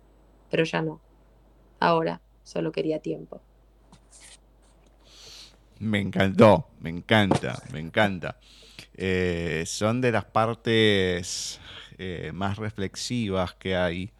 pero 0.50 0.64
ya 0.64 0.82
no. 0.82 1.00
Ahora 1.80 2.20
solo 2.44 2.72
quería 2.72 2.98
tiempo. 2.98 3.40
Me 5.78 5.98
encantó, 6.00 6.66
me 6.80 6.90
encanta, 6.90 7.62
me 7.72 7.80
encanta. 7.80 8.38
Eh, 8.94 9.64
son 9.66 10.02
de 10.02 10.12
las 10.12 10.26
partes 10.26 11.58
eh, 11.96 12.32
más 12.34 12.58
reflexivas 12.58 13.54
que 13.54 13.76
hay 13.76 14.10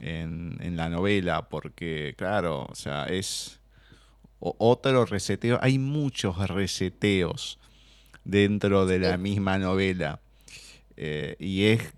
en, 0.00 0.58
en, 0.60 0.76
la 0.76 0.90
novela, 0.90 1.48
porque 1.48 2.14
claro, 2.18 2.66
o 2.70 2.74
sea, 2.74 3.06
es 3.06 3.59
otro 4.40 5.04
reseteo. 5.04 5.58
Hay 5.62 5.78
muchos 5.78 6.48
reseteos 6.48 7.58
dentro 8.24 8.86
de 8.86 8.98
la 8.98 9.16
misma 9.16 9.58
novela. 9.58 10.20
Eh, 10.96 11.36
y 11.38 11.64
es 11.66 11.92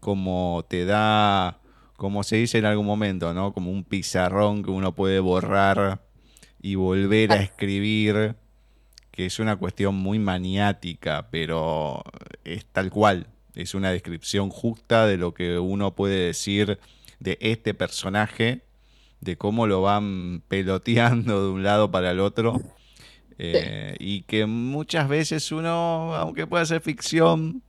como 0.00 0.64
te 0.68 0.84
da, 0.84 1.58
como 1.96 2.22
se 2.22 2.36
dice 2.36 2.58
en 2.58 2.64
algún 2.64 2.86
momento, 2.86 3.34
¿no? 3.34 3.52
Como 3.52 3.70
un 3.70 3.84
pizarrón 3.84 4.62
que 4.62 4.70
uno 4.70 4.94
puede 4.94 5.20
borrar 5.20 6.00
y 6.60 6.74
volver 6.74 7.32
a 7.32 7.36
escribir, 7.36 8.36
que 9.10 9.26
es 9.26 9.38
una 9.38 9.56
cuestión 9.56 9.94
muy 9.94 10.18
maniática, 10.18 11.28
pero 11.30 12.02
es 12.44 12.66
tal 12.66 12.90
cual. 12.90 13.28
Es 13.54 13.74
una 13.74 13.90
descripción 13.90 14.50
justa 14.50 15.06
de 15.06 15.16
lo 15.16 15.32
que 15.32 15.58
uno 15.58 15.94
puede 15.94 16.26
decir 16.26 16.78
de 17.20 17.38
este 17.40 17.72
personaje, 17.72 18.65
de 19.20 19.36
cómo 19.36 19.66
lo 19.66 19.82
van 19.82 20.42
peloteando 20.48 21.44
de 21.44 21.50
un 21.52 21.62
lado 21.62 21.90
para 21.90 22.10
el 22.10 22.20
otro. 22.20 22.60
Eh, 23.38 23.96
y 24.00 24.22
que 24.22 24.46
muchas 24.46 25.08
veces 25.08 25.52
uno, 25.52 26.14
aunque 26.14 26.46
pueda 26.46 26.64
ser 26.64 26.80
ficción, 26.80 27.62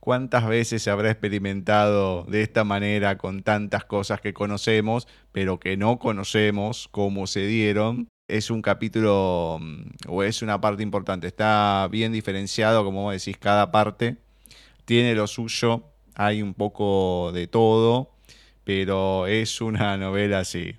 cuántas 0.00 0.48
veces 0.48 0.82
se 0.82 0.90
habrá 0.90 1.10
experimentado 1.10 2.24
de 2.24 2.42
esta 2.42 2.64
manera 2.64 3.16
con 3.16 3.42
tantas 3.42 3.84
cosas 3.84 4.20
que 4.20 4.34
conocemos, 4.34 5.06
pero 5.30 5.60
que 5.60 5.76
no 5.76 5.98
conocemos 5.98 6.88
cómo 6.90 7.28
se 7.28 7.46
dieron 7.46 8.08
es 8.28 8.50
un 8.50 8.62
capítulo 8.62 9.58
mm, 9.60 9.82
o 10.08 10.22
es 10.22 10.42
una 10.42 10.60
parte 10.60 10.82
importante. 10.82 11.26
Está 11.26 11.88
bien 11.90 12.12
diferenciado, 12.12 12.84
como 12.84 13.10
decís, 13.10 13.36
cada 13.38 13.70
parte 13.70 14.16
tiene 14.84 15.14
lo 15.14 15.26
suyo, 15.26 15.84
hay 16.14 16.42
un 16.42 16.54
poco 16.54 17.32
de 17.32 17.46
todo, 17.46 18.13
pero 18.64 19.26
es 19.26 19.60
una 19.60 19.96
novela 19.96 20.40
así, 20.40 20.76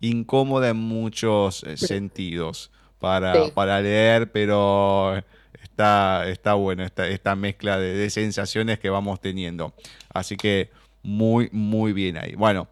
incómoda 0.00 0.70
en 0.70 0.76
muchos 0.76 1.62
eh, 1.64 1.76
sentidos 1.76 2.70
para, 2.98 3.50
para 3.54 3.80
leer, 3.80 4.30
pero 4.30 5.22
está, 5.62 6.28
está 6.28 6.54
bueno 6.54 6.84
esta, 6.84 7.08
esta 7.08 7.34
mezcla 7.34 7.78
de, 7.78 8.10
sensaciones 8.10 8.78
que 8.78 8.90
vamos 8.90 9.20
teniendo. 9.20 9.74
Así 10.12 10.36
que 10.36 10.70
muy, 11.02 11.48
muy 11.52 11.92
bien 11.92 12.18
ahí. 12.18 12.34
Bueno, 12.34 12.68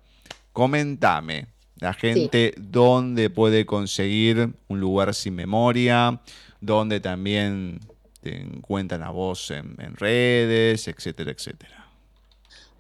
comentame, 0.53 1.47
la 1.81 1.95
gente 1.95 2.55
dónde 2.59 3.31
puede 3.31 3.65
conseguir 3.65 4.51
un 4.69 4.81
lugar 4.81 5.15
sin 5.15 5.35
memoria, 5.35 6.21
dónde 6.61 7.01
también 7.01 7.81
te 8.21 8.41
encuentran 8.41 9.03
a 9.03 9.11
vos 9.11 9.51
en, 9.51 9.77
redes, 9.97 10.89
etcétera, 10.89 11.31
etcétera. 11.31 11.78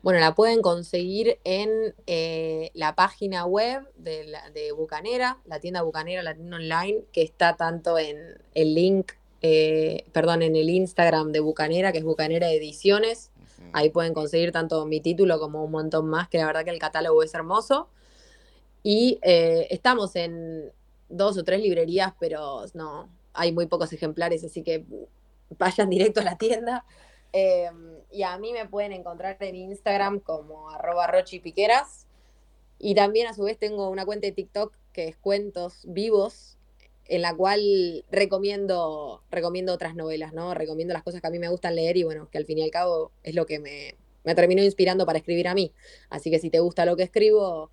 Bueno, 0.02 0.20
la 0.20 0.34
pueden 0.34 0.62
conseguir 0.62 1.38
en 1.42 1.94
eh, 2.06 2.70
la 2.74 2.94
página 2.94 3.46
web 3.46 3.82
de, 3.96 4.32
de, 4.54 4.72
Bucanera, 4.72 5.38
la 5.44 5.58
tienda 5.58 5.82
Bucanera, 5.82 6.22
la 6.22 6.34
tienda 6.34 6.56
online, 6.56 7.02
que 7.12 7.22
está 7.22 7.56
tanto 7.56 7.98
en 7.98 8.38
el 8.54 8.74
link, 8.74 9.12
eh, 9.42 10.04
perdón, 10.12 10.42
en 10.42 10.54
el 10.54 10.70
Instagram 10.70 11.32
de 11.32 11.40
Bucanera, 11.40 11.90
que 11.90 11.98
es 11.98 12.04
Bucanera 12.04 12.50
Ediciones. 12.50 13.32
Ahí 13.72 13.90
pueden 13.90 14.14
conseguir 14.14 14.52
tanto 14.52 14.86
mi 14.86 15.00
título 15.00 15.40
como 15.40 15.64
un 15.64 15.72
montón 15.72 16.06
más, 16.06 16.28
que 16.28 16.38
la 16.38 16.46
verdad 16.46 16.64
que 16.64 16.70
el 16.70 16.78
catálogo 16.78 17.22
es 17.24 17.34
hermoso. 17.34 17.88
Y 18.84 19.18
eh, 19.22 19.66
estamos 19.70 20.14
en 20.14 20.72
dos 21.08 21.36
o 21.36 21.44
tres 21.44 21.60
librerías, 21.60 22.14
pero 22.20 22.64
no, 22.74 23.08
hay 23.32 23.50
muy 23.50 23.66
pocos 23.66 23.92
ejemplares, 23.92 24.44
así 24.44 24.62
que 24.62 24.84
vayan 25.58 25.90
directo 25.90 26.20
a 26.20 26.24
la 26.24 26.38
tienda. 26.38 26.84
Em, 27.32 27.98
y 28.10 28.22
a 28.22 28.38
mí 28.38 28.52
me 28.52 28.66
pueden 28.66 28.92
encontrar 28.92 29.36
en 29.40 29.54
Instagram 29.54 30.20
como 30.20 30.70
arroba 30.70 31.06
rochipiqueras. 31.06 32.06
Y 32.78 32.94
también 32.94 33.26
a 33.26 33.34
su 33.34 33.42
vez 33.42 33.58
tengo 33.58 33.90
una 33.90 34.04
cuenta 34.04 34.26
de 34.26 34.32
TikTok 34.32 34.74
que 34.92 35.08
es 35.08 35.16
Cuentos 35.16 35.82
Vivos, 35.84 36.58
en 37.06 37.22
la 37.22 37.34
cual 37.34 38.04
recomiendo, 38.10 39.22
recomiendo 39.30 39.72
otras 39.72 39.94
novelas, 39.94 40.32
¿no? 40.32 40.54
Recomiendo 40.54 40.94
las 40.94 41.02
cosas 41.02 41.20
que 41.20 41.26
a 41.26 41.30
mí 41.30 41.38
me 41.38 41.48
gustan 41.48 41.74
leer 41.74 41.96
y 41.96 42.04
bueno, 42.04 42.28
que 42.30 42.38
al 42.38 42.44
fin 42.44 42.58
y 42.58 42.62
al 42.62 42.70
cabo 42.70 43.12
es 43.22 43.34
lo 43.34 43.46
que 43.46 43.58
me, 43.58 43.96
me 44.24 44.34
terminó 44.34 44.62
inspirando 44.62 45.06
para 45.06 45.18
escribir 45.18 45.48
a 45.48 45.54
mí. 45.54 45.72
Así 46.10 46.30
que 46.30 46.38
si 46.38 46.50
te 46.50 46.60
gusta 46.60 46.84
lo 46.84 46.96
que 46.96 47.04
escribo, 47.04 47.70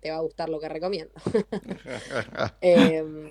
te 0.00 0.10
va 0.10 0.16
a 0.16 0.20
gustar 0.22 0.48
lo 0.48 0.60
que 0.60 0.68
recomiendo. 0.68 1.12
Em, 2.60 3.30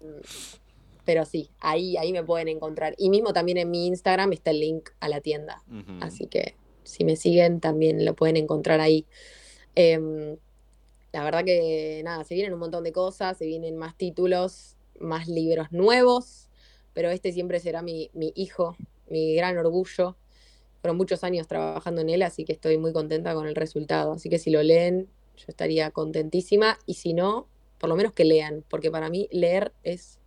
pero 1.10 1.26
sí, 1.26 1.50
ahí, 1.60 1.98
ahí 1.98 2.14
me 2.14 2.24
pueden 2.24 2.50
encontrar. 2.50 2.94
Y 3.00 3.10
mismo 3.10 3.34
también 3.34 3.58
en 3.58 3.72
mi 3.72 3.88
Instagram 3.88 4.32
está 4.32 4.52
el 4.52 4.60
link 4.60 4.92
a 5.00 5.10
la 5.10 5.22
tienda. 5.22 5.64
Así 6.02 6.28
que 6.28 6.54
si 6.84 7.04
me 7.04 7.16
siguen 7.16 7.60
también 7.62 8.06
lo 8.06 8.14
pueden 8.14 8.38
encontrar 8.38 8.80
ahí. 8.80 9.08
Em, 9.74 10.38
la 11.12 11.24
verdad 11.24 11.44
que 11.44 12.04
nada, 12.06 12.24
se 12.26 12.36
vienen 12.36 12.54
un 12.54 12.60
montón 12.60 12.84
de 12.84 12.92
cosas, 12.92 13.40
se 13.40 13.48
vienen 13.48 13.76
más 13.76 13.98
títulos, 13.98 14.78
más 15.00 15.28
libros 15.28 15.72
nuevos, 15.72 16.48
pero 16.94 17.10
este 17.10 17.32
siempre 17.32 17.60
será 17.60 17.82
mi, 17.82 18.12
mi 18.14 18.32
hijo, 18.36 18.78
mi 19.10 19.34
gran 19.34 19.58
orgullo. 19.58 20.16
Fueron 20.82 20.96
muchos 20.96 21.24
años 21.24 21.48
trabajando 21.48 22.02
en 22.02 22.12
él, 22.12 22.22
así 22.22 22.46
que 22.46 22.54
estoy 22.54 22.78
muy 22.78 22.94
contenta 22.94 23.34
con 23.34 23.48
el 23.48 23.56
resultado. 23.56 24.12
Así 24.12 24.30
que 24.30 24.38
si 24.38 24.52
lo 24.52 24.62
leen, 24.62 25.10
yo 25.38 25.46
estaría 25.48 25.90
contentísima 25.90 26.78
y 26.86 26.94
si 26.94 27.16
no, 27.16 27.48
por 27.80 27.90
lo 27.90 27.96
menos 27.96 28.14
que 28.14 28.26
lean, 28.26 28.64
porque 28.70 28.92
para 28.92 29.10
mí 29.10 29.28
leer 29.32 29.74
es... 29.82 30.19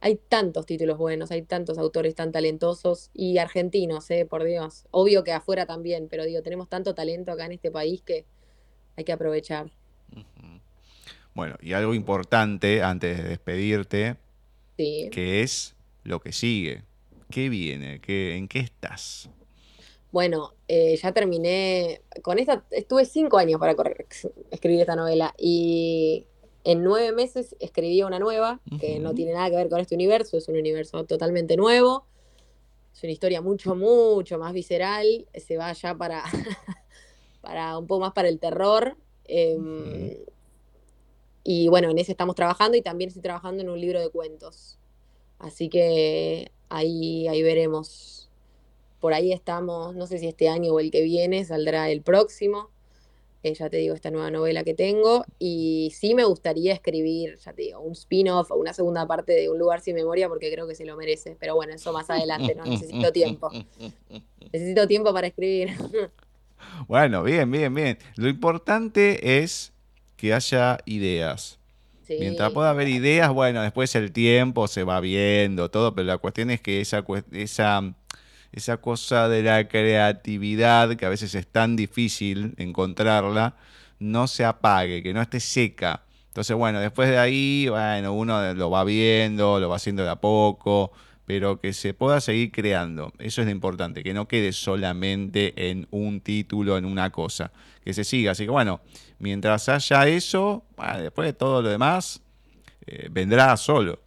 Hay 0.00 0.16
tantos 0.16 0.64
títulos 0.66 0.96
buenos, 0.96 1.30
hay 1.30 1.42
tantos 1.42 1.76
autores 1.76 2.14
tan 2.14 2.30
talentosos 2.30 3.10
y 3.12 3.38
argentinos, 3.38 4.10
eh, 4.10 4.26
por 4.26 4.44
Dios. 4.44 4.86
Obvio 4.90 5.24
que 5.24 5.32
afuera 5.32 5.66
también, 5.66 6.08
pero 6.08 6.24
digo, 6.24 6.42
tenemos 6.42 6.68
tanto 6.68 6.94
talento 6.94 7.32
acá 7.32 7.46
en 7.46 7.52
este 7.52 7.70
país 7.70 8.02
que 8.02 8.24
hay 8.96 9.04
que 9.04 9.12
aprovechar. 9.12 9.72
Bueno, 11.34 11.56
y 11.60 11.72
algo 11.72 11.94
importante 11.94 12.82
antes 12.82 13.16
de 13.16 13.28
despedirte, 13.28 14.16
que 14.76 15.42
es 15.42 15.74
lo 16.04 16.20
que 16.20 16.32
sigue. 16.32 16.82
¿Qué 17.30 17.48
viene? 17.48 18.00
¿Qué, 18.00 18.36
¿En 18.36 18.48
qué 18.48 18.60
estás? 18.60 19.28
Bueno, 20.10 20.54
eh, 20.68 20.96
ya 20.96 21.12
terminé, 21.12 22.00
con 22.22 22.38
esta, 22.38 22.64
estuve 22.70 23.04
cinco 23.04 23.38
años 23.38 23.60
para 23.60 23.74
escribir 24.50 24.80
esta 24.80 24.96
novela 24.96 25.34
y 25.36 26.26
en 26.64 26.82
nueve 26.82 27.12
meses 27.12 27.56
escribí 27.60 28.02
una 28.02 28.18
nueva 28.18 28.60
que 28.80 28.98
no 28.98 29.14
tiene 29.14 29.32
nada 29.32 29.50
que 29.50 29.56
ver 29.56 29.68
con 29.68 29.80
este 29.80 29.94
universo, 29.94 30.36
es 30.36 30.48
un 30.48 30.56
universo 30.56 31.04
totalmente 31.04 31.56
nuevo, 31.56 32.06
es 32.94 33.02
una 33.02 33.12
historia 33.12 33.40
mucho, 33.40 33.74
mucho 33.74 34.38
más 34.38 34.52
visceral, 34.52 35.26
se 35.34 35.56
va 35.56 35.72
ya 35.72 35.94
para, 35.94 36.24
para 37.40 37.78
un 37.78 37.86
poco 37.86 38.00
más 38.00 38.12
para 38.12 38.28
el 38.28 38.38
terror. 38.38 38.96
Em, 39.24 40.16
y 41.44 41.68
bueno, 41.68 41.90
en 41.90 41.98
ese 41.98 42.12
estamos 42.12 42.34
trabajando 42.34 42.76
y 42.76 42.82
también 42.82 43.08
estoy 43.08 43.22
trabajando 43.22 43.62
en 43.62 43.70
un 43.70 43.80
libro 43.80 44.00
de 44.00 44.10
cuentos. 44.10 44.78
Así 45.38 45.68
que 45.68 46.50
ahí, 46.68 47.28
ahí 47.28 47.42
veremos 47.42 48.18
por 49.00 49.14
ahí 49.14 49.32
estamos, 49.32 49.94
no 49.94 50.06
sé 50.06 50.18
si 50.18 50.26
este 50.26 50.48
año 50.48 50.72
o 50.72 50.80
el 50.80 50.90
que 50.90 51.02
viene, 51.02 51.44
saldrá 51.44 51.90
el 51.90 52.02
próximo. 52.02 52.70
Eh, 53.42 53.54
ya 53.54 53.70
te 53.70 53.76
digo, 53.76 53.94
esta 53.94 54.10
nueva 54.10 54.30
novela 54.30 54.64
que 54.64 54.74
tengo. 54.74 55.24
Y 55.38 55.92
sí 55.94 56.14
me 56.14 56.24
gustaría 56.24 56.72
escribir, 56.72 57.38
ya 57.38 57.52
te 57.52 57.62
digo, 57.62 57.80
un 57.80 57.92
spin-off 57.92 58.50
o 58.50 58.56
una 58.56 58.72
segunda 58.72 59.06
parte 59.06 59.32
de 59.32 59.48
Un 59.48 59.58
lugar 59.58 59.80
sin 59.80 59.94
memoria 59.94 60.28
porque 60.28 60.50
creo 60.52 60.66
que 60.66 60.74
se 60.74 60.84
lo 60.84 60.96
merece. 60.96 61.36
Pero 61.38 61.54
bueno, 61.54 61.72
eso 61.74 61.92
más 61.92 62.10
adelante, 62.10 62.54
no 62.54 62.64
necesito 62.64 63.12
tiempo. 63.12 63.50
Necesito 64.52 64.88
tiempo 64.88 65.12
para 65.12 65.26
escribir. 65.26 65.70
Bueno, 66.88 67.22
bien, 67.22 67.50
bien, 67.50 67.72
bien. 67.74 67.98
Lo 68.16 68.28
importante 68.28 69.42
es 69.42 69.72
que 70.16 70.34
haya 70.34 70.78
ideas. 70.86 71.58
Mientras 72.08 72.52
pueda 72.52 72.70
haber 72.70 72.88
ideas, 72.88 73.30
bueno, 73.32 73.62
después 73.62 73.94
el 73.94 74.12
tiempo 74.12 74.66
se 74.66 74.82
va 74.82 74.98
viendo, 75.00 75.70
todo, 75.70 75.94
pero 75.94 76.06
la 76.06 76.18
cuestión 76.18 76.50
es 76.50 76.60
que 76.60 76.80
esa, 76.80 77.04
esa 77.32 77.94
esa 78.52 78.78
cosa 78.78 79.28
de 79.28 79.42
la 79.42 79.68
creatividad, 79.68 80.96
que 80.96 81.06
a 81.06 81.08
veces 81.08 81.34
es 81.34 81.46
tan 81.46 81.76
difícil 81.76 82.54
encontrarla, 82.56 83.56
no 83.98 84.26
se 84.26 84.44
apague, 84.44 85.02
que 85.02 85.12
no 85.12 85.20
esté 85.20 85.40
seca. 85.40 86.02
Entonces, 86.28 86.56
bueno, 86.56 86.80
después 86.80 87.08
de 87.08 87.18
ahí, 87.18 87.66
bueno, 87.68 88.12
uno 88.12 88.54
lo 88.54 88.70
va 88.70 88.84
viendo, 88.84 89.58
lo 89.58 89.68
va 89.68 89.76
haciendo 89.76 90.04
de 90.04 90.10
a 90.10 90.16
poco, 90.16 90.92
pero 91.26 91.60
que 91.60 91.72
se 91.72 91.94
pueda 91.94 92.20
seguir 92.20 92.52
creando. 92.52 93.12
Eso 93.18 93.42
es 93.42 93.46
lo 93.46 93.50
importante, 93.50 94.02
que 94.02 94.14
no 94.14 94.28
quede 94.28 94.52
solamente 94.52 95.70
en 95.70 95.86
un 95.90 96.20
título, 96.20 96.78
en 96.78 96.84
una 96.84 97.10
cosa, 97.10 97.52
que 97.84 97.92
se 97.92 98.04
siga. 98.04 98.32
Así 98.32 98.44
que 98.44 98.50
bueno, 98.50 98.80
mientras 99.18 99.68
haya 99.68 100.08
eso, 100.08 100.64
después 100.98 101.26
de 101.26 101.32
todo 101.32 101.60
lo 101.60 101.68
demás, 101.68 102.22
eh, 102.86 103.08
vendrá 103.10 103.56
solo. 103.56 104.00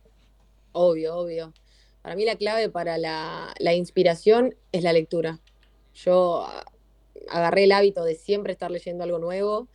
Obvio, 0.72 1.16
obvio. 1.16 1.54
Para 2.02 2.16
mí 2.16 2.26
la 2.26 2.36
clave 2.36 2.70
para 2.70 2.98
la, 2.98 3.74
inspiración 3.74 4.56
es 4.72 4.84
la 4.84 4.94
lectura. 4.94 5.40
Yo 5.94 6.44
ah, 6.48 6.66
agarré 7.30 7.66
el 7.66 7.72
hábito 7.72 8.04
de 8.04 8.16
siempre 8.16 8.54
estar 8.54 8.72
leyendo 8.72 9.04
algo 9.04 9.20
nuevo 9.20 9.68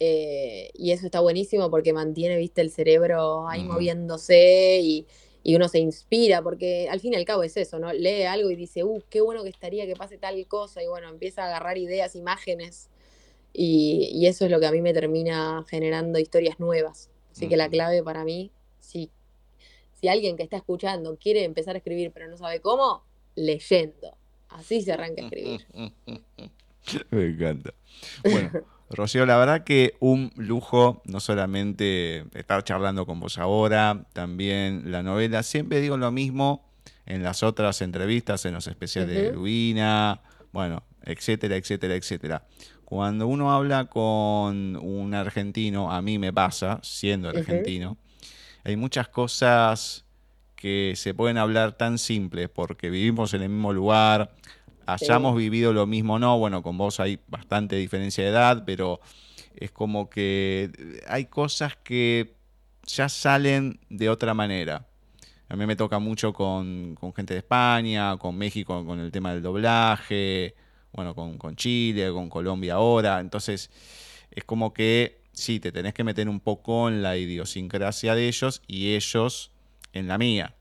eh, 0.00 0.70
y 0.74 0.92
eso 0.92 1.06
está 1.06 1.20
buenísimo 1.20 1.70
porque 1.70 1.92
mantiene, 1.92 2.36
viste, 2.36 2.60
el 2.62 2.70
cerebro 2.70 3.48
ahí 3.48 3.64
moviéndose 3.64 4.80
y, 4.82 5.06
uno 5.44 5.66
se 5.66 5.78
inspira 5.78 6.42
porque 6.42 6.90
al 6.90 7.00
fin 7.00 7.14
y 7.14 7.16
al 7.16 7.24
cabo 7.24 7.42
es 7.42 7.56
eso, 7.56 7.78
¿no? 7.78 7.90
Lee 7.94 8.24
algo 8.24 8.50
y 8.50 8.54
dice, 8.54 8.84
uh, 8.84 9.02
qué 9.08 9.22
bueno 9.22 9.42
que 9.42 9.48
estaría 9.48 9.86
que 9.86 9.96
pase 9.96 10.18
tal 10.18 10.46
cosa 10.46 10.82
y 10.82 10.88
bueno, 10.88 11.08
empieza 11.08 11.42
a 11.42 11.46
agarrar 11.46 11.78
ideas, 11.78 12.14
imágenes 12.16 12.90
y, 13.54 14.10
y 14.12 14.26
eso 14.26 14.44
es 14.44 14.50
lo 14.50 14.60
que 14.60 14.66
a 14.66 14.72
mí 14.72 14.82
me 14.82 14.92
termina 14.92 15.64
generando 15.66 16.18
historias 16.18 16.60
nuevas. 16.60 17.08
Así 17.30 17.48
que 17.48 17.56
la 17.56 17.70
clave 17.70 18.02
para 18.02 18.24
mí, 18.24 18.50
si 20.00 20.08
alguien 20.08 20.36
que 20.36 20.42
está 20.42 20.56
escuchando 20.56 21.16
quiere 21.16 21.44
empezar 21.44 21.74
a 21.74 21.78
escribir 21.78 22.12
pero 22.12 22.28
no 22.28 22.36
sabe 22.36 22.60
cómo, 22.60 23.04
leyendo. 23.34 24.16
Así 24.48 24.82
se 24.82 24.92
arranca 24.92 25.22
a 25.22 25.24
escribir. 25.26 25.66
Me 27.10 27.26
encanta. 27.26 27.74
Bueno, 28.22 28.50
Rocío, 28.90 29.26
la 29.26 29.36
verdad 29.36 29.64
que 29.64 29.94
un 30.00 30.32
lujo, 30.36 31.02
no 31.04 31.20
solamente 31.20 32.24
estar 32.34 32.64
charlando 32.64 33.04
con 33.04 33.20
vos 33.20 33.38
ahora, 33.38 34.06
también 34.14 34.90
la 34.90 35.02
novela. 35.02 35.42
Siempre 35.42 35.80
digo 35.80 35.98
lo 35.98 36.10
mismo 36.10 36.64
en 37.04 37.22
las 37.22 37.42
otras 37.42 37.82
entrevistas, 37.82 38.44
en 38.46 38.54
los 38.54 38.66
especiales 38.66 39.14
de 39.14 39.32
Luina, 39.32 40.22
bueno, 40.52 40.82
etcétera, 41.02 41.56
etcétera, 41.56 41.94
etcétera. 41.94 42.46
Cuando 42.84 43.26
uno 43.26 43.52
habla 43.52 43.84
con 43.86 44.76
un 44.76 45.12
argentino, 45.12 45.92
a 45.92 46.00
mí 46.00 46.18
me 46.18 46.32
pasa, 46.32 46.80
siendo 46.82 47.28
argentino, 47.28 47.98
hay 48.68 48.76
muchas 48.76 49.08
cosas 49.08 50.04
que 50.54 50.92
se 50.94 51.14
pueden 51.14 51.38
hablar 51.38 51.72
tan 51.72 51.96
simples 51.96 52.50
porque 52.50 52.90
vivimos 52.90 53.32
en 53.32 53.40
el 53.42 53.48
mismo 53.48 53.72
lugar, 53.72 54.34
hayamos 54.84 55.36
vivido 55.36 55.72
lo 55.72 55.86
mismo 55.86 56.18
no, 56.18 56.38
bueno, 56.38 56.62
con 56.62 56.76
vos 56.76 57.00
hay 57.00 57.18
bastante 57.28 57.76
diferencia 57.76 58.24
de 58.24 58.30
edad, 58.30 58.64
pero 58.66 59.00
es 59.56 59.70
como 59.70 60.10
que 60.10 61.00
hay 61.08 61.26
cosas 61.26 61.76
que 61.76 62.34
ya 62.84 63.08
salen 63.08 63.80
de 63.88 64.10
otra 64.10 64.34
manera. 64.34 64.86
A 65.48 65.56
mí 65.56 65.64
me 65.64 65.74
toca 65.74 65.98
mucho 65.98 66.34
con, 66.34 66.94
gente 67.16 67.32
de 67.32 67.38
España, 67.38 68.18
con 68.18 68.36
México, 68.36 68.84
con 68.84 69.00
el 69.00 69.10
tema 69.10 69.32
del 69.32 69.42
doblaje, 69.42 70.54
bueno, 70.92 71.14
con, 71.14 71.38
con 71.38 71.56
Chile, 71.56 72.12
con 72.12 72.28
Colombia 72.28 72.74
ahora. 72.74 73.20
Entonces, 73.20 73.70
es 74.30 74.44
como 74.44 74.74
que 74.74 75.17
sí, 75.38 75.60
te 75.60 75.72
tenés 75.72 75.94
que 75.94 76.04
meter 76.04 76.28
un 76.28 76.40
poco 76.40 76.88
en 76.88 77.02
la 77.02 77.16
idiosincrasia 77.16 78.14
de 78.14 78.28
ellos 78.28 78.62
y 78.66 78.94
ellos 78.94 79.50
en 79.92 80.08
la 80.08 80.18
mía, 80.18 80.54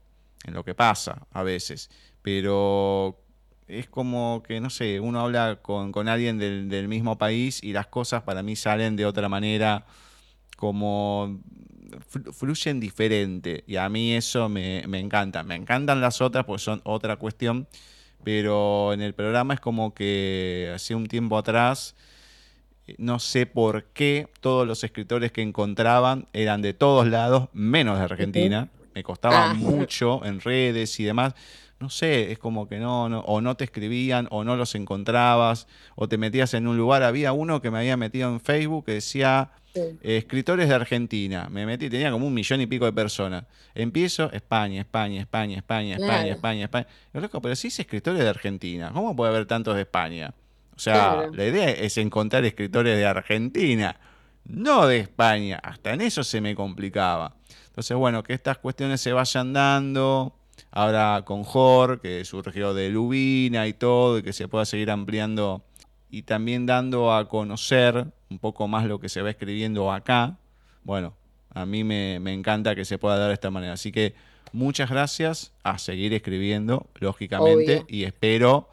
en 0.45 0.53
lo 0.53 0.63
que 0.63 0.75
pasa 0.75 1.27
a 1.31 1.43
veces. 1.43 1.89
Pero 2.21 3.19
es 3.67 3.87
como 3.87 4.43
que, 4.45 4.61
no 4.61 4.69
sé, 4.69 4.99
uno 4.99 5.19
habla 5.21 5.59
con, 5.61 6.07
alguien 6.07 6.37
del, 6.37 6.87
mismo 6.87 7.17
país 7.17 7.63
y 7.63 7.73
las 7.73 7.87
cosas 7.87 8.23
para 8.23 8.43
mí 8.43 8.55
salen 8.55 8.95
de 8.95 9.05
otra 9.05 9.29
manera, 9.29 9.85
como 10.55 11.39
fluyen 12.33 12.79
diferente. 12.79 13.63
Y 13.67 13.75
a 13.77 13.89
mí 13.89 14.13
eso 14.13 14.49
me, 14.49 14.83
me 14.87 14.99
encanta. 14.99 15.43
Me 15.43 15.55
encantan 15.55 16.01
las 16.01 16.21
otras 16.21 16.45
porque 16.45 16.63
son 16.63 16.81
otra 16.83 17.17
cuestión. 17.17 17.67
Pero 18.23 18.93
en 18.93 19.01
el 19.01 19.13
programa 19.13 19.53
es 19.53 19.59
como 19.59 19.93
que 19.93 20.71
hace 20.73 20.95
un 20.95 21.07
tiempo 21.07 21.37
atrás, 21.37 21.95
no 22.97 23.19
sé 23.19 23.45
por 23.45 23.85
qué 23.85 24.27
todos 24.39 24.67
los 24.67 24.83
escritores 24.83 25.31
que 25.31 25.41
encontraban 25.41 26.27
eran 26.33 26.61
de 26.61 26.73
todos 26.73 27.07
lados, 27.07 27.49
menos 27.53 27.97
de 27.97 28.05
Argentina. 28.05 28.69
Me 28.93 29.03
costaba 29.03 29.51
ah. 29.51 29.53
mucho 29.53 30.25
en 30.25 30.39
redes 30.39 30.99
y 30.99 31.03
demás 31.03 31.35
no 31.79 31.89
sé, 31.89 32.31
es 32.31 32.39
como 32.39 32.67
que 32.67 32.79
no, 32.79 33.07
no, 33.07 33.19
o 33.21 33.39
no 33.39 33.55
te 33.55 33.63
escribían, 33.63 34.27
o 34.31 34.43
no 34.43 34.55
los 34.55 34.73
encontrabas, 34.73 35.67
o 35.95 36.07
te 36.07 36.17
metías 36.17 36.53
en 36.53 36.67
un 36.67 36.75
lugar. 36.75 37.03
Había 37.03 37.33
uno 37.33 37.61
que 37.61 37.69
me 37.69 37.77
había 37.77 37.97
metido 37.97 38.29
en 38.29 38.39
Facebook 38.39 38.85
que 38.85 38.93
decía 38.93 39.51
escritores 40.01 40.69
de 40.69 40.73
Argentina. 40.73 41.49
Me 41.51 41.67
metí, 41.67 41.87
tenía 41.89 42.09
como 42.09 42.25
un 42.25 42.33
millón 42.33 42.61
y 42.61 42.65
pico 42.65 42.85
de 42.85 42.93
personas. 42.93 43.43
Empiezo, 43.75 44.31
España, 44.31 44.81
España, 44.81 45.21
España, 45.21 45.57
España, 45.57 45.97
España, 45.97 46.31
España, 46.31 46.63
España. 46.63 46.87
loco, 47.13 47.41
pero 47.41 47.55
si 47.55 47.67
es 47.67 47.79
escritores 47.79 48.21
de 48.21 48.29
Argentina, 48.29 48.89
¿cómo 48.91 49.15
puede 49.15 49.29
haber 49.31 49.45
tantos 49.45 49.75
de 49.75 49.81
España? 49.81 50.33
O 50.77 50.79
sea, 50.79 51.27
la 51.33 51.45
idea 51.45 51.71
es 51.71 51.97
encontrar 51.97 52.45
escritores 52.45 52.95
de 52.95 53.05
Argentina, 53.07 53.99
no 54.45 54.85
de 54.85 54.99
España. 54.99 55.59
Hasta 55.63 55.91
en 55.93 56.01
eso 56.01 56.23
se 56.23 56.39
me 56.39 56.53
complicaba. 56.53 57.35
Entonces, 57.65 57.97
bueno, 57.97 58.21
que 58.21 58.33
estas 58.33 58.59
cuestiones 58.59 59.01
se 59.01 59.11
vayan 59.11 59.53
dando 59.53 60.35
ahora 60.69 61.23
con 61.25 61.43
Jor, 61.43 61.99
que 61.99 62.23
surgió 62.25 62.75
de 62.75 62.89
Lubina 62.89 63.65
y 63.65 63.73
todo, 63.73 64.19
y 64.19 64.21
que 64.21 64.33
se 64.33 64.47
pueda 64.47 64.65
seguir 64.65 64.91
ampliando 64.91 65.63
y 66.11 66.21
también 66.21 66.67
dando 66.67 67.11
a 67.11 67.27
conocer 67.27 68.05
un 68.29 68.37
poco 68.37 68.67
más 68.67 68.85
lo 68.85 68.99
que 68.99 69.09
se 69.09 69.23
va 69.23 69.31
escribiendo 69.31 69.91
acá. 69.91 70.37
Bueno, 70.83 71.15
a 71.55 71.65
mí 71.65 71.83
me, 71.83 72.17
encanta 72.31 72.75
que 72.75 72.85
se 72.85 72.99
pueda 72.99 73.17
dar 73.17 73.29
de 73.29 73.33
esta 73.33 73.49
manera. 73.49 73.73
Así 73.73 73.91
que 73.91 74.13
muchas 74.51 74.91
gracias 74.91 75.53
a 75.63 75.79
seguir 75.79 76.13
escribiendo, 76.13 76.85
lógicamente, 76.99 77.83
y 77.87 78.03
espero 78.03 78.69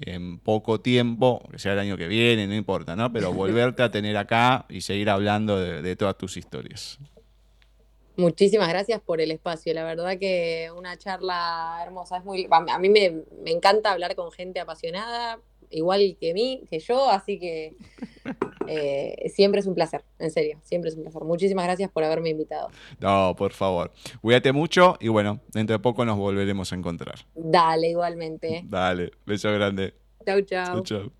en 0.00 0.38
poco 0.38 0.80
tiempo, 0.80 1.42
que 1.50 1.58
sea 1.58 1.72
el 1.72 1.78
año 1.78 1.96
que 1.96 2.08
viene, 2.08 2.46
no 2.46 2.54
importa, 2.54 2.96
¿no? 2.96 3.12
Pero 3.12 3.32
volverte 3.34 3.82
a 3.82 3.90
tener 3.90 4.16
acá 4.16 4.66
y 4.68 4.80
seguir 4.80 5.10
hablando 5.10 5.58
de 5.58 5.96
todas 5.96 6.16
tus 6.18 6.36
historias. 6.36 6.98
Muchísimas 8.16 8.68
gracias 8.68 9.00
por 9.00 9.20
el 9.20 9.32
espacio. 9.32 9.74
La 9.74 9.82
verdad 9.82 10.18
que 10.18 10.70
una 10.76 10.96
charla 10.96 11.80
hermosa. 11.84 12.18
Es 12.18 12.24
muy, 12.24 12.46
a 12.48 12.78
mí 12.78 12.88
me, 12.88 13.24
encanta 13.46 13.90
hablar 13.90 14.14
con 14.14 14.30
gente 14.30 14.60
apasionada, 14.60 15.40
igual 15.74 16.16
que 16.20 16.32
mí, 16.34 16.62
que 16.70 16.78
yo, 16.78 17.10
así 17.10 17.38
que 17.38 17.76
eh, 18.68 19.30
siempre 19.34 19.60
es 19.60 19.66
un 19.66 19.74
placer, 19.74 20.04
en 20.18 20.30
serio, 20.30 20.58
siempre 20.62 20.90
es 20.90 20.96
un 20.96 21.02
placer. 21.02 21.22
Muchísimas 21.22 21.64
gracias 21.64 21.90
por 21.90 22.04
haberme 22.04 22.30
invitado. 22.30 22.68
No, 23.00 23.34
por 23.36 23.52
favor. 23.52 23.92
Cuídate 24.20 24.52
mucho 24.52 24.96
y 25.00 25.08
bueno, 25.08 25.40
dentro 25.52 25.74
de 25.74 25.80
poco 25.80 26.04
nos 26.04 26.16
volveremos 26.16 26.72
a 26.72 26.76
encontrar. 26.76 27.16
Dale, 27.34 27.90
igualmente. 27.90 28.62
Dale, 28.64 29.12
beso 29.26 29.52
grande. 29.52 29.94
Chau, 30.24 30.40
chau. 30.42 30.64
chau, 30.64 30.82
chau. 30.82 31.12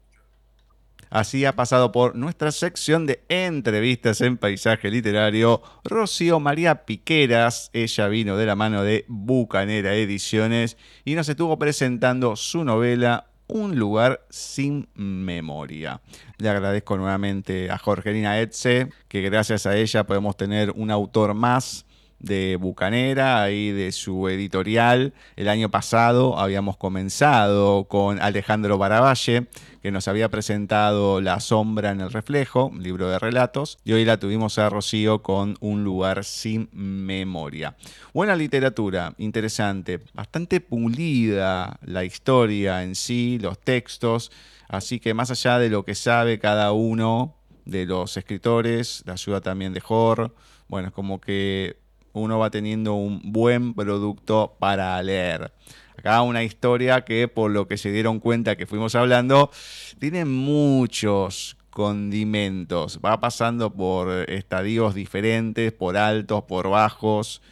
Así 1.14 1.44
ha 1.44 1.55
pasado 1.55 1.93
por 1.93 2.16
nuestra 2.16 2.51
sección 2.51 3.06
de 3.06 3.22
entrevistas 3.28 4.20
en 4.20 4.36
paisaje 4.36 4.90
literario 4.90 5.62
Rocío 5.85 6.40
María 6.40 6.86
Piqueras. 6.86 7.70
Ella 7.72 8.09
vino 8.09 8.36
de 8.36 8.47
la 8.47 8.56
mano 8.56 8.82
de 8.82 9.05
Bucanera 9.06 9.94
Ediciones 9.94 10.76
y 11.05 11.14
nos 11.14 11.28
estuvo 11.28 11.56
presentando 11.56 12.35
su 12.35 12.64
novela 12.64 13.28
Un 13.46 13.76
lugar 13.78 14.24
sin 14.30 14.88
memoria. 14.94 16.00
Le 16.38 16.48
agradezco 16.48 16.96
nuevamente 16.96 17.70
a 17.70 17.78
Jorgelina 17.78 18.40
Etze, 18.40 18.88
que 19.08 19.20
gracias 19.20 19.66
a 19.66 19.76
ella 19.76 20.04
podemos 20.04 20.36
tener 20.36 20.70
un 20.70 20.90
autor 20.90 21.34
más 21.34 21.84
de 22.24 22.56
Bucanera 22.56 23.51
y 23.51 23.70
de 23.70 23.92
su 23.92 24.28
editorial. 24.28 25.12
El 25.36 25.48
año 25.48 25.70
pasado 25.70 26.38
habíamos 26.38 26.76
comenzado 26.76 27.84
con 27.84 28.20
Alejandro 28.20 28.78
Baravalle, 28.78 29.46
que 29.82 29.92
nos 29.92 30.09
había 30.09 30.30
presentado 30.30 31.20
La 31.20 31.40
sombra 31.40 31.90
en 31.90 32.01
el 32.01 32.10
reflejo, 32.10 32.72
libro 32.78 33.10
de 33.10 33.18
relatos, 33.18 33.78
y 33.84 33.92
hoy 33.92 34.05
la 34.05 34.18
tuvimos 34.18 34.59
a 34.59 34.70
Rocío 34.70 35.22
con 35.22 35.56
Un 35.60 35.84
lugar 35.84 36.24
sin 36.24 36.70
memoria. 36.72 37.76
Buena 38.14 38.34
literatura, 38.34 39.14
interesante, 39.18 40.01
bastante 40.14 40.60
pulida 40.60 41.78
la 41.84 42.05
historia 42.05 42.82
en 42.82 42.94
sí, 42.94 43.38
los 43.40 43.59
textos, 43.59 44.32
así 44.68 45.01
que 45.01 45.12
más 45.12 45.30
allá 45.30 45.59
de 45.59 45.68
lo 45.68 45.84
que 45.84 45.94
sabe 45.94 46.38
cada 46.38 46.72
uno 46.72 47.34
de 47.66 47.84
los 47.84 48.16
escritores, 48.16 49.02
la 49.06 49.14
ayuda 49.14 49.40
también 49.42 49.74
de 49.74 49.80
Jor, 49.80 50.34
bueno, 50.68 50.88
es 50.88 50.94
como 50.94 51.20
que 51.20 51.84
uno 52.14 52.38
va 52.38 52.50
teniendo 52.50 52.94
un 52.94 53.20
buen 53.22 53.74
producto 53.74 54.56
para 54.58 55.02
leer. 55.02 55.52
Acá 55.98 56.22
una 56.22 56.42
historia 56.42 57.02
que 57.02 57.28
por 57.28 57.50
lo 57.50 57.68
que 57.68 57.76
se 57.76 57.92
dieron 57.92 58.20
cuenta 58.20 58.56
que 58.56 58.66
fuimos 58.66 58.94
hablando, 58.94 59.50
tiene 59.98 60.24
muchos 60.24 61.56
condimentos. 61.70 63.00
Va 63.04 63.20
pasando 63.20 63.72
por 63.74 64.30
estadios 64.30 64.94
diferentes, 64.94 65.72
por 65.72 65.96
altos, 65.96 66.44
por 66.44 66.70
bajos. 66.70 67.42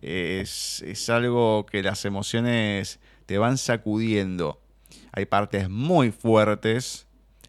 Es, 0.00 0.82
es 0.82 1.08
algo 1.10 1.64
que 1.66 1.82
las 1.82 2.04
emociones 2.04 3.00
te 3.26 3.38
van 3.38 3.58
sacudiendo. 3.58 4.60
Hay 5.12 5.26
partes 5.26 5.68
muy 5.68 6.10
fuertes 6.10 7.06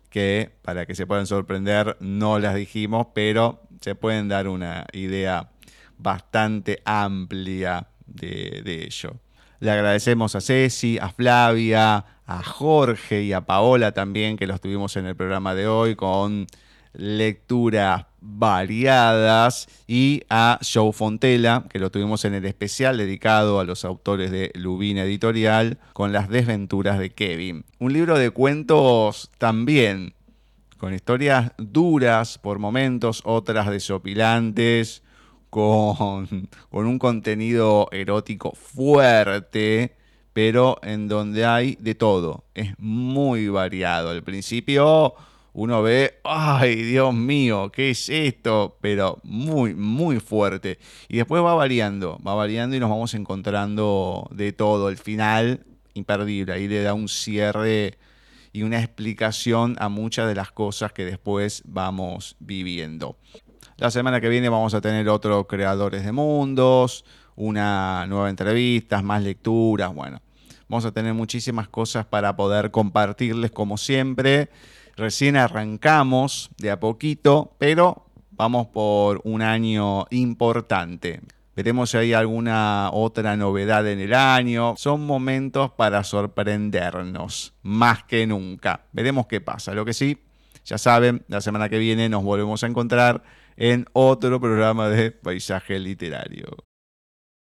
que, 0.09 0.51
para 0.61 0.85
que 0.85 0.95
se 0.95 1.05
puedan 1.05 1.27
sorprender, 1.27 1.97
no 1.99 2.39
las 2.39 2.55
dijimos, 2.55 3.07
pero 3.13 3.61
se 3.81 3.95
pueden 3.95 4.27
dar 4.27 4.47
una 4.47 4.85
idea 4.91 5.49
bastante 5.99 6.81
amplia 6.85 7.87
de, 8.07 8.83
ello. 8.85 9.17
Le 9.59 9.71
agradecemos 9.71 10.35
a 10.35 10.41
Ceci, 10.41 10.97
a 10.97 11.09
Flavia, 11.09 12.05
a 12.25 12.43
Jorge 12.43 13.23
y 13.23 13.33
a 13.33 13.41
Paola 13.41 13.91
también, 13.91 14.37
que 14.37 14.47
los 14.47 14.61
tuvimos 14.61 14.95
en 14.95 15.05
el 15.05 15.15
programa 15.15 15.53
de 15.53 15.67
hoy 15.67 15.95
con 15.95 16.47
lecturas 16.93 18.05
variadas, 18.21 19.67
y 19.87 20.23
a 20.29 20.59
Joe 20.61 20.91
Fontela, 20.91 21.65
que 21.69 21.79
lo 21.79 21.91
tuvimos 21.91 22.25
en 22.25 22.33
el 22.33 22.45
especial 22.45 22.97
dedicado 22.97 23.59
a 23.59 23.63
los 23.63 23.85
autores 23.85 24.31
de 24.31 24.51
Lubina 24.55 25.03
Editorial, 25.03 25.77
con 25.93 26.11
las 26.11 26.29
desventuras 26.29 26.99
de 26.99 27.11
Kevin. 27.11 27.65
Un 27.79 27.93
libro 27.93 28.17
de 28.17 28.31
cuentos 28.31 29.31
también, 29.37 30.15
con 30.77 30.93
historias 30.93 31.51
duras 31.57 32.37
por 32.37 32.59
momentos, 32.59 33.21
otras 33.23 33.69
desopilantes, 33.69 35.03
con, 35.49 36.49
un 36.71 36.99
contenido 36.99 37.87
erótico 37.91 38.53
fuerte, 38.53 39.95
pero 40.33 40.77
en 40.83 41.07
donde 41.07 41.45
hay 41.45 41.75
de 41.79 41.95
todo. 41.95 42.45
Es 42.53 42.73
muy 42.77 43.49
variado. 43.49 44.11
Al 44.11 44.23
principio 44.23 45.15
uno 45.53 45.81
ve, 45.81 46.19
ay 46.23 46.75
Dios 46.83 47.13
mío, 47.13 47.71
¿qué 47.73 47.89
es 47.89 48.09
esto? 48.09 48.77
Pero 48.81 49.19
muy, 49.23 49.73
muy 49.73 50.19
fuerte. 50.19 50.79
Y 51.07 51.17
después 51.17 51.43
va 51.43 51.55
variando, 51.55 52.19
va 52.25 52.35
variando 52.35 52.75
y 52.75 52.79
nos 52.79 52.89
vamos 52.89 53.13
encontrando 53.13 54.29
de 54.31 54.53
todo. 54.53 54.89
El 54.89 54.97
final, 54.97 55.65
imperdible. 55.93 56.53
Ahí 56.53 56.67
le 56.67 56.83
da 56.83 56.93
un 56.93 57.09
cierre 57.09 57.97
y 58.51 58.63
una 58.63 58.79
explicación 58.79 59.75
a 59.79 59.89
muchas 59.89 60.27
de 60.27 60.35
las 60.35 60.51
cosas 60.51 60.93
que 60.93 61.05
después 61.05 61.63
vamos 61.65 62.35
viviendo. 62.39 63.17
La 63.79 63.91
semana 63.91 64.19
que 64.19 64.27
viene 64.27 64.49
vamos 64.49 64.73
a 64.73 64.81
tener 64.81 65.07
otros 65.07 65.45
creadores 65.47 66.03
de 66.03 66.11
mundos, 66.11 67.05
una 67.37 68.05
nueva 68.07 68.29
entrevista, 68.29 69.01
más 69.01 69.23
lecturas, 69.23 69.95
bueno. 69.95 70.21
Vamos 70.67 70.83
a 70.83 70.91
tener 70.91 71.13
muchísimas 71.13 71.69
cosas 71.69 72.05
para 72.05 72.35
poder 72.35 72.71
compartirles 72.71 73.51
como 73.51 73.77
siempre. 73.77 74.49
Recién 74.97 75.37
arrancamos 75.37 76.49
de 76.57 76.71
a 76.71 76.79
poquito, 76.81 77.55
pero 77.57 78.05
vamos 78.31 78.67
por 78.67 79.21
un 79.23 79.41
año 79.41 80.07
importante. 80.09 81.21
Veremos 81.55 81.91
si 81.91 81.97
hay 81.99 82.11
alguna 82.11 82.89
otra 82.91 83.37
novedad 83.37 83.87
en 83.87 84.01
el 84.01 84.13
año. 84.13 84.73
Son 84.75 85.05
momentos 85.05 85.71
para 85.71 86.03
sorprendernos, 86.03 87.53
más 87.63 88.03
que 88.03 88.27
nunca. 88.27 88.81
Veremos 88.91 89.27
qué 89.27 89.39
pasa. 89.39 89.73
Lo 89.73 89.85
que 89.85 89.93
sí, 89.93 90.17
Ya 90.65 90.77
saben, 90.77 91.23
la 91.29 91.39
semana 91.39 91.69
que 91.69 91.79
viene 91.79 92.09
nos 92.09 92.23
volvemos 92.23 92.61
a 92.65 92.67
encontrar 92.67 93.23
en 93.59 93.85
otro 93.91 94.39
programa 94.39 94.87
de 94.87 95.11
Paisaje 95.11 95.77
Literario. 95.79 96.68